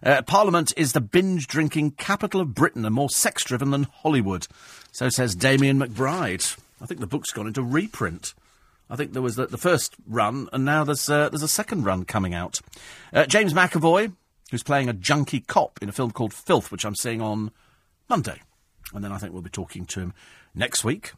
Uh, 0.03 0.21
Parliament 0.21 0.73
is 0.75 0.91
the 0.91 1.01
binge 1.01 1.47
drinking 1.47 1.91
capital 1.91 2.41
of 2.41 2.53
Britain 2.53 2.84
and 2.84 2.93
more 2.93 3.09
sex 3.09 3.43
driven 3.43 3.71
than 3.71 3.84
Hollywood. 3.84 4.47
So 4.91 5.09
says 5.09 5.34
Damien 5.34 5.80
McBride. 5.80 6.57
I 6.81 6.85
think 6.85 6.99
the 6.99 7.07
book's 7.07 7.31
gone 7.31 7.47
into 7.47 7.63
reprint. 7.63 8.34
I 8.89 8.97
think 8.97 9.13
there 9.13 9.21
was 9.21 9.38
the, 9.38 9.47
the 9.47 9.57
first 9.57 9.95
run, 10.05 10.49
and 10.51 10.65
now 10.65 10.84
there's, 10.84 11.09
uh, 11.09 11.30
there's 11.30 11.41
a 11.41 11.47
second 11.47 11.85
run 11.85 12.03
coming 12.03 12.34
out. 12.34 12.59
Uh, 13.13 13.25
James 13.25 13.53
McAvoy, 13.53 14.13
who's 14.51 14.61
playing 14.61 14.89
a 14.89 14.93
junkie 14.93 15.39
cop 15.39 15.80
in 15.81 15.88
a 15.88 15.93
film 15.93 16.11
called 16.11 16.34
Filth, 16.34 16.69
which 16.71 16.85
I'm 16.85 16.95
seeing 16.95 17.21
on 17.21 17.51
Monday. 18.09 18.41
And 18.93 19.03
then 19.03 19.13
I 19.13 19.17
think 19.17 19.31
we'll 19.31 19.41
be 19.41 19.49
talking 19.49 19.85
to 19.85 20.01
him 20.01 20.13
next 20.53 20.84
week. 20.84 21.13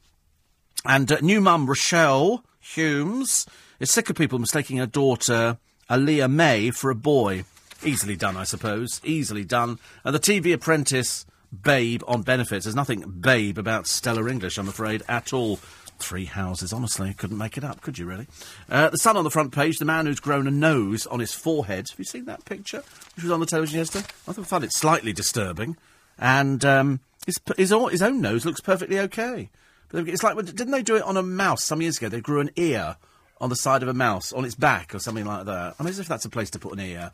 And 0.85 1.11
uh, 1.11 1.17
new 1.21 1.41
mum 1.41 1.65
Rochelle 1.65 2.43
Humes 2.59 3.47
is 3.79 3.89
sick 3.89 4.09
of 4.11 4.15
people 4.15 4.37
mistaking 4.37 4.77
her 4.77 4.85
daughter 4.85 5.57
Alaia-Mai 5.89 6.69
for 6.69 6.91
a 6.91 6.95
boy. 6.95 7.45
Easily 7.83 8.15
done, 8.15 8.37
I 8.37 8.43
suppose. 8.43 9.01
Easily 9.03 9.43
done. 9.43 9.79
And 10.03 10.15
the 10.15 10.19
TV 10.19 10.53
apprentice 10.53 11.25
babe 11.61 12.03
on 12.07 12.21
benefits. 12.21 12.65
There's 12.65 12.75
nothing 12.75 13.01
babe 13.01 13.57
about 13.57 13.87
Stella 13.87 14.27
English, 14.27 14.57
I'm 14.57 14.67
afraid, 14.67 15.03
at 15.07 15.33
all. 15.33 15.59
Three 15.97 16.25
houses, 16.25 16.73
honestly. 16.73 17.13
Couldn't 17.13 17.37
make 17.37 17.57
it 17.57 17.63
up, 17.63 17.81
could 17.81 17.97
you, 17.97 18.05
really? 18.05 18.27
Uh, 18.69 18.89
the 18.89 18.97
Sun 18.97 19.15
on 19.15 19.23
the 19.23 19.31
front 19.31 19.53
page, 19.53 19.77
the 19.77 19.85
man 19.85 20.05
who's 20.05 20.19
grown 20.19 20.45
a 20.45 20.51
nose 20.51 21.07
on 21.07 21.19
his 21.19 21.33
forehead. 21.33 21.87
Have 21.89 21.99
you 21.99 22.05
seen 22.05 22.25
that 22.25 22.43
picture, 22.43 22.83
which 23.15 23.23
was 23.23 23.31
on 23.31 23.39
the 23.39 23.45
television 23.45 23.79
yesterday? 23.79 24.05
I 24.27 24.33
found 24.33 24.65
it 24.65 24.73
slightly 24.73 25.13
disturbing. 25.13 25.77
And 26.17 26.65
um, 26.65 26.99
his, 27.25 27.39
his, 27.57 27.73
his 27.91 28.01
own 28.01 28.21
nose 28.21 28.45
looks 28.45 28.59
perfectly 28.59 28.99
okay. 28.99 29.49
But 29.89 30.09
it's 30.09 30.23
like, 30.23 30.35
didn't 30.37 30.71
they 30.71 30.83
do 30.83 30.97
it 30.97 31.03
on 31.03 31.15
a 31.15 31.23
mouse 31.23 31.63
some 31.63 31.81
years 31.81 31.97
ago? 31.97 32.09
They 32.09 32.19
grew 32.19 32.41
an 32.41 32.51
ear 32.57 32.97
on 33.39 33.49
the 33.49 33.55
side 33.55 33.83
of 33.83 33.89
a 33.89 33.93
mouse, 33.93 34.33
on 34.33 34.45
its 34.45 34.55
back, 34.55 34.93
or 34.95 34.99
something 34.99 35.25
like 35.25 35.45
that. 35.45 35.75
I 35.79 35.83
mean, 35.83 35.89
as 35.89 35.99
if 35.99 36.07
that's 36.07 36.25
a 36.25 36.29
place 36.29 36.49
to 36.51 36.59
put 36.59 36.73
an 36.73 36.79
ear. 36.79 37.11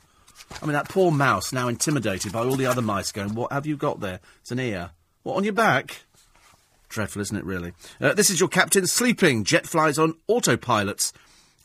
I 0.62 0.66
mean, 0.66 0.74
that 0.74 0.90
poor 0.90 1.12
mouse 1.12 1.54
now 1.54 1.68
intimidated 1.68 2.32
by 2.32 2.40
all 2.40 2.56
the 2.56 2.66
other 2.66 2.82
mice 2.82 3.12
going, 3.12 3.36
What 3.36 3.52
have 3.52 3.66
you 3.66 3.78
got 3.78 4.00
there? 4.00 4.20
It's 4.42 4.52
an 4.52 4.60
ear. 4.60 4.92
What, 5.24 5.38
on 5.38 5.44
your 5.44 5.54
back? 5.54 6.04
Dreadful, 6.90 7.22
isn't 7.22 7.38
it, 7.38 7.46
really? 7.46 7.74
Uh, 8.00 8.14
this 8.14 8.30
is 8.30 8.40
your 8.40 8.50
captain 8.50 8.86
sleeping. 8.86 9.44
Jet 9.44 9.66
flies 9.66 9.98
on 9.98 10.16
autopilots 10.30 11.14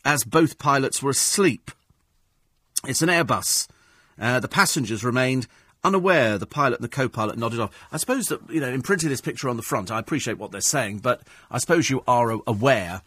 as 0.05 0.23
both 0.23 0.57
pilots 0.57 1.03
were 1.03 1.11
asleep. 1.11 1.71
It's 2.87 3.01
an 3.01 3.09
Airbus. 3.09 3.67
Uh, 4.19 4.39
the 4.39 4.47
passengers 4.47 5.03
remained 5.03 5.47
unaware. 5.83 6.37
The 6.37 6.45
pilot 6.45 6.79
and 6.79 6.83
the 6.83 6.89
co-pilot 6.89 7.37
nodded 7.37 7.59
off. 7.59 7.87
I 7.91 7.97
suppose 7.97 8.27
that, 8.27 8.47
you 8.49 8.61
know, 8.61 8.69
in 8.69 8.81
printing 8.81 9.09
this 9.09 9.21
picture 9.21 9.49
on 9.49 9.57
the 9.57 9.63
front, 9.63 9.91
I 9.91 9.99
appreciate 9.99 10.37
what 10.37 10.51
they're 10.51 10.61
saying, 10.61 10.99
but 10.99 11.21
I 11.51 11.57
suppose 11.57 11.89
you 11.89 12.03
are 12.07 12.39
aware 12.47 13.01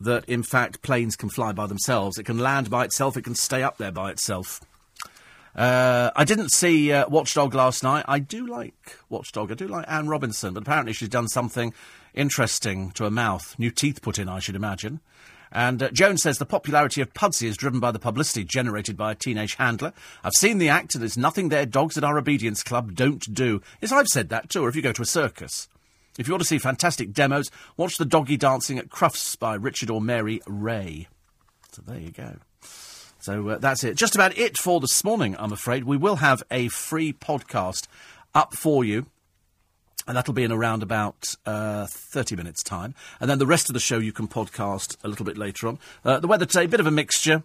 that, 0.00 0.24
in 0.24 0.42
fact, 0.42 0.82
planes 0.82 1.14
can 1.14 1.28
fly 1.28 1.52
by 1.52 1.66
themselves. 1.66 2.18
It 2.18 2.24
can 2.24 2.38
land 2.38 2.70
by 2.70 2.84
itself. 2.84 3.16
It 3.16 3.24
can 3.24 3.34
stay 3.34 3.62
up 3.62 3.76
there 3.76 3.92
by 3.92 4.10
itself. 4.10 4.60
Uh, 5.54 6.10
I 6.14 6.24
didn't 6.24 6.50
see 6.50 6.92
uh, 6.92 7.08
Watchdog 7.08 7.54
last 7.54 7.82
night. 7.82 8.04
I 8.06 8.18
do 8.18 8.46
like 8.46 8.98
Watchdog. 9.08 9.50
I 9.50 9.54
do 9.54 9.66
like 9.66 9.84
Anne 9.88 10.08
Robinson, 10.08 10.54
but 10.54 10.62
apparently 10.62 10.92
she's 10.92 11.08
done 11.08 11.28
something 11.28 11.74
interesting 12.14 12.90
to 12.92 13.04
her 13.04 13.10
mouth. 13.10 13.56
New 13.58 13.70
teeth 13.70 14.02
put 14.02 14.18
in, 14.18 14.28
I 14.28 14.38
should 14.38 14.56
imagine. 14.56 15.00
And 15.52 15.82
uh, 15.82 15.90
Jones 15.90 16.22
says 16.22 16.38
the 16.38 16.46
popularity 16.46 17.00
of 17.00 17.12
Pudsey 17.12 17.48
is 17.48 17.56
driven 17.56 17.80
by 17.80 17.90
the 17.90 17.98
publicity 17.98 18.44
generated 18.44 18.96
by 18.96 19.12
a 19.12 19.16
teenage 19.16 19.56
handler. 19.56 19.92
I've 20.22 20.34
seen 20.34 20.58
the 20.58 20.68
act, 20.68 20.94
and 20.94 21.02
there's 21.02 21.18
nothing 21.18 21.48
their 21.48 21.66
dogs 21.66 21.98
at 21.98 22.04
our 22.04 22.18
obedience 22.18 22.62
club 22.62 22.94
don't 22.94 23.34
do. 23.34 23.60
Yes, 23.80 23.92
I've 23.92 24.06
said 24.06 24.28
that 24.28 24.48
too. 24.48 24.64
Or 24.64 24.68
if 24.68 24.76
you 24.76 24.82
go 24.82 24.92
to 24.92 25.02
a 25.02 25.06
circus. 25.06 25.68
If 26.18 26.28
you 26.28 26.34
want 26.34 26.42
to 26.42 26.48
see 26.48 26.58
fantastic 26.58 27.12
demos, 27.12 27.50
watch 27.76 27.96
the 27.96 28.04
doggy 28.04 28.36
dancing 28.36 28.78
at 28.78 28.90
Crufts 28.90 29.38
by 29.38 29.54
Richard 29.54 29.90
or 29.90 30.00
Mary 30.00 30.40
Ray. 30.46 31.08
So 31.72 31.82
there 31.82 31.98
you 31.98 32.10
go. 32.10 32.36
So 33.20 33.50
uh, 33.50 33.58
that's 33.58 33.84
it. 33.84 33.96
Just 33.96 34.14
about 34.14 34.36
it 34.38 34.56
for 34.56 34.80
this 34.80 35.04
morning, 35.04 35.36
I'm 35.38 35.52
afraid. 35.52 35.84
We 35.84 35.96
will 35.96 36.16
have 36.16 36.42
a 36.50 36.68
free 36.68 37.12
podcast 37.12 37.86
up 38.34 38.54
for 38.54 38.84
you. 38.84 39.06
And 40.06 40.16
that'll 40.16 40.34
be 40.34 40.42
in 40.42 40.50
around 40.50 40.82
about 40.82 41.34
uh, 41.44 41.86
30 41.86 42.34
minutes' 42.34 42.62
time. 42.62 42.94
And 43.20 43.30
then 43.30 43.38
the 43.38 43.46
rest 43.46 43.68
of 43.68 43.74
the 43.74 43.80
show 43.80 43.98
you 43.98 44.12
can 44.12 44.26
podcast 44.26 44.96
a 45.04 45.08
little 45.08 45.26
bit 45.26 45.36
later 45.36 45.68
on. 45.68 45.78
Uh, 46.04 46.18
the 46.18 46.26
weather 46.26 46.46
today, 46.46 46.64
a 46.64 46.68
bit 46.68 46.80
of 46.80 46.86
a 46.86 46.90
mixture. 46.90 47.42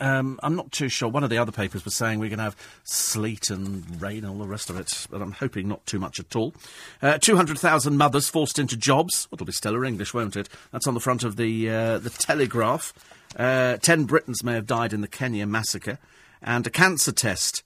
Um, 0.00 0.40
I'm 0.42 0.56
not 0.56 0.72
too 0.72 0.88
sure. 0.88 1.08
One 1.08 1.22
of 1.22 1.30
the 1.30 1.38
other 1.38 1.52
papers 1.52 1.84
was 1.84 1.94
saying 1.94 2.18
we're 2.18 2.28
going 2.28 2.38
to 2.38 2.44
have 2.44 2.56
sleet 2.82 3.50
and 3.50 4.02
rain 4.02 4.24
and 4.24 4.32
all 4.32 4.38
the 4.38 4.48
rest 4.48 4.68
of 4.68 4.76
it, 4.76 5.06
but 5.10 5.22
I'm 5.22 5.30
hoping 5.32 5.68
not 5.68 5.86
too 5.86 6.00
much 6.00 6.18
at 6.18 6.34
all. 6.34 6.54
Uh, 7.00 7.18
200,000 7.18 7.96
mothers 7.96 8.28
forced 8.28 8.58
into 8.58 8.76
jobs. 8.76 9.28
It'll 9.32 9.46
be 9.46 9.52
Stella 9.52 9.84
English, 9.84 10.12
won't 10.12 10.36
it? 10.36 10.48
That's 10.72 10.88
on 10.88 10.94
the 10.94 11.00
front 11.00 11.22
of 11.22 11.36
the, 11.36 11.70
uh, 11.70 11.98
the 11.98 12.10
Telegraph. 12.10 12.92
Uh, 13.36 13.76
ten 13.78 14.04
Britons 14.04 14.44
may 14.44 14.54
have 14.54 14.66
died 14.66 14.92
in 14.92 15.00
the 15.00 15.08
Kenya 15.08 15.46
massacre, 15.46 15.98
and 16.42 16.66
a 16.66 16.70
cancer 16.70 17.12
test 17.12 17.62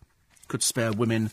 could 0.48 0.62
spare 0.62 0.92
women 0.92 1.30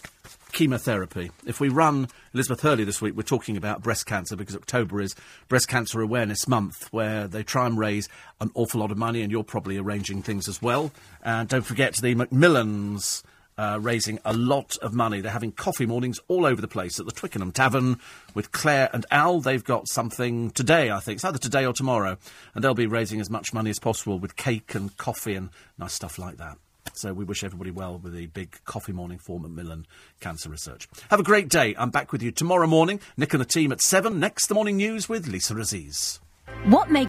chemotherapy. 0.53 1.31
If 1.45 1.59
we 1.59 1.69
run 1.69 2.07
Elizabeth 2.33 2.61
Hurley 2.61 2.83
this 2.83 3.01
week, 3.01 3.15
we're 3.15 3.23
talking 3.23 3.57
about 3.57 3.81
breast 3.81 4.05
cancer 4.05 4.35
because 4.35 4.55
October 4.55 5.01
is 5.01 5.15
Breast 5.47 5.67
Cancer 5.67 6.01
Awareness 6.01 6.47
Month, 6.47 6.91
where 6.91 7.27
they 7.27 7.43
try 7.43 7.65
and 7.65 7.77
raise 7.77 8.07
an 8.39 8.51
awful 8.53 8.79
lot 8.79 8.91
of 8.91 8.97
money, 8.97 9.21
and 9.21 9.31
you're 9.31 9.43
probably 9.43 9.77
arranging 9.77 10.21
things 10.21 10.47
as 10.47 10.61
well. 10.61 10.91
And 11.23 11.49
don't 11.49 11.65
forget 11.65 11.95
the 11.95 12.15
Macmillans 12.15 13.23
uh, 13.57 13.79
raising 13.81 14.19
a 14.25 14.33
lot 14.33 14.77
of 14.77 14.93
money. 14.93 15.21
They're 15.21 15.31
having 15.31 15.51
coffee 15.51 15.85
mornings 15.85 16.19
all 16.27 16.45
over 16.45 16.61
the 16.61 16.67
place 16.67 16.99
at 16.99 17.05
the 17.05 17.11
Twickenham 17.11 17.51
Tavern 17.51 17.99
with 18.33 18.51
Claire 18.51 18.89
and 18.93 19.05
Al. 19.11 19.39
They've 19.39 19.63
got 19.63 19.87
something 19.87 20.51
today, 20.51 20.91
I 20.91 20.99
think. 20.99 21.17
It's 21.17 21.25
either 21.25 21.37
today 21.37 21.65
or 21.65 21.73
tomorrow. 21.73 22.17
And 22.53 22.63
they'll 22.63 22.73
be 22.73 22.87
raising 22.87 23.21
as 23.21 23.29
much 23.29 23.53
money 23.53 23.69
as 23.69 23.79
possible 23.79 24.19
with 24.19 24.35
cake 24.35 24.75
and 24.75 24.95
coffee 24.97 25.35
and 25.35 25.49
nice 25.77 25.93
stuff 25.93 26.17
like 26.17 26.37
that. 26.37 26.57
So 26.93 27.13
we 27.13 27.23
wish 27.23 27.43
everybody 27.43 27.71
well 27.71 27.97
with 27.97 28.13
the 28.13 28.27
big 28.27 28.59
coffee 28.65 28.91
morning 28.91 29.17
for 29.17 29.39
Macmillan 29.39 29.87
Cancer 30.19 30.49
Research. 30.49 30.87
Have 31.09 31.19
a 31.19 31.23
great 31.23 31.49
day. 31.49 31.73
I'm 31.77 31.89
back 31.89 32.11
with 32.11 32.21
you 32.21 32.31
tomorrow 32.31 32.67
morning. 32.67 32.99
Nick 33.17 33.33
and 33.33 33.41
the 33.41 33.45
team 33.45 33.71
at 33.71 33.81
7. 33.81 34.19
Next, 34.19 34.47
the 34.47 34.53
morning 34.53 34.77
news 34.77 35.09
with 35.09 35.27
Lisa 35.27 35.57
Aziz. 35.57 36.19
What 36.65 36.91
makes 36.91 37.01